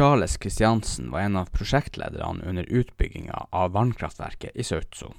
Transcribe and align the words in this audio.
Charles 0.00 0.38
Christiansen 0.40 1.10
var 1.10 1.20
en 1.20 1.36
av 1.36 1.44
prosjektlederne 1.44 2.44
under 2.44 2.62
utbygginga 2.62 3.46
av 3.50 3.72
vannkraftverket 3.72 4.56
i 4.56 4.64
Sautso. 4.64 5.10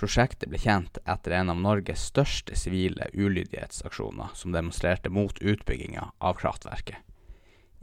Prosjektet 0.00 0.48
ble 0.48 0.56
kjent 0.58 0.96
etter 1.04 1.34
en 1.36 1.52
av 1.52 1.60
Norges 1.60 2.06
største 2.08 2.56
sivile 2.56 3.10
ulydighetsaksjoner 3.12 4.32
som 4.32 4.56
demonstrerte 4.56 5.12
mot 5.12 5.36
utbygginga 5.38 6.06
av 6.18 6.40
kraftverket. 6.40 6.96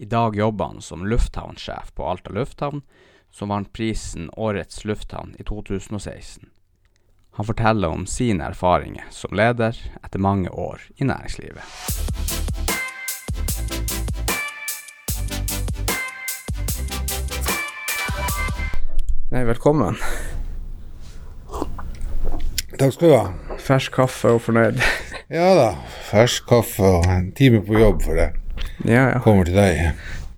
I 0.02 0.10
dag 0.10 0.36
jobber 0.36 0.66
han 0.66 0.82
som 0.82 1.06
lufthavnsjef 1.06 1.94
på 1.94 2.10
Alta 2.10 2.34
lufthavn, 2.34 2.82
som 3.30 3.54
vant 3.54 3.70
prisen 3.74 4.32
Årets 4.34 4.82
lufthavn 4.90 5.36
i 5.38 5.44
2016. 5.44 6.50
Han 7.38 7.46
forteller 7.46 7.88
om 7.88 8.10
sine 8.10 8.50
erfaringer 8.50 9.06
som 9.14 9.38
leder 9.38 9.78
etter 10.02 10.26
mange 10.26 10.50
år 10.50 10.90
i 10.98 11.06
næringslivet. 11.06 12.39
Nei, 19.30 19.44
velkommen. 19.46 19.94
Takk 22.80 22.94
skal 22.96 23.04
du 23.04 23.12
ha. 23.14 23.58
Fersk 23.62 23.94
kaffe 23.94 24.32
og 24.34 24.42
fornøyd. 24.42 24.80
Ja 25.30 25.52
da, 25.54 25.68
fersk 26.08 26.48
kaffe 26.50 26.82
og 26.82 27.04
en 27.14 27.28
time 27.38 27.60
på 27.62 27.76
jobb 27.78 28.00
for 28.02 28.18
det. 28.18 28.32
Ja, 28.82 29.04
ja. 29.12 29.20
Kommer 29.22 29.46
til 29.46 29.60
deg. 29.60 29.92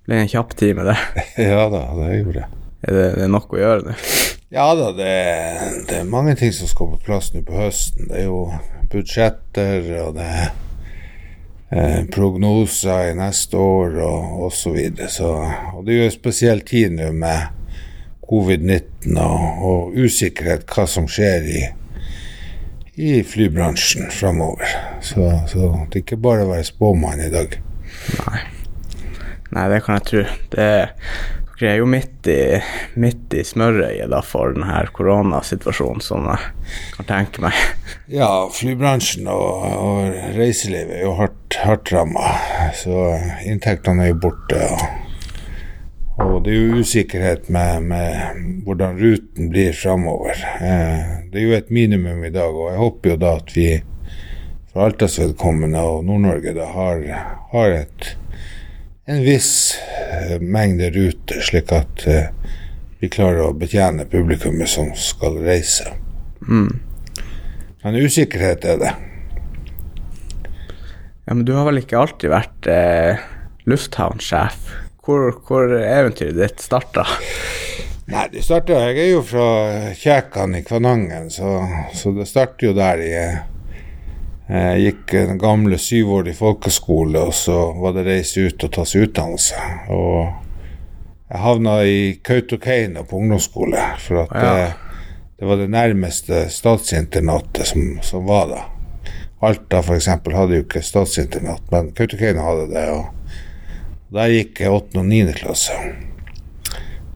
Ble 0.04 0.18
en 0.20 0.28
kjapp 0.28 0.52
time, 0.60 0.84
det. 0.84 0.98
Ja 1.40 1.62
da, 1.72 1.80
det 1.96 2.18
gjorde 2.18 2.42
det. 2.42 2.44
Er 2.82 2.98
det, 2.98 3.06
det 3.16 3.24
er 3.24 3.32
nok 3.32 3.56
å 3.56 3.62
gjøre 3.62 3.86
nå? 3.86 3.94
Ja 4.58 4.66
da, 4.76 4.90
det, 4.92 5.14
det 5.88 6.02
er 6.02 6.12
mange 6.12 6.36
ting 6.36 6.52
som 6.52 6.68
skal 6.68 6.92
på 6.92 7.00
plass 7.06 7.32
nå 7.32 7.40
på 7.48 7.56
høsten. 7.56 8.10
Det 8.12 8.20
er 8.20 8.28
jo 8.28 8.42
budsjetter, 8.92 9.88
og 10.02 10.12
det 10.18 10.28
er 10.28 10.44
eh, 11.72 11.98
prognoser 12.12 13.14
i 13.14 13.16
neste 13.16 13.56
år 13.56 13.96
og 14.04 14.46
osv. 14.50 14.60
Så, 14.60 14.76
videre. 14.76 15.08
så 15.16 15.32
Og 15.72 15.88
det 15.88 15.96
er 15.96 16.02
jo 16.02 16.12
en 16.12 16.16
spesiell 16.20 16.60
tid 16.68 16.92
nå 17.00 17.08
med 17.16 17.61
covid-19 18.28 19.18
og, 19.20 19.62
og 19.68 19.98
usikkerhet 19.98 20.66
hva 20.70 20.86
som 20.88 21.08
skjer 21.10 21.48
i, 21.50 21.62
i 23.02 23.12
flybransjen 23.26 24.10
framover. 24.14 24.72
Så, 25.04 25.28
så 25.50 25.74
det 25.90 26.00
er 26.00 26.04
ikke 26.04 26.22
bare 26.22 26.46
å 26.46 26.52
være 26.54 26.70
spåmann 26.70 27.24
i 27.24 27.30
dag. 27.32 27.58
Nei. 28.22 28.42
Nei, 29.52 29.68
det 29.68 29.82
kan 29.84 29.98
jeg 29.98 30.08
tro. 30.08 30.26
Det 30.54 30.68
dere 31.62 31.76
er 31.76 31.78
jo 31.78 31.86
midt 31.86 32.26
i, 32.26 32.58
midt 32.98 33.34
i 33.38 33.44
smørøyet 33.46 34.10
da 34.10 34.18
for 34.26 34.50
denne 34.50 34.80
koronasituasjonen, 34.96 36.02
som 36.02 36.24
jeg 36.26 36.48
kan 36.96 37.06
tenke 37.06 37.44
meg. 37.44 37.60
Ja, 38.10 38.48
flybransjen 38.50 39.28
og, 39.30 39.62
og 39.70 40.16
reiselivet 40.34 40.96
er 40.96 41.04
jo 41.04 41.12
hardt, 41.20 41.60
hardt 41.62 41.92
ramma. 41.94 42.32
Så 42.74 43.12
inntektene 43.46 44.08
er 44.08 44.10
jo 44.10 44.18
borte. 44.24 44.58
Og, 44.74 45.11
og 46.20 46.42
det 46.44 46.52
er 46.52 46.58
jo 46.58 46.82
usikkerhet 46.82 47.48
med, 47.52 47.86
med 47.88 48.64
hvordan 48.66 48.98
ruten 49.00 49.48
blir 49.52 49.72
framover. 49.76 50.36
Eh, 50.60 51.28
det 51.32 51.40
er 51.40 51.46
jo 51.46 51.56
et 51.56 51.70
minimum 51.72 52.24
i 52.24 52.32
dag, 52.34 52.52
og 52.52 52.72
jeg 52.72 52.82
håper 52.82 53.14
jo 53.14 53.20
da 53.22 53.36
at 53.40 53.54
vi 53.56 53.68
for 54.72 54.86
Altas 54.86 55.18
vedkommende 55.20 55.80
og 55.84 56.04
Nord-Norge 56.08 56.54
da 56.56 56.68
har, 56.72 57.06
har 57.52 57.78
et 57.82 58.12
en 59.04 59.22
viss 59.24 59.74
uh, 59.74 60.38
mengde 60.40 60.90
ruter, 60.94 61.42
slik 61.42 61.72
at 61.74 62.04
uh, 62.06 62.28
vi 63.02 63.10
klarer 63.10 63.48
å 63.48 63.56
betjene 63.58 64.06
publikummet 64.06 64.70
som 64.70 64.92
skal 64.94 65.40
reise. 65.42 65.90
Mm. 66.46 66.78
Men 67.82 67.98
usikkerhet 67.98 68.64
er 68.64 68.78
det. 68.78 68.92
Ja, 71.26 71.34
Men 71.34 71.44
du 71.48 71.56
har 71.56 71.66
vel 71.66 71.82
ikke 71.82 71.98
alltid 71.98 72.30
vært 72.30 72.68
eh, 72.70 73.18
lufthavnsjef? 73.66 74.70
Hvor, 75.02 75.32
hvor 75.48 75.72
eventyret 75.74 76.36
ditt 76.38 76.60
starta? 76.62 77.02
Nei, 78.12 78.26
det 78.30 78.44
starta 78.46 78.76
Jeg 78.84 78.98
er 79.02 79.08
jo 79.12 79.22
fra 79.26 79.46
Kjækan 79.98 80.54
i 80.54 80.62
Kvænangen, 80.62 81.30
så, 81.30 81.62
så, 81.94 82.12
det 82.14 82.28
starter 82.30 82.68
jo 82.68 82.74
der 82.76 83.02
Jeg, 83.02 83.40
jeg 84.46 84.84
gikk 84.84 85.14
den 85.16 85.40
gamle 85.42 85.78
syvårig 85.78 86.36
folkeskole, 86.38 87.18
og 87.18 87.34
så 87.34 87.56
var 87.82 87.96
det 87.96 88.06
reise 88.06 88.46
ut 88.46 88.62
og 88.62 88.72
ta 88.74 88.84
seg 88.86 89.08
utdannelse. 89.08 89.66
Og 89.90 90.30
jeg 91.32 91.40
havna 91.40 91.76
i 91.88 91.98
Kautokeino 92.22 93.02
på 93.08 93.22
ungdomsskole, 93.22 93.86
for 94.04 94.22
at 94.22 94.36
ja. 94.36 94.52
det, 94.52 95.00
det, 95.38 95.48
var 95.48 95.58
det 95.62 95.70
nærmeste 95.72 96.44
statsinternatet 96.52 97.72
som, 97.72 97.96
som 98.06 98.28
var 98.28 98.50
da. 98.52 98.60
Alta 99.42 99.80
f.eks. 99.82 100.10
hadde 100.12 100.60
jo 100.60 100.66
ikke 100.66 100.84
statsinternat, 100.84 101.64
men 101.72 101.90
Kautokeino 101.96 102.44
hadde 102.46 102.68
det. 102.74 102.86
og 102.92 103.40
Der 104.12 104.28
gikk 104.28 104.60
jeg 104.60 104.68
8. 104.68 104.98
og 105.00 105.06
9. 105.08 105.20
klasse 105.38 105.76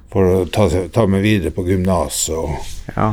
for 0.08 0.28
å 0.32 0.36
ta, 0.48 0.64
ta 0.88 1.02
meg 1.10 1.26
videre 1.26 1.52
på 1.52 1.66
gymnas. 1.66 2.22
Ja. 2.94 3.08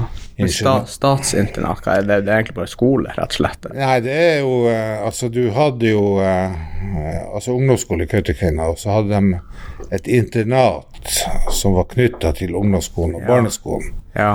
Sta, 0.50 0.78
statsinternat, 0.90 1.84
det, 2.08 2.22
det 2.26 2.32
er 2.32 2.40
egentlig 2.40 2.56
bare 2.58 2.72
skole, 2.72 3.12
rett 3.14 3.36
og 3.36 3.38
slett? 3.42 3.68
Nei, 3.76 3.98
det 4.02 4.14
er 4.16 4.40
jo 4.42 4.64
uh, 4.66 5.04
Altså, 5.06 5.28
du 5.30 5.44
hadde 5.54 5.92
jo 5.92 6.16
uh, 6.18 6.56
altså 7.36 7.54
ungdomsskole 7.54 8.08
i 8.08 8.10
Kautokeino, 8.10 8.72
og 8.72 8.80
så 8.82 8.96
hadde 8.96 9.20
de 9.20 9.92
et 9.94 10.10
internat 10.10 11.14
som 11.54 11.76
var 11.76 11.92
knytta 11.92 12.34
til 12.40 12.56
ungdomsskolen 12.58 13.20
og 13.20 13.28
ja. 13.28 13.30
barneskolen. 13.30 13.94
Ja. 14.16 14.34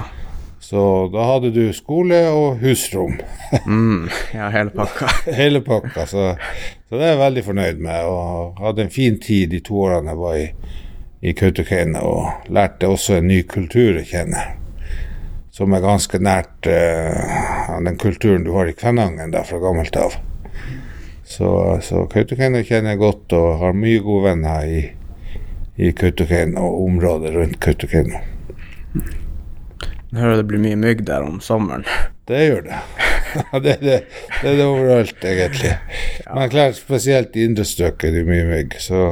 Så 0.63 0.83
da 1.15 1.25
hadde 1.33 1.51
du 1.57 1.65
skole 1.73 2.21
og 2.29 2.61
husrom. 2.61 3.17
mm, 3.65 4.09
ja, 4.37 4.53
hele 4.53 4.77
pakka. 4.77 5.09
hele 5.41 5.65
pakka, 5.65 6.05
så, 6.07 6.35
så, 6.88 6.97
det 6.97 7.04
er 7.04 7.12
jeg 7.15 7.22
veldig 7.22 7.44
fornøyd 7.44 7.82
med. 7.84 8.04
Og 8.09 8.62
hadde 8.65 8.87
en 8.87 8.94
fin 8.94 9.19
tid 9.21 9.53
de 9.53 9.60
to 9.65 9.82
årene 9.87 10.15
jeg 10.15 10.22
var 10.22 10.38
i, 10.41 10.47
i 11.21 11.34
Kautokeino, 11.37 12.00
og 12.00 12.53
lærte 12.54 12.88
også 12.88 13.19
en 13.19 13.28
ny 13.28 13.43
kultur 13.49 14.00
å 14.00 14.06
kjenne 14.09 14.47
som 15.59 15.75
er 15.75 15.82
ganske 15.82 16.21
nært 16.22 16.69
uh, 16.71 17.78
den 17.82 17.97
kulturen 17.99 18.44
du 18.47 18.53
har 18.54 18.69
i 18.71 18.76
Kvænangen 18.78 19.34
fra 19.44 19.59
gammelt 19.59 19.97
av. 19.99 20.15
Så, 21.26 21.49
så 21.82 22.04
Kautokeino 22.12 22.62
kjenner 22.62 22.94
jeg 22.94 23.00
godt 23.03 23.34
og 23.37 23.59
har 23.65 23.75
mye 23.75 23.99
gode 24.05 24.31
venner 24.31 24.69
i, 24.70 24.84
i 25.82 25.91
Kautokeino 25.99 26.62
og 26.62 26.84
området 26.84 27.34
rundt 27.34 27.59
Kautokeino. 27.65 28.22
Jeg 30.09 30.23
hører 30.23 30.39
det 30.41 30.47
blir 30.49 30.63
mye 30.63 30.77
mygg 30.81 31.03
der 31.09 31.25
om 31.27 31.41
sommeren. 31.45 31.85
Det 32.29 32.39
gjør 32.47 32.63
det. 32.65 32.79
det, 33.65 33.73
er 33.75 33.81
det, 33.83 33.97
det, 34.41 34.45
er 34.51 34.55
det 34.57 34.65
overalt, 34.65 35.25
egentlig. 35.25 35.75
Ja. 36.25 36.35
Men 36.35 36.53
klart, 36.53 36.79
spesielt 36.81 37.37
i 37.37 37.45
indre 37.45 37.67
strøk 37.69 38.05
er 38.09 38.15
det 38.17 38.25
mye 38.29 38.47
mygg, 38.49 38.79
så, 38.81 39.03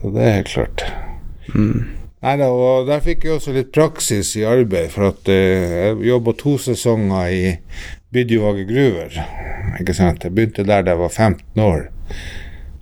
så, 0.00 0.10
det 0.10 0.24
er 0.24 0.34
helt 0.40 0.50
klart. 0.50 0.86
Mm. 1.54 1.92
Nei 2.26 2.34
da, 2.40 2.48
og 2.50 2.88
der 2.88 3.04
fikk 3.04 3.28
jeg 3.28 3.36
også 3.36 3.54
litt 3.54 3.70
praksis 3.76 4.32
i 4.40 4.42
arbeid, 4.48 4.90
for 4.90 5.12
at 5.12 5.30
eh, 5.30 5.76
jeg 5.76 6.08
jobba 6.08 6.34
to 6.40 6.56
sesonger 6.58 7.30
i 7.30 7.42
Bydjevåge 8.14 8.66
gruver. 8.66 9.20
Ikke 9.78 9.94
sant. 9.94 10.24
Jeg 10.24 10.34
begynte 10.34 10.66
der 10.66 10.82
da 10.82 10.96
jeg 10.96 11.02
var 11.04 11.14
15 11.14 11.62
år, 11.62 11.86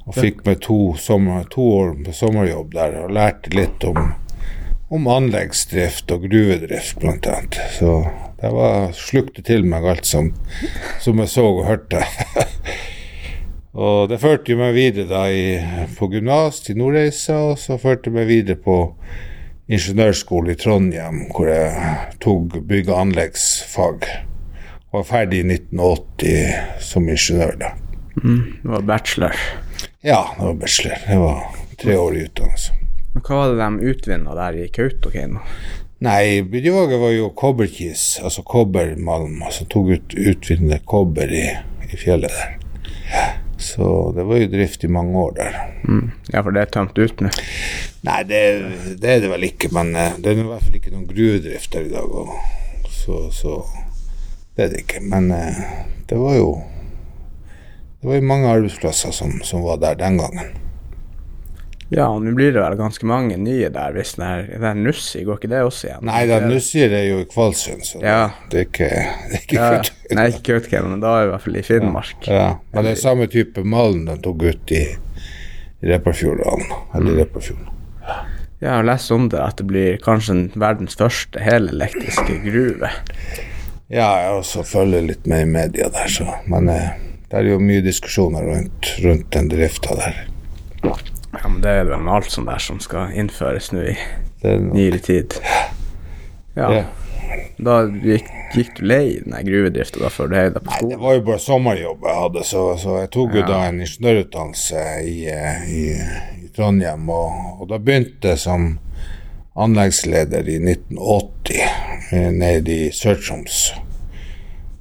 og 0.04 0.16
fikk 0.16 0.44
meg 0.48 0.60
to, 0.64 0.78
sommer, 1.00 1.44
to 1.52 1.68
år 1.82 1.96
på 2.06 2.16
sommerjobb 2.16 2.72
der, 2.76 3.00
og 3.04 3.12
lærte 3.16 3.52
litt 3.52 3.84
om, 3.88 4.14
om 4.94 5.08
anleggsdrift 5.10 6.12
og 6.14 6.28
gruvedrift, 6.28 6.98
blant 7.02 7.26
annet. 7.26 7.58
Så 7.74 8.04
det 8.40 8.50
var 8.54 8.92
slukte 8.96 9.42
til 9.46 9.66
meg 9.66 9.86
alt 9.88 10.06
som, 10.06 10.32
som 11.02 11.22
jeg 11.22 11.32
så 11.32 11.46
og 11.50 11.64
hørte. 11.68 12.04
Og 13.74 14.06
det 14.06 14.20
førte 14.22 14.54
meg 14.54 14.76
videre 14.76 15.08
da 15.10 15.24
i, 15.34 15.56
på 15.98 16.06
gymnas 16.12 16.60
til 16.62 16.78
Nordreisa, 16.78 17.40
og 17.50 17.56
så 17.58 17.74
førte 17.82 18.12
meg 18.14 18.28
videre 18.28 18.54
på 18.54 18.76
ingeniørskole 19.66 20.54
i 20.54 20.60
Trondheim, 20.60 21.24
hvor 21.34 21.50
jeg 21.50 21.96
tok 22.22 22.60
bygg- 22.68 22.92
og 22.92 23.00
anleggsfag. 23.00 24.06
Og 24.92 25.00
var 25.00 25.08
ferdig 25.08 25.42
i 25.42 25.48
1980 25.56 26.86
som 26.86 27.10
ingeniør, 27.10 27.58
da. 27.64 27.72
Mm, 28.22 28.62
det 28.62 28.74
var 28.76 28.86
bachelor? 28.92 29.44
Ja, 30.06 30.22
det 30.38 30.46
var 30.46 30.56
bachelor. 30.62 31.04
Det 31.08 31.20
var 31.24 31.44
tre 31.82 31.98
år 31.98 32.14
i 32.14 32.24
utdannelse. 32.28 32.83
Men 33.14 33.22
Hva 33.22 33.38
var 33.38 33.52
det 33.52 33.62
de 33.62 33.92
utvinna 33.92 34.34
der 34.34 34.58
i 34.58 34.68
Kautokeino? 34.74 35.44
Nei, 36.04 36.42
bidraget 36.42 36.98
var 37.00 37.12
jo 37.14 37.30
kobberkis, 37.38 38.18
altså 38.20 38.42
kobbermalm. 38.42 39.38
Altså 39.46 39.64
tok 39.70 39.94
ut 39.94 40.16
utvinnende 40.18 40.80
kobber 40.84 41.30
i, 41.32 41.46
i 41.88 41.96
fjellet 41.96 42.34
der. 42.34 42.58
Så 43.56 43.86
det 44.16 44.26
var 44.26 44.42
jo 44.42 44.50
drift 44.50 44.84
i 44.84 44.90
mange 44.90 45.18
år 45.18 45.30
der. 45.38 45.56
Mm. 45.88 46.10
Ja, 46.32 46.42
for 46.42 46.50
det 46.50 46.64
er 46.64 46.72
tømt 46.74 46.98
ut 46.98 47.22
nå? 47.22 47.30
Nei, 48.04 48.18
det, 48.28 48.40
det, 49.00 49.08
er 49.14 49.22
det 49.22 49.30
vel 49.30 49.46
ikke. 49.48 49.70
Men 49.72 49.94
uh, 49.94 50.18
det 50.18 50.34
er 50.34 50.42
i 50.42 50.48
hvert 50.50 50.66
fall 50.66 50.78
ikke 50.80 50.92
noen 50.92 51.06
gruvedrift 51.08 51.72
der 51.72 51.86
i 51.86 51.94
dag. 51.94 52.18
Og, 52.20 52.34
så, 52.90 53.22
så, 53.32 53.60
det 54.56 54.66
er 54.66 54.74
det 54.74 54.82
ikke. 54.84 55.00
Men 55.06 55.30
uh, 55.32 55.62
det 56.10 56.20
var 56.20 56.36
jo 56.40 56.50
Det 58.02 58.10
var 58.10 58.18
jo 58.18 58.28
mange 58.28 58.48
arbeidsplasser 58.52 59.14
som, 59.16 59.38
som 59.48 59.62
var 59.64 59.78
der 59.80 59.94
den 59.96 60.18
gangen. 60.20 60.50
Ja, 61.94 62.08
og 62.10 62.24
nå 62.24 62.32
blir 62.34 62.50
det 62.50 62.58
vel 62.58 62.74
ganske 62.78 63.06
mange 63.06 63.36
nye 63.38 63.68
der, 63.70 63.92
hvis 63.94 64.16
den 64.16 64.24
er, 64.26 64.48
den 64.62 64.82
Nussi, 64.82 65.22
går 65.26 65.38
ikke 65.38 65.50
det 65.52 65.60
også 65.62 65.86
igjen? 65.88 66.08
Nei, 66.08 66.22
den 66.26 66.48
Nussi 66.50 66.82
er 66.88 66.96
jo 67.06 67.20
i 67.22 67.28
Kvalsund, 67.30 67.84
så 67.86 68.00
ja. 68.02 68.32
det 68.50 68.64
er 68.64 68.66
ikke, 68.66 68.88
det 69.30 69.38
er 69.38 69.44
ikke 69.44 69.60
ja, 69.60 69.68
Nei, 70.18 70.24
ikke 70.32 70.42
Kautokeino, 70.48 70.90
men 70.90 71.04
da 71.04 71.12
er 71.14 71.22
det 71.22 71.28
i 71.28 71.32
hvert 71.34 71.44
fall 71.46 71.60
i 71.60 71.64
Finnmark. 71.68 72.26
Ja, 72.26 72.48
men 72.74 72.88
det 72.88 72.96
er 72.96 73.00
samme 73.04 73.30
type 73.30 73.62
malm 73.62 74.08
de 74.08 74.18
tok 74.26 74.42
ut 74.42 74.74
i, 74.74 74.82
i 75.84 75.92
Repparfjorden. 75.92 76.66
Eller 76.96 77.14
mm. 77.14 77.22
Repparfjorden. 77.22 77.70
Jeg 78.64 78.72
har 78.72 78.86
lest 78.90 79.14
om 79.14 79.30
det, 79.30 79.38
at 79.44 79.58
det 79.60 79.68
blir 79.70 79.98
kanskje 80.02 80.38
verdens 80.58 80.98
første 80.98 81.42
helelektriske 81.46 82.40
gruve. 82.46 82.90
Ja, 83.92 84.08
jeg 84.24 84.36
også 84.40 84.66
følger 84.66 85.04
litt 85.12 85.26
med 85.30 85.44
i 85.44 85.50
media 85.60 85.90
der, 85.92 86.10
så 86.10 86.40
Men 86.50 86.70
eh, 86.72 86.94
det 87.30 87.42
er 87.42 87.50
jo 87.52 87.62
mye 87.62 87.84
diskusjoner 87.84 88.46
rundt, 88.48 88.94
rundt 89.04 89.30
den 89.36 89.50
drifta 89.52 89.94
der. 90.00 90.24
Ja, 91.44 91.48
men 91.52 91.60
det 91.60 91.70
er 91.76 91.84
vel 91.84 92.08
alt 92.08 92.30
sånt 92.32 92.48
der 92.48 92.62
som 92.64 92.78
skal 92.80 93.12
innføres 93.20 93.68
nå 93.74 93.82
i 93.92 93.96
er 94.44 94.60
nyere 94.64 94.98
tid. 95.04 95.34
Ja, 96.56 96.70
Ja. 96.72 96.84
da 97.58 97.74
gikk, 97.88 98.26
gikk 98.54 98.70
du 98.78 98.84
lei 98.86 99.18
den 99.24 99.34
gruvedrifta 99.46 100.00
da 100.02 100.08
før 100.12 100.28
du 100.30 100.36
heiv 100.38 100.52
deg 100.54 100.64
på 100.64 100.70
Nei, 100.72 100.88
det 100.90 100.98
var 101.00 101.14
jo 101.18 101.22
bare 101.26 101.42
sommerjobb 101.42 102.04
jeg 102.08 102.16
hadde, 102.22 102.44
så, 102.48 102.62
så 102.80 102.96
jeg 103.02 103.10
tok 103.14 103.34
jo 103.36 103.42
Ja. 103.42 103.46
da 103.50 103.58
en 103.68 103.80
ingeniørutdannelse 103.84 104.82
i, 105.04 105.16
i, 105.28 105.84
i 106.44 106.48
Trondheim. 106.56 107.08
Og, 107.10 107.60
og 107.60 107.68
da 107.72 107.78
begynte 107.78 108.32
jeg 108.34 108.38
som 108.44 108.66
anleggsleder 109.56 110.48
i 110.50 110.56
1980 110.58 111.60
eh, 112.12 112.30
nede 112.34 112.72
i 112.86 112.90
Sør-Troms. 112.94 113.72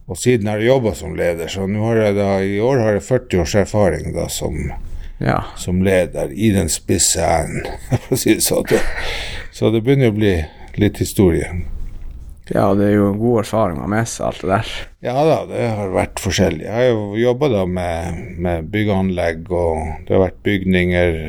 Og 0.07 0.17
siden 0.19 0.47
har 0.51 0.59
jeg 0.59 0.67
jobba 0.73 0.93
som 0.97 1.13
leder, 1.15 1.47
så 1.47 1.67
nå 1.67 1.83
har 1.87 2.01
jeg 2.07 2.15
da, 2.17 2.29
i 2.43 2.57
år 2.61 2.81
har 2.83 2.97
jeg 2.97 3.05
40 3.07 3.39
års 3.45 3.55
erfaring 3.63 4.11
da 4.15 4.25
som, 4.29 4.57
Ja. 5.19 5.43
som 5.55 5.83
leder 5.85 6.31
i 6.31 6.49
den 6.51 6.69
spisse 6.69 7.23
enden, 7.23 7.67
for 8.07 8.15
å 8.15 8.19
si 8.19 8.33
det 8.35 8.43
sånn. 8.43 8.67
Så 9.53 9.69
det 9.71 9.83
begynner 9.85 10.11
å 10.11 10.17
bli 10.17 10.33
litt 10.81 10.97
historie. 10.99 11.47
ja, 12.49 12.65
det 12.75 12.89
er 12.89 12.95
jo 12.97 13.13
gode 13.15 13.43
erfaringer 13.45 13.87
med 13.87 14.09
seg, 14.09 14.25
alt 14.27 14.41
det 14.41 14.49
der. 14.49 14.71
Ja 15.05 15.25
da, 15.27 15.37
det 15.47 15.67
har 15.77 15.93
vært 15.93 16.19
forskjellig. 16.19 16.65
Jeg 16.65 16.73
har 16.73 16.89
jo 16.89 17.05
jobba 17.21 17.49
da 17.53 17.65
med, 17.69 18.23
med 18.43 18.69
byggeanlegg, 18.73 19.47
og 19.51 20.07
det 20.07 20.17
har 20.17 20.25
vært 20.25 20.41
bygninger, 20.43 21.19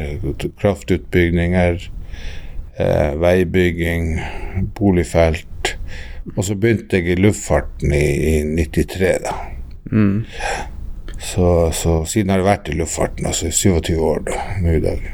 kraftutbygninger, 0.62 1.88
eh, 2.80 3.10
veibygging, 3.20 4.14
boligfelt. 4.74 5.76
Og 6.34 6.44
så 6.48 6.56
begynte 6.56 6.98
jeg 6.98 7.12
i 7.12 7.20
luftfarten 7.20 7.92
i, 7.92 8.04
i 8.32 8.36
93, 8.56 9.10
da. 9.26 9.34
Mm. 9.92 10.24
Så, 11.24 11.72
så 11.72 12.02
siden 12.08 12.32
har 12.32 12.42
jeg 12.42 12.50
vært 12.50 12.68
i 12.68 12.78
luftfarten, 12.78 13.26
altså 13.26 13.48
i 13.48 13.54
27 13.56 13.94
år 14.04 14.24
da, 14.28 14.40
nå 14.60 14.76
i 14.76 14.82
dag. 14.84 15.06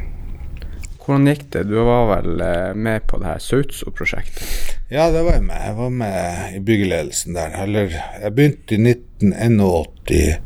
Hvordan 1.00 1.30
gikk 1.30 1.46
det? 1.54 1.62
Du 1.70 1.78
var 1.86 2.08
vel 2.10 2.42
eh, 2.44 2.72
med 2.74 3.06
på 3.10 3.18
det 3.22 3.30
her 3.30 3.40
Sautso-prosjektet? 3.42 4.42
Ja, 4.90 5.08
det 5.14 5.22
var 5.26 5.38
jeg 5.38 5.46
med. 5.46 5.56
Jeg 5.64 5.76
var 5.78 5.94
med 6.02 6.54
i 6.54 6.60
byggeledelsen 6.66 7.38
der. 7.38 7.56
Eller, 7.62 7.94
jeg 7.94 8.34
begynte 8.36 8.76
i 8.76 8.92
1981 8.92 10.38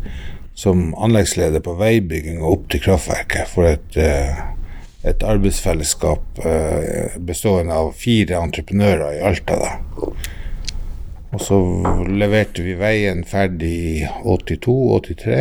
som 0.55 0.87
anleggsleder 1.03 1.65
på 1.65 1.75
veibygging 1.81 2.43
og 2.43 2.51
opp 2.53 2.69
til 2.73 2.85
kraftverket 2.85 3.51
for 3.51 3.69
et, 3.69 3.97
eh, 3.99 4.41
et 5.05 5.25
arbeidsfellesskap 5.27 6.45
eh, 6.47 7.17
bestående 7.19 7.75
av 7.75 7.93
fire 7.99 8.39
entreprenører 8.41 9.19
i 9.19 9.25
Alta. 9.33 9.59
da. 9.65 10.13
Og 11.35 11.41
så 11.43 11.57
leverte 12.07 12.63
vi 12.63 12.77
veien 12.79 13.25
ferdig 13.27 13.71
i 13.75 13.95
82-83. 14.23 15.39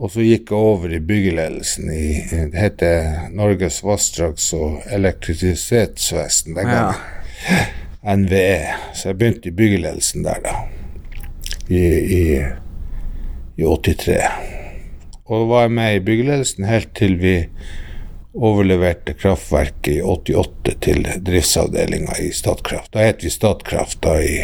Og 0.00 0.08
så 0.14 0.24
gikk 0.24 0.48
jeg 0.48 0.56
over 0.70 0.94
i 0.96 1.00
byggeledelsen 1.04 1.90
i 1.92 2.06
Det 2.30 2.56
heter 2.56 3.26
Norges 3.36 3.82
vassdrags- 3.84 4.54
og 4.56 4.80
elektrisitetsvesen 4.88 6.56
den 6.56 6.68
Ja. 6.72 6.94
NVE. 8.16 8.72
Så 8.94 9.08
jeg 9.10 9.18
begynte 9.18 9.48
i 9.48 9.52
byggeledelsen 9.52 10.24
der, 10.24 10.40
da. 10.44 10.54
I, 11.68 11.82
i, 12.16 12.24
i 13.60 13.62
83. 13.62 14.16
Og 15.26 15.48
var 15.48 15.62
jeg 15.68 15.70
med 15.76 15.94
i 15.96 16.04
byggeledelsen 16.08 16.64
helt 16.64 16.94
til 16.96 17.18
vi 17.20 17.36
overleverte 18.34 19.12
kraftverket 19.18 19.98
i 19.98 20.02
88 20.02 20.74
til 20.80 21.06
driftsavdelinga 21.26 22.16
i 22.22 22.30
Statkraft. 22.32 22.92
Da 22.94 23.04
het 23.04 23.24
vi 23.24 23.30
Statkraft 23.30 24.00
da 24.02 24.16
i 24.22 24.36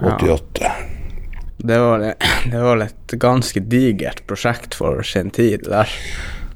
88. 0.00 0.72
Det 1.62 1.78
var, 1.78 2.14
det 2.52 2.62
var 2.62 2.84
et 2.86 3.16
ganske 3.20 3.60
digert 3.60 4.24
prosjekt 4.26 4.74
for 4.74 5.02
sin 5.06 5.30
tid, 5.30 5.68
der. 5.68 5.90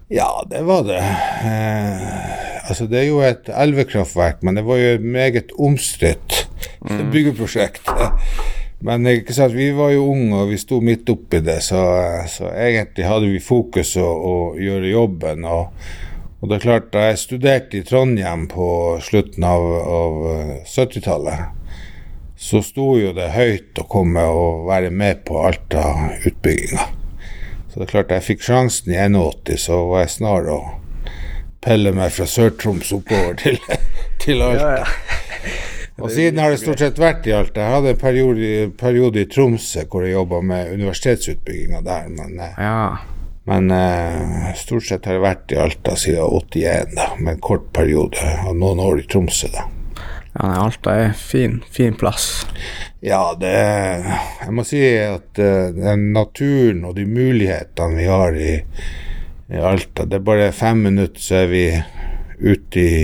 Ja, 0.09 0.31
det 0.51 0.63
var 0.63 0.85
det. 0.87 1.03
Eh, 1.03 2.69
altså, 2.71 2.87
det 2.87 3.01
er 3.01 3.09
jo 3.09 3.23
et 3.27 3.49
elvekraftverk, 3.51 4.43
men 4.47 4.59
det 4.59 4.67
var 4.67 4.79
jo 4.79 4.93
et 4.95 5.03
meget 5.03 5.51
omstridt 5.59 6.47
byggeprosjekt. 7.13 7.91
Men 8.87 9.07
ikke 9.09 9.33
sant, 9.33 9.55
vi 9.57 9.71
var 9.73 9.89
jo 9.95 10.11
unge, 10.13 10.37
og 10.37 10.51
vi 10.51 10.59
sto 10.61 10.83
midt 10.85 11.09
oppi 11.09 11.41
det, 11.41 11.63
så, 11.65 11.81
så 12.29 12.51
egentlig 12.53 13.07
hadde 13.09 13.31
vi 13.33 13.41
fokus 13.41 13.95
å, 13.97 14.05
å 14.05 14.35
gjøre 14.61 14.91
jobben. 14.91 15.47
Og, 15.49 15.87
og 16.39 16.51
det 16.51 16.59
er 16.59 16.65
klart, 16.67 16.91
da 16.93 17.07
jeg 17.09 17.23
studerte 17.23 17.81
i 17.81 17.87
Trondheim 17.89 18.45
på 18.53 18.69
slutten 19.03 19.49
av, 19.49 19.65
av 19.81 20.27
eh, 20.35 20.53
70-tallet, 20.69 21.56
så 22.37 22.61
sto 22.63 22.95
jo 23.01 23.13
det 23.17 23.31
høyt 23.33 23.79
å 23.81 23.87
komme 23.89 24.23
og 24.29 24.67
være 24.69 24.91
med 24.93 25.25
på 25.25 25.41
Alta-utbygginga. 25.49 26.85
Så 27.71 27.81
det 27.81 27.87
er 27.87 27.93
klart, 27.93 28.13
jeg 28.13 28.27
fikk 28.27 28.45
sjansen 28.45 28.93
i 28.93 28.99
81, 29.01 29.57
så 29.61 29.81
var 29.89 30.05
jeg 30.05 30.15
snar 30.19 30.51
å 30.53 30.59
pelle 31.65 31.93
meg 31.97 32.13
fra 32.15 32.29
Sør-Troms 32.29 32.93
oppover 32.95 33.35
til, 33.43 33.59
til 34.23 34.45
Alta. 34.45 34.85
Og 35.97 36.11
siden 36.13 36.37
har 36.43 36.53
det 36.53 36.61
stort 36.61 36.83
sett 36.85 36.99
vært 37.01 37.25
i 37.25 37.33
Alta. 37.33 37.63
Jeg 37.63 37.73
hadde 37.73 37.93
en 37.95 38.01
periode, 38.01 38.49
periode 38.77 39.23
i 39.23 39.29
Tromsø 39.33 39.87
hvor 39.89 40.05
jeg 40.05 40.13
jobba 40.13 40.43
med 40.45 40.75
universitetsutbygginga 40.77 41.81
der, 41.87 42.11
men, 42.13 42.35
eh, 42.45 42.59
Ja. 42.61 42.99
men 43.49 43.71
uh, 43.73 44.51
stort 44.61 44.85
sett 44.91 45.09
har 45.09 45.17
det 45.17 45.25
vært 45.25 45.55
i 45.57 45.61
Alta 45.63 45.97
siden 45.97 46.21
81, 46.21 46.93
da, 46.99 47.09
med 47.17 47.39
en 47.39 47.41
kort 47.41 47.71
periode 47.73 48.21
Og 48.45 48.61
noen 48.61 48.83
år 48.85 49.01
i 49.01 49.07
Tromsø, 49.09 49.49
da. 49.55 49.65
Ja 50.39 50.49
nei, 50.51 50.57
Alta 50.61 50.95
er 51.01 51.13
fin, 51.17 51.63
fin 51.73 51.95
plass. 51.97 52.47
Ja, 53.01 53.37
det 53.41 53.53
Jeg 53.53 54.53
må 54.53 54.65
si 54.67 54.81
at 55.01 55.41
uh, 55.41 55.93
naturen 55.97 56.85
og 56.85 56.97
de 56.99 57.07
mulighetene 57.09 57.97
vi 57.97 58.09
har 58.11 58.37
i, 58.37 58.57
i 59.49 59.63
Alta 59.63 60.05
Det 60.05 60.19
er 60.19 60.27
bare 60.27 60.51
fem 60.53 60.83
minutter, 60.89 61.23
så 61.23 61.43
er 61.45 61.53
vi 61.53 61.65
ute 62.37 62.81
i 62.81 62.99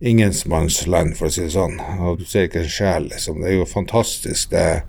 ingenmannsland, 0.00 1.14
for 1.18 1.28
å 1.28 1.34
si 1.34 1.44
det 1.44 1.52
sånn. 1.54 1.76
Og 2.00 2.18
du 2.18 2.24
ser 2.26 2.48
ikke 2.48 2.64
en 2.64 2.72
sjel, 2.72 3.10
liksom. 3.12 3.42
Det 3.42 3.50
er 3.50 3.58
jo 3.58 3.68
fantastisk, 3.68 4.50
det, 4.50 4.82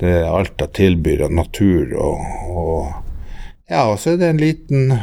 det 0.00 0.14
Alta 0.26 0.66
tilbyr 0.66 1.26
av 1.28 1.36
natur 1.36 1.94
og, 1.94 2.24
og 2.50 3.70
Ja, 3.70 3.84
og 3.86 4.00
så 4.02 4.14
er 4.14 4.22
det 4.22 4.32
en 4.32 4.42
liten, 4.42 4.94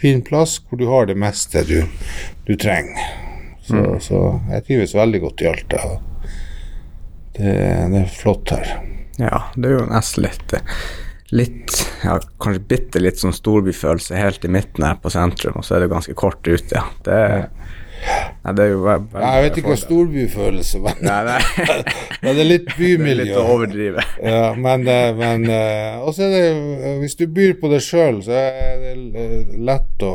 fin 0.00 0.22
plass 0.24 0.56
hvor 0.62 0.80
du 0.80 0.86
har 0.88 1.10
det 1.10 1.18
meste 1.20 1.66
du, 1.68 1.82
du 2.46 2.54
trenger. 2.56 3.28
Så, 3.70 3.82
så 4.04 4.20
jeg 4.50 4.64
trives 4.66 4.94
veldig 4.98 5.20
godt 5.26 5.44
i 5.44 5.50
Alta. 5.50 5.82
Det, 7.36 7.52
det 7.92 8.00
er 8.04 8.10
flott 8.10 8.50
her. 8.54 8.72
Ja, 9.20 9.44
det 9.56 9.68
er 9.70 9.78
jo 9.78 9.86
nesten 9.90 10.26
litt 10.26 10.54
Litt, 11.30 11.76
ja, 12.02 12.16
kanskje 12.42 12.64
bitte 12.72 12.98
litt 12.98 13.20
sånn 13.22 13.30
storbyfølelse 13.36 14.16
helt 14.18 14.42
i 14.44 14.48
midten 14.50 14.82
her 14.82 14.96
på 14.98 15.12
sentrum, 15.14 15.60
og 15.60 15.62
så 15.62 15.76
er 15.76 15.84
det 15.84 15.92
ganske 15.92 16.14
kort 16.18 16.42
ut, 16.50 16.72
ja. 16.74 16.80
Det, 17.06 17.18
nei, 18.42 18.54
det 18.58 18.64
er 18.64 18.72
jo 18.72 18.80
ve- 18.82 18.96
veldig 19.12 19.28
jeg 19.36 19.44
vet 19.44 19.60
ikke 19.60 19.70
hva 19.70 19.76
storbyfølelse, 19.78 20.80
men, 20.82 20.98
Nei, 21.06 21.20
nei. 21.28 21.76
men 22.24 22.34
det 22.34 22.42
er 22.42 22.48
litt 22.50 22.72
bymiljø. 22.74 23.04
Det 23.06 23.14
er 23.14 23.20
litt 23.30 23.38
å 23.38 23.46
overdrive. 23.54 24.06
Ja, 24.26 24.42
men, 24.58 24.88
eh, 24.90 25.12
men 25.20 25.46
eh, 25.54 26.00
Og 26.02 26.16
så 26.18 26.26
er 26.26 26.34
det 26.34 26.42
eh, 26.50 26.98
Hvis 27.04 27.14
du 27.20 27.24
byr 27.38 27.54
på 27.62 27.70
det 27.70 27.78
sjøl, 27.86 28.18
så 28.26 28.34
er 28.34 28.82
det 29.14 29.62
lett 29.70 30.02
å, 30.10 30.14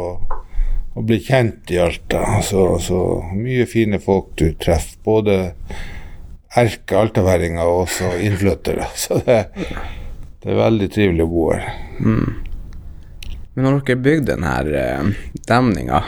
å 0.95 1.03
bli 1.03 1.19
kjent 1.19 1.71
i 1.71 1.79
Alta. 1.83 2.41
Så, 2.43 2.79
så 2.79 3.01
mye 3.35 3.67
fine 3.69 3.99
folk 4.03 4.33
du 4.39 4.47
treffer. 4.59 4.97
Både 5.05 5.37
erke 6.55 6.97
altaværinger 6.99 7.67
og 7.67 7.85
også 7.85 8.15
innflyttere. 8.23 8.87
Så 9.03 9.19
det, 9.25 9.41
det 10.43 10.53
er 10.53 10.61
veldig 10.61 10.89
trivelig 10.93 11.25
å 11.25 11.31
bo 11.31 11.49
her. 11.51 11.71
Men 13.55 13.67
når 13.67 13.81
dere 13.87 14.03
bygde 14.03 14.33
denne 14.33 14.53
eh, 14.71 15.11
demninga, 15.47 16.01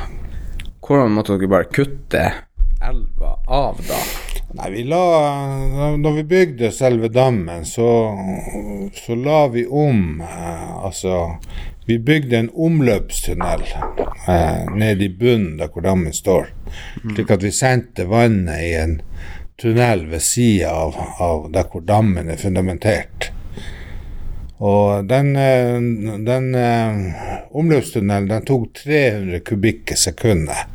hvordan 0.83 1.13
måtte 1.15 1.35
dere 1.35 1.51
bare 1.51 1.71
kutte 1.71 2.23
elva 2.83 3.35
av 3.47 3.79
da? 3.87 3.99
Nei, 4.57 4.67
vi 4.71 4.83
la 4.87 4.99
Når 5.99 6.13
vi 6.15 6.23
bygde 6.23 6.69
selve 6.71 7.09
dammen, 7.11 7.65
så, 7.67 7.87
så 8.95 9.15
la 9.19 9.41
vi 9.51 9.65
om 9.67 10.21
eh, 10.23 10.69
Altså, 10.77 11.17
vi 11.87 11.99
bygde 11.99 12.37
en 12.37 12.49
omløpstunnel 12.53 13.63
eh, 14.27 14.75
ned 14.75 15.01
i 15.01 15.09
bunnen 15.09 15.57
der 15.59 15.71
hvor 15.71 15.85
dammen 15.85 16.13
står. 16.13 16.51
Slik 17.15 17.31
at 17.31 17.45
vi 17.45 17.51
sendte 17.55 18.07
vannet 18.11 18.59
i 18.65 18.73
en 18.75 18.99
tunnel 19.61 20.05
ved 20.11 20.21
sida 20.21 20.73
av, 20.75 20.97
av 21.23 21.47
der 21.53 21.69
hvor 21.71 21.85
dammen 21.87 22.29
er 22.29 22.41
fundamentert. 22.41 23.31
Og 24.57 25.05
den, 25.07 25.35
eh, 25.35 25.77
den 26.25 26.55
eh, 26.55 27.47
omløpstunnelen 27.55 28.29
den 28.31 28.45
tok 28.45 28.73
300 28.83 29.39
kubikk 29.45 29.93
i 29.93 29.99
sekundet. 30.01 30.65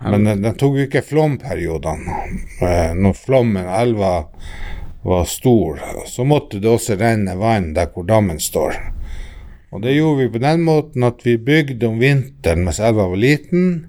Men 0.00 0.24
den, 0.24 0.42
den 0.42 0.54
tok 0.54 0.76
jo 0.78 0.86
ikke 0.86 1.02
flomperiodene. 1.02 2.18
Eh, 2.62 2.92
Når 2.94 3.16
flommen, 3.18 3.66
elva, 3.66 4.28
var 5.02 5.24
stor, 5.24 5.80
så 6.06 6.24
måtte 6.24 6.58
det 6.60 6.68
også 6.68 6.98
renne 7.00 7.34
vann 7.38 7.72
der 7.74 7.88
hvor 7.94 8.04
dammen 8.06 8.40
står. 8.42 8.76
Og 9.70 9.82
det 9.84 9.98
gjorde 9.98 10.22
vi 10.22 10.32
på 10.32 10.40
den 10.42 10.64
måten 10.64 11.04
at 11.04 11.24
vi 11.26 11.36
bygde 11.36 11.90
om 11.90 11.98
vinteren 12.00 12.64
mens 12.64 12.80
elva 12.80 13.08
var 13.10 13.20
liten. 13.20 13.88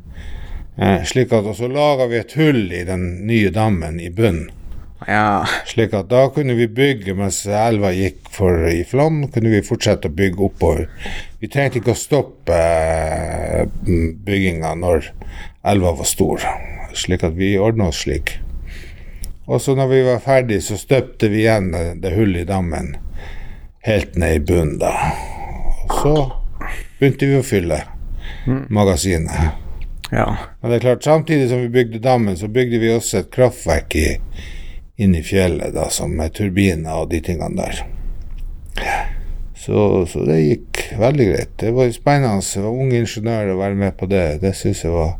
Eh, 0.80 1.04
slik 1.08 1.32
at, 1.36 1.48
så 1.56 1.68
laga 1.72 2.08
vi 2.12 2.20
et 2.20 2.36
hull 2.40 2.66
i 2.72 2.84
den 2.88 3.06
nye 3.28 3.52
dammen 3.56 4.00
i 4.00 4.10
bunnen. 4.12 4.50
Ja. 5.08 5.46
Slik 5.68 5.94
at 5.96 6.10
da 6.12 6.26
kunne 6.36 6.58
vi 6.60 6.68
bygge 6.68 7.16
mens 7.16 7.46
elva 7.48 7.94
gikk 7.96 8.28
for 8.36 8.68
i 8.68 8.84
flom, 8.88 9.22
kunne 9.32 9.54
vi 9.54 9.64
fortsette 9.64 10.12
å 10.12 10.16
bygge 10.16 10.44
oppover. 10.50 10.90
Vi 11.40 11.48
trengte 11.52 11.80
ikke 11.80 11.96
å 11.96 12.00
stoppe 12.00 12.60
eh, 12.60 13.64
bygginga 14.28 14.76
når 14.84 15.14
elva 15.72 15.96
var 16.02 16.08
stor, 16.08 16.44
slik 16.96 17.24
at 17.24 17.40
vi 17.40 17.56
ordna 17.60 17.90
oss 17.94 18.04
slik. 18.04 18.36
Og 19.50 19.64
så 19.64 19.74
når 19.80 19.92
vi 19.96 20.04
var 20.06 20.24
ferdig, 20.24 20.60
så 20.62 20.78
støpte 20.78 21.32
vi 21.32 21.46
igjen 21.46 21.72
det, 21.74 21.86
det 22.04 22.16
hullet 22.20 22.44
i 22.44 22.52
dammen 22.52 22.94
helt 23.88 24.20
ned 24.20 24.36
i 24.36 24.46
bunnen 24.52 24.78
da. 24.84 24.94
Og 26.00 26.06
så 26.06 26.82
begynte 27.00 27.28
vi 27.28 27.40
å 27.40 27.44
fylle 27.44 27.82
magasinet. 28.72 29.58
Ja. 30.12 30.26
Men 30.62 30.72
det 30.72 30.78
er 30.80 30.86
klart, 30.88 31.04
samtidig 31.04 31.50
som 31.50 31.62
vi 31.62 31.70
bygde 31.74 32.00
dammen, 32.00 32.38
så 32.38 32.48
bygde 32.48 32.80
vi 32.82 32.92
også 32.94 33.20
et 33.20 33.32
kraftverk 33.34 33.96
i, 34.00 34.08
inn 34.98 35.16
i 35.16 35.24
fjellet, 35.24 35.74
da, 35.76 35.90
som 35.94 36.16
med 36.16 36.34
turbiner 36.38 37.04
og 37.04 37.12
de 37.12 37.20
tingene 37.26 37.60
der. 37.60 37.84
Så, 39.60 40.06
så 40.08 40.24
det 40.26 40.40
gikk 40.40 40.86
veldig 40.98 41.28
greit. 41.34 41.52
Det 41.60 41.74
var 41.76 41.92
spennende. 41.92 42.40
Jeg 42.56 42.64
var 42.64 42.80
ung 42.80 42.94
ingeniør 42.96 43.54
å 43.54 43.60
være 43.60 43.78
med 43.84 43.98
på 44.00 44.08
det. 44.10 44.40
Det 44.42 44.54
syns 44.56 44.86
jeg 44.86 44.96
var 44.96 45.18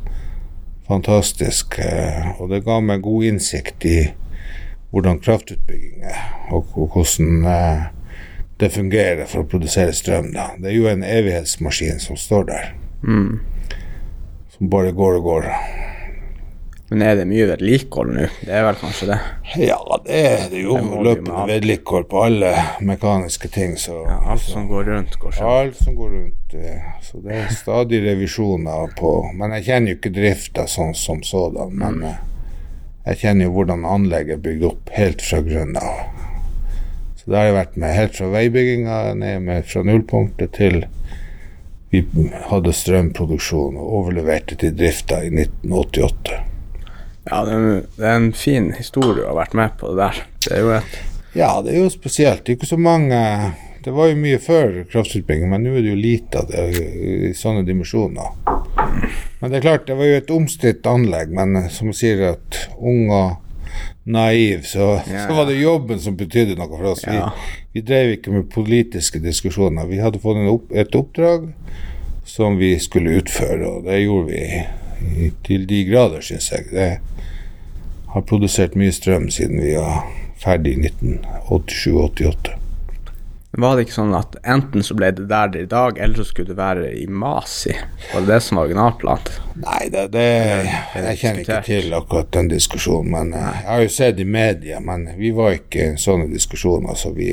fantastisk. 0.88 1.76
eh, 1.84 2.32
Og 2.40 2.50
det 2.50 2.64
ga 2.66 2.80
meg 2.82 3.04
god 3.06 3.28
innsikt 3.34 3.86
i 3.86 3.98
hvordan 4.90 5.20
kraftutbygging 5.22 6.08
er, 6.08 6.22
og, 6.56 6.72
og 6.74 6.96
hvordan 6.96 7.44
eh, 7.46 7.84
det 8.60 8.70
fungerer 8.76 9.26
for 9.30 9.44
å 9.44 9.48
produsere 9.50 9.94
strøm. 9.96 10.34
Da. 10.36 10.50
Det 10.60 10.72
er 10.74 10.76
jo 10.78 10.88
en 10.92 11.04
evighetsmaskin 11.04 12.00
som 12.04 12.16
står 12.20 12.48
der, 12.52 12.74
Mm. 13.04 13.40
som 14.58 14.70
bare 14.70 14.92
går 14.92 15.16
og 15.20 15.24
går. 15.24 15.46
Men 16.92 17.02
er 17.06 17.16
det 17.20 17.28
mye 17.30 17.46
vedlikehold 17.52 18.16
nå? 18.16 18.24
Det 18.42 18.50
er 18.50 18.64
vel 18.66 18.78
kanskje 18.82 19.08
det? 19.12 19.18
Ja, 19.62 19.78
det 20.08 20.22
er 20.26 20.48
det 20.50 20.64
jo 20.64 20.74
Det 20.80 21.04
løpende 21.06 21.44
vedlikehold 21.52 22.08
på 22.10 22.24
alle 22.26 22.50
mekaniske 22.82 23.48
ting. 23.54 23.76
Så, 23.78 23.94
Ja, 24.10 24.18
alt 24.34 24.42
som 24.42 24.68
går 24.68 24.84
rundt, 24.90 25.20
går 25.22 25.32
selv. 25.38 25.48
alt 25.48 25.76
som 25.78 25.96
går 25.96 26.10
rundt. 26.10 26.54
eh, 26.56 26.82
Så 27.06 27.22
det 27.24 27.32
er 27.36 27.48
stadig 27.54 28.02
revisjoner 28.04 28.90
på 28.98 29.32
Men 29.36 29.52
jeg 29.52 29.66
kjenner 29.66 29.88
jo 29.94 29.96
ikke 29.98 30.14
drifta 30.16 30.66
sånn 30.68 30.96
som 30.96 31.22
sådan. 31.22 31.78
Men 31.78 31.94
mm. 32.02 32.16
jeg 33.06 33.18
kjenner 33.18 33.46
jo 33.46 33.52
hvordan 33.52 33.86
anlegget 33.86 34.34
er 34.34 34.38
bygd 34.50 34.64
opp 34.64 34.90
helt 34.98 35.22
fra 35.22 35.42
grunnen 35.42 35.78
av. 35.78 35.96
Det 37.30 37.38
har 37.38 37.46
jeg 37.46 37.60
vært 37.60 37.76
med 37.78 37.94
helt 37.94 38.16
fra 38.18 38.28
veibygginga 38.34 39.00
ned 39.20 39.44
med 39.46 39.68
fra 39.70 39.84
nullpunktet 39.86 40.56
til 40.58 40.80
vi 41.94 42.02
hadde 42.50 42.74
strømproduksjon 42.74 43.78
og 43.78 43.92
overleverte 44.00 44.58
til 44.58 44.74
drifta 44.78 45.20
i 45.26 45.30
1988. 45.30 46.40
Ja, 47.30 47.44
det 47.46 47.54
er, 47.54 48.16
en 48.16 48.32
fin 48.34 48.72
historie 48.74 49.26
å 49.28 49.32
ha 49.32 49.40
vært 49.44 49.54
med 49.58 49.76
på 49.78 49.92
det 49.92 50.00
der. 50.02 50.22
Det 50.46 50.56
er 50.56 50.64
jo 50.64 50.72
et 50.80 50.98
Ja, 51.38 51.50
det 51.62 51.76
er 51.76 51.84
jo 51.84 51.92
spesielt. 51.94 52.42
Det 52.46 52.56
er 52.56 52.58
ikke 52.58 52.72
så 52.72 52.80
mange 52.82 53.20
Det 53.86 53.94
var 53.94 54.10
jo 54.10 54.18
mye 54.20 54.40
før 54.42 54.80
kraftutbygging, 54.90 55.52
men 55.54 55.64
nå 55.64 55.76
er 55.78 55.86
det 55.86 55.94
jo 55.94 56.00
lite 56.02 56.42
av 56.42 56.50
det 56.50 56.64
i 56.82 57.30
sånne 57.38 57.62
dimensjoner. 57.64 58.34
Men 59.40 59.54
det 59.54 59.60
er 59.60 59.64
klart, 59.64 59.86
det 59.88 59.96
var 59.96 60.10
jo 60.10 60.18
et 60.18 60.34
omstridt 60.34 60.90
anlegg, 60.90 61.32
men 61.32 61.70
som 61.72 61.94
sier 61.96 62.26
at 62.34 62.58
ung 62.76 63.06
og 63.08 63.38
naiv, 64.04 64.64
så, 64.68 65.02
Ja, 65.10 65.28
så 65.28 65.34
var 65.38 65.46
det 65.50 65.60
jobben 65.60 66.00
som 66.00 66.18
betydde 66.18 66.58
noe 66.60 66.70
for 66.72 66.92
oss. 66.94 67.06
Vi, 67.08 67.20
vi 67.74 67.84
drev 67.86 68.16
ikke 68.18 68.34
med 68.34 68.50
politiske 68.54 69.22
diskusjoner. 69.24 69.88
Vi 69.90 70.02
hadde 70.02 70.22
fått 70.24 70.40
en 70.42 70.52
opp, 70.52 70.72
et 70.72 70.96
oppdrag 70.96 71.52
som 72.30 72.58
vi 72.60 72.76
skulle 72.80 73.18
utføre, 73.22 73.66
og 73.68 73.88
det 73.90 74.02
gjorde 74.04 74.32
vi 74.32 74.44
i, 75.26 75.32
til 75.48 75.66
de 75.70 75.84
grader, 75.90 76.22
syns 76.26 76.52
jeg. 76.52 76.70
Det 76.74 76.90
har 78.14 78.26
produsert 78.30 78.78
mye 78.80 78.94
strøm 78.94 79.30
siden 79.34 79.62
vi 79.62 79.76
var 79.78 80.06
ferdig 80.40 80.78
i 80.78 80.90
1987-88. 80.90 82.56
Var 83.52 83.76
det 83.76 83.88
ikke 83.88 83.96
sånn 83.96 84.12
at 84.14 84.36
enten 84.46 84.84
så 84.86 84.94
ble 84.94 85.08
det 85.18 85.24
der 85.32 85.48
det 85.50 85.64
er 85.64 85.66
i 85.66 85.70
dag, 85.72 85.98
eller 85.98 86.22
så 86.22 86.28
skulle 86.28 86.52
det 86.52 86.58
være 86.60 86.92
i 86.94 87.08
Masi? 87.10 87.74
Var 88.12 88.22
det 88.22 88.30
det 88.30 88.44
som 88.46 88.60
var 88.60 88.68
originalplanen? 88.70 89.40
Nei, 89.64 89.88
det, 89.90 90.04
det, 90.14 90.26
jeg 90.94 91.18
kjenner 91.18 91.42
ikke 91.42 91.58
til 91.66 91.96
akkurat 91.98 92.30
den 92.38 92.52
diskusjonen. 92.52 93.10
Men 93.16 93.34
eh, 93.34 93.50
jeg 93.64 93.72
har 93.72 93.82
jo 93.82 93.96
sett 93.96 94.22
i 94.22 94.28
media, 94.38 94.84
men 94.86 95.08
vi 95.18 95.34
var 95.34 95.58
ikke 95.58 95.88
i 95.96 95.98
sånne 95.98 96.30
diskusjoner. 96.30 96.94
Så 96.94 97.16
vi, 97.18 97.32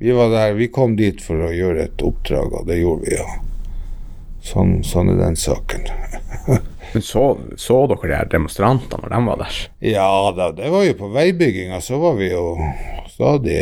vi 0.00 0.16
var 0.16 0.32
der, 0.32 0.56
vi 0.56 0.72
kom 0.72 0.96
dit 0.96 1.20
for 1.20 1.44
å 1.44 1.52
gjøre 1.52 1.90
et 1.90 2.08
oppdrag, 2.08 2.62
og 2.62 2.72
det 2.72 2.80
gjorde 2.80 3.04
vi. 3.04 3.20
Og 3.20 4.48
sånn, 4.48 4.78
sånn 4.80 5.12
er 5.12 5.22
den 5.26 5.36
saken. 5.36 5.88
Men 6.88 7.04
så, 7.04 7.34
så 7.60 7.82
dere 7.84 8.08
de 8.08 8.16
her 8.16 8.28
demonstrantene 8.32 9.04
når 9.04 9.12
de 9.12 9.24
var 9.26 9.42
der? 9.42 9.56
Ja 9.84 10.12
da, 10.32 10.54
det 10.56 10.70
var 10.72 10.86
jo 10.88 10.94
på 10.96 11.10
veibygginga, 11.12 11.82
så 11.84 12.00
var 12.00 12.16
vi 12.16 12.30
jo 12.32 12.54
stadig 13.12 13.58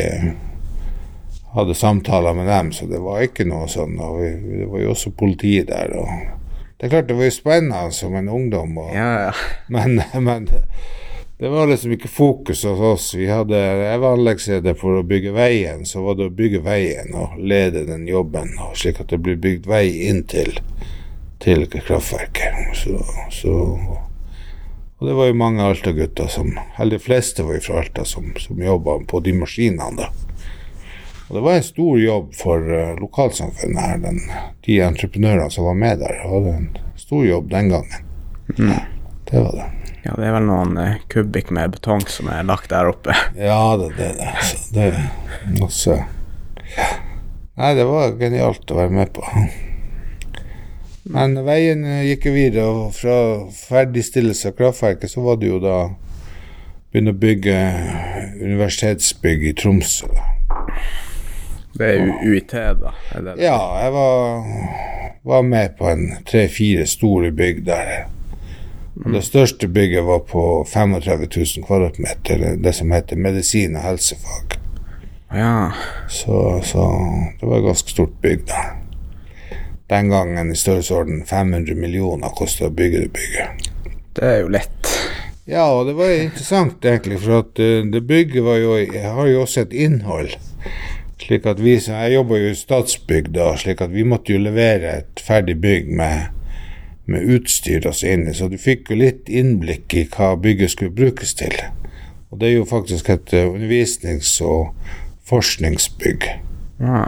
hadde 1.57 1.75
samtaler 1.75 2.37
med 2.37 2.49
dem, 2.51 2.73
så 2.73 2.87
det 2.87 3.01
var 3.01 3.25
ikke 3.25 3.47
noe 3.49 3.69
sånn. 3.71 3.97
Og 4.03 4.21
vi, 4.21 4.31
det 4.63 4.69
var 4.71 4.85
jo 4.85 4.93
også 4.93 5.13
politi 5.17 5.57
der. 5.67 5.97
og 5.97 6.09
Det 6.77 6.89
er 6.89 6.93
klart 6.93 7.09
det 7.09 7.17
var 7.19 7.31
jo 7.31 7.37
spennende 7.39 7.97
som 7.97 8.17
en 8.19 8.29
ungdom. 8.29 8.77
Og, 8.85 8.93
Ja, 8.95 9.11
ja. 9.29 9.35
Men, 9.73 10.01
men 10.15 10.49
det 11.39 11.49
var 11.49 11.67
liksom 11.67 11.93
ikke 11.93 12.09
fokus 12.09 12.65
hos 12.65 12.81
oss. 12.81 13.15
Vi 13.15 13.27
hadde, 13.29 13.57
jeg 13.57 14.01
var 14.01 14.17
anleggsleder 14.17 14.77
for 14.81 15.01
å 15.01 15.05
bygge 15.05 15.35
veien, 15.37 15.85
så 15.85 16.01
var 16.05 16.17
det 16.17 16.31
å 16.31 16.37
bygge 16.37 16.63
veien 16.65 17.13
og 17.13 17.37
lede 17.37 17.85
den 17.89 18.07
jobben, 18.09 18.55
slik 18.73 19.03
at 19.03 19.13
det 19.13 19.21
blir 19.21 19.37
bygd 19.37 19.69
vei 19.69 19.85
inn 20.09 20.23
til, 20.25 20.57
til 21.45 21.67
kraftverket. 21.69 22.73
Så, 22.81 23.03
så, 23.37 23.57
og 24.97 25.09
det 25.09 25.17
var 25.19 25.29
jo 25.29 25.37
mange 25.37 25.61
Alta-gutter 25.61 26.31
som 26.33 26.55
Eller 26.79 26.97
de 26.97 27.05
fleste 27.05 27.45
var 27.45 27.59
jo 27.59 27.67
fra 27.67 27.83
Alta 27.83 28.07
som, 28.09 28.33
som 28.41 28.63
jobba 28.63 29.03
på 29.05 29.21
de 29.21 29.37
maskinene, 29.37 29.93
da. 30.07 30.26
Og 31.29 31.35
det 31.35 31.43
var 31.43 31.57
en 31.59 31.63
stor 31.67 31.99
jobb 31.99 32.35
for 32.39 32.69
eh, 32.71 32.93
lokalsamfunnet 33.01 33.83
her. 33.83 33.97
Den, 34.05 34.21
de 34.67 34.77
entreprenørene 34.87 35.51
som 35.51 35.67
var 35.67 35.79
med 35.81 35.99
der, 36.05 36.21
hadde 36.23 36.53
en 36.55 36.69
stor 37.01 37.25
jobb 37.27 37.51
den 37.51 37.73
gangen. 37.73 38.05
Det 39.27 39.41
var 39.43 39.53
det. 39.59 39.65
ja, 40.05 40.13
det 40.15 40.27
er 40.29 40.35
vel 40.37 40.47
noen 40.47 40.77
eh, 40.79 41.01
kubikk 41.11 41.51
med 41.51 41.75
betong 41.75 42.05
som 42.07 42.31
er 42.31 42.47
lagt 42.47 42.71
der 42.71 42.93
oppe. 42.93 43.17
Ja, 43.49 43.75
det 43.81 43.91
det. 43.99 44.13
det. 44.21 44.35
Så 44.47 44.75
det 44.75 44.91
er 44.93 45.09
masse 45.59 45.97
Nei, 47.57 47.71
det 47.73 47.87
var 47.89 48.13
genialt 48.21 48.71
å 48.71 48.77
være 48.77 48.93
med 48.93 49.11
på. 49.17 49.25
Men 51.11 51.39
veien 51.47 51.83
eh, 51.89 52.05
gikk 52.11 52.29
jo 52.29 52.35
videre, 52.37 52.67
og 52.69 52.95
fra 52.95 53.17
ferdigstillelse 53.57 54.53
av 54.53 54.59
kraftverket 54.61 55.11
så 55.11 55.25
var 55.25 55.41
det 55.41 55.51
jo 55.51 55.59
da 55.65 55.79
begynne 56.93 57.17
å 57.17 57.19
bygge 57.19 57.57
universitetsbygg 58.45 59.49
i 59.51 59.55
Tromsø. 59.59 60.13
da. 60.13 60.29
Det 61.77 61.89
er 61.93 62.13
UiT, 62.25 62.53
da. 62.53 62.93
Er 63.13 63.25
det? 63.27 63.35
Ja, 63.43 63.59
jeg 63.83 63.93
var, 63.93 64.45
var 65.25 65.43
med 65.43 65.75
på 65.79 65.89
en 65.91 66.07
tre-fire 66.29 66.87
store 66.89 67.33
bygg 67.37 67.65
der. 67.67 68.07
Og 69.05 69.13
det 69.13 69.25
største 69.25 69.69
bygget 69.69 70.07
var 70.07 70.23
på 70.25 70.67
35 70.69 71.29
000 71.37 71.67
kvadratmeter, 71.67 72.57
det 72.57 72.75
som 72.75 72.95
heter 72.97 73.21
medisin 73.21 73.77
og 73.77 73.85
helsefag. 73.85 74.57
Ja. 75.35 75.71
Så, 76.09 76.61
så 76.65 76.87
det 77.41 77.49
var 77.49 77.59
et 77.59 77.69
ganske 77.69 77.93
stort 77.93 78.17
bygg, 78.23 78.47
da. 78.49 78.65
Den 79.91 80.09
gangen 80.11 80.51
i 80.51 80.57
størrelsesorden 80.57 81.27
500 81.27 81.77
millioner 81.79 82.33
kosta 82.35 82.71
å 82.71 82.75
bygge 82.75 83.05
det 83.05 83.13
bygget. 83.15 83.69
Det 84.17 84.25
er 84.25 84.41
jo 84.41 84.49
lett. 84.51 84.91
Ja, 85.47 85.69
og 85.77 85.87
det 85.87 85.95
var 85.95 86.11
interessant, 86.11 86.85
egentlig, 86.85 87.21
for 87.23 87.45
at 87.45 87.61
eh, 87.63 87.85
det 87.87 88.03
bygget 88.09 88.43
var 88.43 88.57
jo, 88.59 88.79
har 89.05 89.29
jo 89.31 89.45
også 89.45 89.67
et 89.67 89.77
innhold. 89.77 90.33
Slik 91.27 91.47
at 91.47 91.59
vi, 91.59 91.75
Jeg 91.75 92.13
jobba 92.15 92.37
jo 92.39 92.51
i 92.53 92.55
Statsbygg 92.55 93.33
da, 93.35 93.49
slik 93.59 93.81
at 93.83 93.91
vi 93.91 94.05
måtte 94.07 94.31
jo 94.31 94.39
levere 94.39 94.93
et 95.01 95.23
ferdig 95.27 95.57
bygg 95.61 95.89
med, 95.99 96.29
med 97.11 97.27
utstyr 97.35 97.83
inn 97.83 98.13
inni, 98.13 98.35
så 98.35 98.47
du 98.49 98.55
fikk 98.59 98.93
jo 98.93 99.01
litt 99.01 99.27
innblikk 99.27 99.95
i 99.95 100.05
hva 100.07 100.37
bygget 100.39 100.77
skulle 100.77 100.95
brukes 100.95 101.35
til. 101.35 101.57
Og 102.31 102.39
det 102.39 102.49
er 102.49 102.55
jo 102.61 102.65
faktisk 102.71 103.11
et 103.11 103.35
eh, 103.35 103.49
undervisnings- 103.51 104.39
og 104.43 104.71
forskningsbygg. 105.27 106.31
Ja. 106.81 107.03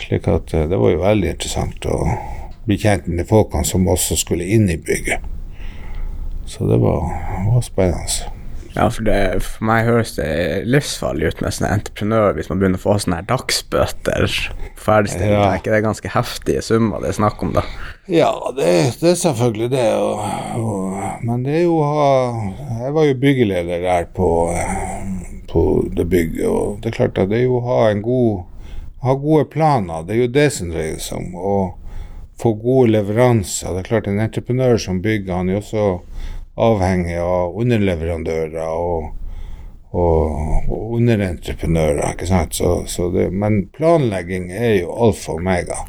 Slik 0.00 0.28
at 0.28 0.54
eh, 0.54 0.68
det 0.70 0.80
var 0.80 0.96
jo 0.96 1.04
veldig 1.04 1.36
interessant 1.36 1.84
å 1.84 2.00
bli 2.64 2.80
kjent 2.80 3.12
med 3.12 3.20
de 3.20 3.28
folkene 3.28 3.68
som 3.68 3.88
også 3.88 4.16
skulle 4.16 4.48
inn 4.48 4.70
i 4.72 4.80
bygget. 4.80 5.20
Så 6.48 6.64
det 6.64 6.80
var, 6.80 7.12
var 7.44 7.60
spennende. 7.60 8.39
Ja, 8.76 8.86
for, 8.86 9.02
det, 9.06 9.42
for 9.42 9.66
meg 9.66 9.88
høres 9.88 10.12
det 10.14 10.28
livsfarlig 10.70 11.32
ut 11.32 11.40
med 11.42 11.54
sånn 11.56 11.68
entreprenør 11.70 12.36
hvis 12.36 12.50
man 12.52 12.60
begynner 12.60 12.78
å 12.78 12.84
få 12.84 12.96
sånne 13.02 13.18
her 13.18 13.26
dagsbøter 13.30 14.36
ferdigstilling. 14.78 15.34
Ja. 15.34 15.48
Er 15.48 15.62
ikke 15.62 15.74
det 15.74 15.82
ganske 15.86 16.12
heftige 16.14 16.62
summer 16.62 17.02
det 17.02 17.10
er 17.10 17.18
snakk 17.18 17.42
om, 17.42 17.54
da? 17.56 17.64
Ja, 18.10 18.30
det, 18.56 18.68
det 19.02 19.10
er 19.14 19.18
selvfølgelig 19.24 19.70
det. 19.74 19.88
Og, 19.98 20.22
og, 20.60 21.00
men 21.26 21.42
det 21.46 21.58
er 21.62 21.66
jo 21.66 21.80
Jeg 21.80 22.94
var 22.94 23.08
jo 23.08 23.18
byggeleder 23.24 23.82
der 23.88 24.06
på, 24.14 24.30
på 25.50 25.64
det 25.96 26.06
bygget, 26.12 26.46
og 26.46 26.78
det 26.80 26.92
er 26.92 26.98
klart 27.02 27.18
at 27.18 27.32
det 27.32 27.42
er 27.42 27.48
jo 27.48 27.58
å 27.58 27.66
ha 27.66 27.82
en 27.90 28.06
god 28.06 28.46
ha 29.00 29.14
gode 29.14 29.44
planer. 29.44 30.04
Det 30.04 30.14
er 30.14 30.24
jo 30.24 30.32
det 30.34 30.48
som 30.52 30.72
dreier 30.72 30.98
seg 31.00 31.20
om. 31.20 31.34
Å 31.34 31.54
få 32.40 32.54
gode 32.60 32.94
leveranser. 32.94 33.72
Det 33.72 33.82
er 33.82 33.88
klart 33.88 34.08
En 34.08 34.20
entreprenør 34.20 34.78
som 34.80 35.00
bygger, 35.04 35.34
han 35.36 35.48
er 35.48 35.58
jo 35.58 35.62
også 35.64 35.86
avhengig 36.60 37.16
av 37.22 37.56
underleverandører 37.60 38.68
og, 38.68 39.10
og, 39.90 40.68
og 40.68 40.96
underentreprenører. 40.98 42.12
ikke 42.12 42.28
sant? 42.30 42.56
Så, 42.58 42.82
så 42.90 43.08
det, 43.14 43.30
men 43.32 43.64
planlegging 43.76 44.50
er 44.52 44.80
jo 44.82 44.94
alfa 45.08 45.34
og 45.34 45.42
omega. 45.42 45.80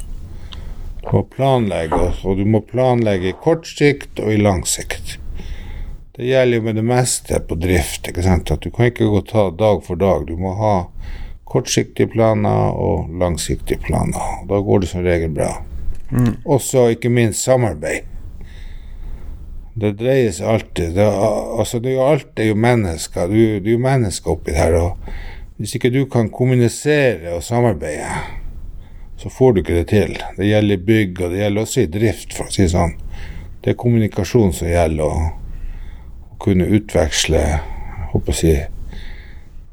Du 1.01 1.09
må 1.17 1.23
planlegge, 1.33 2.11
og 2.23 2.37
du 2.37 2.45
må 2.45 2.61
planlegge 2.61 3.31
i 3.31 3.37
kort 3.43 3.65
sikt 3.67 4.21
og 4.21 4.33
i 4.33 4.41
lang 4.41 4.61
sikt. 4.69 5.17
Det 6.15 6.27
gjelder 6.27 6.59
jo 6.59 6.63
med 6.67 6.75
det 6.77 6.83
meste 6.85 7.39
på 7.47 7.55
drift. 7.57 8.07
ikke 8.07 8.23
sant? 8.23 8.51
At 8.51 8.61
Du 8.61 8.69
kan 8.69 8.91
ikke 8.91 9.09
gå 9.09 9.21
ta 9.25 9.49
dag 9.49 9.83
for 9.83 9.95
dag. 9.95 10.27
Du 10.27 10.35
må 10.37 10.53
ha 10.59 10.75
kortsiktige 11.51 12.07
planer 12.11 12.75
og 12.77 13.09
langsiktige 13.19 13.79
planer. 13.79 14.43
Da 14.47 14.59
går 14.61 14.83
det 14.83 14.91
som 14.91 15.03
regel 15.03 15.33
bra. 15.35 15.51
Mm. 16.11 16.35
Også 16.45 16.89
ikke 16.93 17.09
minst 17.09 17.43
samarbeid. 17.43 18.07
Det 19.73 19.93
dreier 19.99 20.33
seg 20.35 20.49
alltid 20.51 20.95
det, 20.97 21.07
altså 21.07 21.79
det 21.79 21.93
er 21.93 21.95
jo 21.95 22.07
Alt 22.09 22.39
er 22.39 22.49
jo 22.49 22.59
mennesker. 22.59 23.27
Du, 23.31 23.37
det 23.63 23.69
er 23.69 23.77
jo 23.77 23.83
mennesker 23.83 24.33
oppi 24.33 24.55
her. 24.55 24.75
og 24.75 25.11
Hvis 25.57 25.75
ikke 25.77 25.93
du 25.93 26.05
kan 26.11 26.29
kommunisere 26.29 27.35
og 27.37 27.43
samarbeide, 27.43 28.09
så 29.21 29.29
får 29.29 29.53
du 29.53 29.61
ikke 29.61 29.77
det 29.77 29.87
til. 29.93 30.17
Det 30.37 30.49
gjelder 30.49 30.87
bygg, 30.87 31.21
og 31.21 31.31
det 31.31 31.43
gjelder 31.43 31.61
også 31.61 31.83
i 31.85 31.91
drift, 31.93 32.33
for 32.33 32.49
å 32.49 32.53
si 32.53 32.65
det 32.65 32.73
sånn. 32.73 32.97
Det 33.61 33.73
er 33.73 33.79
kommunikasjon 33.79 34.53
som 34.57 34.71
gjelder. 34.71 35.05
og 35.05 35.37
kunne 36.41 36.65
utveksle 36.73 37.41
håper 38.11 38.39
jeg, 38.41 38.69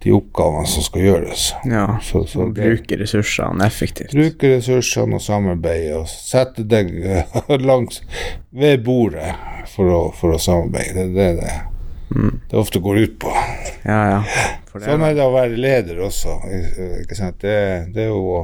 de 0.02 0.12
oppgavene 0.14 0.68
som 0.70 0.84
skal 0.86 1.02
gjøres. 1.02 1.48
Ja, 1.66 1.86
så, 2.02 2.22
så 2.30 2.44
og 2.44 2.54
bruke 2.54 2.98
ressursene 3.00 3.66
effektivt. 3.66 4.14
Bruke 4.14 4.52
ressursene 4.54 5.18
og 5.18 5.24
samarbeide, 5.24 5.96
og 5.98 6.06
sette 6.10 6.66
deg 6.68 6.92
langs 7.70 8.02
ved 8.54 8.84
bordet 8.86 9.34
for 9.74 9.90
å, 9.90 10.04
for 10.14 10.36
å 10.36 10.42
samarbeide. 10.42 11.08
Det 11.16 11.26
er 11.32 11.42
det 11.42 11.56
mm. 12.14 12.40
det 12.50 12.56
ofte 12.56 12.78
går 12.78 12.98
ut 12.98 13.18
på. 13.18 13.34
Ja, 13.82 13.98
ja. 14.12 14.22
sånn 14.72 15.02
er 15.02 15.18
det 15.18 15.26
å 15.26 15.34
være 15.34 15.58
leder 15.58 16.00
også. 16.06 16.38
Det, 16.46 17.58
det 17.94 18.06
er 18.06 18.10
jo 18.12 18.22
å 18.38 18.40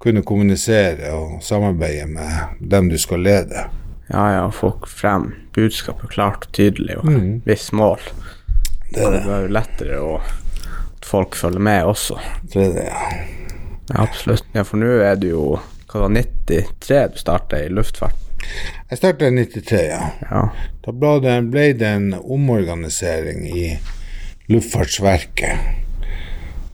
kunne 0.00 0.22
kommunisere 0.24 1.12
og 1.12 1.42
samarbeide 1.44 2.06
med 2.08 2.60
dem 2.72 2.88
du 2.88 2.98
skal 2.98 3.20
lede. 3.26 3.66
Ja, 4.10 4.24
ja, 4.32 4.46
få 4.50 4.72
frem 4.88 5.34
budskapet 5.54 6.10
klart 6.10 6.48
og 6.48 6.54
tydelig 6.56 6.96
og 6.98 7.10
mm. 7.10 7.28
visst 7.46 7.74
mål. 7.76 8.00
Det 8.90 9.04
er 9.04 9.12
det. 9.12 9.20
Det 9.26 9.34
er 9.34 9.44
jo 9.44 9.52
lettere 9.54 9.98
å, 10.02 10.14
folk 11.10 11.36
følger 11.36 11.62
med 11.66 11.90
også. 11.90 12.18
Det, 12.52 12.70
ja. 12.86 13.02
ja 13.90 14.02
absolutt. 14.06 14.46
Ja, 14.54 14.64
for 14.64 14.80
nå 14.80 14.92
er 15.02 15.18
du 15.20 15.30
jo 15.32 15.44
hva 15.90 16.04
var 16.04 16.12
93 16.14 16.98
du 17.12 17.18
starta 17.18 17.58
i 17.58 17.70
luftfart? 17.72 18.16
Jeg 18.90 18.98
starta 18.98 19.26
i 19.26 19.34
93, 19.34 19.80
ja. 19.90 20.04
ja. 20.30 20.42
Da 20.84 20.94
ble 20.94 21.16
det, 21.24 21.34
ble 21.50 21.66
det 21.78 21.90
en 21.98 22.12
omorganisering 22.14 23.42
i 23.50 23.64
Luftfartsverket. 24.50 25.58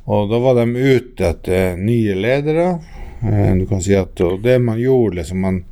Og 0.06 0.30
da 0.30 0.38
var 0.40 0.60
de 0.60 0.66
ute 0.70 1.26
etter 1.32 1.80
nye 1.80 2.14
ledere. 2.16 2.68
Eh, 3.24 3.52
du 3.58 3.66
kan 3.68 3.82
si 3.84 3.96
at 3.98 4.20
det 4.44 4.58
man 4.62 4.78
gjorde, 4.80 5.18
liksom 5.20 5.42
man 5.44 5.64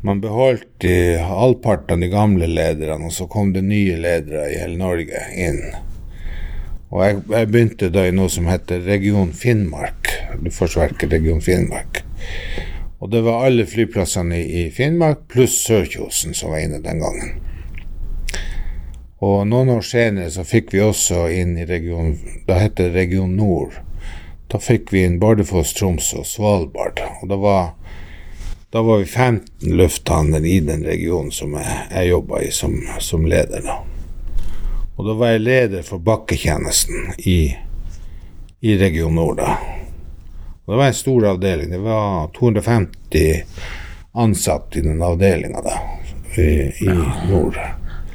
man 0.00 0.20
beholdt 0.22 0.84
halvparten 1.26 1.96
av 1.96 2.00
de 2.00 2.08
gamle 2.08 2.46
lederne, 2.46 3.08
og 3.08 3.12
så 3.12 3.26
kom 3.26 3.50
det 3.52 3.64
nye 3.66 3.96
ledere 3.98 4.44
i 4.46 4.60
hele 4.60 4.78
Norge 4.78 5.24
inn. 5.34 5.58
Og 6.88 7.02
jeg, 7.04 7.18
jeg 7.30 7.50
begynte 7.50 7.90
da 7.92 8.06
i 8.08 8.14
noe 8.14 8.30
som 8.32 8.48
heter 8.48 8.84
Region 8.86 9.32
Finnmark. 9.36 10.12
Luftfartsverket 10.40 11.12
Region 11.12 11.42
Finnmark. 11.44 12.02
Og 12.98 13.12
det 13.12 13.20
var 13.26 13.44
alle 13.46 13.66
flyplassene 13.68 14.40
i, 14.40 14.64
i 14.64 14.70
Finnmark 14.74 15.26
pluss 15.30 15.60
Sørkjosen 15.66 16.34
som 16.34 16.54
var 16.54 16.64
inne 16.64 16.80
den 16.82 17.02
gangen. 17.04 17.36
Og 19.18 19.42
noen 19.50 19.72
år 19.74 19.82
senere 19.82 20.30
så 20.30 20.44
fikk 20.46 20.72
vi 20.74 20.82
også 20.84 21.24
inn 21.34 21.56
i 21.58 21.66
region 21.66 22.12
Da 22.46 22.60
het 22.60 22.76
det 22.78 22.92
Region 22.94 23.34
Nord. 23.36 23.74
Da 24.48 24.60
fikk 24.62 24.92
vi 24.94 25.02
inn 25.04 25.18
Bardufoss, 25.20 25.74
Troms 25.76 26.12
og 26.16 26.26
Svalbard. 26.26 27.02
Og 27.20 27.28
da 27.28 27.38
var 27.42 27.64
da 28.70 28.82
var 28.82 28.98
vi 28.98 29.04
15 29.04 29.76
lufthavner 29.76 30.44
i 30.44 30.58
den 30.60 30.82
regionen 30.84 31.30
som 31.32 31.54
jeg, 31.56 31.76
jeg 31.90 32.10
jobba 32.10 32.42
i 32.44 32.50
som, 32.52 32.74
som, 33.00 33.24
leder. 33.24 33.62
da. 33.64 33.78
Og 34.98 35.06
da 35.06 35.14
var 35.14 35.36
jeg 35.36 35.44
leder 35.46 35.84
for 35.86 36.02
bakketjenesten 36.02 37.12
i, 37.30 37.40
i 38.60 38.78
Region 38.78 39.14
Nord. 39.14 39.36
da. 39.38 39.52
Og 40.64 40.72
det 40.74 40.78
var 40.80 40.90
en 40.90 40.94
stor 40.94 41.26
avdeling. 41.30 41.70
Det 41.70 41.78
var 41.78 42.28
250 42.34 43.44
ansatte 44.18 44.78
i 44.78 44.82
den 44.82 45.02
avdelinga 45.02 45.62
da, 45.62 45.76
i, 46.34 46.42
i 46.42 46.88
ja. 46.90 47.04
nord. 47.30 47.60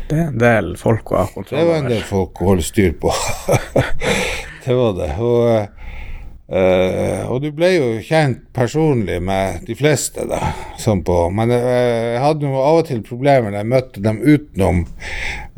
Det 0.10 0.17
er 0.19 0.28
en 0.28 0.41
del 0.41 0.74
folk 0.78 1.13
å 1.13 1.22
ha 1.22 1.24
kontroll 1.32 1.62
over. 1.62 1.63
Det 1.63 1.72
var 1.72 1.80
en 1.86 1.89
del 1.93 2.04
folk 2.06 2.41
å 2.41 2.50
holde 2.52 2.65
styr 2.67 2.91
på. 3.00 3.13
det 4.65 4.76
var 4.76 5.00
det. 5.00 5.10
Og 5.24 6.02
Uh, 6.43 7.23
og 7.32 7.39
du 7.39 7.53
ble 7.56 7.69
jo 7.71 7.86
kjent 8.03 8.41
personlig 8.53 9.15
med 9.23 9.63
de 9.63 9.77
fleste, 9.79 10.25
da, 10.27 10.51
sånn 10.82 10.99
på. 11.08 11.15
Men 11.32 11.53
uh, 11.56 11.60
jeg 11.63 12.19
hadde 12.19 12.49
jo 12.49 12.60
av 12.60 12.82
og 12.82 12.89
til 12.89 12.99
problemer 13.06 13.47
når 13.47 13.62
jeg 13.62 13.69
møtte 13.71 14.03
dem 14.03 14.19
utenom 14.19 14.84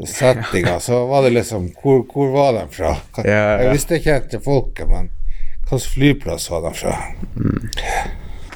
settinga. 0.06 0.78
Så 0.86 1.02
var 1.10 1.26
det 1.26 1.34
liksom 1.39 1.71
Hvor, 1.82 2.06
hvor 2.12 2.30
var 2.36 2.54
de 2.60 2.67
fra? 2.76 2.93
Ja, 3.24 3.34
ja. 3.34 3.56
Jeg 3.63 3.80
visste 3.80 3.98
ikke 3.98 4.19
helt 4.19 4.30
til 4.36 4.45
folket, 4.45 4.91
men 4.91 5.10
hvilken 5.65 5.89
flyplass 5.95 6.52
var 6.54 6.67
de 6.67 6.74
fra? 6.78 6.93
Mm. 7.34 7.65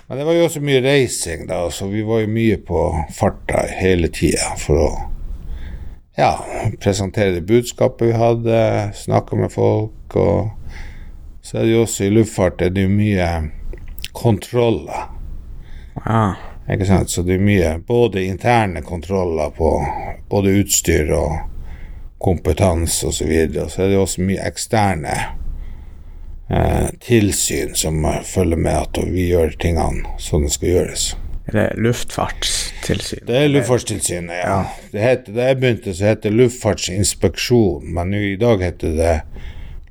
Men 0.10 0.18
det 0.18 0.26
var 0.26 0.38
jo 0.38 0.46
også 0.46 0.62
mye 0.65 0.82
reising, 0.86 1.48
da, 1.50 1.63
så 1.74 1.89
vi 1.89 2.06
var 2.06 2.24
jo 2.24 2.30
mye 2.34 2.58
på 2.65 2.84
farta 3.13 3.65
hele 3.78 4.10
tida 4.13 4.56
for 4.58 4.82
å 4.82 4.89
ja, 6.18 6.32
presentere 6.82 7.36
det 7.36 7.44
budskapet 7.50 8.10
vi 8.10 8.15
hadde, 8.18 8.62
snakke 8.98 9.38
med 9.38 9.54
folk 9.54 10.18
og 10.18 10.59
så 11.50 11.58
er 11.58 11.64
det 11.66 11.72
jo 11.72 11.82
også 11.82 12.04
i 12.06 12.12
luftfart 12.14 12.60
er 12.62 12.70
det 12.70 12.84
jo 12.84 12.90
mye 12.94 13.28
kontroller. 14.14 15.08
Ja. 16.04 16.36
Ikke 16.70 16.86
sant? 16.86 17.10
Så 17.10 17.24
det 17.26 17.40
er 17.40 17.42
mye 17.42 17.72
både 17.88 18.28
interne 18.30 18.84
kontroller 18.86 19.50
på 19.58 19.72
både 20.30 20.54
utstyr 20.60 21.10
og 21.18 21.40
kompetanse 22.22 23.08
osv. 23.08 23.10
Og, 23.10 23.18
så 23.18 23.26
videre. 23.32 23.64
og 23.64 23.74
så 23.74 23.82
er 23.82 23.90
det 23.90 23.98
også 23.98 24.28
mye 24.30 24.46
eksterne 24.46 25.18
eh, 26.54 26.88
tilsyn 27.02 27.74
som 27.74 28.06
følger 28.30 28.62
med 28.70 28.84
at 28.84 29.02
vi 29.10 29.32
gjør 29.32 29.58
tingene 29.58 30.06
som 30.22 30.46
det 30.46 30.54
skal 30.54 30.76
gjøres. 30.76 31.10
Er 31.50 31.58
det 31.58 31.68
luftfartstilsyn? 31.82 33.26
Det 33.26 33.38
er 33.42 33.50
Luftfartstilsynet, 33.50 34.36
ja. 34.38 34.50
ja. 34.54 34.90
Det 34.92 35.02
heter, 35.02 35.34
da 35.34 35.50
jeg 35.50 35.64
begynte, 35.64 35.98
så 35.98 36.12
het 36.12 36.22
det 36.22 36.38
Luftfartsinspeksjon, 36.38 37.90
men 37.96 38.14
i 38.14 38.36
dag 38.38 38.62
heter 38.62 38.94
det 39.02 39.16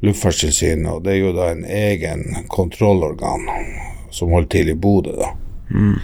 Luftfartstilsynet, 0.01 0.87
og 0.93 1.03
det 1.05 1.17
er 1.17 1.23
jo 1.25 1.33
da 1.35 1.51
en 1.53 1.65
egen 1.65 2.47
kontrollorgan 2.53 3.49
som 4.15 4.31
holder 4.31 4.53
til 4.55 4.71
i 4.71 4.77
Bodø, 4.79 5.17
da. 5.19 5.33
Mm. 5.75 5.97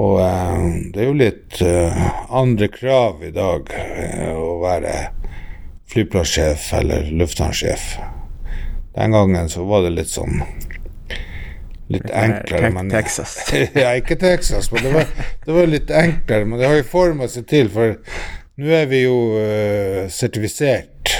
Og 0.00 0.20
eh, 0.22 0.66
det 0.94 1.02
er 1.02 1.08
jo 1.08 1.16
litt 1.18 1.58
eh, 1.66 2.04
andre 2.30 2.68
krav 2.70 3.24
i 3.26 3.32
dag 3.34 3.72
eh, 3.74 4.30
å 4.30 4.60
være 4.62 4.94
flyplassjef 5.90 6.68
eller 6.78 7.10
lufthavnsjef. 7.10 7.86
Den 8.94 9.16
gangen 9.16 9.50
så 9.50 9.66
var 9.66 9.82
det 9.82 9.96
litt 9.96 10.12
sånn 10.12 10.38
litt 11.90 12.06
enklere. 12.14 12.70
Men, 12.70 12.90
Texas. 12.90 13.34
ja, 13.82 13.96
ikke 13.98 14.14
Texas, 14.20 14.70
men 14.70 14.86
det 14.86 14.94
var, 14.94 15.10
det 15.46 15.56
var, 15.56 15.66
litt 15.66 15.90
enklere. 15.90 16.46
Men 16.46 16.62
det 16.62 16.70
har 16.70 16.78
jo 16.78 16.86
forma 16.86 17.26
seg 17.30 17.48
til, 17.50 17.70
for 17.74 17.98
nå 18.60 18.70
er 18.76 18.86
vi 18.90 19.02
jo 19.02 19.16
uh, 19.34 20.06
sertifisert 20.12 21.16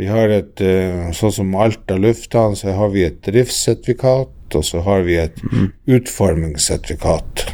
vi 0.00 0.08
har 0.08 0.32
et 0.32 0.60
eh, 0.64 1.10
Sånn 1.16 1.34
som 1.34 1.56
Alta 1.60 1.98
lufthavn, 2.00 2.56
så 2.56 2.72
har 2.72 2.92
vi 2.94 3.04
et 3.04 3.20
driftssertifikat, 3.26 4.32
og 4.56 4.64
så 4.64 4.80
har 4.86 5.04
vi 5.04 5.18
et 5.20 5.36
mm. 5.44 5.66
utformingssertifikat 5.98 7.50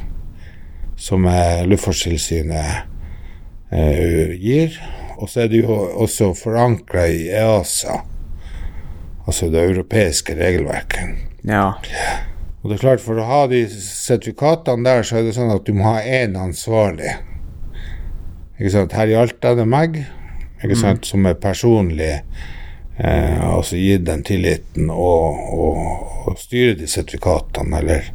som 0.96 1.26
Luftfartstilsynet 1.68 2.86
eh, 3.74 4.32
gir. 4.40 4.78
Og 5.16 5.30
så 5.30 5.44
er 5.44 5.50
det 5.52 5.64
jo 5.64 5.74
også 6.04 6.32
forankra 6.36 7.06
i 7.08 7.26
EASA, 7.32 7.98
altså 9.26 9.50
det 9.52 9.64
europeiske 9.72 10.36
regelverket. 10.38 11.16
Ja. 11.48 11.72
Og 12.62 12.70
det 12.70 12.78
er 12.78 12.84
klart, 12.84 13.02
for 13.04 13.18
å 13.18 13.26
ha 13.28 13.42
de 13.50 13.64
sertifikatene 13.70 14.86
der, 14.86 15.06
så 15.06 15.18
er 15.18 15.26
det 15.26 15.36
sånn 15.36 15.54
at 15.54 15.66
du 15.66 15.74
må 15.76 15.86
ha 15.88 15.98
én 16.02 16.36
ansvarlig. 16.38 17.16
Ikke 18.56 18.72
sant? 18.72 18.96
Her 18.96 19.12
i 19.12 19.18
Alta 19.18 19.52
er 19.52 19.60
det 19.60 19.68
meg, 19.68 20.00
ikke 20.62 20.78
sant, 20.80 21.04
mm. 21.04 21.08
som 21.10 21.26
er 21.28 21.40
personlig 21.40 22.12
eh, 22.14 23.40
altså 23.44 23.76
gi 23.76 23.96
den 24.00 24.24
tilliten 24.26 24.90
og, 24.90 25.42
og, 25.56 25.80
og 26.26 26.38
styre 26.40 26.76
de 26.80 26.88
sertifikatene, 26.90 27.82
eller 27.82 28.12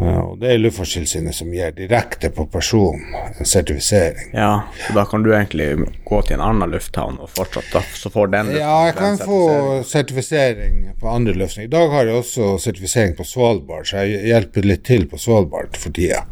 Eh, 0.00 0.18
og 0.18 0.38
det 0.42 0.50
er 0.50 0.58
Luftfartstilsynet 0.58 1.36
som 1.36 1.52
gir 1.54 1.74
direkte 1.76 2.30
på 2.34 2.46
person 2.50 2.98
en 3.14 3.46
sertifisering. 3.46 4.32
Ja, 4.34 4.66
så 4.86 4.96
da 4.96 5.04
kan 5.06 5.22
du 5.22 5.30
egentlig 5.34 5.68
gå 6.04 6.20
til 6.26 6.38
en 6.38 6.44
annen 6.48 6.74
lufthavn 6.74 7.20
og 7.22 7.30
fortsatt 7.36 7.70
da, 7.72 7.84
så 7.94 8.10
får 8.10 8.32
den 8.34 8.52
Ja, 8.56 8.74
jeg 8.88 8.96
kan 8.98 9.18
få 9.20 9.40
sertifisering 9.86 10.88
på 11.00 11.10
andre 11.10 11.36
lufthavner. 11.38 11.68
I 11.68 11.74
dag 11.76 11.94
har 11.94 12.10
jeg 12.10 12.22
også 12.24 12.54
sertifisering 12.66 13.14
på 13.16 13.26
Svalbard, 13.28 13.86
så 13.86 14.02
jeg 14.02 14.26
hjelper 14.32 14.66
litt 14.66 14.86
til 14.88 15.06
på 15.10 15.20
Svalbard 15.20 15.78
for 15.78 15.94
tida. 15.94 16.24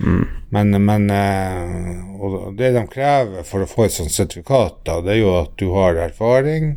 Mm. 0.00 0.26
Men, 0.50 0.84
men 0.84 1.10
eh, 1.10 2.52
det 2.58 2.72
de 2.74 2.84
krever 2.90 3.46
for 3.46 3.62
å 3.64 3.70
få 3.70 3.86
et 3.86 3.94
sånt 3.94 4.14
sertifikat, 4.14 4.80
da, 4.88 4.98
det 5.04 5.16
er 5.16 5.22
jo 5.22 5.32
at 5.38 5.54
du 5.60 5.68
har 5.76 6.00
erfaring, 6.00 6.74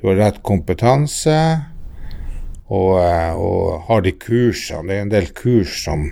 du 0.00 0.08
har 0.10 0.20
rett 0.20 0.42
kompetanse 0.46 1.36
og, 2.66 2.98
eh, 3.00 3.32
og 3.36 3.86
har 3.88 4.04
de 4.04 4.14
kursene. 4.20 4.88
Det 4.88 4.98
er 4.98 5.06
en 5.06 5.14
del 5.14 5.30
kurs 5.36 5.78
som 5.84 6.08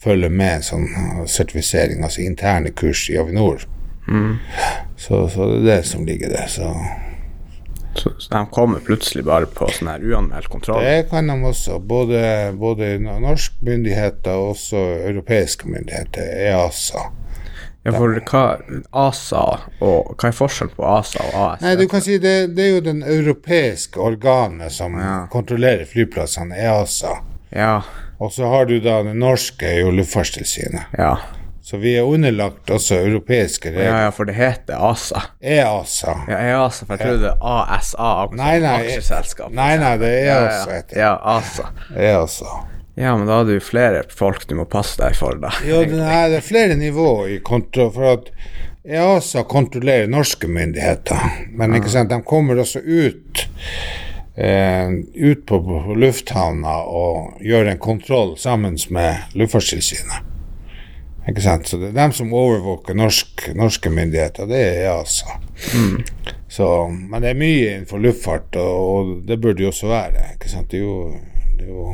følger 0.00 0.32
med 0.32 0.64
sånn 0.64 0.86
sertifisering, 1.28 2.04
altså 2.04 2.24
interne 2.24 2.72
kurs 2.72 3.08
i 3.12 3.18
Avinor. 3.20 3.66
Mm. 4.08 4.38
Så, 4.96 5.26
så, 5.28 5.46
det 5.50 5.58
er 5.60 5.66
det 5.68 5.86
som 5.88 6.06
ligger 6.08 6.32
der. 6.32 6.48
Så. 6.48 6.70
Så, 8.00 8.12
de 8.32 8.42
kommer 8.54 8.80
plutselig 8.84 9.24
bare 9.28 9.48
på 9.50 9.68
sånn 9.76 9.90
her 9.92 10.04
uanmeldt 10.04 10.48
kontroll? 10.52 10.82
Det 10.84 11.08
kan 11.10 11.28
de 11.28 11.36
også. 11.50 11.78
Både, 11.78 12.20
både 12.56 12.94
norske 13.02 13.60
myndigheter 13.66 14.36
og 14.36 14.54
også 14.54 14.84
europeiske 15.10 15.68
myndigheter, 15.68 16.30
EASA. 16.50 17.10
Ja, 17.82 17.94
for 17.96 18.12
hva 18.28 18.42
ASA 18.92 19.42
og 19.80 20.10
Hva 20.20 20.28
er 20.28 20.34
forskjellen 20.36 20.74
på 20.76 20.84
ASA 20.84 21.22
og 21.30 21.36
AS? 21.46 21.62
Nei, 21.64 21.72
du 21.80 21.86
kan 21.88 22.02
si 22.04 22.18
det, 22.20 22.52
det 22.52 22.66
er 22.66 22.74
jo 22.74 22.82
den 22.84 23.00
europeiske 23.00 24.00
organet 24.04 24.74
som 24.74 24.98
ja. 25.00 25.14
kontrollerer 25.32 25.88
flyplassene, 25.88 26.58
EASA. 26.60 27.14
Ja. 27.56 27.80
Og 28.20 28.34
så 28.36 28.50
har 28.52 28.68
du 28.68 28.76
da 28.84 29.00
det 29.06 29.16
norske, 29.16 29.70
jo 29.80 29.94
Luftfartstilsynet. 29.96 30.92
Ja. 31.00 31.14
Så 31.70 31.78
vi 31.78 31.92
er 31.94 32.02
underlagt 32.02 32.70
også 32.74 32.96
europeiske 32.98 33.70
regler. 33.70 33.84
Ja, 33.84 33.98
ja, 34.02 34.10
for 34.10 34.26
det 34.26 34.34
heter 34.34 34.80
ASA. 34.90 35.20
EASA. 35.38 36.16
Ja, 36.26 36.38
EASA, 36.48 36.86
for 36.88 36.96
jeg 36.96 37.04
trodde 37.04 37.28
det 37.28 37.34
ASA, 37.46 38.08
nei, 38.34 38.56
nei, 38.64 38.72
aksjeselskap. 38.80 39.52
Nei, 39.54 39.68
nei, 39.78 39.92
det 40.00 40.08
er 40.16 40.32
EASA. 40.32 40.72
Ja, 40.72 40.80
ja. 40.80 40.98
ja, 41.04 41.12
ASA. 41.36 41.68
EASA. 41.94 42.56
Ja, 42.98 43.12
men 43.16 43.30
da 43.30 43.38
har 43.38 43.46
du 43.46 43.54
flere 43.62 44.02
folk 44.10 44.48
du 44.50 44.56
må 44.58 44.66
passe 44.66 44.98
deg 44.98 45.14
for, 45.14 45.38
da. 45.38 45.52
Jo, 45.62 45.84
det 45.86 46.00
er, 46.02 46.34
er 46.40 46.42
flere 46.42 46.74
nivåer 46.80 47.36
i 47.36 47.38
kontroll, 47.46 47.92
for 47.94 48.16
at 48.16 48.32
EASA 48.82 49.44
kontrollerer 49.46 50.10
norske 50.10 50.50
myndigheter, 50.50 51.22
men 51.54 51.78
ikke 51.78 51.92
sant, 51.94 52.10
de 52.10 52.18
kommer 52.26 52.58
også 52.58 52.82
ut 52.82 53.46
eh, 54.34 54.90
ut 55.14 55.46
på, 55.46 55.62
på 55.62 56.00
lufthavna 56.02 56.80
og 56.90 57.46
gjør 57.46 57.70
en 57.70 57.80
kontroll 57.86 58.34
sammen 58.42 58.74
med 58.90 59.38
Luftfartstilsynet. 59.38 60.29
Ikke 61.30 61.44
sant? 61.44 61.68
Så 61.68 61.78
det 61.78 61.92
er 61.92 61.98
dem 61.98 62.12
som 62.16 62.32
overvåker 62.34 62.96
norsk, 62.98 63.48
norske 63.54 63.92
myndigheter, 63.94 64.48
det 64.50 64.60
er 64.66 64.84
EASA. 64.90 65.38
Mm. 65.78 66.00
Så, 66.50 66.68
men 66.90 67.22
det 67.22 67.30
er 67.30 67.38
mye 67.38 67.66
innenfor 67.76 68.02
luftfart, 68.02 68.56
og, 68.58 68.78
og 68.90 69.12
det 69.28 69.38
burde 69.40 69.62
jo 69.62 69.70
også 69.70 69.92
være. 69.92 70.32
ikke 70.34 70.50
sant? 70.50 70.70
Det 70.72 70.80
er 70.80 70.88
jo, 70.88 70.96
det 71.58 71.68
er 71.68 71.74
jo 71.74 71.90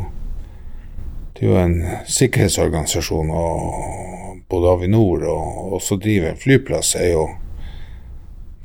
det 1.37 1.45
er 1.45 1.51
jo 1.51 1.57
en 1.61 1.75
sikkerhetsorganisasjon, 2.09 3.31
og 3.31 4.39
både 4.49 4.71
Avinor 4.73 5.27
og 5.29 5.73
også 5.77 5.99
driver 6.01 6.31
en 6.31 6.41
flyplass, 6.41 6.95
er 6.95 7.13
jo 7.13 7.27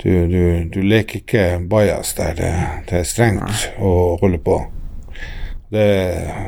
Du, 0.02 0.10
du, 0.10 0.64
du 0.74 0.80
leker 0.82 1.20
ikke 1.20 1.60
bajas 1.70 2.16
der 2.18 2.32
det, 2.34 2.54
det, 2.90 2.96
er 2.98 3.04
strengt 3.06 3.68
å 3.78 4.18
holde 4.18 4.40
på. 4.42 4.56
Det, 5.70 5.84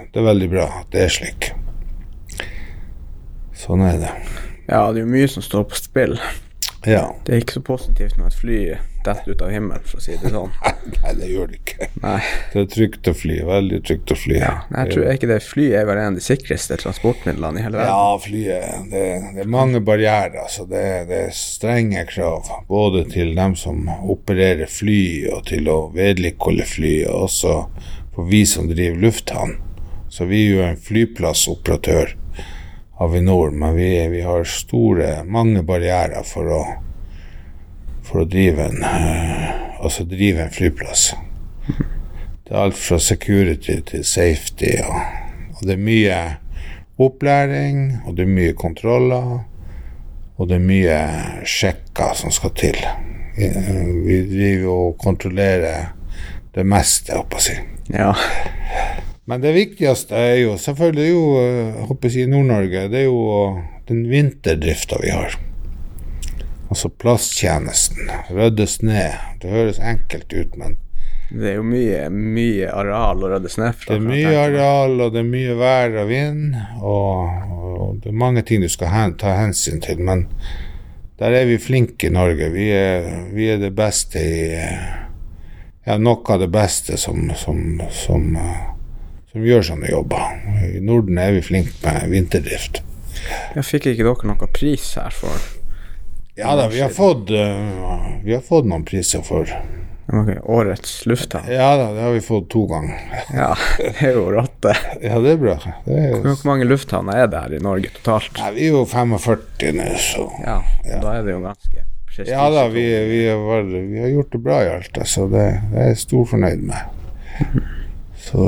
det, 0.10 0.16
er 0.18 0.26
veldig 0.26 0.48
bra 0.50 0.64
at 0.80 0.88
det 0.90 1.04
er 1.04 1.14
slik. 1.14 1.52
Sånn 3.63 3.84
er 3.88 4.02
det. 4.02 4.15
Ja, 4.67 4.88
det 4.91 5.02
er 5.02 5.06
jo 5.06 5.12
mye 5.12 5.30
som 5.32 5.43
står 5.43 5.69
på 5.71 5.80
spill. 5.80 6.17
Ja. 6.86 7.13
Det 7.23 7.32
er 7.32 7.43
ikke 7.43 7.62
så 7.62 7.63
positivt 7.63 8.17
når 8.19 8.32
et 8.32 8.36
fly 8.41 8.58
detter 9.04 9.34
ut 9.36 9.41
av 9.43 9.52
himmelen, 9.52 9.84
for 9.88 9.99
å 9.99 10.04
si 10.04 10.15
det 10.19 10.32
sånn. 10.32 10.52
Nei, 11.04 11.12
det 11.19 11.30
gjør 11.30 11.49
det 11.52 11.60
ikke. 11.60 11.88
Nei. 12.04 12.19
Det 12.54 12.62
er 12.62 12.69
trygt 12.71 13.10
å 13.12 13.13
fly. 13.15 13.38
Veldig 13.47 13.80
trygt 13.88 14.13
å 14.15 14.17
fly. 14.19 14.38
Ja, 14.39 14.54
jeg 14.71 14.93
tror 14.93 15.10
ikke 15.13 15.30
det 15.32 15.39
flyet 15.43 15.78
er 15.80 15.88
vel 15.88 16.02
en 16.02 16.12
av 16.12 16.19
de 16.19 16.23
sikreste 16.23 16.78
transportmidlene 16.80 17.60
i 17.60 17.65
hele 17.65 17.80
verden. 17.80 17.91
Ja, 17.91 18.21
flyet. 18.23 18.88
Det, 18.91 19.04
det 19.36 19.43
er 19.43 19.52
mange 19.56 19.84
barrierer. 19.84 20.47
Så 20.52 20.67
det, 20.71 20.86
det, 21.12 21.21
er 21.30 21.36
strenge 21.36 22.06
krav. 22.12 22.52
Både 22.71 23.06
til 23.12 23.36
dem 23.38 23.56
som 23.60 23.88
opererer 24.02 24.71
fly, 24.71 25.04
og 25.36 25.45
til 25.52 25.71
å 25.71 25.78
vedlikeholde 25.95 26.67
fly, 26.67 26.95
og 27.12 27.30
også 27.30 27.60
for 28.15 28.28
vi 28.32 28.43
som 28.47 28.67
driver 28.71 28.99
lufthavn. 29.04 29.56
Så 30.13 30.28
vi 30.30 30.45
er 30.45 30.52
jo 30.52 30.67
en 30.67 30.84
flyplassoperatør 30.84 32.13
Avinor, 33.04 33.52
men 33.52 33.76
vi, 33.76 33.89
vi, 34.08 34.22
har 34.24 34.44
store, 34.48 35.24
mange 35.26 35.63
barrierer 35.68 36.24
for 36.28 36.52
å, 36.52 36.62
for 38.04 38.24
å 38.24 38.28
drive, 38.30 38.70
en, 38.70 38.84
uh, 38.84 39.84
altså 39.84 40.06
drive 40.08 40.46
en 40.46 40.54
flyplass. 40.54 41.10
Det 42.44 42.52
er 42.52 42.62
alt 42.62 42.80
fra 42.80 43.00
security 43.00 43.80
til 43.88 44.06
safety, 44.08 44.76
og, 44.84 45.58
og 45.58 45.66
det 45.68 45.76
er 45.76 45.84
mye 45.89 46.20
opplæring, 47.04 47.84
og 48.06 48.16
det 48.18 48.26
er 48.26 48.36
mye 48.38 48.56
kontroller, 48.60 49.34
og 50.38 50.50
det 50.50 50.60
er 50.60 50.68
mye 50.68 51.00
sjekker 51.48 52.16
som 52.20 52.34
skal 52.34 52.56
til. 52.60 52.80
Vi 53.36 54.20
driver 54.30 54.70
og 54.74 54.98
kontrollerer 55.02 55.92
det 56.54 56.66
meste, 56.70 57.16
holdt 57.16 57.24
jeg 57.24 57.32
på 57.34 57.42
å 57.42 57.48
si. 57.48 57.58
Ja. 57.94 58.12
Men 59.26 59.42
det 59.44 59.54
viktigste 59.56 60.18
er 60.20 60.38
jo 60.42 60.58
selvfølgelig 60.60 61.10
jo, 61.10 61.24
håper 61.88 62.12
jeg, 62.12 62.28
i 62.28 62.32
Nord-Norge, 62.32 62.88
det 62.92 63.06
er 63.06 63.08
jo 63.08 63.60
den 63.88 64.04
vinterdrifta 64.12 65.00
vi 65.00 65.14
har. 65.16 65.38
Altså 66.68 66.90
plasttjenesten. 66.90 68.10
Ryddes 68.34 68.82
ned. 68.84 69.16
Det 69.42 69.52
høres 69.52 69.80
enkelt 69.80 70.34
ut, 70.34 70.58
men 70.60 70.76
Det 71.30 71.54
er 71.54 71.56
jo 71.56 71.64
mye, 71.66 72.02
mye 72.12 72.68
areal 72.70 73.24
å 73.24 73.30
rydde 73.32 73.50
snø 73.50 73.72
fra. 73.72 73.96
Det 73.96 74.02
er 74.02 74.10
mye 74.10 74.34
areal, 74.38 75.00
og 75.02 75.16
det 75.16 75.24
er 75.24 75.30
mye 75.32 75.56
vær 75.58 75.96
og 76.04 76.12
vind, 76.12 76.58
og, 76.84 77.48
og 77.48 78.04
det 78.04 78.12
er 78.12 78.20
mange 78.26 78.44
ting 78.46 78.62
du 78.62 78.70
skal 78.70 78.92
hen, 78.92 79.16
ta 79.18 79.32
hensyn 79.40 79.82
til, 79.82 80.04
men 80.04 80.28
der 81.22 81.34
er 81.40 81.48
vi 81.50 81.58
flinke 81.62 82.10
i 82.10 82.14
Norge. 82.14 82.52
Vi 82.54 82.68
er, 82.76 83.08
vi 83.34 83.48
er 83.54 83.64
det 83.64 83.72
beste 83.78 84.20
i 84.20 84.44
Ja, 85.84 85.98
noe 86.00 86.24
av 86.32 86.40
det 86.40 86.48
beste 86.48 86.96
som, 86.98 87.26
som, 87.36 87.82
som 87.92 88.30
som 89.34 89.46
gjør 89.48 89.65
sånne 89.65 89.89
jobber. 89.89 90.39
I 90.69 90.80
Norden 90.86 91.17
er 91.17 91.34
vi 91.34 91.43
flinke 91.46 91.74
med 91.82 92.12
vinterdrift. 92.13 92.84
Jeg 93.56 93.65
fikk 93.65 93.89
ikke 93.93 94.06
dere 94.06 94.30
noen 94.30 94.52
pris 94.54 94.93
her 95.00 95.13
for 95.13 95.52
Ja 96.38 96.56
da, 96.58 96.65
vi 96.69 96.82
har 96.82 96.89
fått, 96.93 97.30
uh, 97.30 98.24
vi 98.26 98.34
har 98.34 98.41
fått 98.46 98.65
noen 98.65 98.86
priser 98.86 99.22
for 99.26 99.46
okay, 99.46 100.39
Årets 100.41 101.04
lufthavn? 101.10 101.50
Ja 101.54 101.72
da, 101.78 101.91
det 101.93 102.02
har 102.02 102.15
vi 102.15 102.24
fått 102.26 102.50
to 102.54 102.65
ganger. 102.69 102.98
ja, 103.41 103.52
det 103.78 103.93
er 104.10 104.17
jo 104.17 104.26
rått, 104.34 104.69
Ja, 105.02 105.22
det 105.22 105.36
er 105.36 105.41
bra. 105.41 105.58
Det 105.86 106.00
er... 106.00 106.17
Hvor 106.26 106.41
mange 106.50 106.69
lufthavner 106.69 107.24
er 107.24 107.30
det 107.30 107.43
her 107.46 107.58
i 107.58 107.62
Norge 107.63 107.93
totalt? 108.00 108.34
Nei, 108.41 108.54
vi 108.58 108.69
er 108.69 108.78
jo 108.80 108.86
45 108.89 109.78
nå, 109.78 109.89
så 110.10 110.28
ja, 110.41 110.58
ja, 110.89 111.02
da 111.06 111.17
er 111.19 111.30
det 111.30 111.38
jo 111.38 111.43
ganske 111.46 111.88
Ja 112.30 112.50
da, 112.54 112.67
vi, 112.74 112.86
vi, 113.10 113.24
har, 113.30 113.69
vi, 113.69 114.02
har, 114.02 114.12
gjort 114.13 114.34
det 114.34 114.43
bra 114.46 114.60
i 114.65 114.74
alt, 114.74 115.06
så 115.10 115.30
det, 115.30 115.48
det 115.74 115.86
er 115.86 115.93
jeg 115.93 116.04
stor 116.06 116.28
fornøyd 116.34 116.67
med. 116.69 117.00
Så 118.24 118.48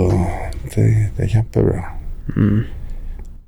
det, 0.73 0.85
det 1.17 1.25
er 1.25 1.33
kjempebra. 1.35 1.83
Mm. 2.35 2.63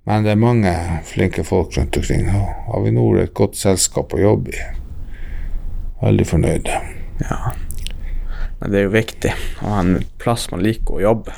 Men 0.07 0.23
det 0.23 0.33
er 0.33 0.39
mange 0.39 0.73
flinke 1.07 1.43
folk 1.43 1.77
rundt 1.77 1.97
omkring. 1.99 2.27
Avinor 2.75 3.17
er 3.17 3.27
et 3.27 3.35
godt 3.35 3.57
selskap 3.59 4.15
å 4.15 4.21
jobbe 4.21 4.53
i. 4.55 4.67
Veldig 6.03 6.27
fornøyde. 6.29 6.77
Ja. 7.23 7.39
Men 8.59 8.71
det 8.71 8.79
er 8.79 8.87
jo 8.87 8.93
viktig 8.93 9.33
å 9.61 9.71
ha 9.71 9.81
en 9.83 10.05
plass 10.21 10.47
man 10.53 10.63
liker 10.65 10.97
å 10.97 11.03
jobbe. 11.03 11.35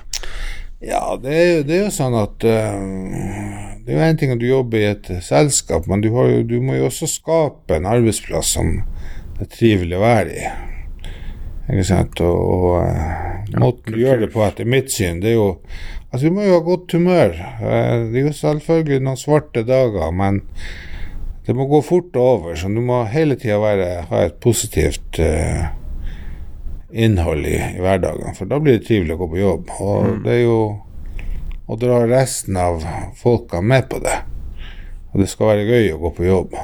Ja, 0.79 1.01
det 1.19 1.33
er, 1.35 1.63
det 1.67 1.75
er 1.75 1.81
jo 1.87 1.91
sånn 1.91 2.13
at 2.15 2.45
uh, 2.47 2.77
Det 3.83 3.91
er 3.91 3.97
jo 3.97 4.03
en 4.05 4.19
ting 4.21 4.31
at 4.31 4.39
du 4.39 4.45
jobber 4.47 4.79
i 4.79 4.91
et 4.93 5.09
selskap, 5.25 5.89
men 5.91 5.99
du, 6.05 6.07
jo, 6.13 6.43
du 6.47 6.59
må 6.63 6.77
jo 6.77 6.87
også 6.87 7.09
skape 7.09 7.75
en 7.75 7.89
arbeidsplass 7.89 8.53
som 8.55 8.77
er 9.39 9.49
trivelig 9.51 9.97
å 9.97 10.03
være 10.05 10.37
i. 10.37 10.51
Ikke 11.69 11.85
sant? 11.85 12.21
Og, 12.25 12.39
og 12.49 12.75
uh, 12.81 13.55
måten 13.61 13.95
du 13.95 14.01
gjør 14.01 14.23
det 14.25 14.31
på, 14.33 14.43
etter 14.45 14.69
mitt 14.69 14.93
syn, 14.93 15.23
det 15.23 15.33
er 15.35 15.39
jo 15.39 15.53
Altså, 16.09 16.25
du 16.25 16.33
må 16.33 16.41
jo 16.41 16.55
ha 16.55 16.61
godt 16.65 16.93
humør. 16.97 17.35
Uh, 17.61 18.09
det 18.09 18.17
er 18.17 18.23
jo 18.31 18.33
selvfølgelig 18.33 19.03
noen 19.05 19.19
svarte 19.19 19.61
dager, 19.61 20.09
men 20.09 20.39
det 21.45 21.53
må 21.53 21.67
gå 21.69 21.83
fort 21.85 22.17
over. 22.17 22.55
Så 22.57 22.71
du 22.73 22.81
må 22.81 23.03
hele 23.13 23.37
tida 23.37 23.59
ha 24.09 24.23
et 24.23 24.39
positivt 24.41 25.21
uh, 25.21 25.69
innhold 26.89 27.45
i, 27.45 27.59
i, 27.75 27.81
hverdagen, 27.81 28.33
for 28.37 28.49
da 28.49 28.57
blir 28.57 28.79
det 28.79 28.87
trivelig 28.87 29.15
å 29.15 29.21
gå 29.21 29.29
på 29.35 29.41
jobb. 29.43 29.71
Og 29.77 30.07
mm. 30.07 30.19
det 30.25 30.33
er 30.33 30.43
jo 30.47 30.59
å 31.69 31.77
dra 31.77 32.01
resten 32.09 32.57
av 32.57 32.81
folka 33.17 33.61
med 33.61 33.85
på 33.91 34.01
det. 34.01 34.17
Og 35.13 35.21
det 35.21 35.29
skal 35.29 35.53
være 35.53 35.69
gøy 35.69 35.91
å 35.93 36.01
gå 36.01 36.15
på 36.17 36.25
jobb. 36.25 36.57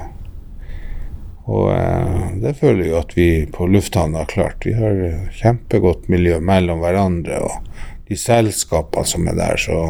Og 1.45 1.69
eh, 1.75 2.25
det 2.41 2.55
føler 2.57 2.87
jeg 2.87 2.97
at 2.99 3.13
vi 3.17 3.27
på 3.53 3.67
lufthavna 3.69 4.23
har 4.23 4.31
klart. 4.31 4.65
Vi 4.65 4.73
har 4.77 5.29
kjempegodt 5.35 6.09
miljø 6.09 6.39
mellom 6.41 6.81
hverandre 6.81 7.41
og 7.45 7.69
de 8.09 8.17
selskapene 8.17 9.05
som 9.05 9.27
er 9.29 9.37
der. 9.37 9.61
Så 9.61 9.81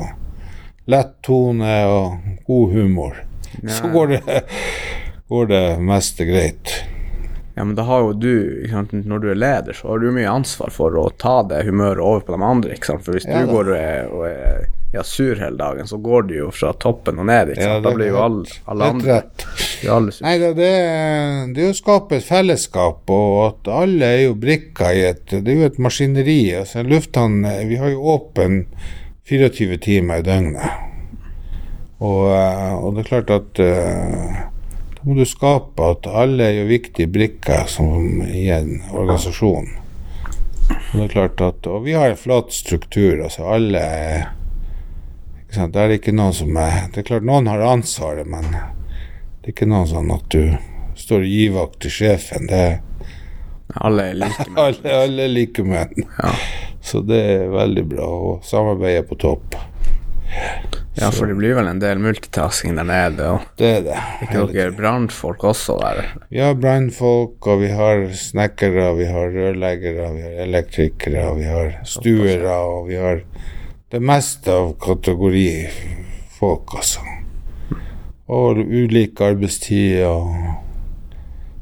lett 0.91 1.15
tone 1.25 1.77
og 1.89 2.35
god 2.47 2.75
humor. 2.75 3.23
Så 3.67 3.87
går 3.93 4.07
det, 4.15 4.41
går 5.31 5.47
det 5.53 5.63
meste 5.79 6.27
greit. 6.27 6.75
Ja, 7.55 7.63
men 7.63 7.75
da 7.77 7.85
har 7.87 8.01
jo 8.03 8.13
du, 8.19 8.31
sant, 8.67 8.91
når 8.91 9.21
du 9.23 9.29
er 9.31 9.37
leder, 9.39 9.73
så 9.77 9.93
har 9.93 10.01
du 10.03 10.09
mye 10.11 10.27
ansvar 10.27 10.73
for 10.75 10.95
å 10.99 11.05
ta 11.21 11.37
det 11.47 11.61
humøret 11.69 12.03
over 12.03 12.25
på 12.27 12.35
de 12.35 12.43
andre. 12.43 12.75
For 12.83 13.15
hvis 13.15 13.27
Ja, 13.29 13.45
du 13.45 13.53
går 13.53 13.69
og 13.71 13.77
er, 13.79 14.09
og 14.11 14.25
er 14.27 14.65
ja, 14.95 15.03
sur 15.03 15.35
hele 15.39 15.57
dagen, 15.59 15.87
så 15.87 15.97
går 15.97 16.27
det 16.29 16.35
jo 16.41 16.49
fra 16.55 16.73
toppen 16.79 17.19
og 17.19 17.27
ned. 17.29 17.53
Ja, 17.59 17.77
da 17.83 17.93
blir 17.95 18.11
jo 18.11 18.19
alle, 18.23 18.57
alle 18.71 18.89
andre 18.91 19.17
alle. 19.91 20.11
Nei, 20.23 20.35
det, 20.41 20.51
det, 20.59 20.69
det 21.55 21.63
er 21.63 21.71
å 21.71 21.77
skape 21.77 22.19
et 22.19 22.27
fellesskap, 22.27 23.03
og 23.11 23.37
at 23.49 23.71
alle 23.71 24.11
er 24.17 24.21
jo 24.25 24.35
brikker 24.39 24.91
i 24.95 25.05
et 25.11 25.25
Det 25.35 25.51
er 25.51 25.59
jo 25.61 25.69
et 25.69 25.79
maskineri. 25.83 26.39
altså 26.59 26.79
en 26.81 26.91
Lufthavn 26.91 27.41
Vi 27.69 27.79
har 27.81 27.91
jo 27.91 28.03
åpen 28.15 28.65
24 29.27 29.77
timer 29.83 30.19
i 30.21 30.27
døgnet. 30.27 30.83
Og, 32.03 32.27
eh, 32.35 32.73
og 32.75 32.95
det 32.95 33.05
er 33.05 33.09
klart 33.09 33.31
at 33.31 33.59
da 33.59 34.54
må 35.05 35.13
du 35.17 35.25
skape 35.29 35.85
at 35.91 36.07
alle 36.09 36.47
er 36.49 36.55
jo 36.61 36.67
viktige 36.69 37.07
brikker 37.13 37.67
som, 37.69 38.21
i 38.25 38.47
en 38.53 38.79
organisasjon. 38.91 39.67
Og 40.71 40.93
det 40.95 41.03
er 41.03 41.11
klart 41.13 41.41
at 41.45 41.67
Og 41.69 41.83
vi 41.85 41.93
har 41.93 42.09
en 42.09 42.17
flat 42.17 42.49
struktur. 42.53 43.19
altså 43.23 43.43
Alle 43.53 43.81
ikke 45.43 45.53
sant? 45.59 45.73
Det 45.75 45.81
er 45.83 45.93
ikke 45.99 46.13
noen 46.15 46.33
som 46.33 46.57
er 46.57 46.87
Det 46.93 47.03
er 47.03 47.09
klart 47.11 47.27
noen 47.27 47.45
har 47.51 47.61
ansvaret, 47.61 48.25
men 48.25 48.47
det 48.49 49.51
er 49.51 49.53
ikke 49.53 49.67
noen 49.69 49.85
sånn 49.91 50.09
at 50.15 50.25
du 50.33 50.55
står 50.97 51.21
og 51.21 51.29
gir 51.35 51.53
vakt 51.53 51.79
til 51.85 51.93
sjefen. 51.93 52.47
Det 52.49 52.63
er 52.63 52.79
Alle 53.81 54.07
er 54.09 54.17
like 54.23 54.47
med. 54.49 54.57
alle, 54.63 54.95
alle 55.03 55.23
er 55.27 55.33
like 55.35 55.63
menn. 55.69 56.07
Ja. 56.17 56.33
Så 56.81 57.01
det 57.05 57.21
er 57.35 57.47
veldig 57.53 57.85
bra. 57.93 58.09
Og 58.09 58.43
samarbeidet 58.45 59.03
er 59.03 59.07
på 59.09 59.19
topp. 59.21 59.55
Ja, 60.97 61.09
for 61.11 61.27
det 61.27 61.35
blir 61.37 61.55
vel 61.57 61.67
en 61.67 61.79
del 61.79 61.99
multitasking 61.99 62.75
der 62.77 62.83
nede. 62.87 63.25
og 63.35 63.41
Det 63.57 63.71
er 63.77 63.81
det. 63.87 63.97
Ikke 64.25 64.45
dere 64.53 64.71
brannfolk 64.77 65.43
også 65.43 65.75
der? 65.81 66.03
Vi 66.29 66.39
har 66.39 66.53
brannfolk, 66.55 67.47
og 67.47 67.61
vi 67.61 67.67
har 67.75 68.05
snekkere, 68.13 68.95
vi 68.97 69.05
har 69.05 69.27
rørleggere, 69.35 70.13
vi 70.15 70.21
har 70.21 70.43
elektrikere, 70.47 71.35
vi 71.37 71.43
har 71.43 71.75
stuere, 71.83 72.55
og 72.55 72.87
vi 72.89 72.95
har 72.95 73.21
det 73.91 74.01
meste 74.01 74.51
av 74.51 74.73
kategori 74.79 75.67
folk, 76.39 76.75
altså. 76.75 76.99
Og 78.27 78.57
ulike 78.57 79.23
arbeidstider. 79.25 80.05
og- 80.07 80.61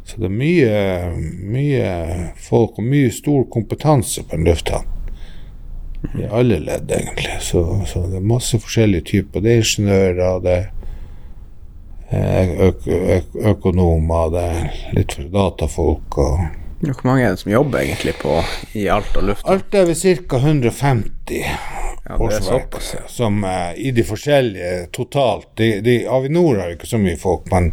Så 0.06 0.17
det 0.19 0.26
er 0.26 0.30
mye, 0.30 1.13
mye 1.52 2.32
folk 2.38 2.78
og 2.78 2.84
mye 2.84 3.10
stor 3.12 3.46
kompetanse 3.54 4.24
på 4.24 4.36
en 4.36 4.43
lufthavn. 4.43 4.86
I 6.20 6.26
alle 6.30 6.60
ledd, 6.60 6.92
egentlig. 6.92 7.38
Så, 7.42 7.63
så 7.88 8.06
det 8.12 8.20
er 8.20 8.32
masse 8.34 8.60
forskjellige 8.60 9.08
typer. 9.12 9.44
Det 9.44 9.52
er 9.54 9.62
ingeniører, 9.63 10.39
det 10.44 10.58
er 12.13 12.52
øk 12.68 12.88
øk 12.88 13.38
økonomer, 13.54 14.34
det 14.34 14.44
er 14.44 14.82
litt 14.98 15.16
for 15.18 15.32
datafolk 15.34 16.18
og 16.22 16.44
Hvor 16.84 17.06
mange 17.08 17.24
er 17.24 17.30
det 17.32 17.39
som 17.39 17.52
jobber 17.52 17.80
egentlig 17.80 18.13
på 18.20 18.42
i 18.76 18.88
Alta 18.92 19.22
luft? 19.24 19.46
Alt 19.48 19.74
er 19.74 19.86
ved 19.88 19.96
ca. 19.96 20.38
150 20.38 21.39
Ja, 21.39 22.18
er 22.18 22.22
årsverk 22.22 22.76
som 23.08 23.44
uh, 23.48 23.72
i 23.80 23.94
de 23.96 24.04
forskjellige 24.04 24.89
totalt 24.92 25.48
de, 25.58 25.78
de, 25.82 26.02
Avinor 26.12 26.60
har 26.60 26.74
jo 26.74 26.76
ikke 26.76 26.89
så 26.92 27.00
mye 27.00 27.18
folk, 27.18 27.48
men 27.54 27.72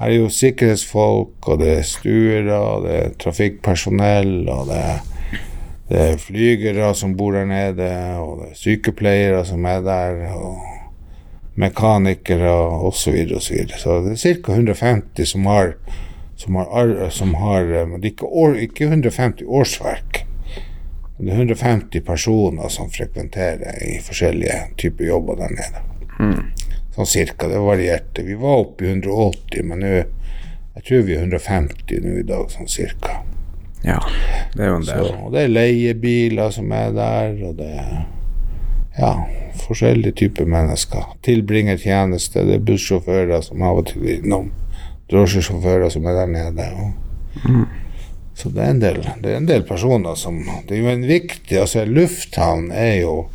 her 0.00 0.10
er 0.10 0.16
jo 0.16 0.28
sikkerhetsfolk, 0.28 1.46
og 1.46 1.60
det 1.60 1.70
er 1.78 1.86
stuere, 1.86 2.56
og 2.58 2.88
det 2.88 2.94
er 2.98 3.12
trafikkpersonell, 3.22 4.48
og 4.50 4.66
det 4.72 4.80
er, 4.82 4.98
det 5.88 6.00
er 6.00 6.20
flygere 6.20 6.94
som 6.96 7.16
bor 7.16 7.34
der 7.36 7.44
nede, 7.48 7.90
og 8.20 8.40
det 8.40 8.50
er 8.50 8.60
sykepleiere 8.60 9.44
som 9.44 9.66
er 9.68 9.82
der, 9.84 10.22
og 10.32 10.56
mekanikere 11.60 12.50
osv. 12.80 12.98
Så, 12.98 13.12
videre, 13.12 13.36
og 13.36 13.42
så, 13.42 13.82
så 13.82 14.00
det 14.04 14.12
er 14.12 14.42
ca. 14.42 14.52
150 14.52 15.28
som 15.34 15.46
har 15.46 15.74
som 16.36 16.54
har, 16.54 17.10
som 17.10 17.34
har 17.34 17.72
eh, 17.72 17.98
ikke, 18.02 18.24
år, 18.26 18.56
ikke 18.58 18.84
150 18.84 19.44
årsverk. 19.46 20.24
Det 21.18 21.30
er 21.30 21.36
150 21.36 22.02
personer 22.04 22.68
som 22.68 22.90
frekventerer 22.90 23.78
i 23.86 24.00
forskjellige 24.02 24.56
typer 24.76 25.04
jobber 25.04 25.38
der 25.38 25.54
nede. 25.54 25.84
Sånn 26.94 27.08
cirka. 27.10 27.48
Det 27.50 27.62
varierte. 27.62 28.24
Vi 28.26 28.34
var 28.38 28.64
oppe 28.64 28.86
i 28.86 28.90
180, 28.90 29.62
men 29.70 29.82
nå 29.82 29.94
jeg 30.74 30.82
tror 30.88 31.04
vi 31.06 31.14
er 31.14 31.22
150 31.22 32.02
nå 32.02 32.16
i 32.18 32.26
dag, 32.26 32.48
sånn 32.50 32.70
cirka. 32.70 33.20
Ja, 33.84 34.00
det 34.54 34.64
er 34.64 34.70
jo 34.70 34.76
en 34.80 34.86
Så, 34.88 34.96
del. 34.96 35.14
og 35.20 35.32
det 35.34 35.42
er 35.44 35.52
leiebiler 35.52 36.50
som 36.54 36.72
er 36.72 36.92
der, 36.96 37.34
og 37.44 37.56
det 37.58 37.68
er 37.68 38.04
ja, 38.98 39.12
forskjellige 39.66 40.16
typer 40.22 40.48
mennesker. 40.48 41.10
Tilbringertjeneste, 41.26 42.46
det 42.48 42.58
er 42.58 42.66
bussjåfører 42.68 43.42
som 43.44 43.62
av 43.62 43.82
og 43.82 43.88
til 43.90 44.06
er 44.06 44.20
innom. 44.20 44.52
Drosjesjåfører 45.12 45.92
som 45.92 46.06
er 46.08 46.16
der 46.22 46.30
nede. 46.32 46.68
Og, 46.80 47.66
Så 48.34 48.48
det 48.50 48.64
er, 48.64 48.70
en 48.70 48.80
del, 48.82 48.96
det 49.22 49.30
er 49.30 49.36
en 49.36 49.46
del 49.46 49.62
personer 49.62 50.16
som 50.18 50.40
Det 50.66 50.74
er 50.74 50.80
jo 50.82 50.88
en 50.90 51.04
viktig 51.06 51.58
altså 51.60 51.84
lufthavn 51.86 52.72
er 52.72 52.96
jo 53.04 53.28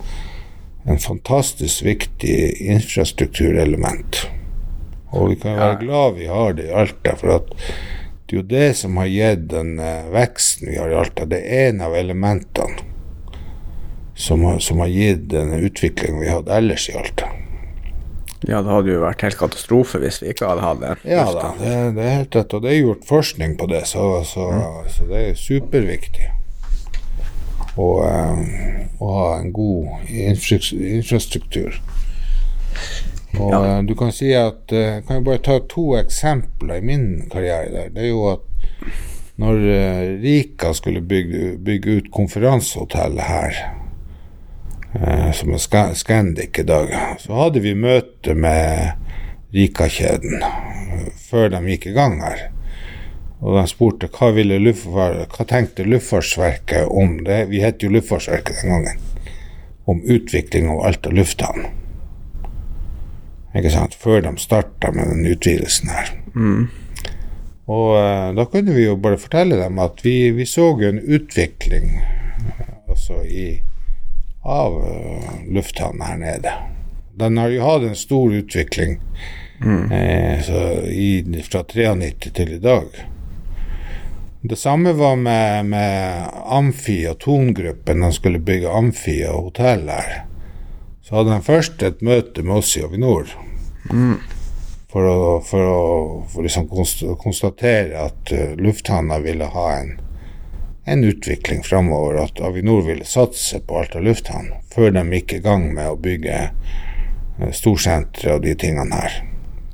en 0.89 0.99
fantastisk 0.99 1.85
viktig 1.85 2.35
infrastrukturelement. 2.59 4.25
Og 5.11 5.29
vi 5.29 5.35
kan 5.35 5.55
være 5.55 5.79
glad 5.79 6.17
vi 6.17 6.27
har 6.27 6.53
det 6.57 6.67
i 6.67 6.73
Alta, 6.81 7.15
for 7.15 7.35
at 7.35 7.53
det 8.29 8.35
er 8.35 8.41
jo 8.43 8.47
det 8.49 8.67
som 8.77 8.97
har 9.01 9.07
gitt 9.09 9.47
den 9.49 9.79
eh, 9.81 10.05
veksten 10.13 10.69
vi 10.69 10.77
har 10.77 10.91
i 10.91 10.97
Alta. 11.01 11.25
Det 11.25 11.39
er 11.41 11.71
en 11.71 11.81
av 11.81 11.95
elementene 11.97 12.85
som 14.19 14.43
har, 14.45 14.59
som 14.61 14.81
har 14.83 14.91
gitt 14.93 15.29
den 15.31 15.53
utviklingen 15.57 16.21
vi 16.21 16.27
har 16.29 16.43
hatt 16.43 16.51
ellers 16.59 16.89
i 16.91 16.97
Alta. 16.99 17.31
Ja, 18.47 18.61
det 18.61 18.71
hadde 18.71 18.93
jo 18.93 19.01
vært 19.01 19.23
helt 19.25 19.39
katastrofe 19.39 19.99
hvis 19.99 20.21
vi 20.21 20.29
ikke 20.31 20.47
hadde 20.47 20.63
hatt 20.63 20.79
det. 20.83 20.93
Ja 21.09 21.25
da, 21.35 21.49
det, 21.59 21.73
det 21.97 22.05
er 22.05 22.17
helt 22.21 22.37
rett, 22.37 22.53
og 22.55 22.63
det 22.63 22.71
er 22.71 22.77
gjort 22.83 23.07
forskning 23.09 23.57
på 23.59 23.67
det, 23.71 23.81
så, 23.89 24.05
så, 24.27 24.45
så 24.93 25.07
det 25.09 25.23
er 25.31 25.39
superviktig 25.39 26.29
å, 27.79 27.89
um, 28.05 28.45
å 28.99 29.11
ha 29.17 29.27
en 29.39 29.51
god 29.55 30.07
infra- 30.07 30.61
infrastruktur. 30.99 31.81
Og 33.37 33.51
Ja. 33.51 33.77
eh, 33.77 33.83
du 33.85 33.95
kan 33.95 34.11
si 34.11 34.33
at 34.33 34.67
Kan 34.67 34.77
Jeg 34.77 35.03
kan 35.07 35.15
jo 35.17 35.23
bare 35.23 35.37
ta 35.37 35.59
to 35.59 35.95
eksempler 35.97 36.75
i 36.77 36.81
min 36.81 37.29
karriere 37.31 37.71
der. 37.71 37.89
Det 37.89 38.03
er 38.03 38.07
jo 38.09 38.27
at 38.31 38.39
når 39.39 39.55
eh, 39.55 40.21
Rika 40.21 40.73
skulle 40.73 41.01
bygge, 41.01 41.57
bygge 41.63 41.97
ut 41.97 42.11
konferansehotellet 42.11 43.23
her, 43.23 43.55
eh, 44.95 45.31
som 45.31 45.53
er 45.53 45.93
Scandic 45.93 46.59
i 46.59 46.63
dag, 46.63 46.89
så 47.19 47.33
hadde 47.33 47.61
vi 47.63 47.73
møte 47.73 48.35
med 48.35 48.91
Rika-kjeden 49.55 50.43
eh, 50.43 51.07
før 51.29 51.49
de 51.53 51.61
gikk 51.71 51.87
i 51.87 51.95
gang 51.95 52.19
her. 52.21 52.49
Og 53.39 53.55
de 53.55 53.67
spurte 53.71 54.09
hva, 54.11 54.33
ville 54.35 54.59
hva 54.59 55.45
tenkte 55.47 55.87
Luftfartsverket 55.87 56.89
om 56.91 57.21
det. 57.23 57.45
Vi 57.53 57.61
het 57.63 57.79
jo 57.83 57.93
Luftfartsverket 57.93 58.59
den 58.65 58.73
gangen. 58.75 58.99
Om 59.87 60.01
utvikling 60.03 60.67
av 60.69 60.83
Alta 60.85 61.09
lufthavn. 61.15 61.69
Ikke 63.55 63.71
sant? 63.73 63.95
Før 63.97 64.21
de 64.25 64.35
starta 64.37 64.91
med 64.93 65.09
den 65.09 65.25
utvidelsen 65.31 65.89
her. 65.89 66.13
Og 67.69 67.89
uh, 67.97 68.29
da 68.37 68.45
kunne 68.49 68.73
vi 68.73 68.87
jo 68.87 68.97
bare 68.97 69.19
fortelle 69.21 69.59
dem 69.59 69.79
at 69.81 70.01
vi, 70.05 70.31
vi 70.33 70.45
så 70.49 70.71
jo 70.81 70.89
en 70.89 71.01
utvikling 71.01 71.99
eh, 71.99 72.71
altså 72.89 73.21
i, 73.25 73.61
av 74.41 74.77
uh, 74.81 75.35
lufthavna 75.53 76.13
her 76.13 76.21
nede. 76.23 76.55
Den 77.19 77.37
har 77.37 77.53
jo 77.53 77.65
hatt 77.65 77.85
en 77.85 77.99
stor 77.99 78.33
utvikling 78.33 78.99
eh, 79.91 80.41
så 80.41 80.59
i, 80.87 81.41
fra 81.43 81.65
93 81.67 82.31
til 82.33 82.53
i 82.55 82.61
dag. 82.63 82.85
Det 84.41 84.55
samme 84.55 84.93
var 84.95 85.15
med, 85.19 85.65
med 85.65 86.29
Amfi 86.45 87.01
og 87.11 87.19
Tongruppen. 87.19 88.05
De 88.05 88.11
skulle 88.15 88.39
bygge 88.39 88.71
Amfi 88.71 89.17
og 89.27 89.49
hotell 89.49 89.89
her. 89.91 90.28
Så 91.09 91.15
hadde 91.15 91.33
de 91.33 91.41
først 91.41 91.81
et 91.81 92.03
møte 92.05 92.43
med 92.45 92.59
oss 92.59 92.75
i 92.77 92.83
Avinor 92.85 93.31
for 94.93 95.07
å, 95.09 95.15
for 95.41 95.65
å 95.65 95.79
for 96.29 96.45
liksom 96.45 96.67
konstatere 96.69 97.97
at 97.97 98.29
uh, 98.29 98.53
lufthavna 98.61 99.17
ville 99.23 99.47
ha 99.49 99.65
en, 99.79 99.95
en 100.85 101.07
utvikling 101.09 101.63
framover, 101.65 102.19
at 102.27 102.41
Avinor 102.45 102.85
ville 102.85 103.09
satse 103.09 103.57
på 103.65 103.81
Alta 103.81 104.03
lufthavn, 104.05 104.51
før 104.69 104.93
de 104.93 105.05
gikk 105.17 105.33
i 105.39 105.41
gang 105.49 105.65
med 105.73 105.89
å 105.89 105.97
bygge 105.97 106.37
uh, 106.51 107.49
storsenteret 107.57 108.35
og 108.35 108.45
de 108.45 108.53
tingene 108.61 109.01
her. 109.01 109.17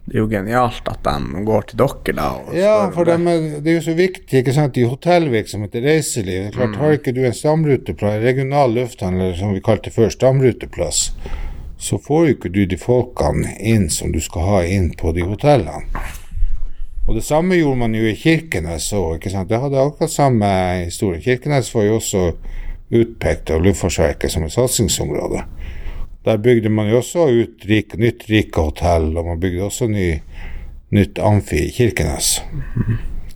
Det 0.05 0.19
er 0.19 0.21
jo 0.21 0.27
genialt 0.29 0.85
at 0.85 0.99
de 1.01 1.43
går 1.47 1.63
til 1.71 1.79
dere, 1.81 2.13
da. 2.13 2.27
Ja, 2.53 2.73
for 2.93 3.07
det. 3.07 3.15
dem 3.15 3.29
er, 3.31 3.45
det 3.65 3.71
er 3.71 3.79
jo 3.79 3.85
så 3.87 3.95
viktig 3.97 4.41
ikke 4.43 4.53
sant, 4.53 4.77
i 4.77 4.85
hotellvirksomhet, 4.85 5.79
i 5.79 5.81
reiseliv. 5.81 6.43
Det 6.43 6.53
klart, 6.53 6.75
Har 6.77 6.93
ikke 6.99 7.13
du 7.15 7.23
en 7.25 7.33
stamruteplass, 7.33 8.21
regional 8.21 8.75
lufthavn, 8.77 9.17
eller 9.17 9.33
som 9.39 9.55
vi 9.55 9.63
kalte 9.65 9.89
før, 9.95 10.11
stamruteplass, 10.13 11.07
så 11.81 11.97
får 11.97 12.21
jo 12.27 12.35
ikke 12.35 12.53
du 12.53 12.61
de 12.69 12.77
folkene 12.77 13.55
inn 13.57 13.89
som 13.89 14.13
du 14.13 14.21
skal 14.21 14.45
ha 14.45 14.61
inn 14.69 14.91
på 14.93 15.15
de 15.17 15.25
hotellene. 15.25 15.89
Og 17.07 17.17
det 17.17 17.25
samme 17.25 17.57
gjorde 17.57 17.81
man 17.81 17.97
jo 17.97 18.05
i 18.05 18.15
Kirkenes 18.17 18.91
òg. 18.97 19.25
Det 19.25 19.59
hadde 19.61 19.81
akkurat 19.81 20.13
samme 20.13 20.47
historie. 20.85 21.21
Kirkenes 21.21 21.69
var 21.75 21.85
jo 21.85 21.97
også 21.99 22.23
utpekt 22.93 23.49
av 23.53 23.65
Luftfartsverket 23.65 24.33
som 24.33 24.45
et 24.45 24.53
satsingsområde. 24.53 25.43
Der 26.25 26.37
bygde 26.41 26.69
man 26.73 26.89
jo 26.89 27.03
også 27.03 27.27
ut 27.29 27.65
rik, 27.69 27.93
nytt 28.01 28.25
Rika-hotell, 28.29 29.11
og 29.13 29.27
man 29.27 29.41
bygde 29.41 29.67
også 29.67 29.85
ny, 29.91 30.07
nytt 30.95 31.19
amfi 31.21 31.67
i 31.67 31.73
Kirkenes. 31.73 32.39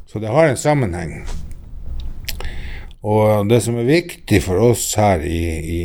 Så 0.10 0.20
det 0.20 0.32
har 0.34 0.50
en 0.50 0.58
sammenheng. 0.58 1.20
Og 3.06 3.46
det 3.50 3.62
som 3.62 3.78
er 3.78 3.86
viktig 3.86 4.42
for 4.42 4.72
oss 4.72 4.88
her 4.98 5.22
i, 5.22 5.44
i, 5.60 5.84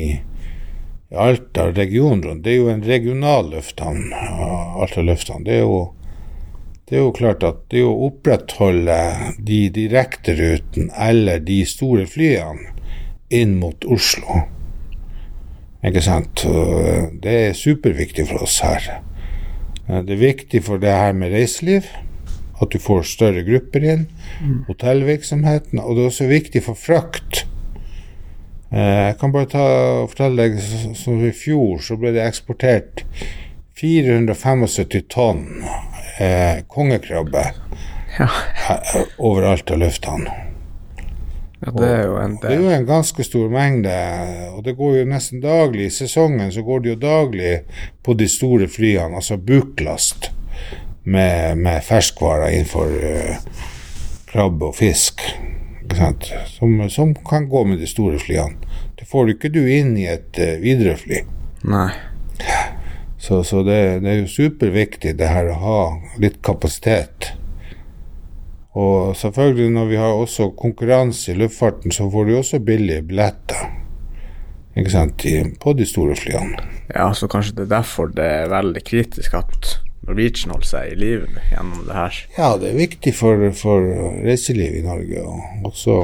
i 1.13 1.19
Alta 1.27 1.69
regionen, 1.77 2.41
det 2.43 2.55
er 2.55 2.59
jo 2.63 2.73
en 2.73 2.87
regional 2.89 3.53
lufthavn. 3.53 4.09
Alta 4.81 5.05
lufthavn. 5.05 5.45
Det 5.45 5.61
er 5.61 5.69
jo 5.69 5.85
det 6.89 6.99
er 6.99 7.05
jo 7.07 7.13
klart 7.17 7.45
at 7.45 7.63
det 7.73 7.81
å 7.85 7.95
opprettholde 8.09 8.97
de 9.41 9.61
direkterutene 9.73 10.93
eller 11.01 11.41
de 11.41 11.63
store 11.69 12.05
flyene 12.09 12.75
inn 13.33 13.57
mot 13.61 13.87
Oslo 13.89 14.43
Ikke 15.85 16.01
sant? 16.05 16.45
Det 17.23 17.35
er 17.49 17.57
superviktig 17.59 18.27
for 18.31 18.43
oss 18.47 18.61
her. 18.65 18.87
Det 19.89 20.15
er 20.15 20.21
viktig 20.23 20.63
for 20.65 20.81
det 20.81 20.93
her 20.95 21.13
med 21.17 21.33
reiseliv. 21.35 21.89
At 22.63 22.71
du 22.73 22.79
får 22.81 23.03
større 23.11 23.43
grupper 23.45 23.85
inn. 23.85 24.07
Hotellvirksomheten. 24.69 25.81
Og 25.83 25.97
det 25.97 26.05
er 26.05 26.13
også 26.13 26.29
viktig 26.31 26.63
for 26.65 26.79
frakt. 26.79 27.45
Jeg 28.75 29.17
kan 29.21 29.31
bare 29.35 29.47
ta, 29.53 29.65
fortelle 30.11 30.49
deg 30.49 30.57
som 30.99 31.21
i 31.23 31.31
fjor 31.37 31.79
så 31.85 31.95
ble 32.01 32.11
det 32.17 32.25
eksportert 32.25 33.05
475 33.79 35.05
tonn 35.13 35.45
eh, 36.19 36.65
kongekrabbe 36.71 37.45
Ja. 38.19 38.27
eh, 38.71 39.05
overalt 39.19 39.71
av 39.71 39.79
lufthavn. 39.83 40.27
Ja, 41.65 41.73
det 41.73 41.89
er 41.89 42.03
jo 42.05 42.17
en 42.21 42.37
Det 42.43 42.51
er 42.53 42.61
jo 42.61 42.71
en 42.75 42.87
ganske 42.87 43.25
stor 43.25 43.51
mengde, 43.53 43.95
og 44.53 44.65
det 44.67 44.77
går 44.77 44.99
jo 44.99 45.05
nesten 45.09 45.41
daglig. 45.41 45.89
I 45.89 45.97
sesongen 45.99 46.53
så 46.53 46.63
går 46.63 46.85
det 46.85 46.95
jo 46.95 47.01
daglig 47.07 47.53
på 48.05 48.17
de 48.19 48.29
store 48.29 48.69
flyene, 48.69 49.17
altså 49.17 49.39
buklast 49.41 50.31
med, 51.05 51.59
med 51.59 51.85
ferskvarer 51.85 52.53
innenfor 52.53 52.93
uh, 52.93 53.65
krabbe 54.33 54.71
og 54.71 54.77
fisk. 54.77 55.25
Som, 56.51 56.89
som 56.91 57.13
kan 57.15 57.47
gå 57.49 57.65
med 57.65 57.79
de 57.79 57.87
store 57.87 58.19
flyene. 58.19 58.57
Det 58.99 59.07
får 59.07 59.27
du 59.27 59.35
ikke 59.35 59.53
du 59.55 59.63
inn 59.63 59.93
i 60.01 60.09
et 60.11 60.41
uh, 60.41 60.57
Widerøe-fly. 60.61 61.21
Nei. 61.71 61.89
Så, 63.19 63.45
så 63.45 63.63
det, 63.63 64.01
det, 64.03 64.11
er 64.11 64.19
jo 64.19 64.29
superviktig 64.29 65.15
det 65.17 65.31
her 65.31 65.49
å 65.53 65.61
ha 65.63 65.79
litt 66.21 66.43
kapasitet. 66.45 67.31
Og 68.75 69.15
selvfølgelig 69.17 69.71
når 69.71 69.87
vi 69.87 69.97
har 69.97 70.19
også 70.19 70.51
konkurranse 70.59 71.33
i 71.33 71.39
luftfarten, 71.39 71.95
så 71.95 72.09
får 72.11 72.25
du 72.27 72.37
også 72.37 72.59
billige 72.59 73.03
billetter. 73.07 73.69
Ikke 74.75 74.91
sant, 74.91 75.27
på 75.63 75.73
de 75.79 75.87
store 75.87 76.17
flyene. 76.19 76.59
Ja, 76.91 77.13
så 77.15 77.29
kanskje 77.31 77.55
det 77.61 77.69
er 77.69 77.77
derfor 77.77 78.11
det 78.11 78.25
er 78.27 78.51
veldig 78.51 78.83
kritisk 78.85 79.37
at 79.39 79.77
Norwegian 80.05 80.51
holder 80.53 80.67
seg 80.69 80.91
i 80.91 80.97
live 80.99 81.45
gjennom 81.53 81.87
det 81.87 81.95
her. 81.97 82.19
Ja, 82.37 82.49
det 82.61 82.73
er 82.73 82.81
viktig 82.81 83.15
for, 83.17 83.45
for 83.57 83.87
reiselivet 84.27 84.83
i 84.83 84.85
Norge, 84.85 85.23
og 85.23 85.71
også 85.71 86.01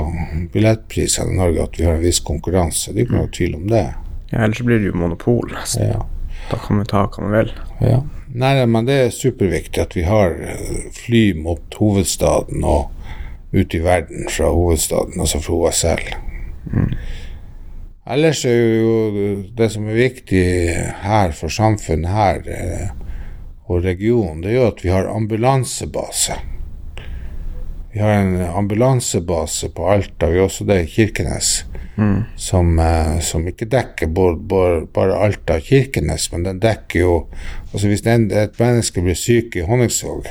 billettprisene 0.55 1.35
i 1.35 1.41
Norge, 1.41 1.67
at 1.67 1.77
vi 1.81 1.89
har 1.89 1.99
en 1.99 2.07
viss 2.07 2.23
konkurranse. 2.25 2.95
Det 2.95 3.03
er 3.03 3.09
ikke 3.09 3.19
noe 3.19 3.35
tvil 3.35 3.59
om 3.59 3.67
det. 3.75 3.85
Ja, 4.31 4.47
ellers 4.47 4.63
blir 4.63 4.79
det 4.79 4.93
jo 4.93 4.97
monopol. 4.97 5.51
nesten. 5.53 5.91
Ja. 5.91 6.07
Da 6.51 6.63
kan 6.63 6.81
vi 6.81 6.87
ta 6.89 7.05
hva 7.11 7.27
vi 7.27 7.35
vil. 7.35 7.53
Ja. 7.83 8.01
Nei, 8.31 8.53
men 8.67 8.87
det 8.87 8.97
er 8.97 9.15
superviktig 9.15 9.83
at 9.83 9.97
vi 9.99 10.05
har 10.07 10.37
eh, 10.39 10.91
fly 10.95 11.33
mot 11.35 11.75
hovedstaden 11.81 12.63
og 12.63 12.93
ut 13.51 13.75
i 13.75 13.81
verden 13.83 14.29
fra 14.31 14.53
hovedstaden, 14.55 15.19
altså 15.19 15.41
fra 15.43 15.57
OSL. 15.57 16.05
Ellers 18.11 18.45
er 18.47 18.55
jo 18.55 18.93
det 19.59 19.71
som 19.75 19.89
er 19.89 19.99
viktig 19.99 20.45
her 21.03 21.35
for 21.35 21.51
samfunnet 21.51 22.15
her 22.15 22.47
eh, 22.55 22.87
og 23.67 23.83
regionen, 23.85 24.45
det 24.45 24.53
er 24.55 24.61
jo 24.61 24.69
at 24.69 24.85
vi 24.85 24.95
har 24.95 25.11
ambulansebase. 25.11 26.39
Vi 27.91 27.99
har 27.99 28.15
en 28.21 28.37
ambulansebase 28.47 29.73
på 29.75 29.91
Alta, 29.91 30.31
vi 30.31 30.39
har 30.39 30.47
også 30.47 30.67
det 30.71 30.85
i 30.85 30.91
Kirkenes 30.91 31.65
som, 32.37 32.79
eh, 32.79 33.19
som 33.21 33.47
ikke 33.49 33.69
dekker 33.71 34.11
bare 34.15 35.19
Alta 35.19 35.59
og 35.61 35.67
Kirkenes, 35.69 36.31
men 36.33 36.47
den 36.47 36.61
dekker 36.63 37.01
jo 37.01 37.15
altså 37.73 37.87
Hvis 37.89 38.07
en, 38.07 38.31
et 38.31 38.59
menneske 38.59 39.03
blir 39.03 39.15
syk 39.15 39.57
i 39.57 39.67
Honningsvåg, 39.67 40.27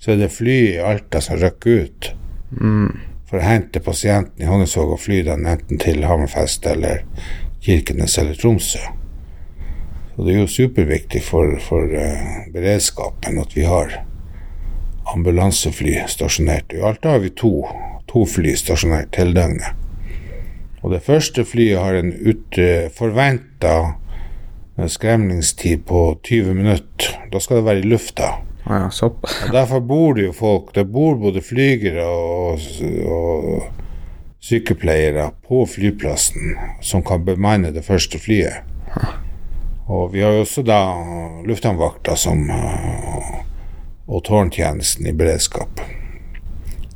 så 0.00 0.12
er 0.12 0.22
det 0.22 0.32
fly 0.32 0.58
i 0.74 0.78
Alta 0.80 1.20
som 1.20 1.36
rykker 1.40 1.84
ut 1.84 2.12
for 3.30 3.38
å 3.38 3.46
hente 3.46 3.82
pasienten 3.84 4.42
i 4.42 4.48
Honningsvåg 4.48 4.94
og 4.96 5.02
fly 5.04 5.20
den 5.26 5.46
enten 5.46 5.78
til 5.78 6.02
Hammerfest 6.08 6.66
eller 6.66 7.04
Kirkenes 7.62 8.16
eller 8.18 8.34
Tromsø. 8.34 8.80
Så 10.14 10.24
det 10.26 10.34
er 10.34 10.40
jo 10.40 10.50
superviktig 10.50 11.22
for, 11.22 11.54
for 11.62 11.92
uh, 11.94 12.48
beredskapen 12.52 13.38
at 13.40 13.54
vi 13.56 13.68
har 13.68 14.00
ambulansefly 15.14 15.94
stasjonert. 16.10 16.74
I 16.74 16.82
Alta 16.84 17.14
har 17.14 17.22
vi 17.22 17.30
to, 17.30 17.52
to 18.10 18.26
fly 18.28 18.56
stasjonert 18.58 19.16
hele 19.20 19.36
døgnet. 19.38 19.79
Og 20.80 20.94
det 20.94 21.02
første 21.04 21.44
flyet 21.44 21.78
har 21.78 21.98
en 21.98 22.12
forventa 22.96 23.74
skremningstid 24.88 25.84
på 25.86 26.20
20 26.24 26.54
minutter. 26.54 27.18
Da 27.32 27.40
skal 27.40 27.60
det 27.60 27.66
være 27.66 27.82
i 27.82 27.90
lufta. 27.90 28.30
Ja. 28.66 28.88
Og 29.02 29.52
Derfor 29.52 29.80
bor 29.80 30.14
det 30.14 30.26
jo 30.26 30.32
folk 30.32 30.74
Det 30.74 30.84
bor 30.92 31.14
både 31.14 31.40
flygere 31.42 32.04
og, 32.04 32.58
og 33.06 33.62
sykepleiere 34.40 35.30
på 35.48 35.64
flyplassen 35.66 36.56
som 36.80 37.02
kan 37.04 37.24
bemanne 37.24 37.72
det 37.74 37.84
første 37.84 38.18
flyet. 38.18 38.64
Og 39.90 40.12
vi 40.12 40.22
har 40.22 40.32
jo 40.32 40.44
også 40.44 40.62
da 40.62 40.80
lufthavnvakta 41.46 42.14
eh, 42.30 43.32
og 44.08 44.24
tårntjenesten 44.24 45.06
i 45.06 45.12
beredskap. 45.12 45.82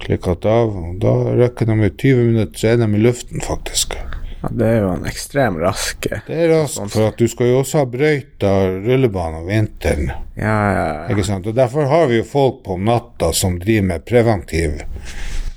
Slik 0.04 0.26
av. 0.28 0.40
da, 0.44 0.56
da 1.00 1.12
røkker 1.40 1.70
de 1.70 1.88
20 1.88 2.26
minutter, 2.28 2.58
så 2.60 2.74
er 2.74 2.82
de 2.82 2.88
i 2.92 3.00
luften, 3.00 3.40
faktisk. 3.44 3.96
Ja, 4.42 4.50
det 4.52 4.66
er 4.68 4.82
jo 4.82 4.90
en 4.92 5.06
ekstrem 5.08 5.54
rask 5.56 6.04
Det 6.26 6.34
er 6.36 6.50
raskt, 6.52 6.90
for 6.92 7.08
at 7.08 7.16
du 7.16 7.24
skal 7.32 7.48
jo 7.48 7.62
også 7.62 7.80
ha 7.80 7.86
brøyta 7.88 8.50
rullebane 8.84 9.40
om 9.40 9.48
vinteren. 9.48 10.10
Ja, 10.36 10.58
ja. 10.74 10.88
Ikke 11.14 11.24
sant? 11.24 11.48
Og 11.48 11.56
Derfor 11.56 11.88
har 11.88 12.10
vi 12.10 12.20
jo 12.20 12.26
folk 12.28 12.60
på 12.66 12.76
natta 12.76 13.32
som 13.32 13.56
driver 13.62 13.88
med 13.94 14.04
preventiv 14.04 14.82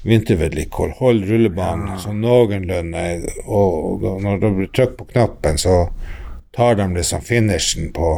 vintervedlikehold. 0.07 0.95
Hold 1.01 1.27
rullebanen 1.27 1.99
sånn 1.99 2.23
noenlunde, 2.23 3.03
og 3.43 4.07
når 4.23 4.39
det 4.45 4.53
blir 4.61 4.71
trykk 4.71 4.95
på 5.01 5.09
knappen, 5.11 5.59
så 5.59 5.89
tar 6.55 6.79
de 6.79 6.87
liksom 6.95 7.25
finishen 7.27 7.91
på, 7.91 8.13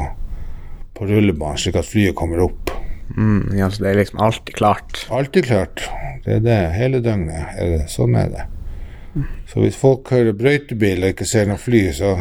på 0.93 1.09
rullebanen, 1.09 1.57
slik 1.57 1.81
at 1.81 1.89
flyet 1.89 2.17
kommer 2.19 2.45
opp. 2.45 2.75
Mm, 3.17 3.57
ja, 3.57 3.69
så 3.71 3.83
det 3.83 3.91
er 3.91 4.01
liksom 4.01 4.19
alltid 4.19 4.55
klart. 4.55 5.05
Alltid 5.09 5.45
klart. 5.45 5.85
Det 6.25 6.39
er 6.39 6.43
det. 6.45 6.59
Hele 6.75 7.01
døgnet 7.03 7.55
er 7.57 7.71
det. 7.75 7.83
Sånn 7.91 8.17
er 8.19 8.33
det. 8.33 8.47
Så 9.49 9.63
hvis 9.63 9.77
folk 9.79 10.11
hører 10.13 10.37
brøytebil 10.37 11.03
og 11.03 11.15
ikke 11.15 11.27
ser 11.27 11.47
noe 11.49 11.59
fly, 11.59 11.87
så, 11.95 12.19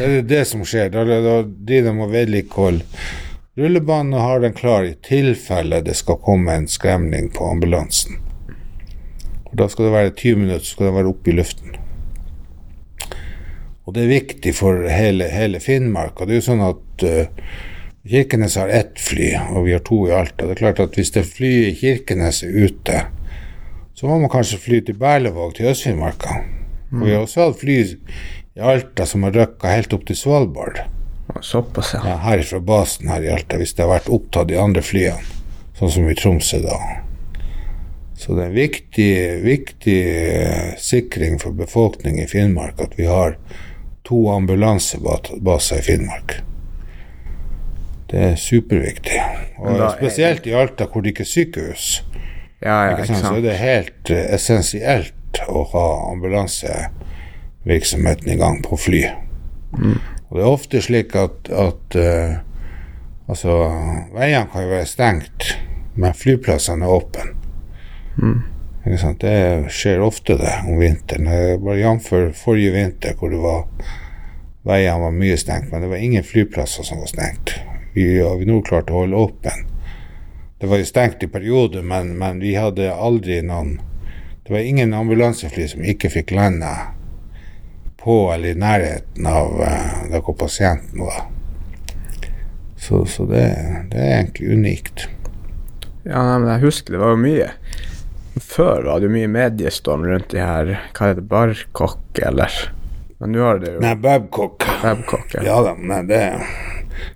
er 0.00 0.16
det 0.16 0.22
det 0.30 0.44
som 0.48 0.64
skjer. 0.64 0.88
Da, 0.94 1.04
da 1.04 1.42
driver 1.44 1.90
de 1.90 2.06
og 2.06 2.14
vedlikeholder 2.14 3.02
rullebanen 3.60 4.14
og 4.14 4.24
har 4.24 4.40
den 4.40 4.54
klar 4.56 4.86
i 4.86 4.96
tilfelle 5.04 5.82
det 5.84 5.96
skal 5.98 6.20
komme 6.24 6.54
en 6.54 6.68
skremning 6.70 7.30
på 7.34 7.50
ambulansen. 7.50 8.20
Og 9.50 9.56
Da 9.58 9.66
skal 9.68 9.88
det 9.88 9.92
være 9.92 10.14
20 10.14 10.36
minutter, 10.36 10.64
så 10.64 10.76
skal 10.76 10.86
det 10.86 10.94
være 10.94 11.10
oppe 11.10 11.30
i 11.30 11.34
luften. 11.34 11.76
Og 13.84 13.94
det 13.94 14.04
er 14.04 14.12
viktig 14.12 14.54
for 14.54 14.86
hele, 14.86 15.26
hele 15.32 15.60
Finnmark. 15.60 16.20
Og 16.20 16.28
det 16.28 16.36
er 16.36 16.38
jo 16.38 16.46
sånn 16.46 16.62
at 16.62 17.04
eh, 17.04 17.32
Kirkenes 18.08 18.56
har 18.56 18.68
ett 18.72 19.00
fly, 19.00 19.34
og 19.52 19.66
vi 19.66 19.74
har 19.74 19.82
to 19.84 20.06
i 20.08 20.12
Alta. 20.16 20.46
Det 20.46 20.54
er 20.54 20.60
klart 20.62 20.78
at 20.80 20.94
hvis 20.96 21.12
det 21.12 21.26
flyet 21.28 21.66
i 21.68 21.74
Kirkenes 21.76 22.42
er 22.46 22.54
ute, 22.56 23.02
så 23.94 24.08
må 24.08 24.16
man 24.22 24.32
kanskje 24.32 24.60
fly 24.62 24.78
til 24.86 24.96
Berlevåg, 24.96 25.52
til 25.58 25.68
Øst-Finnmarka. 25.68 26.38
Og 26.94 27.04
vi 27.04 27.12
har 27.12 27.26
også 27.26 27.50
hatt 27.50 27.60
fly 27.60 27.76
i 28.56 28.62
Alta 28.72 29.04
som 29.06 29.26
har 29.28 29.36
røkka 29.36 29.74
helt 29.74 29.92
opp 29.92 30.08
til 30.08 30.16
Svalbard. 30.16 30.80
Såpass, 31.44 31.92
ja. 31.94 32.00
Ja, 32.08 32.16
her 32.24 32.42
fra 32.42 32.62
basen 32.64 33.12
her 33.12 33.22
i 33.22 33.30
Alta, 33.34 33.60
hvis 33.60 33.76
det 33.76 33.84
har 33.84 33.92
vært 33.92 34.08
opptatt 34.10 34.50
i 34.50 34.58
andre 34.58 34.82
flyene. 34.82 35.38
Sånn 35.76 35.92
som 35.92 36.08
i 36.08 36.16
Tromsø, 36.16 36.62
da. 36.64 36.80
Så 38.20 38.34
det 38.36 38.42
er 38.42 38.50
en 38.50 38.56
viktig, 38.56 39.12
viktig 39.44 40.00
eh, 40.08 40.72
sikring 40.80 41.38
for 41.40 41.56
befolkningen 41.56 42.24
i 42.24 42.28
Finnmark 42.28 42.80
at 42.80 42.96
vi 42.98 43.06
har 43.08 43.36
to 44.08 44.26
ambulansebaser 44.32 45.80
i 45.80 45.86
Finnmark. 45.86 46.40
Det 48.10 48.20
er 48.32 48.36
superviktig. 48.40 49.20
Og 49.58 49.92
spesielt 49.94 50.46
i 50.46 50.52
Alta, 50.56 50.84
hvor 50.90 51.00
det 51.00 51.08
ikke 51.14 51.26
er 51.26 51.30
sykehus. 51.30 51.84
Ja, 52.62 52.84
ja, 52.84 52.90
Ikke 52.96 53.06
sant? 53.06 53.18
Så 53.24 53.34
er 53.38 53.42
det 53.44 53.56
helt 53.60 54.10
eh, 54.10 54.34
essensielt 54.34 55.14
å 55.48 55.64
ha 55.72 55.86
ambulansevirksomheten 56.10 58.28
i 58.34 58.36
gang 58.40 58.56
på 58.66 58.76
fly. 58.76 59.04
Og 60.28 60.32
det 60.36 60.42
er 60.42 60.50
ofte 60.50 60.82
slik 60.82 61.14
at, 61.18 61.48
at 61.48 61.96
uh, 61.96 62.34
altså, 63.30 63.50
veiene 64.14 64.46
kan 64.52 64.62
jo 64.66 64.70
være 64.74 64.86
stengt, 64.90 65.40
men 65.94 66.14
flyplassene 66.14 66.84
er 66.86 66.90
åpne. 66.98 67.24
Sant? 69.00 69.20
Det 69.22 69.70
skjer 69.74 70.00
ofte 70.02 70.32
det 70.40 70.54
om 70.66 70.78
vinteren. 70.80 71.26
Er 71.30 71.58
Bare 71.62 71.78
jf. 71.78 72.08
forrige 72.36 72.72
vinter, 72.74 73.12
hvor 73.18 73.28
det 73.32 73.40
var 73.42 73.60
veiene 74.66 75.00
var 75.00 75.12
mye 75.16 75.36
stengt, 75.40 75.70
men 75.72 75.82
det 75.82 75.90
var 75.92 76.02
ingen 76.02 76.26
flyplasser 76.26 76.84
som 76.86 77.00
var 77.00 77.10
stengt. 77.10 77.48
Vi 77.94 78.20
har 78.20 78.34
Avinor 78.34 78.62
klarte 78.62 78.92
å 78.92 79.02
holde 79.02 79.16
åpen. 79.16 79.66
Det 80.60 80.68
var 80.68 80.78
jo 80.78 80.84
stengt 80.84 81.22
i 81.22 81.28
perioder, 81.28 81.82
men, 81.82 82.12
men 82.18 82.40
vi 82.42 82.54
hadde 82.54 82.92
aldri 82.92 83.40
noen 83.42 83.78
Det 84.44 84.52
var 84.52 84.66
ingen 84.66 84.94
ambulansefly 84.94 85.68
som 85.70 85.84
ikke 85.86 86.10
fikk 86.10 86.32
lande 86.34 86.68
på 88.02 88.32
eller 88.32 88.48
i 88.48 88.58
nærheten 88.58 89.26
av 89.26 89.60
uh, 89.60 90.10
der 90.10 90.22
hvor 90.24 90.34
pasienten 90.34 91.04
var. 91.04 91.28
Så, 92.76 93.04
så 93.06 93.26
det, 93.28 93.44
det, 93.92 94.00
er 94.00 94.14
egentlig 94.16 94.52
unikt. 94.56 95.06
Ja, 96.02 96.38
men 96.38 96.48
jeg 96.48 96.64
husker 96.64 96.96
det 96.96 97.00
var 97.02 97.12
jo 97.12 97.20
mye 97.20 97.48
Før 98.40 98.86
var 98.86 99.02
det 99.02 99.10
jo 99.10 99.12
mye 99.12 99.28
mediestorm 99.28 100.06
rundt 100.08 100.30
de 100.32 100.40
her 100.40 100.70
Hva 100.96 101.10
heter 101.10 101.18
det, 101.18 101.26
Barkok, 101.28 102.20
eller? 102.24 102.56
Men 103.20 103.34
nå 103.36 103.44
har 103.44 103.60
det 103.60 103.74
jo 103.74 103.82
Nei, 103.84 103.92
Babcock. 104.00 104.64
Babcock 104.80 105.36
ja. 105.36 105.44
ja 105.44 105.58
da, 105.66 105.74
men 105.76 106.08
det 106.08 106.22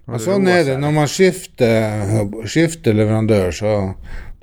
men 0.07 0.23
sånn 0.23 0.49
er 0.51 0.63
det. 0.69 0.77
Når 0.83 0.95
man 0.95 1.11
skifter, 1.11 2.15
skifter 2.51 2.97
leverandør, 2.97 3.51
så 3.55 3.75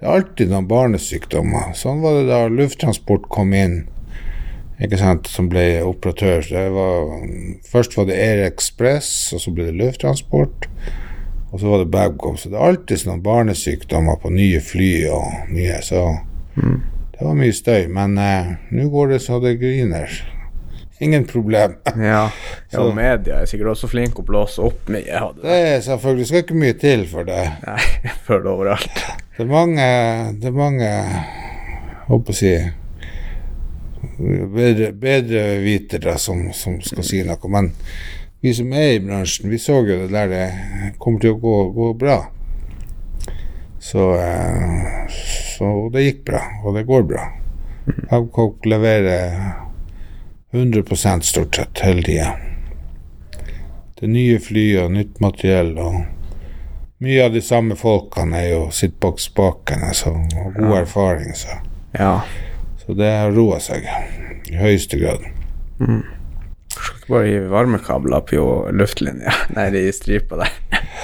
det 0.02 0.08
er 0.08 0.16
alltid 0.18 0.50
noen 0.50 0.70
barnesykdommer. 0.70 1.76
Sånn 1.78 2.02
var 2.02 2.18
det 2.18 2.30
da 2.32 2.46
Lufttransport 2.50 3.28
kom 3.34 3.54
inn, 3.54 3.84
ikke 4.82 4.98
sant, 4.98 5.30
som 5.30 5.46
ble 5.52 5.84
operatør. 5.86 6.48
Var, 6.74 7.12
først 7.70 7.98
var 8.00 8.10
det 8.10 8.18
Air 8.18 8.42
Express, 8.48 9.12
og 9.36 9.44
så 9.44 9.54
ble 9.54 9.70
det 9.70 9.78
Lufttransport. 9.78 10.66
Og 11.52 11.60
så 11.60 11.68
var 11.68 11.84
det 11.84 11.92
Babcock. 11.94 12.39
Så 12.39 12.50
det 12.50 12.58
er 12.58 12.72
alltid 12.72 13.06
noen 13.06 13.22
barnesykdommer 13.26 14.18
på 14.24 14.32
nye 14.34 14.62
fly 14.64 14.92
og 15.14 15.54
nye, 15.54 15.78
så 15.86 16.08
mm. 16.56 16.78
det 17.14 17.28
var 17.28 17.38
mye 17.38 17.56
støy. 17.56 17.89
Men 17.92 18.18
eh, 18.18 18.54
nå 18.72 18.88
går 18.89 19.14
det 19.14 19.22
så 19.28 19.38
det 19.44 19.58
griner. 19.62 20.22
Ingen 21.02 21.24
problem. 21.26 21.76
ja, 22.12 22.30
ja 22.70 22.82
og 22.82 22.91
media 22.93 23.39
er 23.41 23.49
sikkert 23.49 23.72
også 23.74 23.89
flinke 23.89 24.22
å 24.22 24.26
blåse 24.28 24.62
opp 24.62 24.89
mye. 24.93 25.06
Det. 25.10 25.41
det 25.41 25.56
er 25.72 25.80
selvfølgelig 25.88 26.28
skal 26.30 26.43
ikke 26.43 26.60
mye 26.62 26.76
til 26.78 27.08
for 27.10 27.26
det. 27.26 27.39
Nei, 27.66 28.12
for 28.28 28.43
det 28.43 28.52
overalt. 28.52 29.02
Det 29.38 29.47
er 29.47 29.49
mange 29.49 29.88
Det 30.38 30.52
er 30.52 30.54
mange 30.54 30.89
Håper 32.06 32.36
å 32.36 32.38
si 32.38 32.52
bedre, 34.54 34.91
bedre 34.91 35.41
vitere 35.64 36.18
som, 36.22 36.43
som, 36.54 36.78
skal 36.86 37.08
si 37.08 37.24
noe. 37.26 37.49
Men 37.49 37.72
vi 38.43 38.54
som 38.58 38.70
er 38.78 38.95
i 38.95 39.02
bransjen, 39.02 39.49
vi 39.49 39.58
så 39.62 39.80
jo 39.82 40.04
det 40.04 40.12
der 40.14 40.30
det 40.30 40.45
kommer 41.02 41.24
til 41.24 41.34
å 41.34 41.41
gå, 41.41 41.58
gå 41.78 41.89
bra. 41.97 42.20
Så, 43.82 44.12
eh, 44.22 45.18
så 45.58 45.74
det 45.93 46.06
gikk 46.06 46.24
bra, 46.30 46.43
og 46.62 46.78
det 46.78 46.86
går 46.89 47.10
bra. 47.10 47.26
Babcock 48.12 48.66
leverer 48.70 49.70
100 50.52 51.22
stort 51.22 51.56
sett 51.56 51.80
hele 51.80 52.04
tida. 52.04 52.32
Det 53.95 54.08
er 54.08 54.12
nye 54.12 54.39
fly 54.39 54.66
og 54.82 54.91
nytt 54.91 55.20
materiell, 55.24 55.76
og 55.80 56.02
mye 57.02 57.26
av 57.26 57.36
de 57.36 57.41
samme 57.41 57.78
folkene 57.80 58.39
er 58.39 58.49
jo 58.49 58.64
sitt 58.76 58.97
bak 58.99 59.22
spakene 59.22 59.93
og 60.10 60.56
god 60.58 60.74
ja. 60.74 60.80
erfaring, 60.82 61.36
så. 61.38 61.60
Ja. 61.95 62.16
så 62.84 62.95
det 62.97 63.12
har 63.14 63.32
roa 63.36 63.60
seg 63.64 63.86
i 64.52 64.58
høyeste 64.60 64.99
grad. 64.99 65.24
Mm. 65.80 66.02
Skal 66.72 66.97
ikke 66.97 67.14
bare 67.14 67.30
gi 67.30 67.39
varmekabler 67.52 68.24
på 68.28 68.43
luftlinja 68.78 69.32
Nei, 69.58 69.66
de 69.74 69.82
stripa 69.91 70.38
der. 70.39 70.54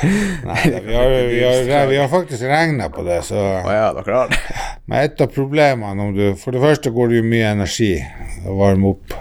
Nei, 0.47 0.61
vi 0.63 0.95
har, 0.95 1.15
vi, 1.31 1.41
har, 1.43 1.87
vi 1.89 1.97
har, 1.99 2.07
faktisk 2.11 2.43
regna 2.47 2.87
på 2.93 3.03
det, 3.07 3.19
så 3.27 3.39
Å 3.61 3.73
ja, 3.73 3.87
dere 3.97 4.19
har 4.21 4.31
det? 4.31 4.39
Men 4.87 5.03
et 5.03 5.23
av 5.23 5.31
problemene 5.33 6.07
om 6.07 6.13
du 6.15 6.25
For 6.39 6.55
det 6.55 6.63
første 6.63 6.93
går 6.95 7.11
det 7.11 7.19
jo 7.19 7.29
mye 7.31 7.55
energi 7.57 7.93
å 8.47 8.55
varme 8.61 8.93
opp 8.93 9.17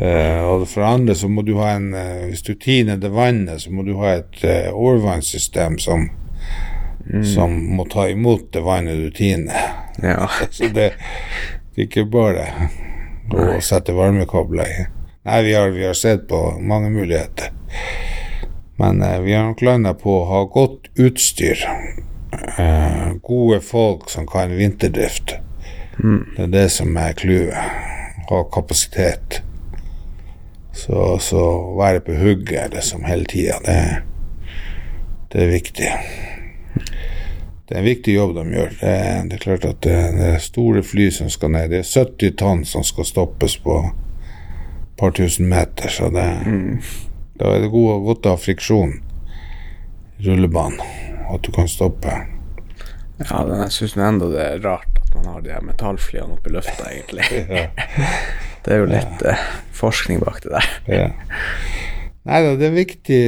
Uh, 0.00 0.44
og 0.48 0.62
for 0.68 0.80
andre 0.88 1.12
så 1.14 1.28
må 1.28 1.42
du 1.44 1.58
ha 1.58 1.74
en 1.76 1.90
uh, 1.92 2.28
Hvis 2.30 2.40
du 2.46 2.54
tiner 2.56 2.96
det 2.96 3.10
vannet, 3.12 3.60
så 3.60 3.72
må 3.72 3.82
du 3.84 3.98
ha 4.00 4.14
et 4.16 4.38
uh, 4.48 4.70
overvannssystem 4.72 5.76
som, 5.78 6.06
mm. 7.04 7.24
som 7.28 7.52
må 7.76 7.84
ta 7.84 8.06
imot 8.08 8.46
det 8.54 8.62
vannet 8.64 8.96
du 8.96 9.10
tiner. 9.12 9.74
Ja. 10.00 10.24
så 10.56 10.70
det, 10.72 10.94
er 11.76 11.84
ikke 11.84 12.06
bare 12.08 12.46
å 13.28 13.42
Nei. 13.42 13.58
sette 13.64 13.92
varmekobler 13.92 14.72
i. 14.72 14.86
Nei, 15.28 15.42
vi 15.44 15.52
har, 15.52 15.68
vi 15.76 15.84
har, 15.84 15.98
sett 15.98 16.24
på 16.30 16.40
mange 16.64 16.88
muligheter. 16.94 17.52
Men 18.80 19.04
vi 19.20 19.34
har 19.36 19.50
nok 19.50 19.60
landa 19.60 19.92
på 19.92 20.14
å 20.22 20.24
ha 20.30 20.40
godt 20.48 20.88
utstyr. 20.96 21.60
gode 23.20 23.60
folk 23.60 24.08
som 24.08 24.24
kan 24.26 24.56
vinterdrift. 24.56 25.36
Mm. 26.00 26.24
Det 26.36 26.42
er 26.46 26.52
det 26.56 26.66
som 26.72 26.96
er 26.96 27.12
clouet. 27.20 27.76
Ha 28.32 28.42
kapasitet. 28.56 29.42
Så, 30.80 31.18
så 31.20 31.42
være 31.76 32.00
på 32.00 32.14
hugget 32.16 32.74
liksom 32.74 33.04
hele 33.04 33.24
tida, 33.28 33.58
det, 33.64 34.02
det, 35.32 35.42
er 35.42 35.50
viktig. 35.52 35.90
Det 37.68 37.74
er 37.74 37.82
en 37.82 37.84
viktig 37.84 38.14
jobb 38.14 38.32
de 38.38 38.44
gjør. 38.54 38.72
Det, 38.80 38.94
det 39.28 39.36
er 39.36 39.44
klart 39.44 39.66
at 39.68 39.82
det, 39.84 39.98
det, 40.16 40.30
er 40.34 40.44
store 40.44 40.82
fly 40.82 41.10
som 41.12 41.28
skal 41.32 41.52
ned. 41.52 41.68
Det 41.74 41.82
er 41.82 41.90
70 41.90 42.36
tonn 42.40 42.64
som 42.64 42.86
skal 42.86 43.08
stoppes 43.08 43.58
på 43.60 43.76
et 43.84 44.96
par 45.00 45.12
tusen 45.16 45.48
meter, 45.52 45.92
så 45.92 46.08
det, 46.12 46.26
mm. 46.46 46.80
da 47.40 47.54
er 47.54 47.64
det 47.64 47.72
god, 47.72 48.04
godt 48.08 48.28
å 48.28 48.34
ha 48.36 48.40
friksjon 48.40 48.96
i 50.20 50.28
rullebanen, 50.28 50.80
at 51.28 51.44
du 51.44 51.52
kan 51.56 51.68
stoppe. 51.68 52.14
Ja, 53.20 53.44
jeg 53.44 53.72
syns 53.76 53.96
enda 54.00 54.28
det 54.32 54.44
er 54.44 54.62
rart 54.64 55.00
at 55.00 55.14
man 55.14 55.28
har 55.28 55.44
de 55.44 55.52
her 55.52 55.64
metallflyene 55.64 56.36
oppe 56.36 56.48
i 56.48 56.56
lufta, 56.56 56.88
egentlig. 56.88 57.28
ja. 57.52 57.66
Det 58.64 58.74
er 58.74 58.82
jo 58.82 58.88
litt 58.90 59.24
ja. 59.24 59.34
uh, 59.34 59.44
forskning 59.76 60.20
bak 60.22 60.42
det 60.44 60.54
der. 60.56 60.70
ja. 61.00 61.08
Nei 62.28 62.42
da, 62.44 62.50
det 62.60 62.66
er 62.68 62.74
viktig 62.76 63.20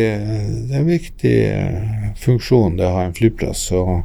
Det 0.68 0.74
er 0.74 0.80
en 0.83 0.89
viktig 0.91 1.37
uh, 1.49 2.11
funksjon 2.20 2.76
det 2.76 2.85
å 2.87 2.97
ha 2.99 3.07
en 3.07 3.16
flyplass. 3.16 3.64
Og 3.78 4.03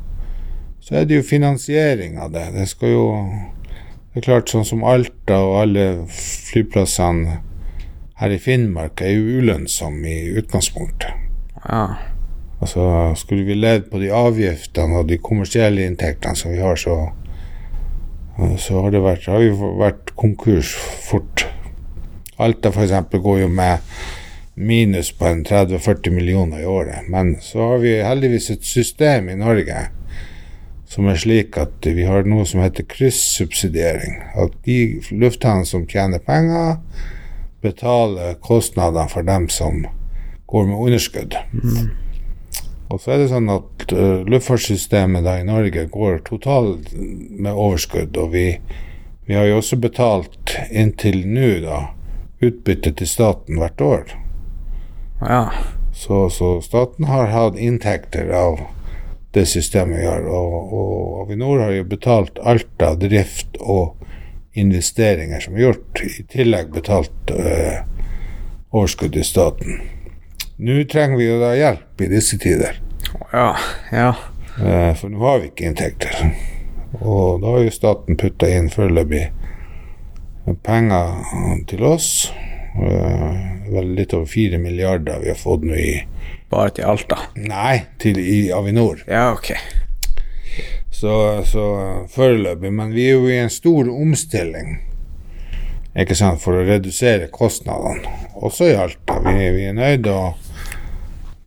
så 0.83 1.01
er 1.01 1.07
det 1.07 1.19
jo 1.19 1.27
finansiering 1.27 2.15
av 2.23 2.31
det. 2.35 2.45
Det 2.55 2.67
skal 2.71 2.93
jo 2.95 3.07
Det 4.13 4.23
er 4.23 4.29
klart, 4.31 4.49
sånn 4.49 4.65
som 4.65 4.85
Alta 4.87 5.41
og 5.45 5.59
alle 5.61 5.83
flyplassene 6.09 7.41
her 8.17 8.33
i 8.33 8.39
Finnmark 8.41 9.03
er 9.05 9.11
jo 9.13 9.41
ulønnsomme 9.41 10.09
i 10.09 10.31
utgangspunktet. 10.39 11.11
Ja. 11.67 11.83
Altså, 12.57 13.13
skulle 13.19 13.45
vi 13.45 13.53
levd 13.59 13.91
på 13.91 14.01
de 14.01 14.09
avgiftene 14.09 15.03
og 15.03 15.11
de 15.11 15.19
kommersielle 15.21 15.85
inntektene 15.85 16.39
som 16.39 16.55
vi 16.55 16.63
har, 16.63 16.79
så 16.81 17.11
så 18.61 18.83
har 18.83 18.93
det 18.93 19.01
vært, 19.01 19.27
har 19.31 19.41
vi 19.41 19.51
vært 19.79 20.13
konkurs 20.19 20.75
fort. 21.07 21.47
Alta 22.37 22.69
f.eks. 22.69 22.93
går 23.11 23.39
jo 23.41 23.49
med 23.49 23.81
minus 24.57 25.11
på 25.13 25.25
en 25.29 25.43
30-40 25.45 26.13
millioner 26.13 26.61
i 26.61 26.69
året. 26.69 27.09
Men 27.09 27.35
så 27.41 27.71
har 27.73 27.81
vi 27.81 27.97
heldigvis 28.01 28.49
et 28.53 28.65
system 28.65 29.29
i 29.29 29.37
Norge 29.37 29.87
som 30.87 31.09
er 31.11 31.19
slik 31.19 31.57
at 31.59 31.83
vi 31.83 32.05
har 32.07 32.27
noe 32.29 32.45
som 32.47 32.61
heter 32.63 32.87
kryssubsidiering. 32.87 34.21
At 34.39 34.55
de 34.65 35.01
lufthavnene 35.11 35.67
som 35.67 35.85
tjener 35.89 36.23
penger, 36.23 36.77
betaler 37.61 38.37
kostnadene 38.43 39.09
for 39.11 39.25
dem 39.27 39.49
som 39.51 39.83
går 40.47 40.69
med 40.69 40.85
underskudd. 40.87 41.35
Mm. 41.51 41.89
Og 42.87 43.01
så 43.03 43.13
er 43.13 43.21
det 43.21 43.31
sånn 43.33 43.49
at 43.51 43.91
uh, 43.91 44.23
luftfartssystemet 44.27 45.25
da 45.25 45.37
i 45.41 45.47
Norge 45.47 45.87
går 45.91 46.21
totalt 46.27 46.93
med 46.95 47.51
overskudd, 47.51 48.15
og 48.15 48.31
vi, 48.35 48.45
vi 49.27 49.35
har 49.35 49.49
jo 49.49 49.59
også 49.59 49.79
betalt 49.83 50.55
inntil 50.71 51.25
nå 51.27 51.51
da 51.65 51.81
utbytte 52.43 52.93
til 52.95 53.09
staten 53.09 53.59
hvert 53.59 53.83
år. 53.83 54.15
Ja. 55.19 55.43
Så, 55.97 56.27
så, 56.29 56.59
staten 56.61 57.09
har 57.09 57.33
hatt 57.33 57.57
inntekter 57.57 58.29
av 58.31 58.61
det 59.35 59.47
systemet 59.49 59.99
vi 59.99 60.07
har, 60.07 60.23
og, 60.29 60.73
og 60.73 61.21
Avinor 61.25 61.65
har 61.65 61.73
jo 61.75 61.87
betalt 61.89 62.39
alt 62.39 62.85
av 62.85 62.99
drift 63.01 63.57
og 63.59 63.97
investeringer 64.57 65.41
som 65.43 65.57
er 65.57 65.67
gjort, 65.67 66.01
i 66.05 66.23
tillegg 66.31 66.71
betalt 66.73 67.35
uh, 67.35 67.83
overskudd 68.71 69.17
i 69.17 69.25
staten. 69.25 69.81
Nå 70.57 70.83
trenger 70.89 71.17
vi 71.17 71.25
jo 71.27 71.37
da 71.37 71.51
hjelp 71.53 72.01
i 72.01 72.07
disse 72.09 72.37
tider. 72.41 72.79
Ja, 73.29 73.51
ja. 73.91 74.13
Eh, 74.57 74.93
for 74.97 75.13
nå 75.13 75.21
har 75.21 75.43
vi 75.43 75.51
ikke 75.51 75.67
inntekter. 75.69 76.15
Og 76.97 77.43
da 77.43 77.51
har 77.53 77.61
jo 77.61 77.73
staten 77.75 78.17
putta 78.17 78.49
inn 78.49 78.71
foreløpig 78.73 79.27
penger 80.65 81.19
til 81.69 81.83
oss. 81.85 82.31
Eh, 82.73 83.37
vel 83.69 83.93
litt 83.99 84.15
over 84.17 84.25
fire 84.31 84.57
milliarder 84.57 85.21
vi 85.21 85.29
har 85.29 85.37
fått 85.37 85.67
nå 85.67 85.77
i 85.77 85.91
Bare 86.49 86.71
til 86.73 86.87
Alta? 86.87 87.19
Nei, 87.35 87.83
til 88.01 88.17
i 88.17 88.47
Avinor. 88.55 89.03
Ja, 89.05 89.33
ok. 89.35 89.51
Så, 90.89 91.13
så 91.45 91.65
foreløpig. 92.09 92.71
Men 92.73 92.95
vi 92.95 93.09
er 93.11 93.19
jo 93.19 93.29
i 93.29 93.37
en 93.43 93.53
stor 93.53 93.91
omstilling 93.93 94.79
ikke 95.97 96.17
sant, 96.17 96.41
for 96.41 96.57
å 96.57 96.65
redusere 96.65 97.29
kostnadene, 97.33 98.05
også 98.37 98.71
i 98.71 98.75
Alta. 98.77 99.17
Vi, 99.25 99.49
vi 99.53 99.69
er 99.69 99.77
nødt 99.77 100.03
til 100.05 100.13
å 100.13 100.35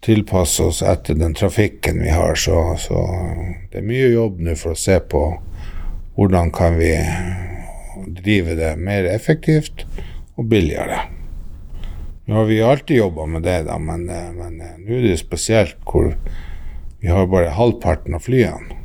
tilpasse 0.01 0.63
oss 0.63 0.83
etter 0.83 1.15
den 1.15 1.35
trafikken 1.37 2.03
vi 2.03 2.11
har, 2.11 2.35
så, 2.35 2.77
så 2.81 3.05
det 3.73 3.83
er 3.83 3.87
mye 3.87 4.09
jobb 4.15 4.41
nå 4.41 4.57
for 4.57 4.73
å 4.73 4.81
se 4.81 4.97
på 5.01 5.25
hvordan 6.17 6.51
kan 6.53 6.79
vi 6.81 6.95
drive 8.21 8.57
det 8.57 8.75
mer 8.81 9.05
effektivt 9.09 9.85
og 10.37 10.49
billigere. 10.49 11.03
Nå 12.25 12.35
har 12.35 12.45
vi 12.49 12.63
alltid 12.63 12.97
jobba 12.97 13.27
med 13.27 13.43
det, 13.43 13.63
da, 13.67 13.79
men, 13.79 14.09
eh, 14.09 14.29
men 14.33 14.61
eh, 14.61 14.77
nå 14.79 14.99
er 15.01 15.09
det 15.09 15.17
spesielt 15.21 15.81
hvor 15.85 16.13
vi 17.01 17.09
har 17.09 17.27
bare 17.27 17.57
halvparten 17.57 18.15
av 18.15 18.25
flyene. 18.25 18.77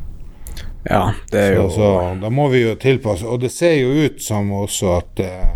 Ja, 0.86 1.14
det 1.32 1.42
er 1.42 1.56
jo 1.58 1.70
Så, 1.70 1.76
så 1.76 2.16
da 2.22 2.30
må 2.30 2.48
vi 2.54 2.62
jo 2.62 2.76
tilpasse. 2.78 3.26
Og 3.26 3.42
det 3.42 3.50
ser 3.54 3.74
jo 3.80 3.90
ut 4.06 4.22
som 4.22 4.52
også 4.54 4.92
at 5.00 5.22
eh, 5.22 5.54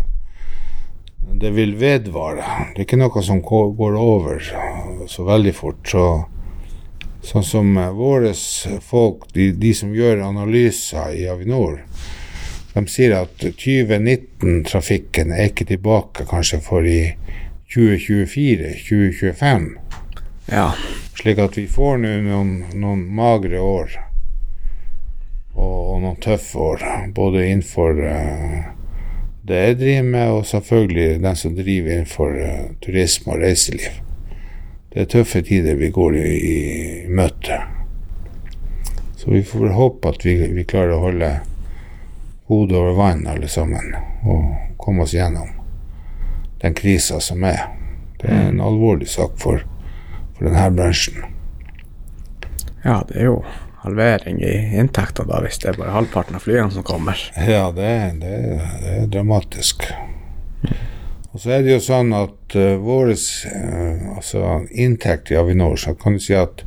det 1.32 1.50
vil 1.50 1.76
vedvare. 1.78 2.44
Det 2.74 2.82
er 2.82 2.86
ikke 2.86 2.98
noe 3.00 3.22
som 3.22 3.40
går 3.44 3.96
over 3.96 4.42
så, 5.08 5.24
veldig 5.24 5.54
fort. 5.54 5.88
Så, 5.88 6.24
sånn 7.24 7.44
som 7.44 7.78
eh, 7.78 7.90
våre 7.94 8.34
folk, 8.84 9.32
de, 9.34 9.52
de 9.52 9.74
som 9.76 9.94
gjør 9.94 10.20
analyser 10.26 11.14
i 11.16 11.28
Avinor, 11.30 11.80
de 12.70 12.86
sier 12.88 13.12
at 13.18 13.42
2019-trafikken 13.42 15.32
er 15.34 15.44
ikke 15.50 15.66
tilbake 15.68 16.24
kanskje 16.30 16.60
for 16.64 16.86
i 16.86 17.14
2024-2025. 17.74 19.78
Ja. 20.50 20.74
Slik 21.18 21.38
at 21.42 21.58
vi 21.58 21.66
får 21.70 21.96
nå 22.02 22.08
noen, 22.24 22.64
noen 22.74 23.14
magre 23.14 23.60
år 23.62 23.90
og, 25.54 25.66
og 25.66 26.00
noen 26.02 26.16
tøffe 26.22 26.58
år, 26.58 26.78
både 27.14 27.46
innenfor 27.50 28.02
eh, 28.06 28.79
det 29.50 29.58
jeg 29.60 29.78
driver 29.80 30.06
med, 30.06 30.30
og 30.30 30.46
selvfølgelig 30.46 31.22
den 31.22 31.36
som 31.36 31.56
driver 31.56 31.92
innenfor 31.92 32.38
uh, 32.38 32.70
turisme 32.82 33.34
og 33.34 33.42
reiseliv. 33.42 34.00
Det 34.90 35.02
er 35.02 35.10
tøffe 35.10 35.42
tider 35.46 35.78
vi 35.78 35.90
går 35.94 36.16
i, 36.18 36.34
i, 36.34 36.58
møte. 37.08 37.60
Så 39.16 39.30
vi 39.30 39.42
får 39.46 39.74
håpe 39.76 40.10
at 40.10 40.24
vi, 40.26 40.34
vi 40.54 40.66
klarer 40.66 40.96
å 40.96 41.04
holde 41.04 41.30
hodet 42.50 42.78
over 42.78 42.96
vann 42.98 43.26
alle 43.30 43.48
sammen, 43.50 43.92
og 44.26 44.76
komme 44.80 45.04
oss 45.04 45.14
gjennom 45.14 45.52
den 46.62 46.74
krisa 46.74 47.20
som 47.22 47.44
er. 47.46 47.68
Det 48.20 48.28
er 48.28 48.48
en 48.48 48.62
alvorlig 48.64 49.08
sak 49.08 49.36
for, 49.40 49.62
for 50.36 50.48
denne 50.48 50.70
bransjen. 50.76 51.22
ja, 52.84 53.02
det 53.08 53.20
er 53.20 53.30
jo 53.30 53.42
halvering 53.84 54.40
i 54.44 54.54
inntekter 54.80 55.24
da, 55.28 55.40
hvis 55.44 55.58
det 55.62 55.72
er 55.72 55.78
bare 55.80 55.94
halvparten 55.94 56.36
av 56.36 56.44
flyene 56.44 56.70
som 56.74 56.84
kommer. 56.86 57.16
Ja, 57.36 57.70
det, 57.74 57.90
det, 58.20 58.36
det 58.82 58.94
er 58.98 59.06
dramatisk. 59.12 59.86
Og 61.30 61.38
så 61.40 61.54
er 61.54 61.62
det 61.64 61.76
jo 61.76 61.80
sånn 61.84 62.10
at 62.16 62.56
uh, 62.58 62.74
vår 62.82 63.12
altså, 63.14 64.40
inntekt 64.74 65.30
i 65.30 65.38
Avinor, 65.38 65.76
så 65.78 65.94
kan 65.94 66.18
du 66.18 66.22
si 66.24 66.34
at 66.36 66.64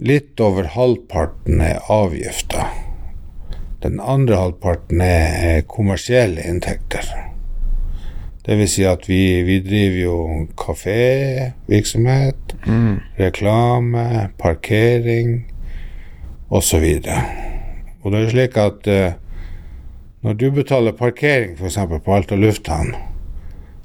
litt 0.00 0.40
over 0.42 0.64
halvparten 0.74 1.60
er 1.62 1.84
avgifter. 1.92 2.64
Den 3.84 4.00
andre 4.00 4.40
halvparten 4.40 5.02
er, 5.04 5.26
er 5.58 5.66
kommersielle 5.68 6.40
inntekter. 6.48 7.04
Det 8.44 8.56
vil 8.58 8.68
si 8.68 8.82
at 8.88 9.06
vi, 9.08 9.42
vi 9.44 9.60
driver 9.64 10.00
jo 10.00 10.16
kafévirksomhet, 10.60 12.40
Mm. 12.64 13.00
reklame, 13.18 14.30
parkering 14.40 15.44
osv. 16.48 16.86
Og 18.02 18.12
det 18.12 18.20
er 18.20 18.32
slik 18.32 18.56
at 18.60 18.88
eh, 18.90 19.16
når 20.24 20.38
du 20.40 20.46
betaler 20.56 20.96
parkering 20.96 21.56
f.eks. 21.58 21.78
på 22.04 22.14
Alta 22.16 22.36
lufthavn, 22.36 22.94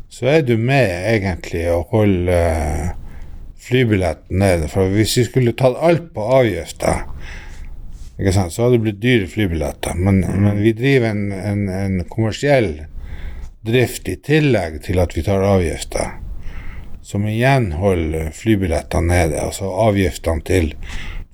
så 0.09 0.25
er 0.25 0.41
du 0.41 0.55
med 0.57 0.89
egentlig 1.13 1.65
å 1.71 1.83
holde 1.91 2.35
eh, 2.35 2.87
flybilletten 3.59 4.39
nede. 4.41 4.69
For 4.71 4.91
hvis 4.93 5.17
vi 5.19 5.25
skulle 5.27 5.55
tatt 5.57 5.77
alt 5.83 6.09
på 6.15 6.25
avgifter, 6.39 7.03
så 8.19 8.47
hadde 8.65 8.71
det 8.75 8.83
blitt 8.83 9.03
dyre 9.03 9.27
flybilletter. 9.31 9.95
Men, 9.95 10.23
men 10.43 10.63
vi 10.63 10.73
driver 10.75 11.13
en, 11.13 11.29
en, 11.31 11.67
en 11.69 12.01
kommersiell 12.09 12.73
drift 13.65 14.09
i 14.09 14.17
tillegg 14.23 14.81
til 14.87 14.99
at 15.03 15.15
vi 15.15 15.23
tar 15.23 15.43
avgifter. 15.45 16.17
Som 17.05 17.27
igjen 17.27 17.71
holder 17.79 18.33
flybillettene 18.35 19.11
nede, 19.13 19.39
altså 19.43 19.69
avgiftene 19.87 20.43
til 20.45 20.73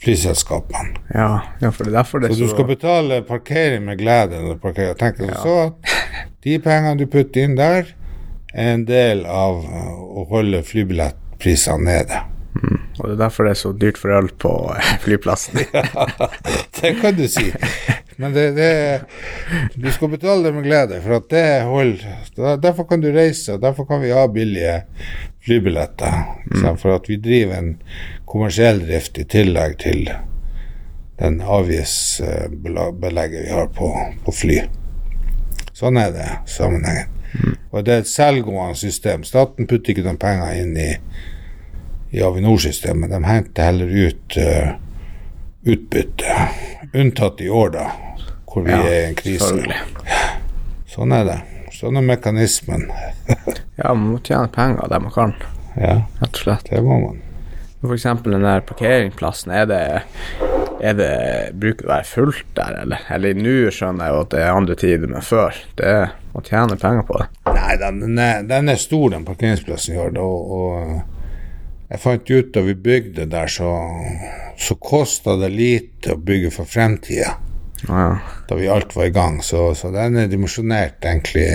flyselskapene. 0.04 1.00
Ja, 1.14 1.30
ja, 1.62 1.72
for 1.72 1.86
det 1.86 1.94
er 1.94 1.98
derfor 2.00 2.24
det 2.24 2.34
Så 2.34 2.40
så 2.40 2.44
du 2.44 2.54
skal 2.54 2.68
betale 2.70 3.22
parkering 3.26 3.86
med 3.86 4.00
glede 4.02 4.42
når 4.42 4.58
du 4.58 4.62
parkerer. 4.64 4.94
Tenk 5.00 5.20
deg 5.22 5.36
så 5.40 5.58
at 5.68 5.96
de 6.46 6.60
pengene 6.62 7.00
du 7.00 7.08
putter 7.10 7.48
inn 7.48 7.58
der, 7.58 7.94
er 8.54 8.74
en 8.76 8.86
del 8.88 9.26
av 9.28 9.64
uh, 9.66 9.92
å 10.22 10.28
holde 10.30 10.62
flybillettprisene 10.64 11.84
nede. 11.90 12.22
Og 13.00 13.10
det 13.10 13.16
er 13.18 13.20
derfor 13.20 13.48
det 13.48 13.56
er 13.56 13.60
så 13.60 13.72
dyrt 13.76 13.98
for 14.00 14.16
øl 14.16 14.30
på 14.40 14.52
flyplassen. 15.04 15.60
ja, 15.76 16.30
Det 16.80 16.96
kan 17.02 17.18
du 17.18 17.28
si. 17.28 17.50
Men 18.18 18.34
det, 18.34 18.52
det 18.56 19.02
Du 19.76 19.92
skal 19.92 20.10
betale 20.10 20.44
det 20.44 20.54
med 20.56 20.64
glede, 20.64 21.02
for 21.04 21.16
at 21.18 21.30
det 21.30 21.62
holder 21.68 22.58
Derfor 22.64 22.84
kan 22.90 23.02
du 23.02 23.12
reise, 23.12 23.54
og 23.54 23.62
derfor 23.62 23.86
kan 23.86 24.02
vi 24.02 24.10
ha 24.16 24.28
billige 24.28 24.82
flybilletter. 25.46 26.14
Mm. 26.52 26.78
For 26.78 26.96
at 26.96 27.10
vi 27.10 27.16
driver 27.22 27.58
en 27.58 27.82
kommersiell 28.26 28.86
drift 28.86 29.18
i 29.18 29.24
tillegg 29.24 29.78
til 29.84 30.10
den 31.20 31.42
avgiftsbelegget 31.42 33.46
vi 33.46 33.52
har 33.52 33.68
på, 33.72 34.12
på 34.26 34.32
fly. 34.36 34.60
Sånn 35.76 35.98
er 36.00 36.12
det 36.16 36.30
sammenhengen. 36.52 37.08
Og 37.72 37.86
det 37.86 37.94
er 37.94 37.98
et 38.04 38.10
selvgående 38.10 38.76
system. 38.80 39.24
Staten 39.28 39.68
putter 39.68 39.92
ikke 39.92 40.04
noen 40.06 40.20
penger 40.20 40.54
inn 40.62 40.78
i, 40.80 40.92
i 42.16 42.22
Avinor-systemet. 42.24 43.12
De 43.12 43.24
henter 43.28 43.64
heller 43.70 43.90
ut 43.92 44.38
uh, 44.40 44.70
utbytte. 45.66 46.48
Unntatt 46.96 47.42
i 47.44 47.50
år, 47.50 47.70
da, 47.76 47.86
hvor 48.48 48.64
vi 48.66 48.72
er 48.72 48.86
i 48.94 49.04
en 49.10 49.16
krise. 49.20 49.52
Sånn 50.88 51.12
er 51.16 51.26
det. 51.28 51.38
Sånn 51.76 52.00
er 52.00 52.06
mekanismen. 52.08 52.88
Ja, 53.76 53.90
man 53.92 54.14
må 54.14 54.20
tjene 54.24 54.48
penger 54.56 54.88
der 54.88 55.02
man 55.04 55.12
kan, 55.12 55.34
Ja, 55.76 55.98
rett 56.22 56.30
og 56.38 56.38
slett. 56.40 56.70
det 56.72 56.80
må 56.86 56.96
man. 57.02 57.18
For 57.82 57.92
eksempel 57.98 58.32
den 58.38 58.46
der 58.48 58.62
parkeringsplassen, 58.64 59.52
er 59.52 59.66
det, 59.68 59.80
er 60.80 60.96
det 60.96 61.10
Bruker 61.60 61.84
det 61.84 61.90
å 61.90 61.92
være 61.92 62.08
fullt 62.08 62.46
der, 62.56 62.78
eller? 62.86 63.04
Eller 63.12 63.36
nå 63.36 63.58
skjønner 63.76 64.08
jeg 64.08 64.16
jo 64.16 64.22
at 64.24 64.32
det 64.32 64.40
er 64.46 64.54
andre 64.56 64.78
tider, 64.80 65.12
men 65.12 65.26
før 65.28 65.60
det 65.82 65.92
må 66.32 66.42
tjene 66.48 66.80
penger 66.80 67.04
på 67.10 67.20
det. 67.20 67.28
Nei, 67.52 67.76
den, 67.84 68.00
den, 68.06 68.22
er, 68.24 68.48
den 68.48 68.72
er 68.72 68.80
stor, 68.80 69.10
den 69.12 69.28
parkeringsplassen 69.28 70.00
har. 70.00 70.16
da, 70.16 70.24
Og, 70.24 70.56
og 70.56 71.15
jeg 71.90 72.02
fant 72.02 72.30
ut 72.32 72.54
da 72.54 72.64
vi 72.66 72.76
bygde 72.76 73.28
der, 73.30 73.48
så, 73.52 73.72
så 74.58 74.78
kosta 74.82 75.36
det 75.38 75.52
lite 75.54 76.16
å 76.16 76.22
bygge 76.22 76.52
for 76.56 76.70
fremtida. 76.70 77.36
Ja, 77.88 78.18
Da 78.50 78.56
vi 78.56 78.70
alt 78.72 78.96
var 78.96 79.06
i 79.06 79.14
gang. 79.14 79.42
Så, 79.44 79.76
så 79.76 79.92
den 79.94 80.18
er 80.18 80.30
dimensjonert 80.32 81.06
egentlig 81.06 81.50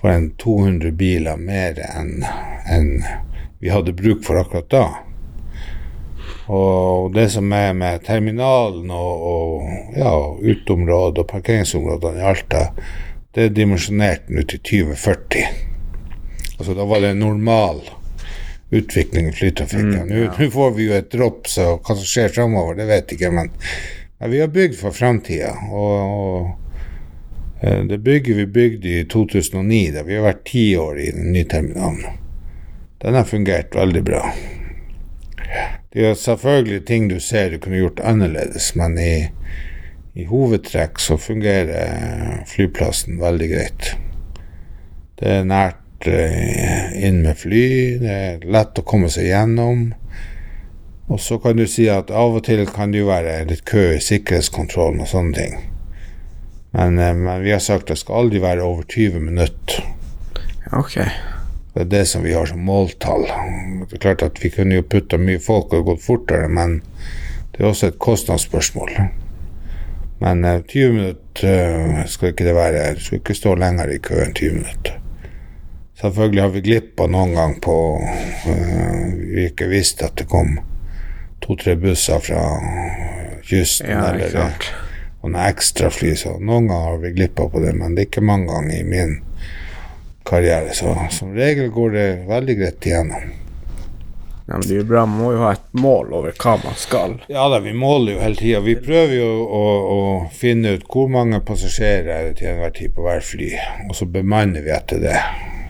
for 0.00 0.12
en 0.12 0.30
200 0.40 0.94
biler 0.96 1.36
mer 1.36 1.76
enn 1.84 2.24
en 2.70 2.90
vi 3.60 3.68
hadde 3.68 3.92
bruk 3.92 4.24
for 4.24 4.40
akkurat 4.40 4.70
da. 4.72 4.84
Og 6.48 7.12
det 7.12 7.26
som 7.34 7.52
er 7.52 7.74
med 7.76 8.06
terminalen 8.06 8.88
og, 8.88 9.26
og 9.32 9.98
ja, 10.00 10.14
uteområdet 10.40 11.20
og 11.20 11.28
parkeringsområdene 11.28 12.22
i 12.22 12.28
Alta, 12.32 12.62
det 13.36 13.44
er 13.44 13.54
dimensjonert 13.54 14.32
nå 14.32 14.46
til 14.48 14.62
2040. 14.64 15.44
Altså 16.56 16.74
da 16.78 16.88
var 16.88 17.04
det 17.04 17.12
normal 17.20 17.84
utvikling 18.70 19.28
i 19.28 19.32
flytrafikken. 19.32 20.08
Nå 20.08 20.30
nå 20.38 20.50
får 20.50 20.70
vi 20.76 20.86
jo 20.86 20.94
et 20.94 21.10
dropp, 21.10 21.48
så 21.50 21.72
hva 21.78 21.96
som 21.96 22.06
skjer 22.06 22.30
framover, 22.34 22.78
det 22.78 22.86
vet 22.90 23.10
jeg 23.10 23.18
ikke. 23.18 23.32
Men, 23.34 23.50
men 24.20 24.32
vi 24.34 24.40
har 24.42 24.52
bygd 24.54 24.78
for 24.78 24.94
framtida. 24.94 25.52
Og, 25.70 25.96
og 26.20 27.64
eh, 27.64 27.82
det 27.90 27.98
bygget 28.06 28.38
vi 28.38 28.46
bygde 28.46 28.94
i 29.00 29.04
2009, 29.10 29.82
da 29.96 30.06
vi 30.06 30.18
har 30.18 30.28
vært 30.28 30.46
ti 30.52 30.64
år 30.78 31.02
i 31.02 31.10
den 31.16 31.32
nye 31.34 31.50
terminalen. 31.50 32.22
Den 33.00 33.16
har 33.16 33.26
fungert 33.26 33.74
veldig 33.74 34.04
bra. 34.06 34.22
Det 35.90 36.06
er 36.06 36.14
selvfølgelig 36.14 36.84
ting 36.86 37.08
du 37.10 37.18
ser 37.20 37.50
du 37.50 37.58
kunne 37.58 37.80
gjort 37.80 38.02
annerledes, 38.06 38.74
men 38.78 38.94
i, 39.02 39.14
i 40.14 40.26
hovedtrekk 40.30 41.00
så 41.02 41.16
fungerer 41.18 42.44
flyplassen 42.46 43.18
veldig 43.18 43.48
greit. 43.50 43.94
Det 45.18 45.40
er 45.40 45.48
nært 45.48 45.80
eh, 46.08 46.92
inn 47.06 47.22
med 47.24 47.36
fly, 47.36 47.66
det 48.00 48.14
er 48.14 48.46
lett 48.46 48.78
å 48.78 48.86
komme 48.86 49.10
seg 49.12 49.28
gjennom. 49.28 49.90
Og 51.10 51.20
så 51.20 51.40
kan 51.42 51.58
du 51.58 51.66
si 51.66 51.88
at 51.90 52.12
av 52.14 52.36
og 52.38 52.44
til 52.46 52.62
kan 52.70 52.92
det 52.92 53.02
jo 53.02 53.10
være 53.10 53.42
litt 53.50 53.64
kø 53.66 53.96
i 53.96 54.02
sikkerhetskontrollen 54.04 55.02
og 55.02 55.10
sånne 55.10 55.34
ting. 55.36 55.56
Men, 56.70 56.98
eh, 56.98 57.14
men 57.14 57.42
vi 57.42 57.52
har 57.52 57.58
sagt 57.58 57.90
det 57.90 57.98
skal 57.98 58.24
aldri 58.24 58.42
være 58.42 58.62
over 58.62 58.86
20 58.86 59.20
minutter. 59.20 59.82
Ok. 60.72 60.94
Det 61.74 61.80
er 61.80 61.90
det 61.90 62.04
som 62.08 62.22
vi 62.22 62.34
har 62.34 62.46
som 62.46 62.62
måltall. 62.66 63.26
Det 63.88 63.98
er 63.98 64.04
klart 64.04 64.22
at 64.22 64.42
Vi 64.42 64.50
kunne 64.50 64.74
jo 64.74 64.82
putta 64.82 65.18
mye 65.18 65.38
folk 65.38 65.72
og 65.72 65.84
gått 65.84 66.02
fortere, 66.02 66.48
men 66.48 66.82
det 67.52 67.60
er 67.60 67.68
også 67.68 67.86
et 67.86 67.98
kostnadsspørsmål. 67.98 68.90
Men 70.20 70.44
eh, 70.44 70.62
20 70.62 70.92
minutter 70.92 71.98
eh, 71.98 72.06
skal 72.06 72.28
ikke 72.28 72.44
det 72.44 72.54
være. 72.54 72.94
Du 72.94 73.00
skal 73.00 73.18
ikke 73.18 73.34
stå 73.34 73.54
lenger 73.54 73.90
i 73.90 73.98
kø 73.98 74.22
enn 74.22 74.34
20 74.34 74.52
minutter. 74.62 74.99
Selvfølgelig 76.00 76.42
har 76.42 76.52
vi 76.54 76.64
glippa 76.64 77.06
noen 77.12 77.34
gang 77.36 77.56
på 77.60 77.76
uh, 78.00 79.08
Vi 79.20 79.50
ikke 79.50 79.68
visste 79.68 80.08
at 80.08 80.16
det 80.16 80.30
kom 80.30 80.56
to-tre 81.44 81.74
busser 81.80 82.22
fra 82.24 82.44
kysten 83.44 83.90
Ja, 83.90 84.06
eller 84.12 84.54
og 85.20 85.28
noen 85.28 85.42
ekstrafly, 85.44 86.14
så 86.16 86.38
noen 86.38 86.70
ganger 86.70 86.86
har 86.86 87.02
vi 87.02 87.12
glippa 87.12 87.44
på 87.52 87.60
det, 87.60 87.74
men 87.76 87.92
det 87.92 88.06
er 88.06 88.08
ikke 88.08 88.24
mange 88.24 88.48
ganger 88.48 88.78
i 88.78 88.86
min 88.88 89.18
karriere. 90.24 90.72
Så 90.72 90.94
som 91.12 91.34
regel 91.36 91.68
går 91.74 91.92
det 91.96 92.06
veldig 92.30 92.56
greit 92.56 92.88
igjennom. 92.88 93.28
Ja, 94.50 94.56
men 94.56 94.64
det 94.64 94.72
er 94.74 94.80
jo 94.80 94.86
bra. 94.88 95.04
Man 95.06 95.20
må 95.22 95.32
jo 95.34 95.42
ha 95.44 95.52
et 95.54 95.68
mål 95.78 96.14
over 96.16 96.34
hva 96.42 96.56
man 96.64 96.80
skal. 96.80 97.20
Ja 97.30 97.44
da, 97.52 97.60
vi 97.62 97.76
måler 97.76 98.16
jo 98.16 98.22
hele 98.24 98.40
tida. 98.40 98.64
Vi 98.64 98.74
prøver 98.80 99.14
jo 99.14 99.28
å, 99.44 99.62
å, 99.92 100.00
finne 100.34 100.74
ut 100.74 100.88
hvor 100.90 101.12
mange 101.12 101.38
passasjerer 101.46 102.10
er 102.16 102.28
det 102.30 102.40
til 102.40 102.50
enhver 102.54 102.74
tid 102.74 102.96
på 102.96 103.04
hver 103.04 103.22
fly, 103.22 103.52
og 103.86 103.94
så 104.00 104.08
bemanner 104.10 104.64
vi 104.66 104.74
etter 104.74 105.04
det. 105.04 105.20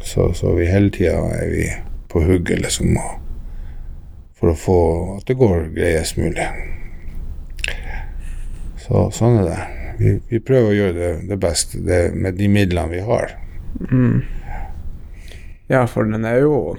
Så, 0.03 0.32
så 0.34 0.55
vi 0.57 0.68
hele 0.70 0.90
tida 0.94 1.18
er 1.36 1.51
vi 1.51 1.66
på 2.11 2.22
hugget, 2.24 2.62
liksom, 2.64 2.96
for 4.38 4.53
å 4.53 4.59
få 4.59 4.80
at 5.18 5.28
det 5.28 5.36
går 5.38 5.68
greiest 5.76 6.18
mulig. 6.18 6.48
Så 8.80 9.07
sånn 9.14 9.42
er 9.42 9.51
det. 9.51 9.61
Vi, 10.01 10.16
vi 10.32 10.40
prøver 10.40 10.70
å 10.70 10.76
gjøre 10.76 10.96
det, 10.96 11.12
det 11.28 11.38
beste 11.40 11.82
det, 11.84 12.01
med 12.16 12.38
de 12.40 12.48
midlene 12.51 12.90
vi 12.90 13.05
har. 13.05 13.36
Mm. 13.90 14.22
Ja, 15.70 15.84
for 15.86 16.09
den 16.09 16.24
er 16.26 16.40
jo 16.42 16.74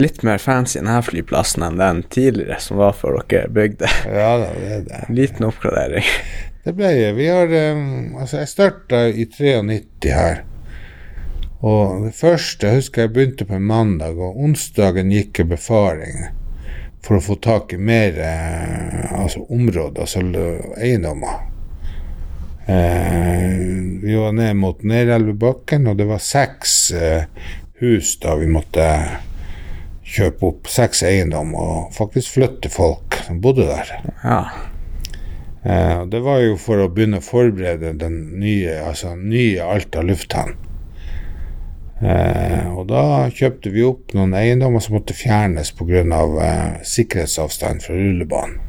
litt 0.00 0.24
mer 0.26 0.40
fancy 0.42 0.80
denne 0.80 0.98
flyplassen 1.04 1.62
enn 1.62 1.78
den 1.78 2.02
tidligere 2.12 2.58
som 2.60 2.80
var 2.80 2.96
før 2.96 3.20
dere 3.30 3.52
bygde. 3.52 3.90
Ja 4.10 4.32
det 4.40 4.50
er 4.66 4.84
det. 4.88 5.04
Liten 5.14 5.46
oppgradering. 5.46 6.08
Det 6.66 6.74
ble 6.74 6.90
Vi 7.14 7.28
har 7.30 7.46
um, 7.46 8.16
Altså, 8.18 8.40
jeg 8.40 8.50
starta 8.50 9.04
i 9.06 9.28
93 9.30 10.10
her. 10.10 10.42
Og 11.66 12.06
det 12.06 12.14
første 12.14 12.68
jeg 12.68 12.80
husker 12.80 13.06
jeg 13.06 13.14
begynte 13.16 13.46
på 13.48 13.56
en 13.58 13.66
mandag, 13.66 14.18
og 14.20 14.38
onsdagen 14.38 15.10
gikk 15.14 15.42
jeg 15.42 15.50
befaring 15.50 16.28
for 17.02 17.18
å 17.18 17.22
få 17.22 17.36
tak 17.42 17.74
i 17.74 17.78
mer 17.78 18.18
eh, 18.22 19.12
altså 19.14 19.44
områder, 19.54 20.02
altså 20.04 20.22
eiendommer. 20.76 21.44
Eh, 22.66 23.54
vi 24.02 24.14
var 24.18 24.34
ned 24.34 24.58
mot 24.58 24.82
Nerelvebakken, 24.82 25.86
og 25.90 25.98
det 26.00 26.08
var 26.10 26.22
seks 26.22 26.76
eh, 26.94 27.26
hus 27.82 28.16
da 28.22 28.34
vi 28.40 28.50
måtte 28.50 28.86
kjøpe 30.06 30.50
opp 30.50 30.70
seks 30.70 31.02
eiendom 31.06 31.54
og 31.58 31.94
faktisk 31.94 32.36
flytte 32.38 32.70
folk 32.70 33.18
som 33.26 33.42
bodde 33.42 33.66
der. 33.70 33.92
Ja. 34.22 34.40
Eh, 35.62 36.02
det 36.10 36.22
var 36.26 36.42
jo 36.42 36.58
for 36.62 36.82
å 36.82 36.90
begynne 36.90 37.22
å 37.22 37.26
forberede 37.26 37.94
den 38.02 38.20
nye, 38.42 38.80
altså 38.86 39.14
nye 39.18 39.66
Alta 39.66 40.02
lufthavn. 40.06 40.54
Eh, 42.04 42.66
og 42.76 42.90
da 42.90 43.02
kjøpte 43.32 43.72
vi 43.72 43.84
opp 43.86 44.12
noen 44.16 44.34
eiendommer 44.36 44.82
som 44.84 44.98
måtte 44.98 45.16
fjernes 45.16 45.72
pga. 45.78 46.02
Eh, 46.04 46.82
sikkerhetsavstand 46.84 47.84
fra 47.86 47.96
rullebanen. 47.96 48.60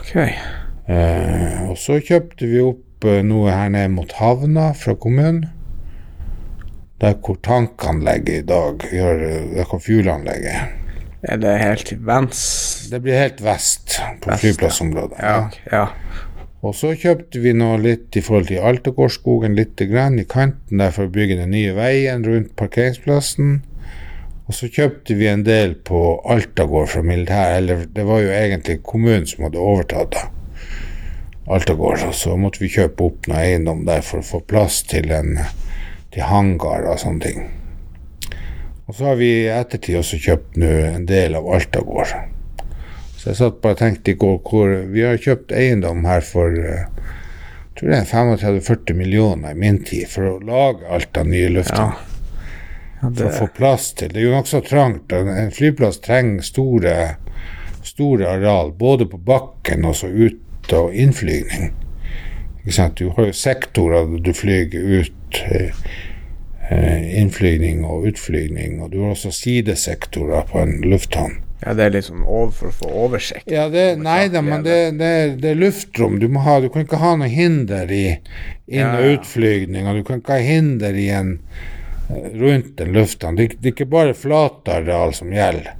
Okay. 0.00 0.34
Eh, 0.88 1.62
og 1.70 1.78
så 1.80 1.96
kjøpte 2.04 2.48
vi 2.50 2.60
opp 2.60 3.06
eh, 3.08 3.22
noe 3.24 3.52
her 3.54 3.70
nede 3.72 3.88
mot 3.94 4.10
havna 4.18 4.72
fra 4.76 4.92
kommunen 5.00 5.46
der 7.00 7.16
hvor 7.24 7.38
tankanlegget 7.42 8.44
i 8.44 8.46
dag 8.46 8.84
gjør 8.92 9.22
Der 9.56 9.64
hvor 9.68 9.80
fuelanlegget 9.82 10.54
Er 11.22 11.40
det 11.40 11.58
helt 11.58 11.92
venstre? 12.06 12.90
Det 12.92 13.02
blir 13.02 13.18
helt 13.18 13.40
vest 13.44 13.96
på 14.22 14.36
flyplassområdet. 14.36 15.16
Ja. 15.18 15.48
ja. 15.72 15.86
Og 16.64 16.72
så 16.72 16.94
kjøpte 16.96 17.42
vi 17.44 17.52
nå 17.52 17.74
litt 17.82 18.16
i 18.16 18.22
forhold 18.24 18.48
til 18.48 18.64
Altegårdsskogen, 18.64 19.56
litt 19.58 19.80
grann 19.90 20.16
i 20.16 20.24
kanten 20.24 20.80
der 20.80 20.94
for 20.96 21.04
å 21.04 21.12
bygge 21.12 21.36
den 21.42 21.52
nye 21.52 21.74
veien 21.76 22.24
rundt 22.24 22.54
parkeringsplassen. 22.56 23.58
Og 24.48 24.56
så 24.56 24.70
kjøpte 24.72 25.16
vi 25.18 25.28
en 25.28 25.44
del 25.44 25.74
på 25.84 26.00
Altagård 26.24 26.88
fra 26.94 27.04
militæret, 27.04 27.58
eller 27.60 27.84
det 27.92 28.06
var 28.08 28.24
jo 28.24 28.32
egentlig 28.32 28.78
kommunen 28.84 29.28
som 29.28 29.44
hadde 29.44 29.60
overtatt 29.60 30.16
da. 30.16 30.24
Altagård, 31.52 32.06
og 32.08 32.16
så 32.16 32.38
måtte 32.40 32.62
vi 32.64 32.72
kjøpe 32.72 33.10
opp 33.10 33.28
noe 33.28 33.44
eiendom 33.44 33.84
der 33.84 34.00
for 34.04 34.22
å 34.22 34.28
få 34.30 34.40
plass 34.48 34.80
til 34.88 35.12
en 35.12 35.36
til 36.14 36.24
hangar 36.24 36.86
og 36.88 37.00
sånne 37.02 37.24
ting. 37.26 37.48
Og 38.88 38.96
så 38.96 39.10
har 39.10 39.20
vi 39.20 39.34
i 39.42 39.50
ettertid 39.52 39.98
også 40.00 40.20
kjøpt 40.22 40.56
nå 40.60 40.72
en 40.94 41.04
del 41.08 41.36
av 41.36 41.48
Altagård. 41.58 42.33
Så 43.24 43.30
jeg 43.30 43.38
satt 43.38 43.60
bare 43.64 43.72
og 43.72 43.80
tenkte 43.80 44.12
i 44.12 44.18
går 44.20 44.34
hvor 44.44 44.72
Vi 44.92 45.00
har 45.00 45.16
kjøpt 45.16 45.52
eiendom 45.56 46.02
her 46.04 46.20
for 46.20 46.52
jeg 46.52 47.78
tror 47.78 47.90
det 47.90 47.96
er 47.96 48.10
35-40 48.10 48.98
millioner 48.98 49.54
i 49.54 49.58
min 49.58 49.80
tid 49.82 50.10
for 50.12 50.28
å 50.28 50.34
lage 50.44 50.84
alt 50.92 51.16
av 51.18 51.26
nye 51.26 51.48
lufthavn. 51.56 51.96
Ja. 51.96 52.10
Ja, 53.00 53.08
det... 53.08 53.16
For 53.16 53.30
å 53.30 53.38
få 53.38 53.48
plass 53.56 53.88
til 53.98 54.12
Det 54.12 54.20
er 54.20 54.28
jo 54.28 54.36
nokså 54.36 54.60
trangt. 54.68 55.10
En 55.16 55.50
flyplass 55.56 55.98
trenger 56.04 56.44
store, 56.46 56.94
store 57.82 58.28
areal, 58.36 58.70
både 58.78 59.08
på 59.10 59.18
bakken 59.18 59.88
og 59.88 59.96
så 59.98 60.12
ut 60.12 60.76
og 60.76 60.94
innflygning. 60.94 61.72
Du 62.62 63.08
har 63.16 63.26
jo 63.26 63.34
sektorer 63.36 64.14
du 64.22 64.30
flyger 64.36 65.02
ut. 65.02 65.42
Eh, 65.50 65.82
Eh, 66.68 67.20
innflygning 67.20 67.84
og 67.84 68.06
utflygning, 68.08 68.78
og 68.82 68.92
du 68.92 69.02
har 69.02 69.10
også 69.12 69.30
sidesektorer 69.30 70.46
på 70.48 70.62
en 70.62 70.78
lufthavn. 70.80 71.42
Ja, 71.64 71.74
det 71.74 71.84
er 71.84 71.94
liksom 71.94 72.24
over 72.24 72.50
for 72.52 72.68
å 72.68 72.74
få 72.76 72.88
oversikt? 73.06 73.48
Ja, 73.50 73.68
det, 73.72 73.84
nei 73.96 74.28
da, 74.32 74.42
men 74.44 74.66
det, 74.66 74.78
det, 74.98 75.12
det, 75.40 75.54
er 75.54 75.60
luftrom. 75.60 76.18
Du, 76.20 76.26
må 76.28 76.42
ha, 76.44 76.58
du 76.60 76.68
kan 76.72 76.84
ikke 76.84 77.00
ha 77.00 77.14
noe 77.16 77.30
hinder 77.32 77.88
i 77.88 78.04
inn- 78.66 78.90
og 78.90 79.14
utflygning, 79.14 79.88
og 79.88 79.96
du 79.96 80.04
kan 80.04 80.20
ikke 80.20 80.36
ha 80.36 80.44
hinder 80.44 80.98
i 80.98 81.06
en, 81.16 81.38
eh, 82.10 82.28
rundt 82.36 82.82
en 82.84 82.92
lufthavn. 82.96 83.40
Det, 83.40 83.54
det 83.60 83.72
er 83.72 83.76
ikke 83.78 83.88
bare 83.96 84.18
flatareal 84.18 85.16
som 85.16 85.32
gjelder. 85.32 85.72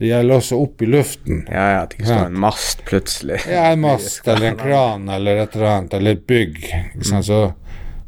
Det 0.00 0.08
gjelder 0.08 0.40
også 0.40 0.58
opp 0.60 0.84
i 0.84 0.88
luften. 0.88 1.42
Ja, 1.48 1.64
ja, 1.72 1.80
at 1.84 1.92
det 1.92 2.00
ikke 2.00 2.12
står 2.12 2.28
en 2.28 2.38
mast 2.44 2.84
plutselig. 2.88 3.40
Ja, 3.48 3.64
en 3.72 3.82
mast 3.84 4.28
eller 4.32 4.52
en 4.52 4.60
kran 4.60 5.08
eller 5.12 5.42
et 5.42 5.56
eller 5.56 5.72
annet, 5.74 5.96
eller 5.96 6.16
et 6.16 6.28
bygg. 6.28 6.60
Ikke 6.68 7.10
sant? 7.14 7.28
Så 7.28 7.40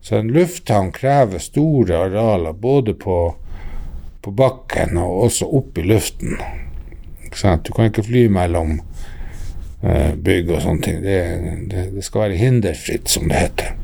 så 0.03 0.17
en 0.17 0.29
lufthavn 0.29 0.93
krever 0.93 1.39
store 1.39 1.99
arealer 1.99 2.53
både 2.53 2.95
på, 2.95 3.35
på 4.21 4.31
bakken 4.31 4.99
og 4.99 5.29
også 5.29 5.47
opp 5.47 5.79
i 5.79 5.85
luften. 5.87 6.41
Du 7.67 7.73
kan 7.73 7.89
ikke 7.91 8.05
fly 8.07 8.27
mellom 8.33 8.79
eh, 9.83 10.13
bygg 10.17 10.51
og 10.51 10.65
sånne 10.65 10.87
ting. 10.87 11.01
Det, 11.05 11.21
det, 11.71 11.87
det, 11.97 12.05
skal 12.07 12.27
være 12.27 12.41
hinderfritt, 12.41 13.09
som 13.11 13.29
det 13.31 13.41
heter. 13.41 13.75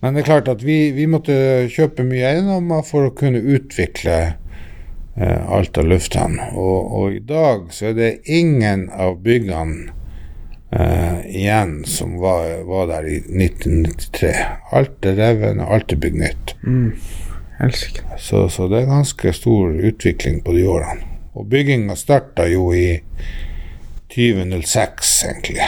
Men 0.00 0.14
det 0.14 0.22
er 0.22 0.28
klart 0.28 0.48
at 0.52 0.64
vi, 0.64 0.90
vi 0.96 1.06
måtte 1.10 1.34
kjøpe 1.72 2.04
mye 2.06 2.32
eiendommer 2.34 2.84
for 2.86 3.08
å 3.08 3.14
kunne 3.16 3.40
utvikle 3.40 4.16
eh, 5.16 5.52
Alta 5.52 5.84
lufthavn. 5.84 6.38
Og, 6.52 6.78
og, 7.00 7.06
i 7.16 7.22
dag 7.24 7.68
så 7.74 7.90
er 7.90 7.96
det 7.98 8.10
ingen 8.24 8.88
av 8.92 9.20
byggene 9.24 9.92
uh, 10.76 11.20
igjen 11.26 11.78
som 11.88 12.18
var, 12.20 12.62
var, 12.68 12.88
der 12.90 13.08
i 13.08 13.18
1993. 13.24 14.32
Alt 14.76 15.08
er 15.08 15.18
revet, 15.20 15.60
alt 15.62 15.94
er 15.94 16.02
bygd 16.02 16.20
nytt. 16.22 16.56
Mm. 16.66 16.90
Så, 18.18 18.48
så, 18.52 18.66
det 18.68 18.82
er 18.82 18.90
ganske 18.90 19.32
stor 19.32 19.72
utvikling 19.90 20.42
på 20.44 20.56
de 20.56 20.66
årene. 20.68 21.15
Og 21.36 21.48
bygginga 21.52 21.96
starta 22.00 22.46
jo 22.48 22.70
i 22.72 23.00
2006, 24.14 25.24
egentlig. 25.24 25.60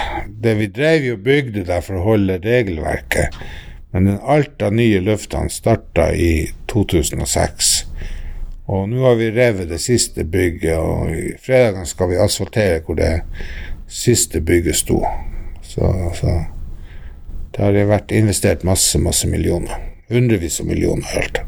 Det 0.42 0.54
vi 0.56 0.68
drev 0.72 1.04
jo 1.04 1.16
bygde 1.20 1.66
der 1.68 1.82
for 1.84 1.98
å 1.98 2.06
holde 2.06 2.38
regelverket, 2.40 3.36
men 3.92 4.08
den 4.08 4.20
alt 4.24 4.62
av 4.64 4.72
nye 4.76 5.00
løftene 5.04 5.52
starta 5.52 6.08
i 6.16 6.48
2006. 6.72 7.74
Og 8.68 8.88
nå 8.88 9.04
har 9.04 9.16
vi 9.20 9.30
revet 9.32 9.68
det 9.68 9.80
siste 9.80 10.24
bygget, 10.24 10.76
og 10.76 11.12
i 11.12 11.34
fredagen 11.40 11.88
skal 11.88 12.12
vi 12.12 12.20
asfaltere 12.20 12.80
hvor 12.84 12.96
det 13.00 13.12
siste 13.88 14.40
bygget 14.44 14.76
sto. 14.76 15.02
Så, 15.64 15.92
så 16.16 16.40
det 17.56 17.64
har 17.64 17.92
vært 17.92 18.12
investert 18.16 18.64
masse, 18.64 19.00
masse 19.00 19.28
millioner. 19.28 19.88
Hundrevis 20.08 20.60
av 20.60 20.68
millioner 20.68 21.08
i 21.12 21.22
alt. 21.24 21.40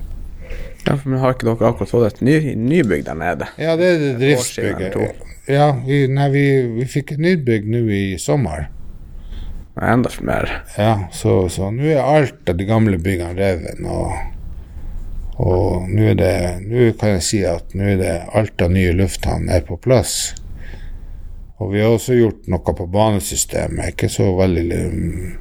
Ja, 0.87 0.97
for 0.97 1.09
Men 1.09 1.20
har 1.20 1.35
ikke 1.35 1.49
dere 1.49 1.72
akkurat 1.72 1.91
fått 1.91 2.07
et 2.09 2.20
ny, 2.24 2.55
nybygg 2.57 3.05
der 3.07 3.18
nede? 3.18 3.49
Ja, 3.61 3.76
det 3.76 3.89
er 3.95 3.99
det 4.03 4.12
driftsbygget. 4.20 5.26
Ja, 5.51 5.72
vi, 5.87 6.05
nei, 6.09 6.28
vi, 6.33 6.45
vi 6.76 6.87
fikk 6.89 7.16
et 7.16 7.22
nybygg 7.22 7.66
nå 7.68 7.85
i 7.93 8.05
sommer. 8.22 8.68
Enda 9.81 10.11
mer. 10.20 10.62
Ja, 10.76 11.09
så, 11.12 11.49
så 11.49 11.70
nå 11.70 11.87
er 11.89 12.03
alt 12.03 12.49
av 12.49 12.59
de 12.59 12.66
gamle 12.68 12.99
byggene 13.01 13.33
revet. 13.39 13.81
Og, 13.81 14.12
og 15.41 15.89
nå 15.89 16.11
er 16.11 16.18
det 16.18 16.35
Nå 16.66 16.91
kan 17.01 17.16
jeg 17.16 17.24
si 17.24 17.41
at 17.49 17.72
nå 17.74 17.95
er 17.95 18.01
det 18.01 18.14
alt 18.37 18.61
av 18.61 18.74
nye 18.74 18.93
lufthavn 18.97 19.49
er 19.49 19.64
på 19.64 19.78
plass. 19.81 20.35
Og 21.61 21.74
vi 21.74 21.83
har 21.83 21.93
også 21.93 22.16
gjort 22.16 22.49
noe 22.49 22.76
på 22.76 22.87
banesystemet, 22.89 23.93
ikke 23.93 24.09
så 24.12 24.31
veldig 24.39 24.81
um, 24.81 25.33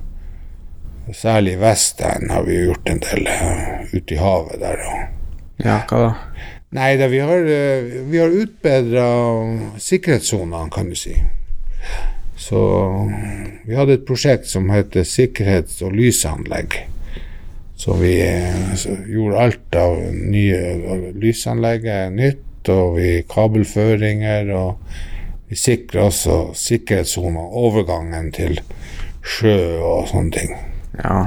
Særlig 1.15 1.55
i 1.55 1.61
Vestend 1.61 2.29
har 2.29 2.43
vi 2.45 2.59
gjort 2.67 2.89
en 2.91 2.99
del 3.01 3.25
uh, 3.25 3.95
ute 3.95 4.13
i 4.13 4.19
havet 4.19 4.59
der. 4.61 4.83
Ja, 5.59 5.81
hva 5.89 5.99
da? 6.05 6.09
Nei, 6.77 6.93
da, 7.01 7.07
vi 7.09 7.19
har, 7.25 7.47
uh, 7.49 7.89
vi 8.11 8.21
har 8.21 8.35
utbedra 8.43 9.07
sikkerhetssonene, 9.81 10.69
kan 10.73 10.91
du 10.91 10.95
si. 10.97 11.15
Så 12.39 12.59
vi 13.65 13.75
hadde 13.75 13.97
et 13.97 14.05
prosjekt 14.07 14.47
som 14.47 14.69
heter 14.71 15.07
sikkerhets- 15.07 15.81
og 15.83 15.97
lysanlegg. 15.97 16.77
Så 17.79 17.97
vi 17.99 18.13
uh, 18.21 18.75
så 18.79 18.95
gjorde 19.09 19.43
alt 19.47 19.79
av 19.81 19.97
nye 20.13 21.11
lysanlegget 21.17 22.13
nytt, 22.15 22.45
og 22.69 22.99
vi 22.99 23.13
kabelføringer 23.29 24.51
og 24.53 24.83
vi 25.49 25.57
sikrer 25.57 26.05
også 26.05 26.51
sikkerhetssoner, 26.53 27.55
overgangen 27.57 28.29
til 28.35 28.59
sjø 29.25 29.79
og 29.81 30.09
sånne 30.11 30.35
ting. 30.35 30.51
Ja. 30.99 31.23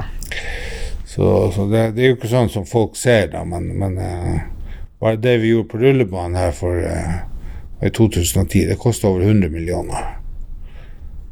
Så, 1.13 1.51
så 1.51 1.67
det, 1.69 1.91
det, 1.93 2.01
er 2.01 2.13
jo 2.13 2.17
ikke 2.17 2.31
sånn 2.31 2.49
som 2.49 2.65
folk 2.65 2.95
ser, 2.97 3.27
da, 3.35 3.43
men, 3.45 3.67
men 3.77 3.99
uh, 4.01 4.39
bare 4.97 5.19
det 5.21 5.35
vi 5.43 5.51
gjorde 5.51 5.69
på 5.69 5.81
rullebanen 5.83 6.39
her 6.39 6.55
for 6.57 6.79
uh, 6.81 7.19
i 7.85 7.91
2010, 7.93 8.63
det 8.71 8.79
kosta 8.81 9.11
over 9.11 9.21
100 9.27 9.51
millioner. 9.53 10.07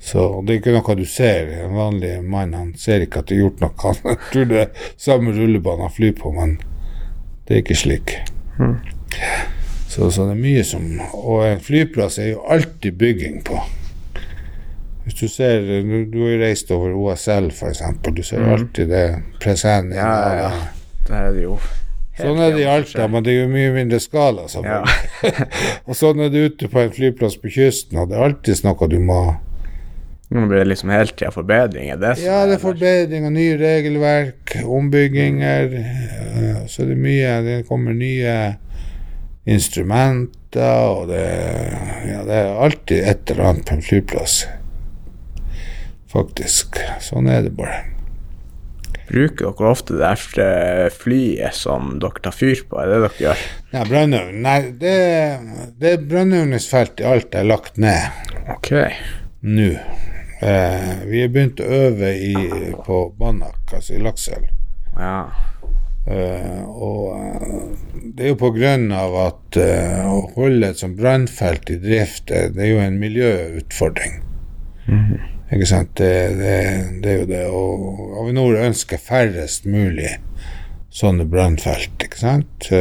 Så 0.02 0.42
det 0.46 0.54
er 0.54 0.62
ikke 0.62 0.76
noe 0.76 0.96
du 0.98 1.06
ser. 1.06 1.50
En 1.64 1.76
vanlig 1.78 2.16
mann 2.26 2.54
han 2.58 2.72
ser 2.78 3.06
ikke 3.06 3.22
at 3.22 3.30
det 3.30 3.38
er 3.38 3.44
gjort 3.44 3.62
noe. 3.62 3.94
Han 4.06 4.24
tror 4.32 4.48
det 4.50 4.62
er 4.64 4.88
samme 5.02 5.34
rullebane 5.34 5.86
han 5.86 5.94
flyr 5.94 6.16
på, 6.18 6.32
men 6.34 6.56
det 7.46 7.56
er 7.56 7.62
ikke 7.62 7.78
slik. 7.78 8.16
Mm. 8.58 8.80
Så, 9.88 10.10
så, 10.10 10.26
det 10.26 10.34
er 10.34 10.42
mye 10.42 10.64
som 10.64 10.86
Og 11.18 11.44
en 11.46 11.62
flyplass 11.62 12.18
er 12.22 12.34
jo 12.36 12.44
alltid 12.50 12.98
bygging 12.98 13.42
på. 13.46 13.58
Hvis 15.04 15.18
du 15.18 15.28
ser 15.28 15.62
Du, 15.66 16.06
du 16.06 16.18
har 16.24 16.34
jo 16.36 16.40
reist 16.44 16.72
over 16.72 16.94
OSL, 16.94 17.50
f.eks. 17.52 17.84
Du 18.06 18.24
ser 18.24 18.44
mm. 18.44 18.50
alltid 18.54 18.90
det 18.90 19.06
presenning. 19.42 19.98
Ja, 19.98 20.34
ja. 20.38 20.52
Det 21.08 21.16
er 21.18 21.32
det 21.36 21.46
jo. 21.48 21.60
Sånn 22.22 22.42
er 22.44 22.52
det 22.54 22.66
i 22.66 22.68
Alta, 22.70 23.08
men 23.10 23.24
det 23.26 23.34
er 23.34 23.40
jo 23.46 23.52
mye 23.52 23.72
mindre 23.74 24.00
skala. 24.04 24.46
Ja. 24.66 24.82
og 25.88 25.96
sånn 25.98 26.22
er 26.26 26.34
det 26.34 26.44
ute 26.50 26.70
på 26.72 26.84
en 26.84 26.92
flyplass 26.94 27.38
på 27.42 27.54
kysten, 27.54 28.02
og 28.02 28.12
det 28.12 28.18
er 28.18 28.28
alltid 28.28 28.68
noe 28.68 28.92
du 28.92 29.00
må 29.02 29.22
Nå 30.32 30.46
blir 30.48 30.62
det 30.62 30.70
liksom 30.70 30.94
hele 30.94 31.12
tida 31.12 31.28
forbedringer? 31.36 31.98
Det 32.00 32.14
ja, 32.24 32.46
det 32.48 32.54
er 32.56 32.62
forbedringer, 32.62 33.34
nye 33.36 33.58
regelverk, 33.60 34.54
ombygginger. 34.64 35.74
Eh, 35.76 36.62
så 36.72 36.86
det 36.88 36.96
er 36.96 37.02
mye 37.04 37.34
Det 37.44 37.58
kommer 37.68 37.98
nye 37.98 38.36
instrumenter, 39.44 40.86
og 40.88 41.12
det, 41.12 41.26
ja, 42.08 42.24
det 42.30 42.38
er 42.38 42.64
alltid 42.64 43.12
et 43.12 43.34
eller 43.34 43.50
annet 43.50 43.68
på 43.68 43.76
en 43.76 43.84
flyplass. 43.84 44.38
Faktisk. 46.12 46.80
Sånn 47.04 47.30
er 47.32 47.46
det 47.48 47.56
bare. 47.56 47.86
Bruker 49.12 49.52
dere 49.52 49.72
ofte 49.72 49.98
det 50.00 50.08
der 50.08 50.94
flyet 50.96 51.56
som 51.58 51.98
dere 52.04 52.24
tar 52.24 52.36
fyr 52.36 52.62
på? 52.68 52.80
Er 52.80 52.92
det 52.92 53.00
dere 53.06 53.26
gjør? 53.26 53.44
Ja, 53.74 53.84
brannøvn. 53.88 54.38
Nei, 54.46 54.60
det, 54.80 54.96
det 55.82 55.98
brannøvningsfeltet 56.12 57.04
i 57.04 57.10
alt 57.12 57.36
er 57.36 57.48
lagt 57.48 57.80
ned. 57.82 58.24
Ok. 58.52 58.72
Nå. 59.42 59.74
Eh, 60.42 60.94
vi 61.06 61.22
har 61.22 61.32
begynt 61.34 61.60
å 61.62 61.68
øve 61.68 62.12
i, 62.18 62.36
på 62.86 63.04
Banak, 63.20 63.62
altså 63.76 63.98
i 63.98 64.02
Lakselv. 64.02 64.48
Ja. 64.96 65.26
Eh, 66.10 66.64
og 66.66 67.12
uh, 67.14 67.92
det 67.94 68.26
er 68.26 68.32
jo 68.32 68.40
på 68.42 68.50
grunn 68.56 68.88
av 68.96 69.14
at 69.22 69.60
eh, 69.62 70.00
å 70.10 70.24
holde 70.34 70.72
et 70.72 70.82
sånt 70.82 70.98
brannfelt 70.98 71.70
i 71.70 71.78
drift, 71.84 72.26
det, 72.32 72.56
det, 72.56 72.64
er 72.66 72.72
jo 72.72 72.82
en 72.82 72.98
miljøutfordring. 73.04 74.18
Mm 74.88 75.04
-hmm. 75.04 75.31
Ikke 75.52 75.68
sant? 75.68 75.94
Det, 76.00 76.12
det, 76.40 76.58
det, 77.04 77.12
er 77.12 77.18
jo 77.20 77.30
det. 77.30 77.46
Og 77.52 78.20
Avinor 78.24 78.60
ønsker 78.64 79.02
færrest 79.02 79.68
mulig 79.68 80.16
sånne 80.92 81.28
brannfelt, 81.28 81.96
ikke 82.04 82.20
sant? 82.20 82.72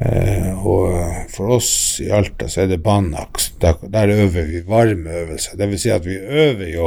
og 0.00 1.26
for 1.28 1.56
oss 1.58 1.72
i 2.00 2.06
Alta 2.08 2.46
så 2.48 2.62
er 2.62 2.70
det 2.70 2.78
Banak. 2.84 3.36
Der, 3.60 3.76
der 3.92 4.08
øver 4.08 4.46
vi 4.48 4.62
varmeøvelser. 4.64 5.60
Vil 5.60 5.80
si 5.80 5.92
at 5.92 6.06
vi 6.08 6.16
øver 6.16 6.70
jo 6.72 6.86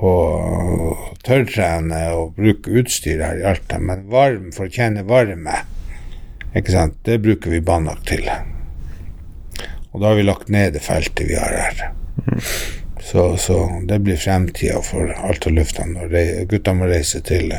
på 0.00 0.10
å 0.10 0.94
tørrtrene 1.26 2.00
og 2.16 2.34
bruke 2.38 2.72
utstyr 2.80 3.20
her 3.22 3.42
i 3.42 3.46
Alta, 3.52 3.78
men 3.78 4.06
varm 4.10 4.48
for 4.56 4.66
å 4.66 4.72
kjenne 4.72 5.04
varme, 5.06 5.60
ikke 6.56 6.72
sant, 6.74 6.96
det 7.06 7.20
bruker 7.22 7.52
vi 7.52 7.62
Banak 7.62 8.02
til. 8.08 8.26
Og 9.90 10.00
da 10.00 10.10
har 10.10 10.18
vi 10.18 10.26
lagt 10.26 10.50
ned 10.50 10.74
det 10.74 10.82
feltet 10.82 11.28
vi 11.28 11.38
har 11.38 11.54
her. 11.54 11.90
Så, 13.02 13.36
så 13.40 13.58
det 13.88 13.98
blir 14.04 14.16
fremtida 14.20 14.80
for 14.84 15.08
Alta 15.24 15.50
lufthavn 15.50 15.96
gutta 16.50 16.74
må 16.76 16.88
reise 16.90 17.22
til 17.24 17.54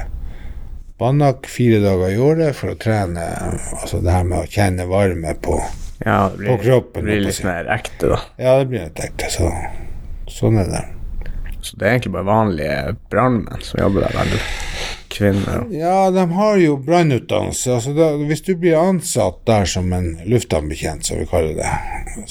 Banak 1.02 1.48
fire 1.50 1.80
dager 1.82 2.14
i 2.14 2.18
året 2.22 2.56
for 2.56 2.76
å 2.76 2.78
trene 2.78 3.24
altså 3.82 4.04
det 4.06 4.14
her 4.14 4.28
med 4.28 4.44
å 4.44 4.50
kjenne 4.54 4.86
varme 4.86 5.34
på, 5.42 5.56
ja, 6.06 6.28
det 6.30 6.38
blir, 6.38 6.52
på 6.52 6.58
kroppen. 6.62 7.02
Det 7.02 7.08
blir 7.08 7.24
litt 7.26 7.40
mer 7.48 7.70
ekte, 7.74 8.12
da. 8.12 8.20
Ja, 8.38 8.54
det 8.60 8.68
blir 8.70 8.86
litt 8.86 9.02
ekte. 9.02 9.32
Så, 9.34 9.50
sånn 10.30 10.62
er 10.62 10.70
det. 10.70 10.84
Så 11.66 11.78
det 11.78 11.88
er 11.88 11.96
egentlig 11.96 12.14
bare 12.20 12.30
vanlige 12.30 12.78
brannmenn 13.10 13.66
som 13.66 13.82
jobber 13.82 14.06
der, 14.06 14.20
vel? 14.20 14.38
Kvinner 15.12 15.68
Ja, 15.72 16.12
de 16.12 16.32
har 16.32 16.58
jo 16.58 16.78
brannutdannelse. 16.78 17.74
Altså 17.74 18.08
hvis 18.26 18.44
du 18.48 18.54
blir 18.56 18.80
ansatt 18.80 19.42
der 19.48 19.68
som 19.68 19.92
en 19.94 20.14
lufthavnbetjent, 20.26 21.06
som 21.06 21.20
vi 21.20 21.28
kaller 21.28 21.58
det, 21.60 21.72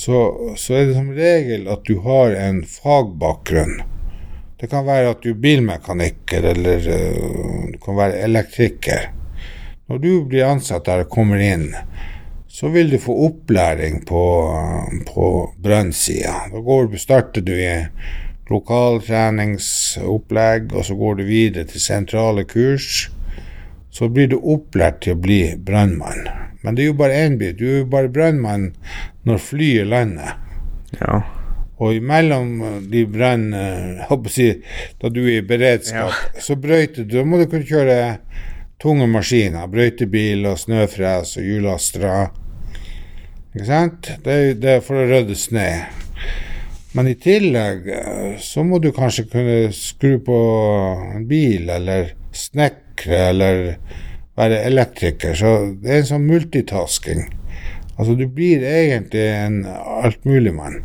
så, 0.01 0.23
så, 0.57 0.75
er 0.75 0.89
det 0.89 0.97
som 0.97 1.11
regel 1.17 1.69
at 1.69 1.85
du 1.85 1.99
har 2.07 2.37
en 2.41 2.63
fagbakgrunn. 2.65 3.83
Det 4.61 4.69
kan 4.73 4.87
være 4.89 5.13
at 5.15 5.23
du 5.25 5.31
er 5.33 5.43
bilmekaniker, 5.45 6.45
eller 6.55 6.89
uh, 6.89 7.69
du 7.73 7.79
kan 7.85 7.97
være 8.01 8.25
elektriker. 8.25 9.11
Når 9.89 10.01
du 10.01 10.11
blir 10.29 10.49
ansatt 10.49 10.89
der 10.89 11.05
og 11.05 11.13
kommer 11.13 11.41
inn, 11.41 11.71
så 12.51 12.69
vil 12.69 12.91
du 12.93 12.99
få 13.01 13.15
opplæring 13.27 14.03
på, 14.09 14.25
på 15.09 15.29
brannsida. 15.63 16.35
Da 16.53 16.99
starter 16.99 17.45
du 17.45 17.55
i 17.57 17.73
lokaltreningsopplegg, 18.51 20.73
og 20.75 20.85
så 20.87 20.95
går 20.99 21.15
du 21.21 21.25
videre 21.29 21.65
til 21.71 21.81
sentrale 21.83 22.45
kurs. 22.49 23.11
Så 23.91 24.09
blir 24.11 24.29
du 24.31 24.39
opplært 24.39 25.01
til 25.05 25.13
å 25.17 25.23
bli 25.23 25.57
brannmann. 25.59 26.29
Men 26.63 26.75
det 26.77 26.83
er 26.85 26.89
jo 26.91 27.01
bare 27.01 27.21
én 27.25 27.35
bit. 27.41 27.59
Du 27.59 27.65
er 27.67 27.79
jo 27.83 27.91
bare 27.91 28.13
brannmann 28.13 28.65
når 29.27 29.39
flyet 29.43 29.87
lander. 29.91 30.31
Ja. 31.01 31.15
Og 31.81 31.97
imellom 31.97 32.61
de 32.93 33.07
brann... 33.09 33.55
Si, 34.29 34.51
da 35.01 35.09
du 35.09 35.23
er 35.25 35.39
i 35.39 35.47
beredskap, 35.47 36.13
ja. 36.13 36.43
så 36.45 36.57
brøyter 36.61 37.07
du. 37.07 37.17
Da 37.17 37.25
må 37.25 37.41
du 37.41 37.47
kunne 37.49 37.67
kjøre 37.67 38.19
tunge 38.81 39.09
maskiner. 39.11 39.71
Brøytebil 39.71 40.45
og 40.51 40.61
snøfres 40.61 41.37
og 41.41 41.49
hjulastere. 41.49 42.29
Ikke 43.55 43.67
sant? 43.67 44.13
Det 44.25 44.37
er, 44.37 44.53
det 44.61 44.77
er 44.77 44.85
for 44.85 45.01
å 45.01 45.09
rydde 45.09 45.37
snø. 45.39 45.69
Men 46.93 47.07
i 47.07 47.15
tillegg 47.15 47.87
eh, 47.95 48.39
så 48.43 48.65
må 48.67 48.81
du 48.83 48.91
kanskje 48.95 49.29
kunne 49.31 49.59
skru 49.75 50.17
på 50.27 50.39
en 51.15 51.27
bil, 51.31 51.71
eller 51.71 52.15
snekre, 52.35 53.21
eller 53.31 53.61
være 54.39 54.65
elektriker. 54.67 55.37
Så 55.39 55.53
det 55.83 55.93
er 55.93 56.03
en 56.03 56.11
sånn 56.15 56.31
multitasking. 56.31 57.29
Altså, 57.95 58.17
du 58.19 58.27
blir 58.27 58.65
egentlig 58.67 59.29
en 59.29 59.63
altmuligmann. 59.69 60.81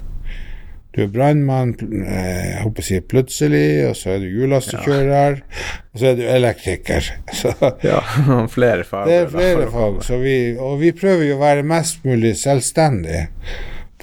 Du 0.95 1.01
er 1.03 1.09
brannmann 1.11 1.73
eh, 1.75 2.51
jeg 2.53 2.61
håper 2.61 2.83
å 2.83 2.87
si 2.87 3.01
plutselig, 3.03 3.67
og 3.89 3.97
så 3.99 4.13
er 4.13 4.21
du 4.23 4.29
hjullastekjører, 4.29 5.41
ja. 5.41 5.69
og 5.91 5.99
så 5.99 6.11
er 6.11 6.19
du 6.19 6.25
elektriker. 6.37 7.09
Så, 7.41 7.51
ja, 7.83 7.99
flere 8.55 8.85
fag. 8.87 9.09
Det 9.09 9.17
er 9.25 9.31
flere 9.33 9.67
fag, 9.73 9.97
vi, 10.21 10.37
og 10.55 10.77
vi 10.79 10.93
prøver 10.95 11.31
jo 11.31 11.39
å 11.39 11.41
være 11.41 11.65
mest 11.67 12.05
mulig 12.07 12.37
selvstendige 12.39 13.25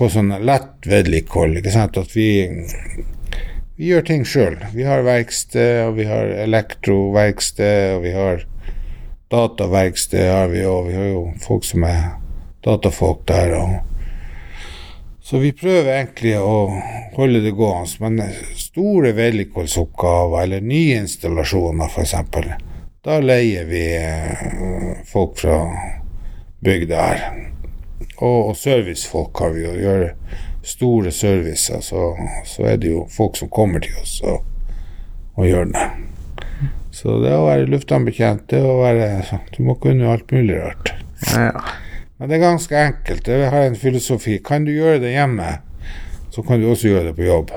på 0.03 0.11
sånn 0.11 0.32
lett 0.42 0.88
vedlikehold. 0.90 1.61
Ikke 1.61 1.74
sant? 1.74 1.98
At 2.00 2.16
vi, 2.16 2.48
vi 3.78 3.92
gjør 3.92 4.09
ting 4.09 4.24
sjøl. 4.26 4.59
Vi 4.74 4.86
har 4.88 5.05
verksted, 5.07 5.84
og 5.86 6.00
vi 6.00 6.09
har 6.11 6.34
elektroverksted, 6.42 7.94
og 7.96 8.03
vi 8.09 8.16
har 8.16 8.42
dataverksted, 9.32 10.26
har 10.26 10.50
vi, 10.50 10.64
og 10.66 10.90
vi 10.90 10.98
har 10.98 11.09
jo 11.12 11.22
folk 11.44 11.64
som 11.68 11.86
er 11.86 12.03
datafolk 12.66 13.22
der. 13.30 13.55
og 13.61 13.80
så 15.22 15.38
vi 15.38 15.53
prøver 15.55 15.92
egentlig 15.94 16.34
å 16.42 16.66
holde 17.14 17.44
det 17.44 17.55
gående. 17.55 17.94
Men 18.03 18.34
store 18.59 19.14
vedlikeholdsoppgaver 19.16 20.42
eller 20.42 20.66
nye 20.66 20.98
installasjoner, 21.05 21.86
f.eks., 21.86 22.18
da 23.03 23.16
leier 23.22 23.64
vi 23.70 23.86
eh, 23.98 24.98
folk 25.11 25.38
fra 25.38 25.62
bygda 26.62 27.07
her. 27.07 27.51
Og, 28.23 28.53
og 28.53 28.57
servicefolk 28.57 29.43
har 29.43 29.55
vi, 29.57 29.66
å 29.66 29.75
gjøre 29.75 30.12
store 30.62 31.11
servicer, 31.11 31.83
så, 31.83 32.12
så, 32.47 32.66
er 32.70 32.79
det 32.79 32.93
jo 32.93 33.03
folk 33.11 33.37
som 33.41 33.51
kommer 33.51 33.83
til 33.83 33.97
oss 33.99 34.20
og, 34.23 34.45
og 35.35 35.49
gjør 35.49 35.73
det. 35.73 35.87
Så 36.95 37.16
det 37.25 37.33
å 37.35 37.49
være 37.49 37.66
luftambetjent, 37.73 38.45
det 38.53 38.61
å 38.62 38.77
være 38.83 39.41
Du 39.57 39.62
må 39.66 39.75
kunne 39.81 40.11
alt 40.12 40.31
mulig 40.31 40.61
rart. 40.61 40.93
Ja, 41.33 41.49
ja. 41.49 41.79
Men 42.20 42.31
det 42.31 42.37
er 42.37 42.45
ganske 42.45 42.79
enkelt. 42.79 43.27
Jeg 43.27 43.51
har 43.51 43.64
en 43.66 43.75
filosofi. 43.75 44.37
Kan 44.45 44.68
du 44.68 44.70
gjøre 44.70 45.01
det 45.03 45.16
hjemme, 45.16 45.57
så 46.31 46.45
kan 46.47 46.62
du 46.62 46.68
også 46.70 46.93
gjøre 46.93 47.09
det 47.09 47.16
på 47.18 47.27
jobb. 47.27 47.51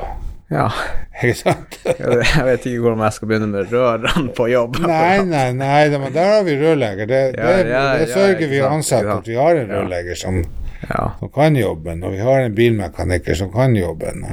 Ja. 0.54 0.68
Ikke 1.16 1.38
sant? 1.40 1.78
jeg 1.88 2.46
vet 2.46 2.68
ikke 2.70 2.84
hvordan 2.84 3.02
jeg 3.08 3.16
skal 3.16 3.30
begynne 3.32 3.50
med 3.50 3.72
rørene 3.74 4.34
på 4.38 4.48
jobb. 4.52 4.78
Nei, 4.84 5.24
nei, 5.26 5.48
nei, 5.58 5.82
men 5.96 6.14
der 6.14 6.32
har 6.36 6.46
vi 6.46 6.58
rørlegger. 6.60 7.10
Det, 7.10 7.22
ja, 7.34 7.50
det, 7.58 7.72
ja, 7.72 7.84
det 8.02 8.10
sørger 8.12 8.52
vi 8.52 8.62
ansatte 8.68 9.16
at 9.16 9.30
vi 9.32 9.40
har 9.40 9.62
en 9.62 9.74
rørlegger 9.74 10.20
som, 10.20 10.42
som, 10.86 11.32
kan 11.34 11.58
jobben, 11.58 12.04
og 12.06 12.14
vi 12.14 12.22
har 12.22 12.46
en 12.46 12.58
bilmekaniker 12.58 13.38
som 13.42 13.50
kan 13.54 13.74
jobben. 13.78 14.28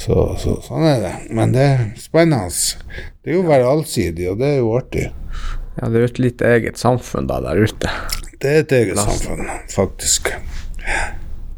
Så, 0.00 0.18
så, 0.40 0.58
sånn 0.64 0.86
er 0.88 1.00
det. 1.04 1.14
Men 1.36 1.56
det 1.56 1.64
er 1.64 1.82
spennende. 2.00 2.52
Det 3.20 3.32
er 3.32 3.38
jo 3.38 3.44
å 3.44 3.50
være 3.50 3.72
allsidig, 3.72 4.30
og 4.32 4.40
det 4.40 4.54
er 4.54 4.60
jo 4.60 4.70
artig. 4.76 5.08
Ja, 5.80 5.88
det 5.88 5.96
er 5.96 6.04
jo 6.04 6.12
et 6.12 6.24
litt 6.26 6.44
eget 6.44 6.80
samfunn 6.80 7.28
da 7.30 7.40
der 7.44 7.60
ute. 7.60 7.92
Det 8.40 8.52
er 8.52 8.64
et 8.64 8.72
eget 8.72 9.00
samfunn, 9.00 9.48
faktisk. 9.72 10.32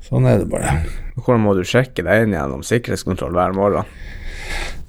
Sånn 0.06 0.26
er 0.30 0.42
det 0.42 0.50
bare. 0.50 0.76
Hvordan 1.16 1.44
må 1.44 1.54
du 1.58 1.62
sjekke 1.68 2.04
deg 2.06 2.26
inn 2.26 2.36
gjennom 2.36 2.64
sikkerhetskontroll 2.66 3.36
hver 3.36 3.56
morgen? 3.56 3.88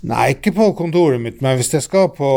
Nei, 0.04 0.34
ikke 0.34 0.52
på 0.56 0.70
kontoret 0.76 1.22
mitt, 1.24 1.40
men 1.44 1.56
hvis 1.56 1.72
jeg 1.72 1.86
skal 1.86 2.10
på 2.12 2.30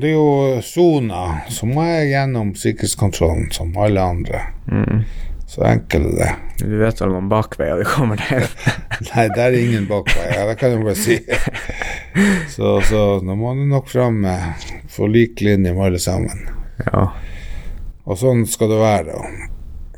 Det 0.00 0.10
er 0.10 0.16
jo 0.18 0.62
sona, 0.64 1.22
så 1.48 1.64
må 1.68 1.86
jeg 1.86 2.10
gjennom 2.10 2.52
sikkerhetskontrollen 2.60 3.48
som 3.54 3.72
alle 3.80 4.02
andre. 4.04 4.42
Mm. 4.68 5.04
Så 5.48 5.64
enkelt 5.68 6.10
er 6.10 6.18
det. 6.18 6.30
Du 6.64 6.76
vet 6.80 7.00
vel 7.00 7.12
noen 7.14 7.30
bakveier 7.30 7.80
du 7.80 7.86
kommer 7.88 8.20
til? 8.20 8.44
Nei, 9.10 9.26
der 9.36 9.46
er 9.46 9.58
ingen 9.60 9.88
bakveier, 9.88 10.44
det 10.50 10.56
kan 10.60 10.74
jeg 10.74 10.84
bare 10.84 10.98
si. 10.98 11.20
Så, 12.54 12.76
så 12.86 12.98
nå 13.26 13.34
må 13.34 13.56
du 13.58 13.64
nok 13.66 13.88
fram 13.90 14.20
med 14.22 14.66
på 14.94 15.08
lik 15.10 15.40
linje 15.42 15.72
med 15.74 15.88
alle 15.88 15.98
sammen. 15.98 16.44
ja. 16.86 17.08
Og 18.04 18.20
sånn 18.20 18.44
skal 18.46 18.68
det 18.70 18.78
være. 18.78 19.16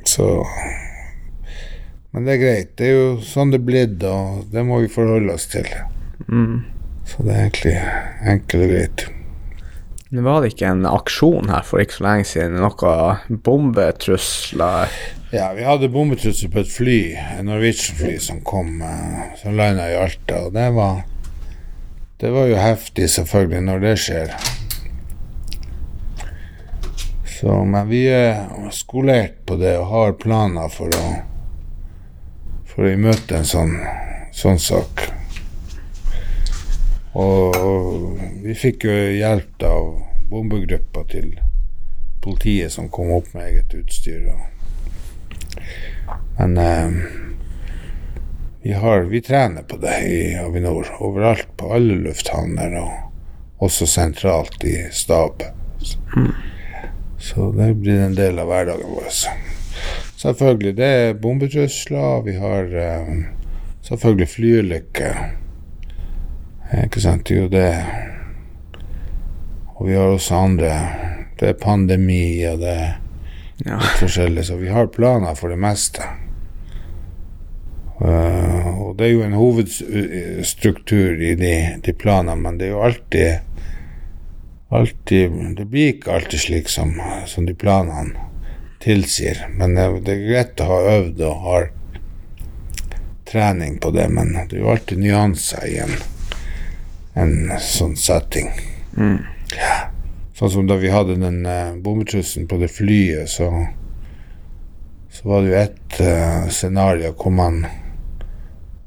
Så 0.06 0.28
Men 2.16 2.24
det 2.24 2.32
er 2.32 2.40
greit. 2.40 2.68
Det 2.80 2.86
er 2.88 2.94
jo 2.94 3.08
sånn 3.20 3.50
det 3.52 3.58
er 3.58 3.64
blitt, 3.66 4.04
og 4.08 4.46
det 4.48 4.62
må 4.64 4.78
vi 4.80 4.88
forholde 4.88 5.34
oss 5.36 5.50
til. 5.52 5.66
Mm. 6.32 6.62
Så 7.04 7.26
det 7.26 7.34
er 7.34 7.42
egentlig 7.42 7.74
enkelt 8.32 8.64
og 8.64 8.70
greit. 8.70 9.04
Men 10.08 10.24
var 10.24 10.40
det 10.40 10.54
ikke 10.54 10.70
en 10.70 10.88
aksjon 10.88 11.52
her 11.52 11.66
for 11.68 11.82
ikke 11.82 11.98
så 11.98 12.06
lenge 12.06 12.24
siden? 12.30 12.56
Noen 12.64 13.42
bombetrusler? 13.44 14.96
Ja, 15.34 15.50
vi 15.58 15.68
hadde 15.68 15.92
bombetrusler 15.92 16.54
på 16.56 16.62
et 16.62 16.72
fly, 16.72 16.96
et 17.20 17.44
Norwegian-fly 17.44 18.16
som 18.30 18.40
kom, 18.48 18.80
eh, 18.80 19.36
som 19.42 19.60
landa 19.60 19.90
i 19.92 20.00
Alta, 20.00 20.46
og 20.46 20.56
det 20.56 20.70
var 20.78 21.04
Det 22.16 22.30
var 22.32 22.46
jo 22.48 22.56
heftig, 22.56 23.10
selvfølgelig, 23.12 23.60
når 23.60 23.80
det 23.84 23.96
skjer. 24.00 24.30
Så, 27.28 27.64
men 27.68 27.90
vi 27.90 28.06
er 28.08 28.70
skolert 28.72 29.42
på 29.44 29.60
det 29.60 29.76
og 29.76 29.90
har 29.90 30.16
planer 30.16 30.72
for 30.72 30.96
å 30.96 31.10
for 32.76 32.86
å 32.86 32.92
imøte 32.92 33.40
en 33.40 33.48
sånn, 33.48 33.72
sånn 34.36 34.60
sak. 34.60 35.06
Og 37.16 37.56
vi 38.44 38.54
fikk 38.54 38.84
jo 38.84 38.94
hjelp 39.16 39.64
av 39.64 39.94
bombegruppa 40.28 41.06
til 41.08 41.32
politiet 42.20 42.74
som 42.74 42.92
kom 42.92 43.14
opp 43.16 43.32
med 43.32 43.48
eget 43.48 43.72
utstyr. 43.80 44.28
Og 44.34 44.52
men 46.38 46.58
eh, 46.58 46.90
vi, 48.62 48.72
har, 48.72 49.00
vi 49.00 49.22
trener 49.22 49.62
på 49.62 49.76
det 49.76 49.96
i 50.08 50.36
Avinor. 50.38 50.86
Overalt 51.00 51.48
på 51.56 51.72
alle 51.74 51.94
lufthavner, 51.94 52.76
og 52.80 53.64
også 53.64 53.86
sentralt 53.86 54.64
i 54.64 54.76
stab. 54.92 55.42
Så 57.18 57.52
det 57.56 57.72
blir 57.80 58.00
en 58.04 58.18
del 58.18 58.38
av 58.38 58.50
hverdagen 58.52 58.92
vår. 58.92 59.12
Selvfølgelig, 60.26 60.76
det 60.76 60.84
er 60.84 61.12
bombetrusler. 61.22 62.22
Vi 62.26 62.32
har 62.32 62.64
uh, 62.64 63.24
selvfølgelig 63.82 64.28
flyulykker. 64.28 65.14
Ikke 66.84 67.00
sant, 67.00 67.28
det 67.28 67.36
er 67.36 67.42
jo 67.42 67.48
det. 67.48 67.84
Og 69.76 69.86
vi 69.86 69.92
har 69.94 70.00
også 70.00 70.34
andre 70.34 70.72
Det 71.40 71.48
er 71.48 71.52
pandemi, 71.62 72.42
og 72.44 72.58
det 72.58 72.68
er 72.68 72.92
Ja. 73.66 73.76
litt 73.76 74.00
forskjellig, 74.00 74.44
så 74.44 74.56
vi 74.56 74.68
har 74.68 74.86
planer 74.86 75.34
for 75.34 75.48
det 75.48 75.58
meste. 75.58 76.02
Uh, 78.00 78.80
og 78.80 78.98
det 78.98 79.06
er 79.06 79.12
jo 79.12 79.22
en 79.22 79.32
hovedstruktur 79.32 81.22
i 81.22 81.34
de, 81.34 81.54
de 81.84 81.92
planene, 81.92 82.36
men 82.36 82.58
det 82.58 82.66
er 82.66 82.70
jo 82.70 82.82
alltid 82.82 83.38
alltid 84.70 85.56
Det 85.56 85.68
blir 85.70 85.88
ikke 85.88 86.12
alltid 86.12 86.38
slik 86.38 86.68
som, 86.68 87.00
som 87.26 87.46
de 87.46 87.54
planene 87.54 88.26
tilsier. 88.82 89.46
Men 89.56 89.74
det, 89.74 90.12
er 90.12 90.24
greit 90.26 90.60
å 90.60 90.68
ha 90.70 90.80
øvd 90.96 91.22
og 91.26 91.46
har 91.46 91.70
trening 93.26 93.78
på 93.82 93.90
det, 93.90 94.08
men 94.08 94.34
det 94.36 94.58
er 94.58 94.62
jo 94.62 94.74
alltid 94.74 95.02
nyanser 95.02 95.64
i 95.66 95.78
en, 95.82 95.96
en 97.18 97.34
sånn 97.62 97.96
setting. 97.98 98.52
Mm. 98.96 99.18
Sånn 100.36 100.52
som 100.52 100.68
da 100.68 100.76
vi 100.78 100.92
hadde 100.92 101.16
den 101.18 101.42
uh, 101.48 101.74
bombetrusselen 101.82 102.46
på 102.48 102.60
det 102.60 102.68
flyet, 102.70 103.32
så, 103.32 103.50
så 105.10 105.28
var 105.28 105.42
det 105.42 105.50
jo 105.50 105.58
ett 105.64 105.98
uh, 106.00 106.46
scenario 106.52 107.14
hvor 107.16 107.34
man 107.34 107.64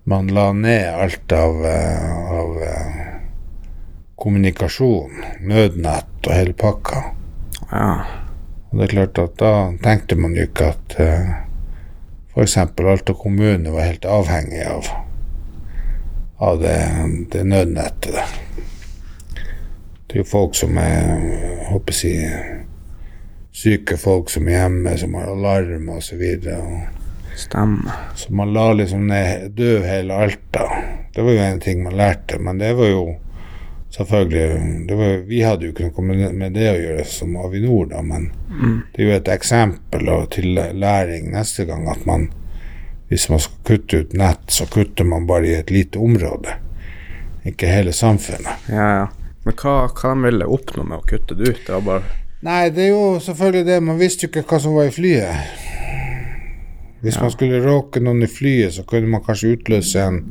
man 0.09 0.27
la 0.33 0.47
ned 0.53 0.87
alt 0.89 1.31
av, 1.31 1.59
uh, 1.65 2.31
av 2.39 2.55
uh, 2.57 3.01
kommunikasjon, 4.17 5.19
nødnett 5.45 6.25
og 6.25 6.33
hele 6.33 6.55
pakka. 6.57 7.03
ja. 7.71 7.93
Og 8.69 8.77
det 8.77 8.85
er 8.85 8.93
klart 8.93 9.21
at 9.21 9.37
da 9.41 9.53
tenkte 9.83 10.17
man 10.19 10.35
jo 10.37 10.45
ikke 10.45 10.71
at 10.73 10.97
uh, 11.01 11.31
f.eks. 12.35 12.57
Alta 12.57 13.15
kommune 13.17 13.73
var 13.73 13.87
helt 13.87 14.05
avhengig 14.05 14.61
av, 14.69 14.91
av 16.37 16.61
det, 16.61 16.77
det 17.33 17.45
nødnettet. 17.49 18.37
Det 20.09 20.17
er 20.17 20.23
jo 20.23 20.29
folk 20.29 20.55
som 20.57 20.77
er 20.81 21.17
håper 21.69 21.93
jeg 21.93 21.99
si, 21.99 22.13
syke 23.59 23.97
folk 23.97 24.29
som 24.33 24.47
er 24.47 24.63
hjemme, 24.63 24.95
som 24.97 25.17
har 25.17 25.33
alarm. 25.33 25.89
Og 25.93 26.03
Stemmer. 27.39 27.91
så 28.15 28.33
man 28.33 28.53
la 28.53 28.73
liksom 28.73 29.07
ned 29.07 29.49
død 29.57 29.85
hele 29.85 30.13
Alta. 30.13 30.65
Det 31.15 31.23
var 31.23 31.31
jo 31.31 31.43
en 31.45 31.59
ting 31.59 31.83
man 31.83 31.97
lærte, 31.97 32.39
men 32.39 32.59
det 32.59 32.73
var 32.77 32.89
jo 32.89 33.03
selvfølgelig 33.95 34.87
det 34.87 34.95
var, 34.97 35.15
Vi 35.27 35.39
hadde 35.41 35.65
jo 35.65 35.71
ikke 35.73 35.89
noe 36.05 36.31
med, 36.33 36.53
det 36.53 36.67
å 36.71 36.77
gjøre 36.79 37.05
som 37.09 37.35
Avinor, 37.41 37.87
da, 37.89 38.01
men 38.05 38.29
det 38.93 39.01
er 39.03 39.07
jo 39.09 39.15
et 39.17 39.31
eksempel 39.33 40.09
til 40.31 40.53
læring 40.77 41.31
neste 41.33 41.65
gang 41.65 41.87
at 41.89 42.05
man 42.05 42.29
hvis 43.09 43.25
man 43.31 43.39
skal 43.41 43.57
kutte 43.65 43.97
ut 44.03 44.11
nett, 44.13 44.51
så 44.53 44.67
kutter 44.69 45.03
man 45.09 45.25
bare 45.25 45.47
i 45.49 45.55
et 45.57 45.71
lite 45.73 45.97
område, 45.97 46.53
ikke 47.49 47.65
hele 47.71 47.89
samfunnet. 47.91 48.67
Ja, 48.69 48.89
ja. 48.99 49.07
Men 49.47 49.55
hva, 49.57 49.87
hva 49.89 50.11
de 50.13 50.27
ville 50.27 50.45
oppnå 50.45 50.83
med 50.85 50.99
å 50.99 51.07
kutte 51.09 51.33
det 51.39 51.49
ut? 51.55 51.61
Det 51.65 51.73
var 51.73 51.81
bare 51.87 52.17
Nei, 52.45 52.69
det 52.69 52.83
er 52.85 52.91
jo 52.93 53.17
selvfølgelig 53.19 53.65
det. 53.67 53.79
Man 53.83 53.97
visste 53.99 54.23
jo 54.23 54.29
ikke 54.29 54.45
hva 54.47 54.59
som 54.63 54.75
var 54.77 54.85
i 54.87 54.93
flyet. 54.93 55.57
Hvis 57.01 57.15
Ja. 57.17 57.21
man 57.25 57.31
skulle 57.33 57.59
råke 57.65 57.99
noen 57.99 58.23
i 58.23 58.27
flyet, 58.27 58.73
så 58.77 58.83
kunne 58.87 59.07
man 59.09 59.23
kanskje 59.25 59.55
utløse 59.57 59.99
en, 60.05 60.21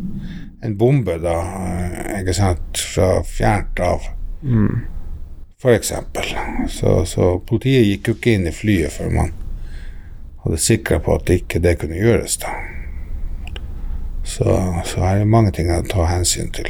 en 0.62 0.76
bombe, 0.76 1.18
da. 1.22 1.36
eh, 1.40 2.20
Ikke 2.20 2.34
sant? 2.34 2.78
Fra 2.94 3.22
fjernt 3.26 3.80
av, 3.80 4.08
mm. 4.42 4.80
for 5.62 5.74
eksempel. 5.74 6.32
Så, 6.68 7.04
så 7.06 7.36
politiet 7.46 7.86
gikk 7.86 8.08
jo 8.08 8.16
ikke 8.18 8.34
inn 8.38 8.48
i 8.50 8.54
flyet 8.54 8.96
før 8.98 9.14
man 9.14 9.32
hadde 10.44 10.60
sikra 10.62 10.98
på 11.02 11.18
at 11.18 11.30
ikke 11.34 11.62
det 11.62 11.78
kunne 11.82 11.98
gjøres, 11.98 12.38
da. 12.42 12.54
Så, 14.28 14.44
så 14.84 15.00
her 15.00 15.22
er 15.22 15.30
mange 15.30 15.54
ting 15.56 15.70
å 15.72 15.80
ta 15.88 16.04
hensyn 16.10 16.50
til. 16.52 16.68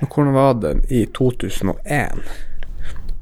Hvordan 0.00 0.32
var 0.34 0.56
det 0.58 0.72
i 0.90 1.04
2001, 1.14 2.24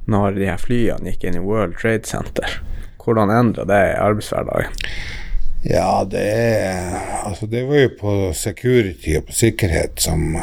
når 0.09 0.39
de 0.39 0.47
her 0.49 0.63
flyene 0.63 1.13
gikk 1.13 1.27
inn 1.29 1.37
i 1.37 1.45
World 1.45 1.77
Trade 1.83 2.09
Center? 2.09 2.61
Hvordan 3.03 3.33
endra 3.35 3.67
det 3.69 3.83
arbeidshverdagen? 3.99 4.73
Ja, 5.71 6.09
det 6.11 6.29
Altså, 7.25 7.47
det 7.47 7.65
var 7.69 7.77
jo 7.77 7.89
på 8.01 8.13
security 8.33 9.17
og 9.19 9.27
på 9.29 9.33
sikkerhet 9.37 10.01
som 10.01 10.37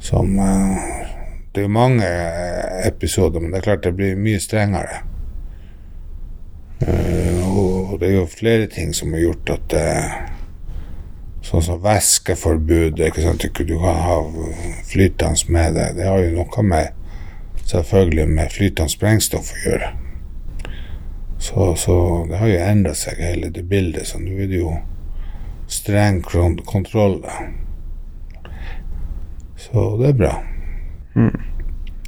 Som 0.00 0.38
eh, 0.38 0.76
Det 1.54 1.62
er 1.62 1.62
jo 1.62 1.68
mange 1.72 2.04
eh, 2.04 2.86
episoder, 2.88 3.40
men 3.40 3.52
det 3.52 3.58
er 3.58 3.64
klart 3.64 3.84
det 3.84 3.94
blir 3.96 4.16
mye 4.18 4.40
strengere. 4.42 4.98
Eh, 6.82 7.38
og 7.46 8.00
det 8.00 8.08
er 8.08 8.16
jo 8.16 8.26
flere 8.26 8.66
ting 8.66 8.90
som 8.94 9.14
har 9.14 9.22
gjort 9.22 9.52
at 9.54 9.68
det 9.70 9.88
Sånn 11.44 11.62
som 11.62 11.82
væskeforbud, 11.84 13.00
ikke 13.04 13.22
sant, 13.22 13.44
du 13.44 13.74
kan 13.78 14.00
ha 14.00 14.18
flytende 14.88 15.52
med 15.52 15.74
det. 15.76 15.90
Det 15.96 16.08
har 16.08 16.22
jo 16.24 16.38
noe 16.38 16.62
med 16.64 16.88
selvfølgelig 17.68 18.28
med 18.28 18.52
flytende 18.52 18.92
sprengstoff 18.92 19.52
å 19.52 19.60
gjøre. 19.68 19.90
Så, 21.44 21.76
så 21.76 22.26
det 22.30 22.36
har 22.36 22.48
jo 22.48 22.60
endra 22.64 22.94
seg, 22.96 23.18
hele 23.20 23.50
det 23.52 23.66
bildet. 23.68 24.06
Så 24.08 24.16
nå 24.16 24.32
er 24.40 24.48
det 24.48 24.62
jo 24.62 24.70
streng 25.68 26.22
kontroll. 26.24 27.18
Så 29.60 29.82
det 30.00 30.06
er 30.08 30.16
bra. 30.22 30.30
Mm. 31.12 31.34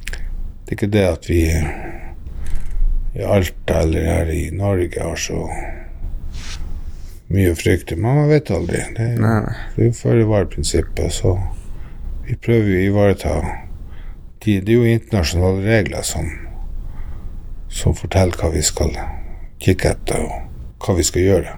Det 0.07 0.71
er 0.71 0.73
ikke 0.73 0.89
det 0.89 1.03
at 1.05 1.29
vi 1.29 1.43
i 3.17 3.27
Alta 3.35 3.83
eller 3.83 4.07
her 4.09 4.31
i 4.33 4.47
Norge 4.57 5.03
har 5.05 5.21
så 5.21 5.43
mye 7.29 7.53
å 7.53 7.59
frykte. 7.61 7.93
Man 7.93 8.23
vet 8.31 8.49
aldri. 8.57 8.81
Det 8.97 9.05
er, 9.05 9.21
Nei, 9.21 9.53
det 9.75 9.85
er 9.85 9.91
jo 9.91 9.99
føre-var-prinsippet, 9.99 11.13
så 11.13 11.35
vi 12.25 12.39
prøver 12.41 12.73
jo 12.73 12.81
å 12.81 12.89
ivareta 12.89 13.37
de, 14.41 14.57
Det 14.65 14.73
er 14.73 14.73
jo 14.73 14.89
internasjonale 14.97 15.61
regler 15.61 16.01
som, 16.01 16.33
som 17.69 17.93
forteller 17.93 18.33
hva 18.41 18.49
vi 18.57 18.65
skal 18.65 18.97
kikke 19.63 19.93
etter, 19.95 20.25
og 20.27 20.85
hva 20.85 20.97
vi 20.97 21.05
skal 21.07 21.25
gjøre. 21.25 21.55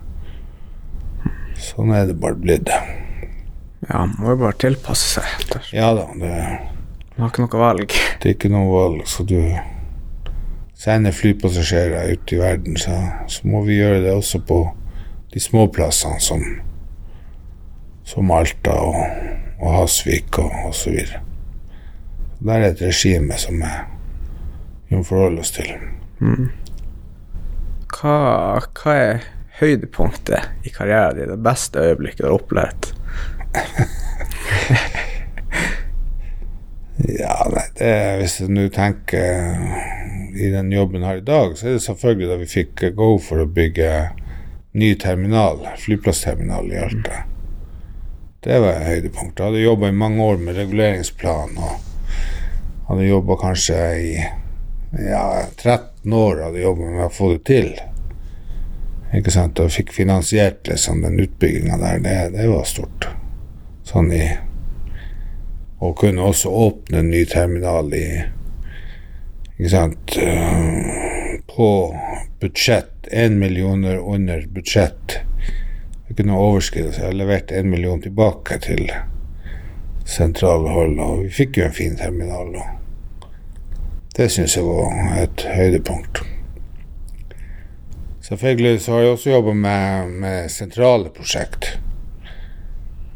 Sånn 1.60 1.92
er 1.96 2.08
det 2.08 2.16
bare 2.22 2.40
blitt. 2.40 2.70
Ja, 2.70 4.06
man 4.06 4.16
må 4.20 4.34
jo 4.34 4.40
bare 4.46 4.58
tilpasse 4.60 5.20
seg. 5.20 5.58
Ja 5.76 5.92
da, 5.98 6.06
det, 6.20 6.32
Man 7.16 7.26
har 7.26 7.34
ikke 7.34 7.44
noe 7.44 7.62
valg. 7.62 7.96
det 8.22 8.30
er 8.30 8.36
ikke 8.38 8.52
noe 8.54 8.70
valg. 8.72 9.04
Så 9.08 9.26
du 9.28 9.40
sender 10.80 11.12
flypassasjerer 11.16 12.14
ut 12.14 12.34
i 12.34 12.40
verden, 12.40 12.78
så, 12.80 12.96
så 13.28 13.48
må 13.48 13.64
vi 13.68 13.80
gjøre 13.82 14.04
det 14.06 14.14
også 14.16 14.40
på 14.48 14.62
de 15.34 15.42
små 15.44 15.68
plassene 15.68 16.20
som, 16.24 16.44
som 18.08 18.32
Alta 18.32 18.78
og, 18.80 19.02
og 19.60 19.76
Hasvik 19.82 20.40
og 20.40 20.70
osv. 20.72 20.96
Der 22.40 22.56
er 22.56 22.70
et 22.72 22.82
regime 22.82 23.36
som 23.38 23.60
vi 23.60 24.96
må 24.96 25.04
forholde 25.04 25.44
oss 25.44 25.52
til. 25.58 25.74
Mm. 26.24 26.48
Hva, 27.90 28.62
hva, 28.78 28.94
er 28.94 29.24
høydepunktet 29.60 30.42
i 30.64 30.70
karrieren 30.74 31.18
din, 31.18 31.32
det 31.34 31.44
beste 31.44 31.80
øyeblikket 31.84 32.22
du 32.24 32.28
har 32.30 32.38
opplevd? 32.38 32.84
ja, 37.20 37.36
nei, 37.50 37.68
det 37.80 37.94
Hvis 38.22 38.36
du 38.46 38.70
tenker 38.74 39.26
i 40.40 40.52
den 40.54 40.72
jobben 40.72 41.04
her 41.04 41.18
i 41.20 41.26
dag, 41.26 41.58
så 41.58 41.68
er 41.68 41.72
det 41.76 41.84
selvfølgelig 41.88 42.30
da 42.30 42.38
vi 42.40 42.54
fikk 42.54 42.74
go 42.96 43.18
for 43.24 43.42
å 43.42 43.50
bygge 43.50 43.92
ny 44.80 44.94
terminal, 45.02 45.58
flyplassterminal 45.82 46.70
i 46.72 46.78
Alta. 46.80 47.24
Det 48.40 48.60
var 48.64 48.86
høydepunktet. 48.86 49.40
Jeg 49.40 49.50
hadde 49.50 49.64
jobba 49.66 49.90
i 49.90 49.98
mange 49.98 50.24
år 50.24 50.38
med 50.40 50.56
reguleringsplan 50.56 51.58
og 51.60 51.74
hadde 52.88 53.10
jobba 53.10 53.36
kanskje 53.42 53.80
i 54.00 54.14
ja, 54.92 55.44
13 55.56 56.14
år 56.14 56.42
hadde 56.44 56.62
jobba 56.62 56.92
med 56.92 57.06
å 57.06 57.14
få 57.14 57.34
det 57.34 57.44
til. 57.50 57.74
Ikke 59.16 59.34
sant? 59.34 59.60
Og 59.62 59.74
fikk 59.74 59.94
finansiert 59.94 60.68
liksom 60.70 61.02
den 61.06 61.20
utbygginga 61.22 61.78
der. 61.82 62.00
Det, 62.04 62.16
det, 62.38 62.48
var 62.50 62.66
stort. 62.70 63.10
Sånn 63.90 64.12
i 64.14 64.24
Og 65.80 65.96
kunne 65.98 66.26
også 66.28 66.52
åpne 66.52 67.00
en 67.00 67.10
ny 67.10 67.24
terminal 67.26 67.94
i 67.96 68.06
Ikke 69.58 69.72
sant 69.72 70.18
På 71.50 71.70
budsjett. 72.42 72.94
Én 73.12 73.40
millioner 73.42 73.98
under 73.98 74.46
budsjett. 74.54 75.22
Ikke 76.10 76.26
noe 76.28 76.52
overskridelse. 76.52 77.02
Jeg 77.02 77.10
har 77.10 77.18
levert 77.18 77.52
én 77.52 77.70
million 77.70 78.02
tilbake 78.02 78.60
til 78.66 78.90
sentrale 80.10 80.74
og 80.74 81.24
vi 81.24 81.30
fikk 81.34 81.58
jo 81.58 81.66
en 81.66 81.74
fin 81.74 81.98
terminal. 81.98 82.54
Og 82.54 82.79
det 84.20 84.28
syns 84.34 84.58
jeg 84.58 84.68
var 84.68 85.14
et 85.22 85.46
høydepunkt. 85.56 86.20
Selvfølgelig 88.30 88.82
så 88.84 88.92
har 88.92 89.06
jeg 89.06 89.14
også 89.16 89.30
jobba 89.32 89.54
med, 89.54 90.10
med, 90.22 90.50
sentrale 90.52 91.10
prosjekt. 91.16 91.70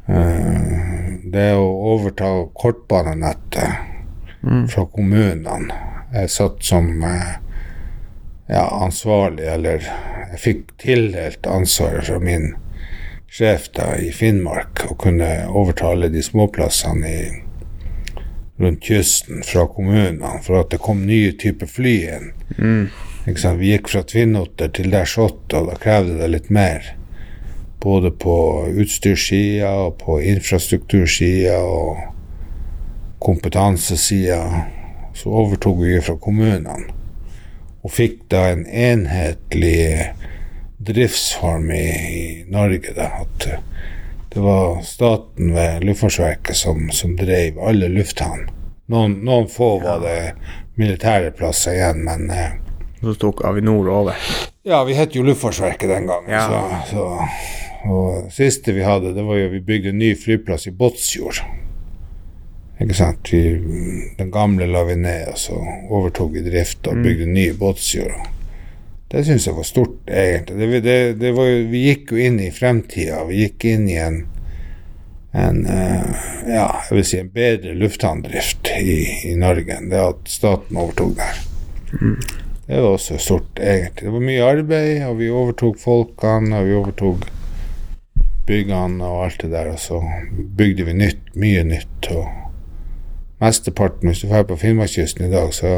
Uh, 0.07 1.19
det 1.33 1.49
å 1.59 1.67
overta 1.93 2.29
kortbanenettet 2.55 4.41
mm. 4.41 4.65
fra 4.71 4.87
kommunene. 4.95 5.77
Jeg 6.15 6.31
satt 6.31 6.63
som 6.63 6.89
uh, 7.03 7.35
ja, 8.47 8.63
ansvarlig, 8.79 9.45
eller 9.57 9.83
jeg 9.83 10.41
fikk 10.41 10.75
tildelt 10.81 11.51
ansvaret 11.51 12.07
fra 12.07 12.19
min 12.23 12.53
sjef 13.33 13.67
da 13.75 13.91
i 13.99 14.11
Finnmark 14.15 14.85
og 14.87 15.01
kunne 15.03 15.29
overta 15.49 15.91
alle 15.91 16.09
de 16.13 16.23
småplassene 16.23 17.11
i, 17.11 17.23
rundt 18.63 18.83
kysten 18.87 19.43
fra 19.45 19.67
kommunene 19.69 20.39
for 20.45 20.61
at 20.61 20.71
det 20.73 20.81
kom 20.83 21.05
nye 21.07 21.33
typer 21.39 21.69
fly 21.69 21.95
inn. 22.15 22.31
Mm. 22.57 22.87
Vi 23.25 23.69
gikk 23.71 23.91
fra 23.91 24.03
Tvinnotter 24.07 24.71
til 24.75 24.91
Dash 24.91 25.19
8, 25.19 25.59
og 25.59 25.69
da 25.69 25.77
krevde 25.79 26.17
det 26.19 26.31
litt 26.31 26.49
mer. 26.51 26.89
Både 27.83 28.11
på 28.11 28.35
utstyrssida 28.79 29.71
og 29.85 29.97
på 30.01 30.19
infrastruktursida 30.23 31.59
og 31.63 32.01
kompetansesida. 33.23 34.41
Så 35.15 35.31
overtok 35.31 35.79
vi 35.83 36.01
fra 36.03 36.17
kommunene 36.19 36.91
og 37.83 37.91
fikk 37.91 38.21
da 38.31 38.45
en 38.53 38.63
enhetlig 38.65 40.13
driftsform 40.83 41.69
i, 41.75 41.87
i 41.91 42.23
Norge. 42.51 42.93
Da, 42.95 43.09
at 43.25 43.47
det 44.33 44.39
var 44.39 44.81
staten 44.81 45.53
ved 45.53 45.83
Luftfartsverket 45.83 46.55
som, 46.55 46.89
som 46.91 47.15
drev 47.15 47.59
alle 47.59 47.87
lufthavnene. 47.87 48.49
Noen, 48.85 49.13
noen, 49.23 49.47
få 49.47 49.77
var 49.79 50.01
det 50.03 50.33
militære 50.75 51.31
plasser 51.37 51.77
igjen, 51.77 52.01
men 52.03 52.31
eh, 52.33 52.55
Så 53.01 53.13
tok 53.19 53.43
Avinor 53.45 53.87
over? 53.89 54.17
Ja, 54.63 54.83
vi 54.83 54.97
het 54.97 55.15
jo 55.15 55.23
Luftfartsverket 55.23 55.89
den 55.89 56.09
gangen. 56.09 56.31
Ja. 56.33 56.47
Så, 56.49 56.95
så, 56.95 57.89
og 57.89 58.31
siste 58.33 58.73
vi 58.75 58.83
hadde, 58.83 59.13
det 59.15 59.23
var 59.23 59.37
jo 59.39 59.51
vi 59.53 59.61
bygde 59.63 59.93
en 59.93 60.01
ny 60.01 60.13
flyplass 60.19 60.67
i 60.67 60.75
Båtsfjord. 60.75 61.43
Ikke 62.81 62.97
sant? 62.97 63.31
Vi, 63.31 63.41
den 64.17 64.31
gamle 64.33 64.67
la 64.67 64.83
vi 64.87 64.97
ned, 64.99 65.29
og 65.31 65.39
så 65.39 65.59
overtok 65.89 66.33
vi 66.33 66.45
drift 66.47 66.87
og 66.89 66.99
mm. 66.99 67.09
en 67.13 67.35
ny 67.37 67.49
i 67.51 67.57
Båtsfjord. 67.59 68.31
Det 69.13 69.21
syns 69.27 69.45
jeg 69.45 69.53
var 69.53 69.65
stort, 69.67 69.97
egentlig. 70.09 70.55
Det, 70.57 70.79
det, 70.81 71.13
det 71.21 71.31
var, 71.37 71.49
vi 71.69 71.83
gikk 71.85 72.15
jo 72.15 72.17
inn 72.17 72.39
i 72.41 72.47
fremtida. 72.49 73.19
Vi 73.27 73.43
gikk 73.43 73.65
inn 73.69 73.83
i 73.85 73.99
en, 74.01 74.15
en 75.37 75.59
uh, 75.67 76.23
ja, 76.49 76.63
jeg 76.87 76.97
vil 76.97 77.05
si 77.05 77.19
en 77.21 77.29
bedre 77.35 77.75
lufthavndrift 77.77 78.71
i, 78.79 78.95
i, 79.29 79.35
Norge 79.37 79.77
enn 79.77 79.91
det 79.91 80.01
at 80.01 80.33
staten 80.33 80.81
overtok 80.81 81.13
der. 81.19 81.43
Mm. 81.99 82.17
Det 82.65 82.79
var 82.79 82.89
også 82.89 83.19
stort, 83.21 83.61
egentlig. 83.61 84.07
Det 84.07 84.15
var 84.15 84.25
mye 84.31 84.49
arbeid, 84.49 85.05
og 85.05 85.21
vi 85.21 85.29
overtok 85.29 85.77
folkene, 85.83 86.57
og 86.57 86.71
vi 86.71 86.77
overtok 86.79 87.29
byggene 88.49 89.05
og 89.05 89.27
alt 89.27 89.45
det 89.45 89.51
der. 89.53 89.75
Og 89.75 89.83
så 89.83 90.01
bygde 90.57 90.87
vi 90.89 90.97
nytt, 91.03 91.35
mye 91.37 91.61
nytt. 91.69 92.09
Og 92.17 92.25
mesteparten, 93.45 94.09
hvis 94.09 94.25
du 94.25 94.33
drar 94.33 94.49
på 94.49 94.57
Finnmarkskysten 94.57 95.29
i 95.29 95.35
dag, 95.35 95.53
så 95.53 95.75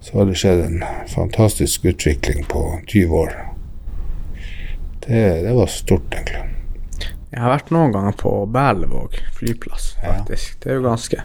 så 0.00 0.18
har 0.18 0.28
det 0.28 0.38
skjedd 0.40 0.62
en 0.64 0.84
fantastisk 1.08 1.84
utvikling 1.84 2.44
på 2.48 2.62
20 2.86 3.16
år. 3.16 3.34
Det, 5.06 5.42
det 5.44 5.52
var 5.56 5.66
stort, 5.66 6.14
egentlig. 6.14 6.46
Jeg 7.30 7.44
har 7.44 7.52
vært 7.52 7.68
noen 7.70 7.92
ganger 7.94 8.16
på 8.18 8.32
Berlevåg 8.50 9.20
flyplass, 9.36 9.92
faktisk. 10.02 10.56
Ja. 10.56 10.62
Det 10.62 10.72
er 10.72 10.80
jo 10.80 10.86
ganske 10.88 11.22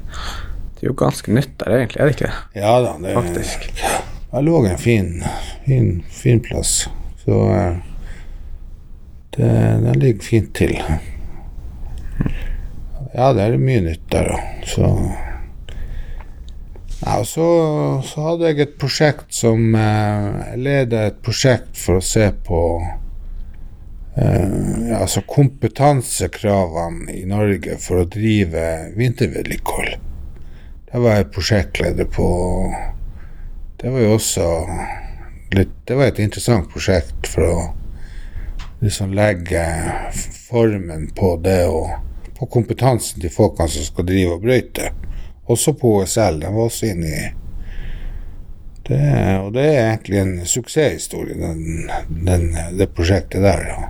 det 0.75 0.83
er 0.83 0.91
jo 0.91 0.97
ganske 0.99 1.31
nytt 1.31 1.53
der, 1.61 1.71
egentlig, 1.79 2.01
er 2.01 2.09
det 2.09 2.13
ikke 2.13 2.27
det? 2.27 2.61
Ja 2.61 2.73
da, 2.83 2.91
det 3.01 3.13
faktisk. 3.15 3.69
Der 4.31 4.43
lå 4.43 4.59
en 4.67 4.77
fin, 4.77 5.23
fin, 5.65 6.03
fin 6.11 6.41
plass. 6.43 6.89
Så 7.23 7.37
eh, 7.55 7.77
det, 9.37 9.51
den 9.85 9.99
ligger 9.99 10.27
fint 10.27 10.51
til. 10.55 10.75
Ja, 13.15 13.31
det 13.33 13.45
er 13.45 13.55
mye 13.57 13.85
nytt 13.85 14.03
der, 14.11 14.29
da. 14.33 14.67
Så 14.67 14.91
ja, 17.01 17.19
og 17.19 17.27
så, 17.27 17.47
så, 18.07 18.21
hadde 18.29 18.49
jeg 18.49 18.61
et 18.63 18.77
prosjekt 18.79 19.35
som 19.35 19.75
eh, 19.75 20.55
leda 20.55 21.07
et 21.09 21.17
prosjekt 21.25 21.75
for 21.79 21.99
å 21.99 22.05
se 22.05 22.29
på 22.47 22.61
eh, 24.15 24.95
altså 24.95 25.25
kompetansekravene 25.27 27.11
i 27.15 27.25
Norge 27.29 27.77
for 27.83 28.03
å 28.03 28.09
drive 28.09 28.65
vintervedlikehold. 28.95 29.97
Det 30.91 31.01
var 31.03 31.17
jeg 31.19 31.31
prosjektleder 31.35 32.07
på. 32.07 32.27
Det 33.81 33.91
var 33.91 34.05
jo 34.05 34.13
også 34.15 34.45
litt 35.55 35.73
Det 35.87 35.95
var 35.95 36.09
et 36.09 36.19
interessant 36.23 36.69
prosjekt 36.71 37.27
for 37.29 37.43
å 37.45 37.57
liksom 38.81 39.13
legge 39.15 39.61
formen 40.47 41.09
på 41.15 41.35
det 41.43 41.61
og 41.67 41.91
på 42.35 42.47
kompetansen 42.51 43.21
til 43.23 43.31
folkene 43.31 43.71
som 43.71 43.85
skal 43.87 44.07
drive 44.07 44.35
og 44.35 44.43
brøyte. 44.43 44.89
Også 45.45 45.73
på 45.77 45.99
OSL. 45.99 46.39
Den 46.41 46.55
var 46.55 46.69
også 46.69 46.91
inne 46.93 47.07
i 47.07 47.25
det, 48.87 49.39
Og 49.41 49.53
det 49.53 49.65
er 49.65 49.89
egentlig 49.89 50.19
en 50.19 50.45
suksesshistorie, 50.45 51.33
den, 51.33 51.89
den, 52.27 52.51
det 52.77 52.91
prosjektet 52.93 53.41
der. 53.41 53.65
Ja. 53.69 53.87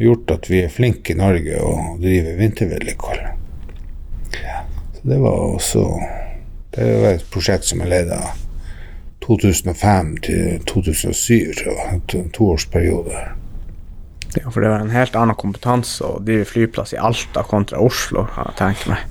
Gjort 0.00 0.30
at 0.30 0.50
vi 0.50 0.62
er 0.64 0.72
flinke 0.72 1.12
i 1.12 1.18
Norge 1.18 1.58
og 1.60 1.98
driver 2.00 2.38
vintervedlikehold. 2.38 3.24
Ja. 4.38 4.62
Så 4.94 5.08
det 5.08 5.18
var 5.20 5.54
også 5.56 5.84
Det 6.70 6.86
var 7.02 7.16
et 7.16 7.24
prosjekt 7.32 7.66
som 7.66 7.80
er 7.82 7.88
leda 7.90 8.20
2005 9.26 10.16
til 10.22 10.60
2007, 10.66 11.54
tror 11.58 11.80
jeg. 11.80 12.00
En 12.14 12.30
toårsperiode. 12.30 13.22
Ja, 14.36 14.48
for 14.48 14.62
det 14.62 14.70
var 14.70 14.84
en 14.84 14.94
helt 14.94 15.16
annen 15.18 15.34
kompetanse 15.34 16.06
å 16.06 16.20
drive 16.22 16.46
flyplass 16.46 16.94
i 16.94 17.00
Alta 17.02 17.42
kontra 17.42 17.82
Oslo, 17.82 18.28
kan 18.30 18.52
jeg 18.52 18.58
tenke 18.60 18.92
meg. 18.92 19.02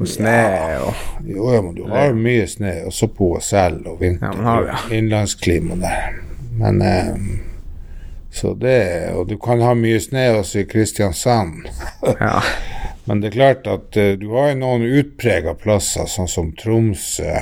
Og 0.00 0.08
snø 0.08 0.40
og 0.80 0.94
Jo, 1.28 1.50
ja, 1.52 1.60
men 1.60 1.74
du 1.76 1.84
har 1.90 2.10
jo 2.10 2.16
mye 2.16 2.46
snø, 2.48 2.72
også 2.88 3.10
på 3.12 3.34
OSL 3.36 3.82
og 3.84 4.00
vinter. 4.00 4.32
Ja, 4.32 4.42
har, 4.46 4.66
ja. 4.70 4.80
Innlandsklima 4.96 5.76
der. 5.80 6.10
Men 6.60 6.82
eh, 6.82 7.14
Så 8.30 8.54
det 8.54 9.10
Og 9.14 9.28
du 9.28 9.36
kan 9.38 9.60
ha 9.60 9.74
mye 9.74 10.00
snø 10.00 10.38
også 10.38 10.62
i 10.62 10.68
Kristiansand. 10.68 11.68
ja. 12.20 12.40
Men 13.04 13.20
det 13.20 13.30
er 13.30 13.32
klart 13.32 13.66
at 13.66 13.96
uh, 13.96 14.12
du 14.20 14.28
har 14.36 14.52
noen 14.54 14.84
utprega 14.84 15.56
plasser, 15.58 16.06
sånn 16.06 16.28
som 16.30 16.52
Tromsø, 16.54 17.32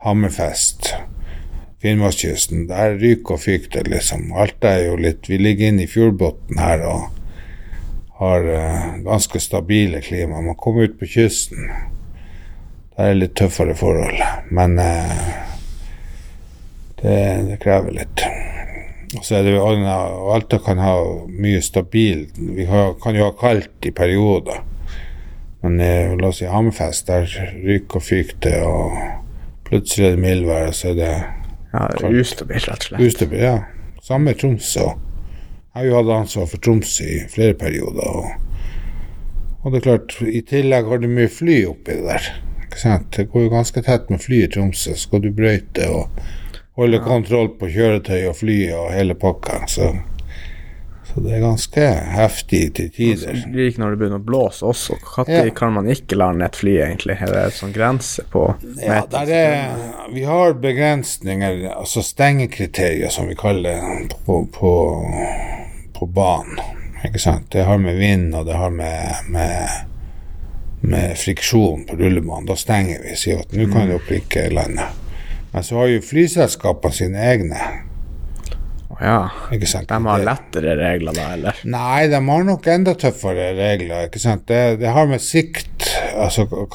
Hammerfest, 0.00 0.94
Finnmarkskysten. 1.82 2.62
Der 2.70 2.94
ryker 3.02 3.36
og 3.36 3.42
fyker 3.42 3.90
liksom. 3.90 4.30
Alt 4.32 4.64
er 4.64 4.86
jo 4.86 4.94
litt 4.96 5.28
Vi 5.28 5.36
ligger 5.36 5.68
inne 5.68 5.84
i 5.84 5.90
fjordbunnen 5.90 6.62
her 6.62 6.86
og 6.88 7.23
har 8.24 8.48
uh, 8.48 9.02
ganske 9.04 9.40
stabile 9.40 10.00
klima. 10.04 10.42
Man 10.42 10.58
kommer 10.58 10.88
ut 10.88 10.98
på 11.00 11.08
kysten. 11.08 11.70
Der 12.96 13.04
er 13.04 13.14
det 13.14 13.22
litt 13.22 13.36
tøffere 13.38 13.76
forhold. 13.78 14.20
Men 14.50 14.78
uh, 14.78 15.24
det, 17.02 17.16
det, 17.48 17.58
krever 17.62 17.96
litt. 18.00 18.26
Så 19.22 19.38
er 19.38 19.46
det 19.46 19.58
Alta 19.60 20.58
kan 20.58 20.80
ha 20.82 20.94
mye 21.30 21.60
stabil 21.62 22.24
Vi 22.34 22.64
har, 22.66 22.96
kan 22.98 23.14
jo 23.14 23.28
ha 23.28 23.34
kaldt 23.38 23.86
i 23.86 23.92
perioder. 23.94 24.64
Men 25.64 25.80
eh, 25.80 26.16
la 26.20 26.28
oss 26.28 26.42
si 26.42 26.48
Hammerfest, 26.50 27.06
der 27.08 27.30
ryker 27.64 27.96
og 27.96 28.04
fyker 28.04 28.40
det, 28.44 28.58
og 28.68 28.98
plutselig 29.64 30.10
er 30.10 30.10
det 30.12 30.20
mildvær, 30.20 30.66
og 30.68 30.74
så 30.76 30.90
er 30.90 30.98
det 30.98 31.12
Ja, 31.72 31.86
ustabilt, 32.10 32.68
rett 32.68 32.84
og 32.84 32.88
slett. 32.90 33.00
Ustabil, 33.00 33.40
Ja. 33.40 33.54
Samme 34.04 34.34
Tromsø. 34.36 34.90
Jeg 35.74 35.90
har 35.90 36.04
hatt 36.04 36.12
ansvar 36.20 36.46
for 36.46 36.62
Troms 36.62 37.00
i 37.02 37.24
flere 37.32 37.54
perioder. 37.58 38.06
Og, 38.06 38.26
og 39.64 39.72
det 39.72 39.80
er 39.80 39.86
klart, 39.88 40.16
i 40.22 40.42
tillegg 40.46 40.86
har 40.86 41.02
du 41.02 41.08
mye 41.10 41.30
fly 41.32 41.64
oppi 41.66 41.96
det 41.98 42.06
der. 42.06 42.28
Det 43.16 43.28
går 43.30 43.46
jo 43.46 43.50
ganske 43.52 43.82
tett 43.86 44.08
med 44.10 44.22
fly 44.22 44.44
i 44.44 44.50
Tromsø. 44.50 44.94
Skal 44.98 45.22
du 45.22 45.30
brøyte 45.34 45.86
og 45.90 46.22
holde 46.78 46.98
kontroll 47.04 47.52
på 47.58 47.68
kjøretøy 47.70 48.24
og 48.30 48.36
fly 48.38 48.58
og 48.74 48.88
hele 48.94 49.14
pakka. 49.18 49.60
Så, 49.70 49.92
så 51.06 51.22
det 51.22 51.36
er 51.36 51.42
ganske 51.44 51.84
heftig 52.16 52.62
til 52.78 52.90
tider. 52.94 53.38
Det 53.54 53.66
gikk 53.68 53.78
når 53.82 53.94
det 53.94 54.00
begynner 54.02 54.22
å 54.22 54.26
blåse 54.26 54.66
også. 54.66 54.98
Når 55.16 55.30
Ja. 55.30 55.44
kan 55.54 55.74
man 55.74 55.90
ikke 55.90 56.18
lande 56.18 56.46
et 56.46 56.58
fly, 56.58 56.76
egentlig? 56.86 57.18
Er 57.22 57.30
det 57.34 57.44
en 57.44 57.58
sånn 57.60 57.74
grense 57.74 58.26
på 58.30 58.46
Ja, 58.82 59.02
er, 59.22 59.74
vi 60.14 60.26
har 60.26 60.54
begrensninger, 60.54 61.68
altså 61.74 62.02
stengekriterier, 62.02 63.10
som 63.10 63.30
vi 63.30 63.34
kaller 63.38 63.78
det, 63.78 64.18
på, 64.26 64.42
på, 64.54 64.74
på 65.94 66.06
banen. 66.06 66.60
Ikke 67.04 67.20
sant? 67.20 67.50
Det 67.52 67.66
har 67.68 67.78
med 67.80 67.98
vind 68.00 68.34
og 68.34 68.46
det 68.48 68.56
har 68.56 68.70
med, 68.72 69.28
med, 69.28 69.86
med 70.80 71.16
friksjon 71.20 71.84
på 71.88 71.98
rullebanen. 72.00 72.48
Da 72.48 72.56
stenger 72.58 73.02
vi, 73.04 73.16
sier 73.18 73.44
at 73.44 73.52
nå 73.56 73.68
kan 73.72 73.90
dere 73.92 74.20
ikke 74.20 74.48
lande. 74.54 74.86
Men 75.52 75.66
så 75.66 75.82
har 75.82 75.92
jo 75.92 76.02
flyselskapene 76.02 76.96
sine 76.96 77.26
egne. 77.30 77.60
Ja. 79.00 79.18
Ikke 79.52 79.68
sant? 79.68 79.88
De 79.90 79.98
har 80.06 80.24
lettere 80.26 80.76
regler 80.78 81.16
da, 81.16 81.28
eller? 81.36 81.62
Nei, 81.66 82.06
de 82.10 82.20
har 82.26 82.44
nok 82.46 82.66
enda 82.70 82.94
tøffere 82.98 83.52
regler. 83.58 84.08
ikke 84.08 84.22
sant? 84.22 84.46
Det, 84.48 84.78
det 84.82 84.94
har 84.94 85.10
med 85.10 85.22
sikt 85.22 85.90
Altså, 86.14 86.44
når 86.46 86.68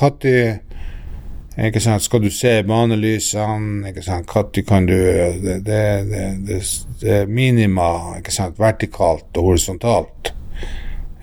ikke 1.57 1.81
sant, 1.83 2.03
skal 2.03 2.21
du 2.23 2.29
se 2.31 2.51
banelysene? 2.63 3.89
ikke 3.89 4.03
sant, 4.05 4.29
Når 4.35 4.65
kan 4.67 4.85
du 4.85 4.93
Det, 4.93 5.63
det, 5.65 5.81
det, 6.05 6.61
det, 7.01 7.11
er 7.21 7.25
minima 7.25 8.17
ikke 8.17 8.31
sant, 8.31 8.59
vertikalt 8.59 9.37
og 9.37 9.43
horisontalt. 9.43 10.33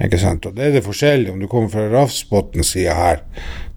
Ikke 0.02 0.18
sant? 0.18 0.46
Og 0.46 0.56
det 0.56 0.66
er 0.66 0.72
det 0.72 0.84
forskjellige. 0.84 1.32
Om 1.32 1.40
du 1.40 1.46
kommer 1.48 1.68
fra 1.72 1.88
Rafsbotn-sida 1.88 2.94
her, 2.94 3.22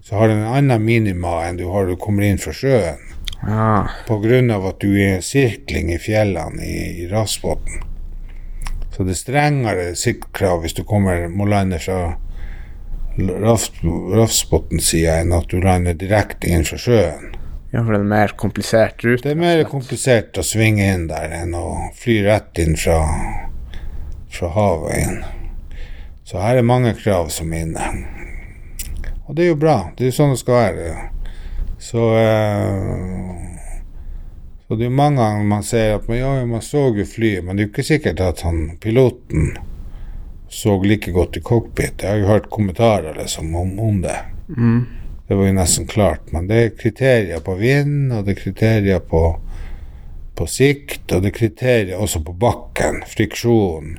så 0.02 0.16
har 0.16 0.28
du 0.28 0.34
en 0.34 0.50
annen 0.56 0.82
minima 0.84 1.46
enn 1.46 1.56
du 1.56 1.68
har 1.70 1.86
når 1.86 1.94
du 1.94 2.00
kommer 2.02 2.26
inn 2.26 2.38
fra 2.40 2.52
sjøen 2.52 2.98
Ja. 3.46 3.86
på 4.06 4.18
grunn 4.20 4.50
av 4.50 4.66
at 4.66 4.80
du 4.80 4.90
er 5.00 5.14
en 5.16 5.22
sirkling 5.22 5.92
i 5.94 5.98
fjellene 5.98 6.60
i, 6.60 7.04
i 7.04 7.08
Rafsbotn. 7.08 7.80
Så 8.92 9.04
det 9.06 9.14
er 9.14 9.20
strengere 9.20 9.86
siktkrav 9.96 10.60
hvis 10.60 10.74
du 10.76 10.82
kommer, 10.84 11.28
må 11.28 11.46
lande 11.48 11.78
fra 11.80 12.16
Rafsbotn-sida 13.18 15.18
enn 15.20 15.32
at 15.36 15.48
du 15.50 15.60
lander 15.60 15.94
direkte 15.98 16.48
inn 16.48 16.64
fra 16.64 16.78
sjøen. 16.80 17.34
ja, 17.72 17.82
for 17.82 17.92
det 17.92 17.98
er 17.98 18.04
en 18.04 18.08
mer 18.14 18.28
komplisert 18.38 19.04
rute. 19.04 19.22
Det 19.28 19.32
er 19.34 19.40
mer 19.40 19.64
komplisert 19.68 20.38
å 20.38 20.42
svinge 20.46 20.84
inn 20.94 21.08
der 21.10 21.28
enn 21.42 21.54
å 21.54 21.90
fly 21.98 22.22
rett 22.26 22.58
inn 22.58 22.76
fra, 22.78 22.98
fra 24.30 24.48
havet 24.56 24.96
inn. 25.04 25.20
Så 26.24 26.38
her 26.38 26.56
er 26.60 26.66
mange 26.66 26.94
krav 26.94 27.28
som 27.34 27.52
er 27.52 27.60
inne. 27.66 27.86
Og 29.26 29.34
det 29.36 29.42
er 29.44 29.48
jo 29.52 29.58
bra. 29.62 29.76
Det 29.96 30.02
er 30.06 30.10
jo 30.10 30.16
sånn 30.16 30.34
det 30.34 30.40
skal 30.42 30.54
være. 30.58 30.84
Så 31.78 32.02
eh, 32.18 33.46
Så 34.66 34.70
det 34.78 34.84
er 34.86 34.90
jo 34.90 34.96
mange 35.00 35.18
ganger 35.18 35.44
man 35.50 35.64
ser 35.66 35.96
at 35.96 36.04
man, 36.06 36.16
ja, 36.18 36.28
man 36.46 36.62
så 36.62 36.82
jo 36.94 37.04
flyet, 37.06 37.42
men 37.42 37.56
det 37.56 37.62
er 37.62 37.66
jo 37.66 37.72
ikke 37.72 37.88
sikkert 37.88 38.20
at 38.22 38.42
han 38.46 38.76
piloten 38.78 39.56
så 40.50 40.82
like 40.82 41.12
godt 41.12 41.36
i 41.36 41.40
cockpit. 41.40 42.02
Jeg 42.02 42.10
har 42.10 42.18
jo 42.18 42.26
hørt 42.26 42.50
kommentarer 42.50 43.14
liksom 43.14 43.54
om, 43.56 43.78
om 43.78 44.02
det. 44.02 44.18
Mm. 44.56 44.86
Det 45.28 45.36
var 45.38 45.46
jo 45.46 45.54
nesten 45.54 45.86
klart, 45.86 46.32
men 46.34 46.48
det 46.50 46.56
er 46.58 46.72
kriterier 46.74 47.40
på 47.46 47.54
vind, 47.54 48.12
og 48.12 48.24
det 48.26 48.34
er 48.34 48.40
kriterier 48.40 48.98
på, 48.98 49.24
på 50.34 50.46
sikt, 50.50 51.04
og 51.12 51.22
det 51.22 51.30
er 51.30 51.36
kriterier 51.36 52.02
også 52.02 52.24
på 52.26 52.34
bakken, 52.34 53.04
friksjon, 53.06 53.92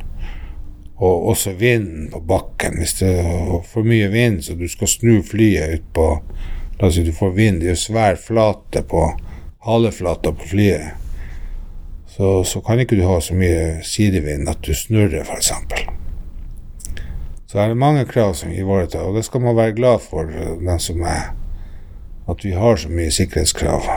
og 0.99 1.29
også 1.31 1.53
vinden 1.55 2.09
på 2.11 2.19
bakken. 2.19 2.75
Hvis 2.81 2.97
det 2.99 3.13
er 3.23 3.61
for 3.63 3.87
mye 3.87 4.11
vind, 4.11 4.41
så 4.43 4.57
du 4.59 4.67
skal 4.67 4.91
snu 4.91 5.21
flyet 5.23 5.79
ut 5.79 5.87
på 5.95 6.09
La 6.81 6.87
oss 6.87 6.95
si 6.97 7.03
du 7.05 7.11
får 7.13 7.35
vind, 7.37 7.59
det 7.61 7.67
er 7.67 7.75
jo 7.75 7.77
svær 7.77 8.15
flate 8.17 8.81
på 8.89 9.03
haleflata 9.67 10.31
på 10.33 10.47
flyet. 10.49 10.97
Så, 12.09 12.43
så 12.43 12.61
kan 12.65 12.81
ikke 12.81 12.97
du 12.97 13.05
ha 13.05 13.19
så 13.21 13.37
mye 13.37 13.83
sidevind 13.85 14.49
at 14.49 14.65
du 14.65 14.73
snurrer, 14.73 15.21
f.eks. 15.21 15.53
Så 17.51 17.59
er 17.59 17.67
det 17.67 17.75
mange 17.75 18.05
krav 18.05 18.33
som 18.33 18.49
vi 18.49 18.61
ivaretar, 18.61 19.03
og 19.03 19.15
det 19.15 19.25
skal 19.25 19.41
man 19.41 19.55
være 19.55 19.73
glad 19.75 19.99
for, 19.99 20.23
den 20.59 20.79
som 20.79 21.01
er 21.03 21.33
at 22.31 22.45
vi 22.45 22.51
har 22.55 22.75
så 22.79 22.87
mye 22.89 23.11
sikkerhetskrav 23.11 23.87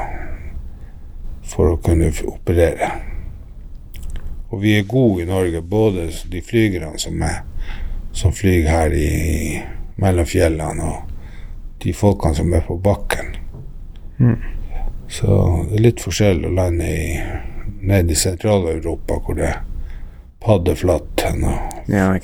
for 1.46 1.70
å 1.70 1.76
kunne 1.78 2.08
operere. 2.26 2.88
Og 4.50 4.58
vi 4.64 4.72
er 4.74 4.88
gode 4.90 5.22
i 5.22 5.28
Norge, 5.28 5.62
både 5.62 6.08
de 6.32 6.40
flygerne 6.42 6.98
som, 6.98 7.22
er, 7.22 7.44
som 8.10 8.34
flyr 8.34 8.66
her 8.66 8.96
i, 8.98 9.60
mellom 10.02 10.26
fjellene, 10.26 10.88
og 10.90 11.78
de 11.84 11.94
folkene 11.94 12.34
som 12.34 12.50
er 12.58 12.64
på 12.66 12.74
bakken. 12.82 13.36
Mm. 14.18 14.40
Så 15.06 15.28
det 15.68 15.78
er 15.78 15.84
litt 15.92 16.02
forskjell 16.02 16.42
å 16.48 16.56
lande 16.58 16.90
i, 16.90 17.06
nede 17.86 18.16
i 18.16 18.18
Sentral-Europa, 18.18 19.20
hvor 19.22 19.38
det 19.38 19.46
er 19.52 19.62
paddeflatt 20.42 21.22
enn 21.30 21.46
å 21.46 21.54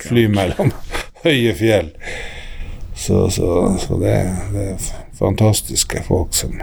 fly 0.03 0.27
mellom 0.27 0.75
høye 1.23 1.53
fjell. 1.57 1.91
Så, 2.95 3.29
så, 3.33 3.77
så 3.81 3.97
det, 4.01 4.15
det 4.53 4.65
er 4.73 4.89
fantastiske 5.17 6.03
folk 6.05 6.33
som, 6.37 6.59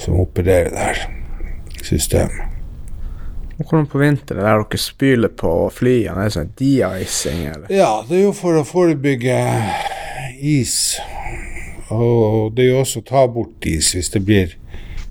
som 0.00 0.20
opererer 0.20 0.70
det 0.72 0.84
her 0.86 1.02
systemet. 1.82 2.44
Hvordan 3.58 3.88
på 3.90 3.98
vinteren 3.98 4.44
der 4.44 4.60
dere 4.62 4.78
spyler 4.78 5.32
på 5.34 5.50
flyene? 5.74 6.14
Er 6.14 6.28
det 6.28 6.34
sånn 6.36 6.52
de-icing, 6.60 7.40
eller? 7.50 7.66
Ja, 7.74 8.04
det 8.06 8.20
er 8.20 8.24
jo 8.28 8.34
for 8.36 8.60
å 8.60 8.62
forebygge 8.66 9.34
is. 10.38 10.76
Og 11.90 12.54
det 12.54 12.68
er 12.68 12.70
jo 12.70 12.80
også 12.84 13.02
å 13.02 13.08
ta 13.08 13.24
bort 13.32 13.66
is 13.66 13.90
hvis 13.96 14.12
det 14.14 14.22
blir 14.28 14.54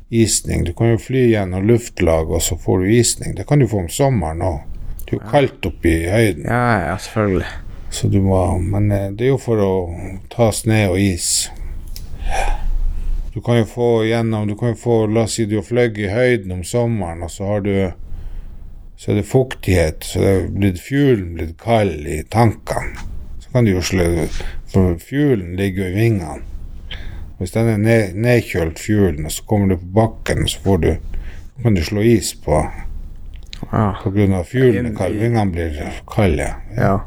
isning. 0.08 0.64
Du 0.64 0.72
kan 0.78 0.94
jo 0.94 1.02
fly 1.02 1.26
gjennom 1.34 1.68
luftlag, 1.68 2.32
og 2.32 2.42
så 2.46 2.56
får 2.56 2.86
du 2.86 2.96
isning. 2.96 3.36
Det 3.36 3.44
kan 3.50 3.60
du 3.60 3.68
få 3.68 3.84
om 3.84 3.92
sommeren 3.92 4.46
òg. 4.48 4.64
Det 5.04 5.18
er 5.18 5.20
jo 5.20 5.32
kaldt 5.32 5.68
oppe 5.68 5.92
i 5.92 6.08
høyden. 6.08 6.48
Ja, 6.48 6.64
ja, 6.88 6.98
selvfølgelig. 7.04 7.52
Så 7.90 8.08
du 8.08 8.20
må, 8.22 8.58
men 8.60 8.92
eh, 8.92 9.12
det 9.12 9.26
er 9.26 9.32
jo 9.34 9.38
for 9.42 9.62
å 9.64 9.72
ta 10.34 10.50
snø 10.52 10.82
og 10.92 11.00
is. 11.00 11.50
Du 13.34 13.42
kan 13.42 13.60
jo 13.60 13.66
få 13.70 13.88
gjennom 14.08 14.48
Du 14.50 14.56
kan 14.58 14.74
jo 14.74 14.76
få 14.82 14.96
La 15.14 15.24
oss 15.28 15.36
si 15.38 15.46
du 15.46 15.60
har 15.60 15.64
fløyet 15.66 15.98
i 16.02 16.08
høyden 16.10 16.52
om 16.56 16.64
sommeren, 16.66 17.22
og 17.24 17.32
så 17.32 17.46
har 17.52 17.62
du 17.62 17.92
Så 18.98 19.12
er 19.12 19.20
det 19.20 19.28
fuktighet, 19.30 20.04
så 20.04 20.20
det 20.20 20.30
er 20.34 20.48
blitt 20.50 20.80
fuglen 20.82 21.36
blitt 21.38 21.58
kald 21.62 22.08
i 22.10 22.24
tankene. 22.34 22.98
Så 23.40 23.52
kan 23.54 23.66
du 23.66 23.72
jo 23.76 23.82
slå 23.86 24.08
For 24.68 24.98
fuglen 24.98 25.54
ligger 25.56 25.86
jo 25.86 25.92
i 25.92 26.00
vingene. 26.00 26.42
Hvis 27.38 27.54
den 27.54 27.68
er 27.70 27.78
ned, 27.78 28.16
nedkjølt, 28.18 28.80
fuglen, 28.82 29.26
og 29.30 29.32
så 29.32 29.44
kommer 29.46 29.70
du 29.70 29.78
på 29.78 29.92
bakken, 30.00 30.42
og 30.44 30.50
så 30.50 30.64
får 30.64 30.78
du 30.82 30.90
kan 31.62 31.76
du 31.78 31.84
slå 31.84 32.02
is 32.02 32.34
på 32.34 32.64
Ja. 33.72 33.94
på 34.04 34.12
grunn 34.12 34.34
av 34.34 34.50
fuglen 34.50 34.86
er 34.90 34.98
kald. 34.98 35.20
Vingene 35.22 35.52
blir 35.52 36.02
kalde. 36.10 36.50
ja. 36.78 36.98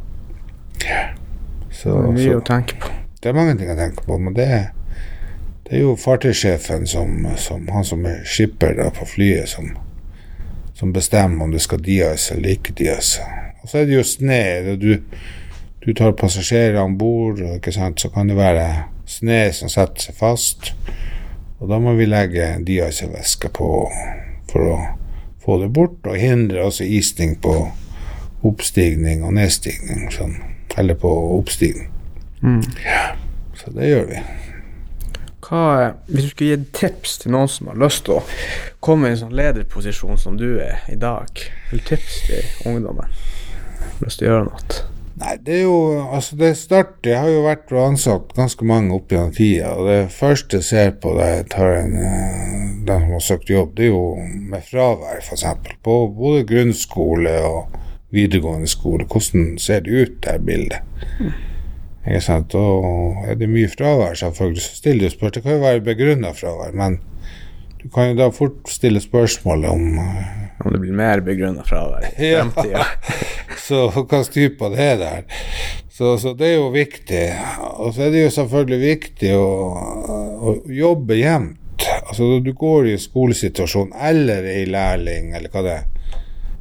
Så, 1.70 1.94
Det 1.94 2.08
er 2.08 2.16
mye 2.16 2.26
så 2.26 2.38
å 2.40 2.46
tenke 2.46 2.78
på. 2.80 2.92
Det 3.20 3.30
er 3.30 3.36
mange 3.36 3.56
ting 3.58 3.70
å 3.72 3.76
tenke 3.78 4.04
på, 4.06 4.16
men 4.18 4.36
det, 4.36 4.48
det 5.66 5.76
er 5.76 5.84
jo 5.84 5.96
fartøysjefen 6.00 6.86
som, 6.88 7.28
som 7.36 7.68
han 7.72 7.86
som 7.86 8.06
er 8.08 8.22
skipper 8.24 8.74
da, 8.78 8.88
på 8.96 9.06
flyet, 9.08 9.50
som, 9.52 9.74
som 10.76 10.94
bestemmer 10.96 11.44
om 11.44 11.52
det 11.52 11.62
skal 11.64 11.82
dias 11.84 12.30
eller 12.32 12.56
ikke 12.56 12.76
dias. 12.78 13.18
Og 13.60 13.68
så 13.68 13.82
er 13.82 13.90
det 13.90 13.98
jo 13.98 14.06
sne. 14.06 14.40
Du, 14.80 14.94
du 15.84 15.92
tar 15.96 16.16
passasjerer 16.16 16.80
om 16.82 16.96
bord, 16.98 17.42
så 17.68 18.12
kan 18.14 18.32
det 18.32 18.38
være 18.40 18.66
sne 19.10 19.42
som 19.56 19.72
setter 19.72 20.08
seg 20.08 20.16
fast. 20.16 20.72
Og 21.60 21.68
da 21.68 21.76
må 21.82 21.92
vi 21.98 22.08
legge 22.08 22.54
diasevæske 22.64 23.52
på 23.52 23.68
for 24.50 24.64
å 24.64 24.78
få 25.44 25.60
det 25.60 25.70
bort, 25.76 26.00
og 26.08 26.16
hindre 26.20 26.64
også 26.66 26.88
isning 26.88 27.36
på 27.40 27.54
oppstigning 28.48 29.24
og 29.24 29.36
nedstigning, 29.36 30.08
sånn. 30.12 30.38
Eller 30.78 30.94
på 30.94 31.10
oppstigning. 31.38 31.90
Mm. 32.42 32.62
Så 33.54 33.72
det 33.76 33.88
gjør 33.90 34.06
vi. 34.10 34.20
Hva, 35.50 35.64
hvis 36.06 36.28
du 36.28 36.30
skulle 36.30 36.50
gi 36.54 36.70
tips 36.78 37.16
til 37.22 37.34
noen 37.34 37.50
som 37.50 37.72
har 37.72 37.80
lyst 37.82 38.04
til 38.06 38.20
å 38.20 38.22
komme 38.84 39.08
i 39.08 39.16
en 39.16 39.20
sånn 39.24 39.34
lederposisjon 39.34 40.20
som 40.20 40.38
du 40.38 40.60
er 40.62 40.84
i 40.92 40.98
dag, 41.00 41.42
vil 41.72 41.82
tips 41.88 42.20
til 42.28 42.70
ungdommen? 42.70 43.10
Lyst 44.04 44.22
til 44.22 44.28
å 44.28 44.32
gjøre 44.34 44.48
noe? 44.52 44.80
Nei, 45.20 45.34
det 45.44 45.56
er 45.58 45.64
jo 45.66 45.78
Altså, 46.06 46.36
det 46.40 46.54
starter 46.56 47.10
Jeg 47.10 47.18
har 47.20 47.28
jo 47.28 47.40
vært 47.44 47.72
ansatt 47.76 48.30
ganske 48.36 48.64
mange 48.64 48.94
opp 48.96 49.10
gjennom 49.12 49.34
tida, 49.36 49.74
og 49.76 49.90
det 49.90 50.14
første 50.14 50.60
jeg 50.60 50.68
ser 50.70 50.94
på 51.02 51.12
da 51.18 51.26
jeg 51.34 51.48
tar 51.52 51.74
en 51.82 51.98
eh, 51.98 52.60
den 52.86 53.04
som 53.04 53.12
har 53.12 53.24
søkt 53.24 53.50
jobb, 53.50 53.74
det 53.76 53.84
er 53.84 53.92
jo 53.92 54.04
med 54.50 54.64
fravær, 54.64 55.20
f.eks. 55.20 55.44
På 55.84 55.96
både 56.16 56.46
grunnskole 56.48 57.34
og 57.44 57.76
videregående 58.14 58.68
skole. 58.70 59.04
Hvordan 59.10 59.54
ser 59.58 59.80
det 59.86 59.90
ut, 60.02 60.16
det 60.24 60.38
bildet? 60.46 60.82
bildet? 61.18 61.46
Ikke 62.06 62.20
sant? 62.24 62.54
Og 62.56 63.24
er 63.28 63.36
det 63.36 63.48
mye 63.52 63.68
fravær, 63.68 64.14
selvfølgelig, 64.16 64.62
så 64.64 64.76
stiller 64.80 65.08
du 65.08 65.14
spørsmål. 65.14 65.34
Det 65.36 65.42
kan 65.44 65.52
jo 65.56 65.64
være 65.66 65.80
begrunna 65.90 66.32
fravær, 66.34 66.72
men 66.74 66.98
du 67.82 67.88
kan 67.92 68.10
jo 68.10 68.16
da 68.18 68.28
fort 68.32 68.68
stille 68.68 69.00
spørsmål 69.00 69.64
om 69.70 69.84
eh, 69.98 70.36
Om 70.60 70.72
det 70.74 70.80
blir 70.82 70.92
mer 70.92 71.20
begrunna 71.24 71.62
fravær 71.64 72.04
i 72.20 72.30
Ja. 72.32 72.42
fremtida. 72.44 72.82
Så 73.66 73.86
hvilken 73.94 74.24
type 74.32 74.68
det 74.74 74.80
er 74.84 74.96
der. 75.00 75.22
Så, 75.88 76.18
så 76.18 76.32
det 76.36 76.48
er 76.50 76.54
jo 76.58 76.70
viktig. 76.74 77.22
Og 77.80 77.94
så 77.94 78.02
er 78.06 78.10
det 78.12 78.24
jo 78.24 78.30
selvfølgelig 78.34 78.80
viktig 78.82 79.30
å, 79.36 79.46
å 80.40 80.54
jobbe 80.68 81.16
jevnt. 81.16 81.56
Altså 82.08 82.40
du 82.44 82.52
går 82.56 82.90
i 82.90 82.98
skolesituasjon 83.00 83.92
eller 83.96 84.44
er 84.48 84.62
i 84.64 84.68
lærling, 84.68 85.32
eller 85.36 85.52
hva 85.52 85.62
det 85.64 85.74
er. 85.78 85.86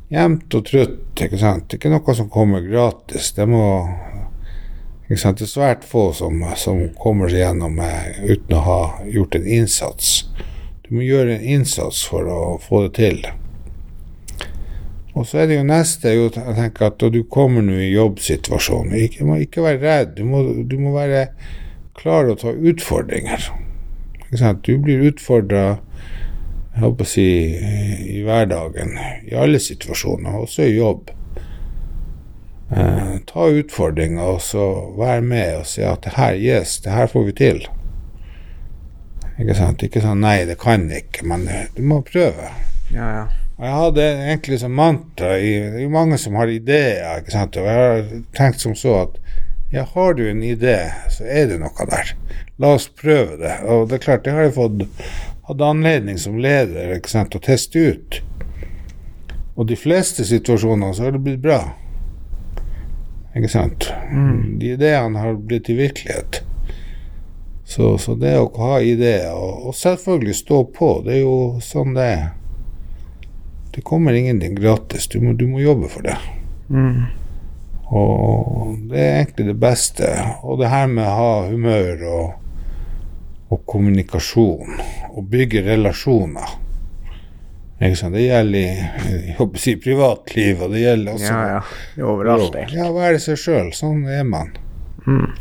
Jevnt 0.10 0.56
og 0.57 0.65
trutt, 0.65 1.02
ikke 1.22 1.38
sant. 1.38 1.68
Det 1.69 1.77
er 1.77 1.84
ikke 1.84 1.91
noe 1.94 2.15
som 2.18 2.30
kommer 2.34 2.64
gratis. 2.65 3.30
Det 3.38 3.45
må 3.49 3.64
ikke 5.10 5.22
sant? 5.22 5.41
Det 5.41 5.45
er 5.45 5.52
svært 5.52 5.86
få 5.90 6.07
som, 6.18 6.41
som 6.57 6.81
kommer 6.98 7.30
seg 7.30 7.44
gjennom 7.44 7.77
med, 7.77 8.18
uten 8.30 8.57
å 8.57 8.64
ha 8.65 8.80
gjort 9.10 9.38
en 9.38 9.45
innsats. 9.49 10.15
Du 10.86 10.95
må 10.98 11.06
gjøre 11.06 11.38
en 11.38 11.45
innsats 11.57 12.02
for 12.10 12.30
å 12.30 12.41
få 12.61 12.88
det 12.88 12.91
til. 12.98 13.22
Og 15.18 15.26
så 15.27 15.41
er 15.41 15.49
det 15.49 15.57
jo 15.57 15.65
neste 15.68 16.14
jo, 16.14 16.27
jeg 16.34 16.56
tenker 16.57 16.88
at 16.91 17.06
du 17.14 17.23
kommer 17.30 17.65
nå 17.65 17.80
i 17.81 17.90
jobbsituasjonen, 17.91 18.94
ikke, 19.02 19.26
må 19.26 19.40
ikke 19.41 19.65
være 19.65 19.81
redd. 19.81 20.14
Du 20.19 20.23
må, 20.30 20.44
du 20.65 20.77
må 20.81 20.94
være 20.94 21.27
klar 21.98 22.30
å 22.30 22.38
ta 22.40 22.53
utfordringer. 22.53 23.49
Ikke 24.27 24.41
sant? 24.41 24.61
Du 24.65 24.77
blir 24.81 25.06
utfordra 25.10 25.80
jeg 26.80 26.85
håper 26.85 27.03
å 27.03 27.11
si, 27.11 27.23
i 28.15 28.22
hverdagen, 28.23 28.93
i 29.27 29.34
alle 29.35 29.60
situasjoner, 29.60 30.38
også 30.39 30.64
i 30.64 30.77
jobb. 30.77 31.10
Eh, 32.72 33.18
ta 33.27 33.47
utfordringer 33.51 34.30
og 34.38 34.39
så 34.45 34.64
være 34.95 35.26
med 35.26 35.57
og 35.57 35.65
si 35.68 35.84
at 35.84 36.06
det 36.06 36.14
her 36.15 36.38
yes, 36.39 36.77
det 36.85 36.93
her 36.95 37.10
får 37.11 37.26
vi 37.27 37.34
til. 37.35 37.60
Ikke 39.43 39.57
sant? 39.57 39.84
Ikke 39.84 39.99
sånn 40.06 40.23
nei, 40.23 40.38
det 40.47 40.56
kan 40.61 40.85
ikke, 40.88 41.26
men 41.27 41.43
eh, 41.51 41.68
du 41.76 41.84
må 41.84 41.99
prøve. 42.07 42.47
Ja, 42.93 43.10
ja. 43.18 43.26
Og 43.60 43.65
Jeg 43.68 43.76
hadde 43.76 44.03
egentlig 44.23 44.60
som 44.61 44.72
mantra 44.72 45.34
i, 45.35 45.51
Det 45.73 45.84
er 45.84 45.91
mange 45.91 46.15
som 46.18 46.38
har 46.39 46.47
ideer, 46.47 47.19
ikke 47.19 47.34
sant. 47.35 47.60
Og 47.60 47.68
jeg 47.68 47.81
har 47.89 48.06
tenkt 48.38 48.64
som 48.64 48.72
så 48.72 49.01
at 49.01 49.19
ja, 49.76 49.84
har 49.84 50.15
du 50.15 50.23
en 50.30 50.39
idé, 50.47 50.77
så 51.11 51.27
er 51.27 51.51
det 51.51 51.60
noe 51.60 51.89
der. 51.91 52.15
La 52.57 52.72
oss 52.77 52.88
prøve 52.88 53.35
det. 53.43 53.57
Og 53.68 53.89
det 53.89 53.99
er 53.99 54.06
klart, 54.07 54.23
det 54.23 54.38
har 54.38 54.47
jeg 54.47 54.56
fått 54.56 54.88
hatt 55.50 55.62
anledning 55.66 56.18
som 56.22 56.38
leder 56.38 57.00
sant, 57.10 57.36
å 57.36 57.42
teste 57.42 57.80
ut. 57.80 58.20
Og 59.58 59.66
de 59.68 59.76
fleste 59.76 60.24
situasjoner 60.26 60.94
så 60.94 61.08
har 61.08 61.16
det 61.16 61.24
blitt 61.26 61.42
bra. 61.42 61.58
Ikke 63.34 63.50
sant. 63.52 63.90
De 64.62 64.76
ideene 64.76 65.20
har 65.20 65.40
blitt 65.42 65.66
til 65.66 65.80
virkelighet. 65.82 66.44
Så, 67.70 67.98
så 68.02 68.16
det 68.18 68.36
å 68.40 68.48
ha 68.62 68.80
ideer, 68.82 69.34
og, 69.34 69.70
og 69.70 69.76
selvfølgelig 69.78 70.36
stå 70.40 70.64
på, 70.74 70.92
det 71.06 71.20
er 71.20 71.22
jo 71.22 71.40
sånn 71.62 71.98
det 71.98 72.06
er. 72.14 72.24
Det 73.74 73.84
kommer 73.86 74.14
ingenting 74.18 74.56
gratis. 74.58 75.06
Du 75.10 75.20
må, 75.22 75.34
du 75.38 75.46
må 75.50 75.62
jobbe 75.62 75.90
for 75.90 76.06
det. 76.06 76.16
Mm. 76.70 77.10
Og 77.90 78.78
det 78.90 79.02
er 79.02 79.20
egentlig 79.20 79.50
det 79.50 79.58
beste. 79.62 80.10
Og 80.42 80.62
det 80.62 80.70
her 80.70 80.90
med 80.90 81.06
å 81.06 81.18
ha 81.20 81.34
humør 81.50 82.06
og, 82.10 82.49
og 83.50 83.66
kommunikasjon 83.66 84.80
og 85.10 85.30
bygge 85.30 85.64
relasjoner. 85.66 86.58
Det 87.80 88.22
gjelder 88.22 88.60
i, 88.60 89.76
privatliv, 89.80 90.62
og 90.62 90.74
det 90.74 90.82
gjelder 90.84 91.14
også 91.14 91.30
Ja, 91.32 91.44
ja. 91.48 91.62
Er 91.98 92.10
Overalt, 92.12 92.56
egentlig. 92.56 92.80
Ja, 92.82 92.90
være 92.92 93.22
seg 93.24 93.40
sjøl. 93.40 93.70
Sånn 93.74 94.04
er 94.12 94.26
man. 94.28 94.52
Mm. 95.08 95.32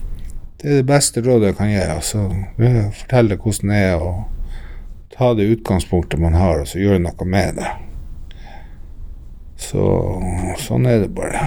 Det 0.58 0.70
er 0.70 0.80
det 0.80 0.86
beste 0.86 1.22
rådet 1.26 1.50
jeg 1.50 1.58
kan 1.58 1.72
gi. 1.72 1.82
Altså, 1.82 2.24
fortelle 3.00 3.38
hvordan 3.42 3.74
det 3.74 3.82
er, 3.88 4.06
og 4.06 5.10
ta 5.16 5.32
det 5.34 5.50
utgangspunktet 5.56 6.22
man 6.22 6.38
har, 6.38 6.62
og 6.62 6.70
så 6.70 6.78
gjøre 6.78 7.02
noe 7.02 7.26
med 7.26 7.58
det. 7.58 7.74
Så 9.58 9.82
sånn 10.62 10.86
er 10.86 11.02
det 11.02 11.10
bare. 11.18 11.42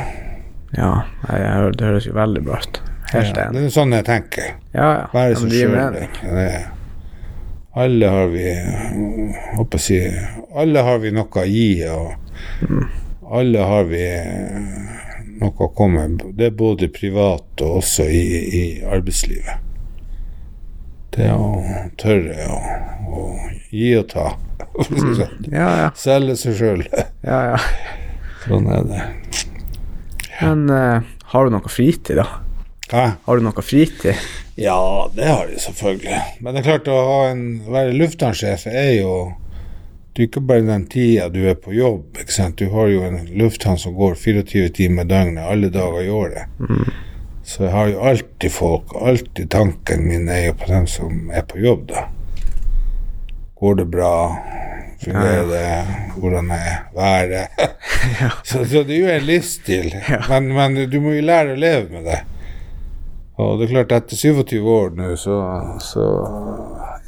Ja, 0.76 1.06
det 1.32 1.88
høres 1.88 2.08
jo 2.08 2.16
veldig 2.20 2.44
bra 2.44 2.60
ut. 2.60 2.84
Helt 3.12 3.38
Ja, 3.38 3.48
det 3.52 3.66
er 3.66 3.74
sånn 3.74 3.96
jeg 3.96 4.08
tenker. 4.08 4.54
Ja, 4.72 4.88
ja. 4.88 5.08
Være 5.12 5.40
seg 5.42 5.52
sjøl. 5.52 5.98
Alle 7.82 8.08
har 8.12 8.28
vi 8.32 8.46
håper 9.56 9.80
å 9.80 9.82
si, 9.82 10.00
Alle 10.60 10.84
har 10.84 11.00
vi 11.04 11.12
noe 11.16 11.44
å 11.44 11.46
gi, 11.48 11.70
og 11.88 13.32
alle 13.32 13.68
har 13.68 13.86
vi 13.88 14.04
noe 15.42 15.68
å 15.68 15.70
komme 15.76 16.06
med. 16.08 16.26
Det 16.36 16.50
er 16.50 16.58
både 16.60 16.92
privat 16.92 17.64
og 17.64 17.82
også 17.82 18.08
i, 18.12 18.24
i 18.60 18.64
arbeidslivet. 18.84 19.68
Det 21.16 21.28
å 21.32 21.64
tørre 22.00 22.48
å, 22.48 22.60
å 23.12 23.24
gi 23.72 23.96
og 24.00 24.08
ta. 24.12 24.30
sånn. 24.88 25.50
Ja, 25.52 25.72
ja. 25.86 25.90
Selge 26.00 26.38
seg 26.40 26.60
sjøl. 26.60 26.86
ja, 27.28 27.40
ja. 27.54 27.60
Sånn 28.46 28.70
er 28.72 28.88
det. 28.88 29.02
Men 30.42 30.64
uh, 30.72 31.04
har 31.34 31.46
du 31.48 31.54
noe 31.54 31.72
fritid, 31.72 32.20
da? 32.20 32.28
Hva? 32.92 33.06
Har 33.24 33.40
du 33.40 33.46
noe 33.46 33.64
fritid? 33.64 34.18
Ja, 34.60 35.10
det 35.16 35.30
har 35.30 35.48
de 35.48 35.60
selvfølgelig. 35.64 36.18
Men 36.44 36.54
det 36.54 36.62
er 36.62 36.68
klart 36.74 36.90
å 36.92 36.98
ha 37.08 37.20
en, 37.30 37.46
være 37.72 37.96
lufthavnsjef 37.96 38.68
er 38.68 38.92
jo 39.00 39.14
du 40.12 40.20
er 40.20 40.28
ikke 40.28 40.42
bare 40.44 40.66
den 40.68 40.84
tida 40.92 41.30
du 41.32 41.40
er 41.48 41.56
på 41.56 41.72
jobb. 41.72 42.18
ikke 42.20 42.34
sant? 42.36 42.60
Du 42.60 42.68
har 42.74 42.90
jo 42.92 43.06
en 43.08 43.22
lufthavn 43.40 43.80
som 43.80 43.96
går 43.96 44.18
24 44.20 44.74
timer 44.76 45.08
i 45.08 45.08
døgnet 45.08 45.48
alle 45.48 45.70
dager 45.72 46.04
i 46.04 46.10
året. 46.12 46.52
Så 47.48 47.64
jeg 47.64 47.72
har 47.72 47.88
jo 47.94 48.02
alltid 48.12 48.52
folk, 48.52 48.92
alltid 48.96 49.48
tanken 49.56 50.04
min 50.10 50.28
er 50.30 50.50
jo 50.50 50.58
på 50.60 50.68
dem 50.68 50.88
som 50.88 51.32
er 51.32 51.48
på 51.48 51.64
jobb, 51.64 51.88
da. 51.94 52.04
Går 53.62 53.80
det 53.80 53.86
bra? 53.94 54.12
Fungerer 55.02 55.48
det? 55.48 55.64
Hvordan 56.20 56.52
er 56.52 56.76
været? 56.96 57.64
så, 58.44 58.66
så 58.66 58.84
det 58.84 58.98
er 58.98 59.00
jo 59.00 59.16
en 59.16 59.26
livsstil. 59.26 59.96
Ja. 59.96 60.20
Men, 60.28 60.52
men 60.54 60.78
du 60.92 61.00
må 61.02 61.16
jo 61.16 61.24
lære 61.24 61.56
å 61.56 61.62
leve 61.62 61.88
med 61.96 62.12
det. 62.12 62.20
Og 63.42 63.60
det 63.60 63.68
er 63.68 63.72
klart, 63.74 63.94
etter 63.96 64.20
27 64.20 64.60
år 64.70 64.92
nå, 64.98 65.14
så, 65.20 65.38
så 65.82 66.08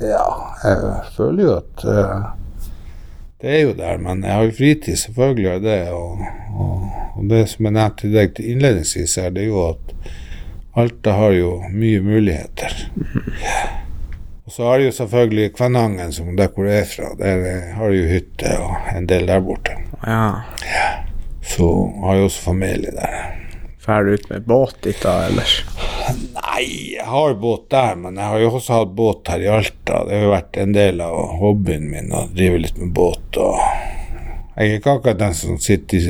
Ja, 0.02 0.24
jeg 0.66 1.12
føler 1.16 1.44
jo 1.46 1.52
at 1.60 1.84
uh, 1.86 2.32
det 3.44 3.52
er 3.52 3.62
jo 3.62 3.74
der, 3.76 3.98
men 4.00 4.24
jeg 4.24 4.32
har 4.32 4.46
jo 4.48 4.56
fritid, 4.58 4.96
selvfølgelig 4.96 5.50
har 5.50 5.58
jeg 5.58 5.64
det. 5.64 5.92
Og, 5.92 6.20
og, 6.56 6.86
og 7.16 7.26
det 7.30 7.42
som 7.52 7.68
jeg 7.68 7.76
nevnte 7.76 8.06
til 8.06 8.14
deg 8.16 8.40
innledningsvis, 8.40 9.18
er 9.20 9.34
det 9.36 9.50
jo 9.50 9.66
at 9.68 9.92
Alta 10.80 11.18
har 11.20 11.36
jo 11.36 11.50
mye 11.70 12.00
muligheter. 12.02 12.78
Og 14.46 14.56
så 14.56 14.70
har 14.70 14.80
de 14.80 14.88
jo 14.88 14.96
selvfølgelig 14.96 15.52
Kvænangen, 15.58 16.16
som 16.16 16.38
der 16.38 16.48
hvor 16.56 16.66
jeg 16.66 16.80
er 16.80 16.90
fra. 16.96 17.12
Der 17.20 17.76
har 17.76 17.92
de 17.92 18.00
jo 18.00 18.10
hytte 18.10 18.56
og 18.64 18.96
en 18.98 19.12
del 19.12 19.28
der 19.28 19.44
borte. 19.44 19.76
Ja. 20.08 20.32
Så 21.44 21.68
har 22.06 22.16
jeg 22.16 22.24
også 22.24 22.42
familie 22.42 22.96
der. 22.96 23.43
Drar 23.86 24.04
du 24.04 24.14
ut 24.14 24.30
med 24.30 24.46
båt 24.48 24.76
dit 24.82 25.02
da, 25.04 25.26
ellers? 25.28 25.58
Nei, 26.38 26.94
jeg 26.96 27.06
har 27.08 27.34
båt 27.40 27.66
der, 27.74 27.98
men 28.00 28.16
jeg 28.20 28.32
har 28.32 28.40
jo 28.40 28.54
også 28.56 28.78
hatt 28.78 28.94
båt 28.96 29.28
her 29.32 29.44
i 29.44 29.50
Alta. 29.52 30.06
Det 30.08 30.16
har 30.16 30.24
jo 30.24 30.32
vært 30.32 30.60
en 30.64 30.76
del 30.76 31.04
av 31.04 31.18
hobbyen 31.42 31.90
min 31.92 32.14
å 32.16 32.24
drive 32.32 32.62
litt 32.64 32.80
med 32.80 32.94
båt. 32.96 33.40
og 33.44 33.60
Jeg 34.56 34.70
er 34.70 34.80
ikke 34.80 34.96
akkurat 34.96 35.20
den 35.20 35.36
som 35.36 35.60
sitter 35.60 36.08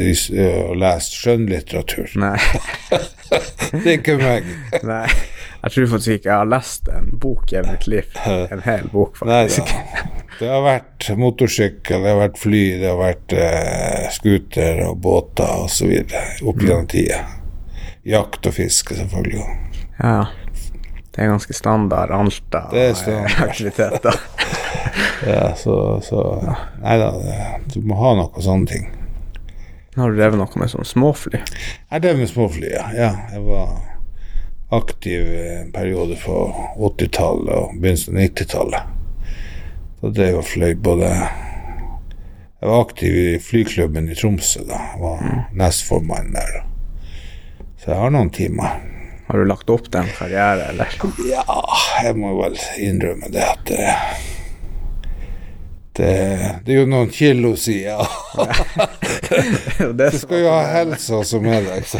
og 0.68 0.78
leser 0.84 1.20
skjønnlitteratur. 1.24 2.14
Nei. 2.22 2.38
Det 3.74 3.88
er 3.88 3.96
ikke 3.98 4.20
meg. 4.22 4.50
Nei. 4.94 5.08
Jeg 5.64 5.72
tror 5.74 5.88
faktisk 5.96 6.18
ikke 6.20 6.30
jeg 6.30 6.38
har 6.38 6.50
lest 6.52 6.90
en 6.94 7.06
bok 7.18 7.54
i 7.56 7.62
mitt 7.66 7.86
liv. 7.90 8.18
En 8.28 8.62
hel 8.68 8.90
bok, 8.92 9.16
faktisk. 9.18 9.72
Nei, 9.72 10.10
Det 10.38 10.50
har 10.52 10.62
vært 10.66 11.08
motorsykkel, 11.18 12.04
det 12.04 12.12
har 12.12 12.20
vært 12.20 12.42
fly, 12.42 12.66
det 12.82 12.90
har 12.92 13.00
vært 13.00 13.34
eh, 13.38 14.10
scooter 14.14 14.84
og 14.90 15.00
båter 15.06 15.64
osv. 15.64 15.96
opp 16.44 16.62
gjennom 16.62 16.90
tida. 16.92 17.24
Jakt 18.06 18.48
og 18.50 18.54
fiske, 18.54 18.96
selvfølgelig. 18.96 19.44
Ja. 20.00 20.26
Det 21.14 21.22
er 21.22 21.30
ganske 21.30 21.54
standard 21.54 22.10
Alta 22.12 22.64
Det 22.72 22.82
er 22.90 22.94
standard. 22.98 23.62
eh. 23.62 24.14
Ja, 25.28 25.56
så, 25.56 26.02
så 26.04 26.20
Nei 26.82 26.98
da, 27.00 27.12
du 27.74 27.80
må 27.86 27.96
ha 28.02 28.14
noe 28.18 28.44
sånne 28.44 28.68
ting. 28.68 28.90
Har 29.96 30.10
du 30.10 30.18
drevet 30.18 30.40
noe 30.42 30.60
med 30.60 30.72
sånn 30.72 30.88
småfly? 30.90 31.40
Jeg 31.40 32.04
drev 32.04 32.18
med 32.20 32.30
småfly, 32.32 32.72
ja. 32.74 32.88
ja. 32.98 33.12
Jeg 33.32 33.44
var 33.46 33.76
aktiv 34.74 35.30
en 35.38 35.72
periode 35.74 36.18
på 36.24 36.38
80-tallet 36.90 37.54
og 37.54 37.76
begynnelsen 37.78 38.18
av 38.18 38.26
90-tallet. 38.26 38.92
Da 40.02 40.12
drev 40.18 40.32
jeg 40.32 40.42
og 40.42 40.50
fløy 40.50 40.74
både 40.84 41.12
Jeg 41.14 42.70
var 42.72 42.80
aktiv 42.82 43.18
i 43.22 43.40
flyklubben 43.44 44.10
i 44.10 44.18
Tromsø 44.18 44.66
da. 44.68 44.82
Jeg 44.96 45.04
var 45.04 45.26
nestformann 45.62 46.34
der. 46.36 46.64
Så 47.84 47.92
jeg 47.92 48.00
har 48.00 48.12
noen 48.16 48.30
timer. 48.32 48.78
Har 49.28 49.40
du 49.40 49.48
lagt 49.48 49.72
opp 49.74 49.90
til 49.92 50.00
en 50.00 50.12
karriere, 50.16 50.70
eller? 50.72 50.94
Ja, 51.28 51.44
jeg 52.04 52.16
må 52.16 52.30
vel 52.38 52.56
innrømme 52.80 53.28
det 53.34 53.44
at 53.44 53.66
det, 53.68 53.90
det, 56.00 56.12
det 56.64 56.76
er 56.76 56.80
jo 56.80 56.86
noen 56.88 57.12
kilo 57.12 57.52
siden. 57.60 58.08
det 60.00 60.08
Du 60.14 60.20
skal 60.22 60.46
jo 60.46 60.54
ha 60.54 60.62
helsa 60.72 61.20
også 61.20 61.42
med 61.44 61.68
deg. 61.68 61.90
Så. 61.92 62.00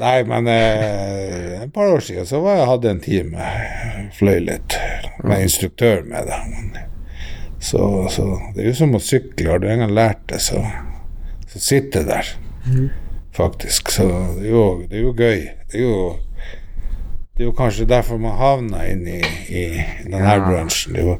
Nei, 0.00 0.14
men 0.32 0.48
eh, 0.48 1.60
et 1.60 1.76
par 1.76 1.92
år 1.92 2.00
siden 2.08 2.28
så 2.30 2.40
var 2.40 2.56
jeg 2.62 2.70
hadde 2.72 2.94
en 2.94 3.04
time. 3.04 3.52
Fløy 4.16 4.40
litt 4.48 4.78
med 5.20 5.44
instruktør 5.44 6.08
med 6.08 6.32
det. 6.32 6.40
Så, 7.60 7.84
så 8.08 8.30
det 8.56 8.64
er 8.64 8.72
jo 8.72 8.78
som 8.80 8.96
å 8.96 9.04
sykle. 9.04 9.52
Har 9.52 9.60
du 9.60 9.68
en 9.68 9.84
gang 9.84 9.92
lært 9.92 10.24
det, 10.32 10.40
så, 10.48 10.64
så 11.52 11.64
sitter 11.68 12.08
det 12.08 12.16
der. 12.16 12.34
Faktisk. 13.36 13.90
Så 13.94 14.06
det 14.38 14.46
er 14.48 14.50
jo, 14.50 14.64
det 14.90 14.98
er 14.98 15.02
jo 15.04 15.12
gøy. 15.16 15.40
Det 15.70 15.78
er 15.80 15.84
jo 15.86 16.16
det 17.36 17.46
er 17.46 17.48
jo 17.48 17.52
kanskje 17.56 17.86
derfor 17.88 18.18
man 18.20 18.34
havna 18.36 18.82
inn 18.90 19.06
i, 19.08 19.20
i 19.48 19.62
denne 20.04 20.18
Ja. 20.20 20.38
bransjen. 20.44 20.92
Det 20.94 21.04
jo, 21.06 21.14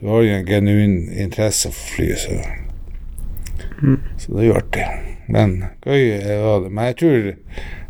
du 0.00 0.06
har 0.08 0.22
jo 0.24 0.36
en 0.38 0.46
genuin 0.48 0.94
interesse 1.12 1.68
for 1.72 1.96
fly, 1.96 2.06
så 2.16 2.38
så 4.18 4.32
det 4.32 4.40
er 4.40 4.46
jo 4.46 4.54
artig. 4.56 4.86
Men 5.28 5.64
gøy 5.84 6.04
var 6.42 6.60
det. 6.64 6.70
Men 6.72 6.84
jeg 6.84 6.96
tror, 6.96 7.28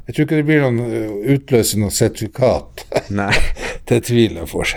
jeg 0.06 0.14
tror 0.14 0.24
ikke 0.26 0.36
det 0.40 0.46
blir 0.48 0.64
noen 0.64 0.80
uh, 0.80 1.32
utløse 1.36 1.78
noe 1.80 1.90
sertifikat. 1.94 2.86
Nei. 3.20 3.32
det 3.88 4.02
tviler 4.08 4.42
jeg 4.42 4.48
for. 4.48 4.74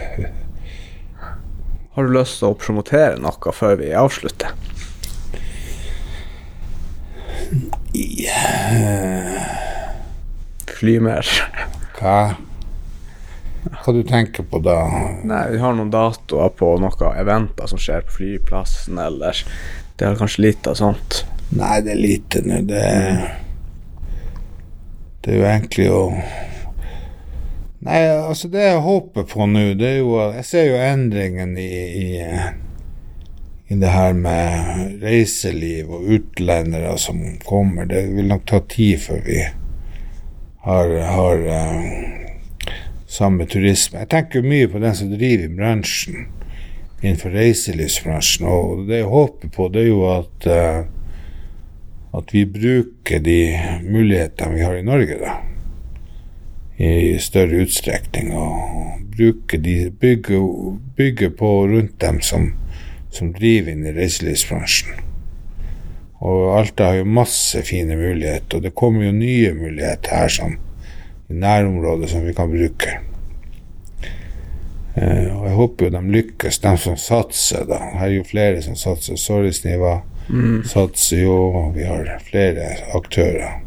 Har 1.96 2.04
du 2.04 2.12
lyst 2.12 2.40
til 2.42 2.52
å 2.52 2.58
promotere 2.60 3.18
noe 3.24 3.54
før 3.56 3.78
vi 3.80 3.94
avslutter? 3.96 4.52
Fly 10.76 10.98
mer. 11.00 11.30
Hva? 11.96 12.18
Hva 13.66 13.94
du 13.96 14.04
tenker 14.06 14.46
på 14.46 14.60
da? 14.62 14.78
Nei, 15.26 15.44
vi 15.56 15.62
har 15.62 15.74
noen 15.78 15.94
datoer 15.94 16.52
på 16.58 16.76
noen 16.82 17.18
eventer 17.18 17.70
som 17.72 17.82
skjer 17.82 18.06
på 18.06 18.20
flyplassen, 18.20 19.00
eller 19.02 19.40
Det 19.96 20.06
er 20.06 20.20
kanskje 20.20 20.44
litt 20.50 20.68
av 20.68 20.76
sånt. 20.76 21.24
Nei, 21.56 21.80
det 21.86 21.94
er 21.94 22.02
lite 22.02 22.42
nå. 22.44 22.60
Det, 22.68 22.84
det 25.24 25.32
er 25.32 25.40
jo 25.40 25.48
egentlig 25.48 25.88
å 25.94 26.02
Nei, 27.86 28.00
altså 28.10 28.50
det 28.50 28.64
jeg 28.64 28.82
håper 28.82 29.28
på 29.30 29.46
nå, 29.46 29.66
det 29.78 29.90
er 29.92 30.00
jo 30.00 30.16
Jeg 30.18 30.46
ser 30.50 30.70
jo 30.72 30.78
endringen 30.82 31.54
i, 31.62 31.70
i, 32.02 32.08
i 33.68 33.78
det 33.82 33.92
her 33.94 34.14
med 34.14 35.02
reiseliv 35.02 35.90
og 35.98 36.10
utlendere 36.18 36.98
som 37.02 37.22
kommer. 37.46 37.88
Det 37.90 38.04
vil 38.14 38.30
nok 38.30 38.46
ta 38.50 38.60
tid 38.70 39.02
før 39.08 39.24
vi 39.26 39.40
har, 40.66 40.94
har 41.10 41.46
uh, 41.50 42.68
samme 43.08 43.48
turisme. 43.50 44.04
Jeg 44.04 44.12
tenker 44.14 44.46
mye 44.46 44.70
på 44.70 44.82
den 44.84 44.98
som 44.98 45.10
driver 45.14 45.50
bransjen, 45.58 46.28
innenfor 47.02 47.34
reiselivsbransjen. 47.34 48.46
Og 48.50 48.86
det 48.90 49.02
jeg 49.02 49.10
håper 49.10 49.54
på, 49.56 49.70
det 49.74 49.86
er 49.86 49.90
jo 49.90 50.06
at 50.14 50.50
uh, 50.50 50.86
at 52.18 52.34
vi 52.34 52.46
bruker 52.46 53.20
de 53.20 53.40
mulighetene 53.84 54.56
vi 54.56 54.64
har 54.64 54.78
i 54.78 54.86
Norge, 54.86 55.18
da. 55.20 55.34
I 56.78 57.18
større 57.20 57.64
utstrekning. 57.64 58.34
Og 58.36 59.02
bruke 59.16 59.58
de 59.58 59.92
bygge, 60.00 60.40
bygger 60.96 61.34
på 61.40 61.52
rundt 61.72 62.02
dem 62.02 62.22
som, 62.22 62.54
som 63.18 63.34
driver 63.36 63.74
inn 63.74 63.86
i 63.88 63.96
reiselivsbransjen. 63.96 65.02
Og 66.26 66.56
Alta 66.58 66.92
har 66.92 67.02
jo 67.02 67.10
masse 67.18 67.62
fine 67.68 67.98
muligheter, 68.00 68.58
og 68.58 68.64
det 68.66 68.76
kommer 68.78 69.06
jo 69.06 69.16
nye 69.16 69.52
muligheter 69.58 70.16
her 70.16 70.32
sånn, 70.32 70.56
i 71.30 71.38
nærområdet 71.42 72.10
som 72.14 72.26
vi 72.26 72.34
kan 72.38 72.50
bruke. 72.52 72.98
Eh, 74.96 75.28
og 75.36 75.44
jeg 75.50 75.56
håper 75.60 75.88
jo 75.88 75.94
de 75.98 76.02
lykkes, 76.16 76.60
de 76.64 76.74
som 76.80 76.98
satser, 77.00 77.66
da. 77.68 77.82
Her 78.00 78.08
er 78.08 78.16
jo 78.16 78.28
flere 78.28 78.62
som 78.64 78.78
satser. 78.80 79.20
Sorrisniva 79.20 80.00
satser 80.66 81.26
jo, 81.26 81.36
og 81.52 81.76
vi 81.76 81.84
har 81.86 82.08
flere 82.26 82.72
aktører. 82.98 83.60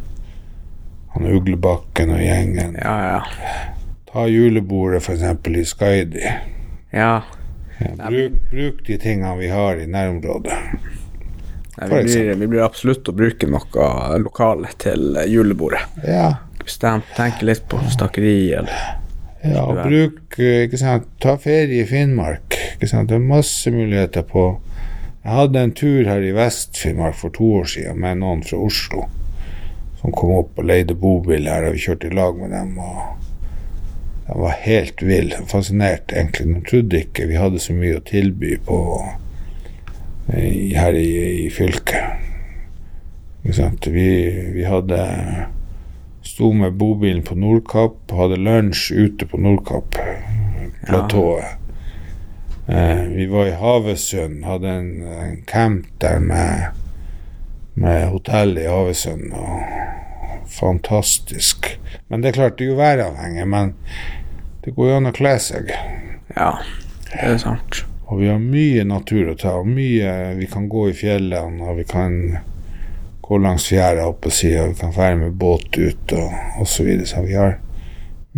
Han 1.15 1.29
Uglebakken 1.29 2.15
og 2.15 2.23
gjengen. 2.23 2.79
Ja, 2.81 2.97
ja. 3.05 3.67
Ta 4.09 4.25
julebordet, 4.27 5.03
f.eks. 5.03 5.23
i 5.53 5.65
Skaidi. 5.69 6.25
Ja. 6.93 7.21
Ja, 7.79 8.09
bruk, 8.09 8.39
bruk 8.51 8.87
de 8.87 8.99
tingene 8.99 9.37
vi 9.39 9.51
har 9.53 9.79
i 9.79 9.87
nærområdet. 9.87 10.57
Nei, 11.79 11.89
vi, 11.89 12.03
blir, 12.03 12.33
vi 12.41 12.47
blir 12.51 12.65
absolutt 12.67 13.09
å 13.09 13.15
bruke 13.15 13.47
noe 13.47 14.19
lokale 14.19 14.73
til 14.83 15.19
julebordet. 15.31 15.85
Ja, 16.03 16.33
Bestemt. 16.59 17.07
Tenke 17.17 17.47
litt 17.49 17.69
på 17.71 17.79
stakeri 17.89 18.53
eller 18.53 18.97
ja 19.47 19.63
og 19.63 19.79
bruk 19.87 20.35
eh, 20.43 20.65
ikke 20.67 20.81
sant, 20.81 21.07
Ta 21.23 21.37
ferie 21.41 21.85
i 21.85 21.87
Finnmark. 21.87 22.57
Ikke 22.75 22.91
sant? 22.91 23.09
Det 23.09 23.17
er 23.17 23.23
masse 23.25 23.71
muligheter 23.71 24.27
på 24.27 24.49
Jeg 25.23 25.37
hadde 25.37 25.63
en 25.63 25.73
tur 25.79 26.09
her 26.11 26.25
i 26.25 26.35
Vest-Finnmark 26.35 27.17
for 27.17 27.33
to 27.35 27.53
år 27.61 27.71
siden 27.71 28.03
med 28.03 28.21
noen 28.21 28.43
fra 28.47 28.59
Oslo 28.59 29.07
som 29.99 30.13
kom 30.15 30.31
opp 30.37 30.61
og 30.61 30.69
leide 30.69 30.95
bobil 30.95 31.49
her, 31.51 31.67
og 31.67 31.75
vi 31.75 31.83
kjørte 31.83 32.07
i 32.07 32.15
lag 32.15 32.37
med 32.39 32.53
dem. 32.55 32.77
og 32.79 33.28
De 34.29 34.41
var 34.41 34.51
helt 34.51 35.03
vill. 35.03 35.35
fascinert 35.47 36.13
egentlig. 36.13 36.55
De 36.55 36.61
trodde 36.71 37.01
ikke 37.01 37.27
vi 37.27 37.41
hadde 37.41 37.59
så 37.59 37.73
mye 37.77 37.99
å 37.99 38.05
tilby 38.05 38.57
på 38.65 38.79
her 40.29 40.93
i, 40.93 41.47
i 41.47 41.51
fylket. 41.51 42.05
Vi, 43.89 44.11
vi 44.53 44.65
hadde 44.69 44.99
Sto 46.29 46.53
med 46.53 46.75
bobilen 46.77 47.23
på 47.25 47.33
Nordkapp, 47.35 48.13
hadde 48.13 48.37
lunsj 48.37 48.93
ute 48.93 49.27
på 49.27 49.39
Nordkapp-platået. 49.41 51.45
Eh, 52.69 53.01
vi 53.15 53.27
var 53.33 53.47
i 53.49 53.57
Havøysund, 53.57 54.45
hadde 54.45 54.69
en, 54.69 55.03
en 55.09 55.43
camp 55.49 55.87
der 56.03 56.19
med, 56.21 56.77
med 57.75 58.09
hotell 58.13 58.59
i 58.61 58.69
Havøysund. 58.69 59.33
Fantastisk. 60.53 61.81
Men 62.09 62.21
det 62.21 62.29
er 62.29 62.33
klart, 62.43 62.59
det 62.59 62.65
er 62.67 62.71
jo 62.75 62.83
væravhengig, 62.83 63.49
men 63.49 63.75
det 64.65 64.75
går 64.77 64.91
jo 64.91 64.97
an 64.99 65.11
å 65.11 65.15
kle 65.15 65.35
seg. 65.43 65.71
Ja, 66.35 66.51
det 67.13 67.23
er 67.25 67.39
sant. 67.43 67.83
Og 68.09 68.23
vi 68.23 68.31
har 68.31 68.41
mye 68.41 68.85
natur 68.89 69.33
å 69.33 69.37
ta, 69.37 69.59
og 69.61 69.69
mye 69.69 70.35
vi 70.39 70.49
kan 70.49 70.69
gå 70.73 70.89
i 70.91 70.97
fjellene, 70.97 71.61
og 71.65 71.81
vi 71.81 71.85
kan 71.89 72.15
gå 73.29 73.41
langs 73.45 73.69
fjæra 73.69 74.07
opp 74.09 74.31
si, 74.33 74.55
og 74.57 74.73
vi 74.73 74.79
kan 74.81 74.95
fære 74.97 75.19
med 75.21 75.37
båt 75.41 75.77
ut, 75.77 76.15
og, 76.17 76.37
osv. 76.63 76.73
så 76.73 76.87
videre. 76.87 77.09
Så 77.11 77.25
vi 77.27 77.37
har 77.37 77.59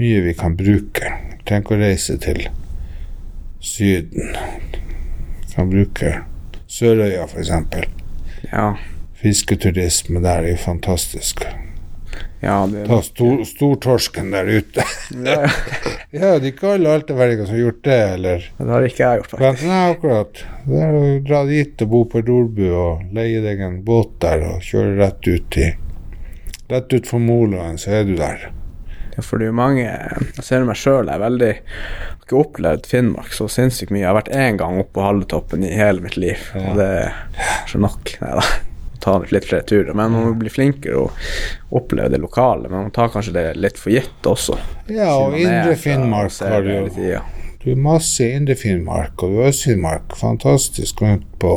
mye 0.00 0.24
vi 0.26 0.34
kan 0.34 0.56
bruke. 0.58 1.12
Vi 1.30 1.38
trenger 1.46 1.64
ikke 1.64 1.76
å 1.76 1.80
reise 1.84 2.18
til 2.22 2.42
Syden. 3.60 4.34
Vi 5.44 5.54
kan 5.54 5.70
bruke 5.70 6.14
Sørøya, 6.70 7.26
eksempel. 7.38 7.86
Ja. 8.50 8.72
Fisketurisme 9.20 10.22
der 10.22 10.46
er 10.46 10.54
jo 10.54 10.62
fantastisk. 10.62 11.44
Ja, 12.40 12.54
det 12.72 12.86
Ta 12.88 13.02
stor, 13.04 13.42
stortorsken 13.44 14.30
der 14.32 14.46
ute. 14.48 14.84
ja, 15.12 15.42
ja, 16.16 16.30
alltid 16.34 16.46
ikke 16.54 16.70
alle 16.74 16.94
alteverdinger 16.96 17.44
som 17.46 17.54
har 17.58 17.60
gjort 17.66 17.82
det, 17.84 17.98
eller 18.14 18.46
Det 18.56 18.68
har 18.70 18.86
ikke 18.88 19.02
jeg 19.04 19.18
gjort, 19.20 19.30
faktisk. 19.34 19.66
nei, 19.68 19.80
akkurat. 19.92 20.40
Det 20.70 20.78
er 20.86 20.96
å 20.96 21.02
dra 21.28 21.42
dit 21.50 21.84
og 21.84 21.90
bo 21.92 22.00
på 22.14 22.22
Rorbu 22.24 22.64
og 22.70 23.02
leie 23.16 23.42
deg 23.44 23.60
en 23.66 23.76
båt 23.84 24.14
der 24.24 24.46
og 24.54 24.64
kjøre 24.64 24.96
rett 25.02 25.28
ut 25.28 25.60
i 25.60 25.68
Rett 26.70 26.92
ut 26.94 27.06
for 27.10 27.18
Moloen, 27.18 27.76
så 27.82 27.90
er 27.98 28.04
du 28.06 28.12
der. 28.16 28.44
Ja, 29.16 29.24
for 29.26 29.40
det 29.42 29.48
er 29.48 29.50
jo 29.50 29.56
mange 29.58 29.82
Jeg 29.82 30.44
ser 30.46 30.62
meg 30.64 30.78
sjøl, 30.78 31.08
jeg 31.10 31.16
er 31.18 31.24
veldig 31.24 31.48
har 31.50 32.20
ikke 32.22 32.38
opplevd 32.44 32.86
Finnmark 32.86 33.32
så 33.34 33.48
sinnssykt 33.50 33.90
mye. 33.90 34.04
Jeg 34.04 34.06
har 34.12 34.14
vært 34.20 34.30
én 34.38 34.56
gang 34.60 34.78
oppe 34.78 34.94
på 34.96 35.02
Halletoppen 35.02 35.64
i 35.66 35.72
hele 35.74 36.00
mitt 36.04 36.16
liv, 36.16 36.38
Ja. 36.54 36.62
og 36.70 36.76
det 36.78 36.86
er 36.88 37.12
ikke 37.66 37.80
nok. 37.82 38.12
Nei 38.22 38.34
da. 38.38 38.44
Ta 39.00 39.14
litt 39.30 39.46
flere 39.48 39.64
turer. 39.64 39.94
Men 39.96 40.12
man 40.12 40.26
må 40.28 40.34
bli 40.38 40.50
flinkere 40.52 40.96
og 41.06 41.10
oppleve 41.80 42.10
det 42.12 42.20
lokale. 42.20 42.68
Men 42.68 42.86
man 42.86 42.90
tar 42.96 43.08
kanskje 43.14 43.32
det 43.32 43.44
litt 43.56 43.78
for 43.80 43.90
gitt 43.94 44.26
også. 44.28 44.58
Ja, 44.92 45.14
og 45.16 45.36
Indre 45.40 45.76
Finnmark 45.80 46.34
har 46.44 46.62
du 46.66 46.72
jo. 46.74 47.20
Du 47.60 47.70
er 47.72 47.76
masse 47.76 48.24
i 48.24 48.34
Indre 48.38 48.54
Finnmark, 48.56 49.20
og 49.22 49.42
Øst-Finnmark. 49.48 50.14
Fantastisk 50.16 51.02
rundt 51.04 51.26
på 51.42 51.54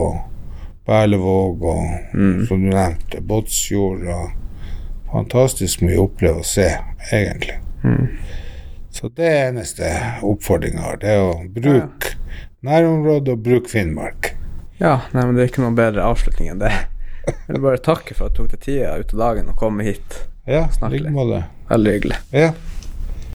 Berlevåg 0.85 1.63
og, 1.63 1.83
Mm. 2.13 2.45
som 2.47 2.61
du 2.63 2.69
nevnte, 2.75 3.21
Båtsfjord 3.21 4.07
og 4.07 4.31
Fantastisk 5.13 5.81
mye 5.85 5.99
å 6.01 6.07
oppleve 6.09 6.41
og 6.41 6.45
se, 6.45 6.65
egentlig. 7.11 7.53
Mm. 7.83 8.07
Så 8.91 9.09
det 9.15 9.25
er 9.29 9.51
eneste 9.51 9.89
oppfordringa 10.25 10.81
har. 10.81 10.97
Det 10.97 11.09
er 11.09 11.21
å 11.21 11.35
bruke 11.53 12.15
nærområdet 12.65 13.35
og 13.35 13.43
bruke 13.45 13.69
Finnmark. 13.69 14.31
Ja, 14.79 15.01
nei, 15.13 15.25
men 15.25 15.35
det 15.35 15.43
er 15.43 15.51
ikke 15.51 15.61
noen 15.63 15.77
bedre 15.77 16.01
avslutning 16.03 16.49
enn 16.49 16.59
det. 16.63 16.71
Jeg 17.23 17.55
vil 17.55 17.63
bare 17.63 17.79
takke 17.83 18.15
for 18.17 18.27
at 18.27 18.35
du 18.35 18.43
tok 18.43 18.53
deg 18.53 18.63
tida 18.65 18.95
ut 18.99 19.13
av 19.15 19.21
dagen 19.23 19.51
og 19.53 19.59
kom 19.59 19.79
hit. 19.83 20.19
Ja, 20.49 20.65
i 20.67 20.89
like 20.97 21.13
måte. 21.15 21.43
Veldig 21.69 21.93
hyggelig. 21.97 22.17
Ja. 22.35 22.51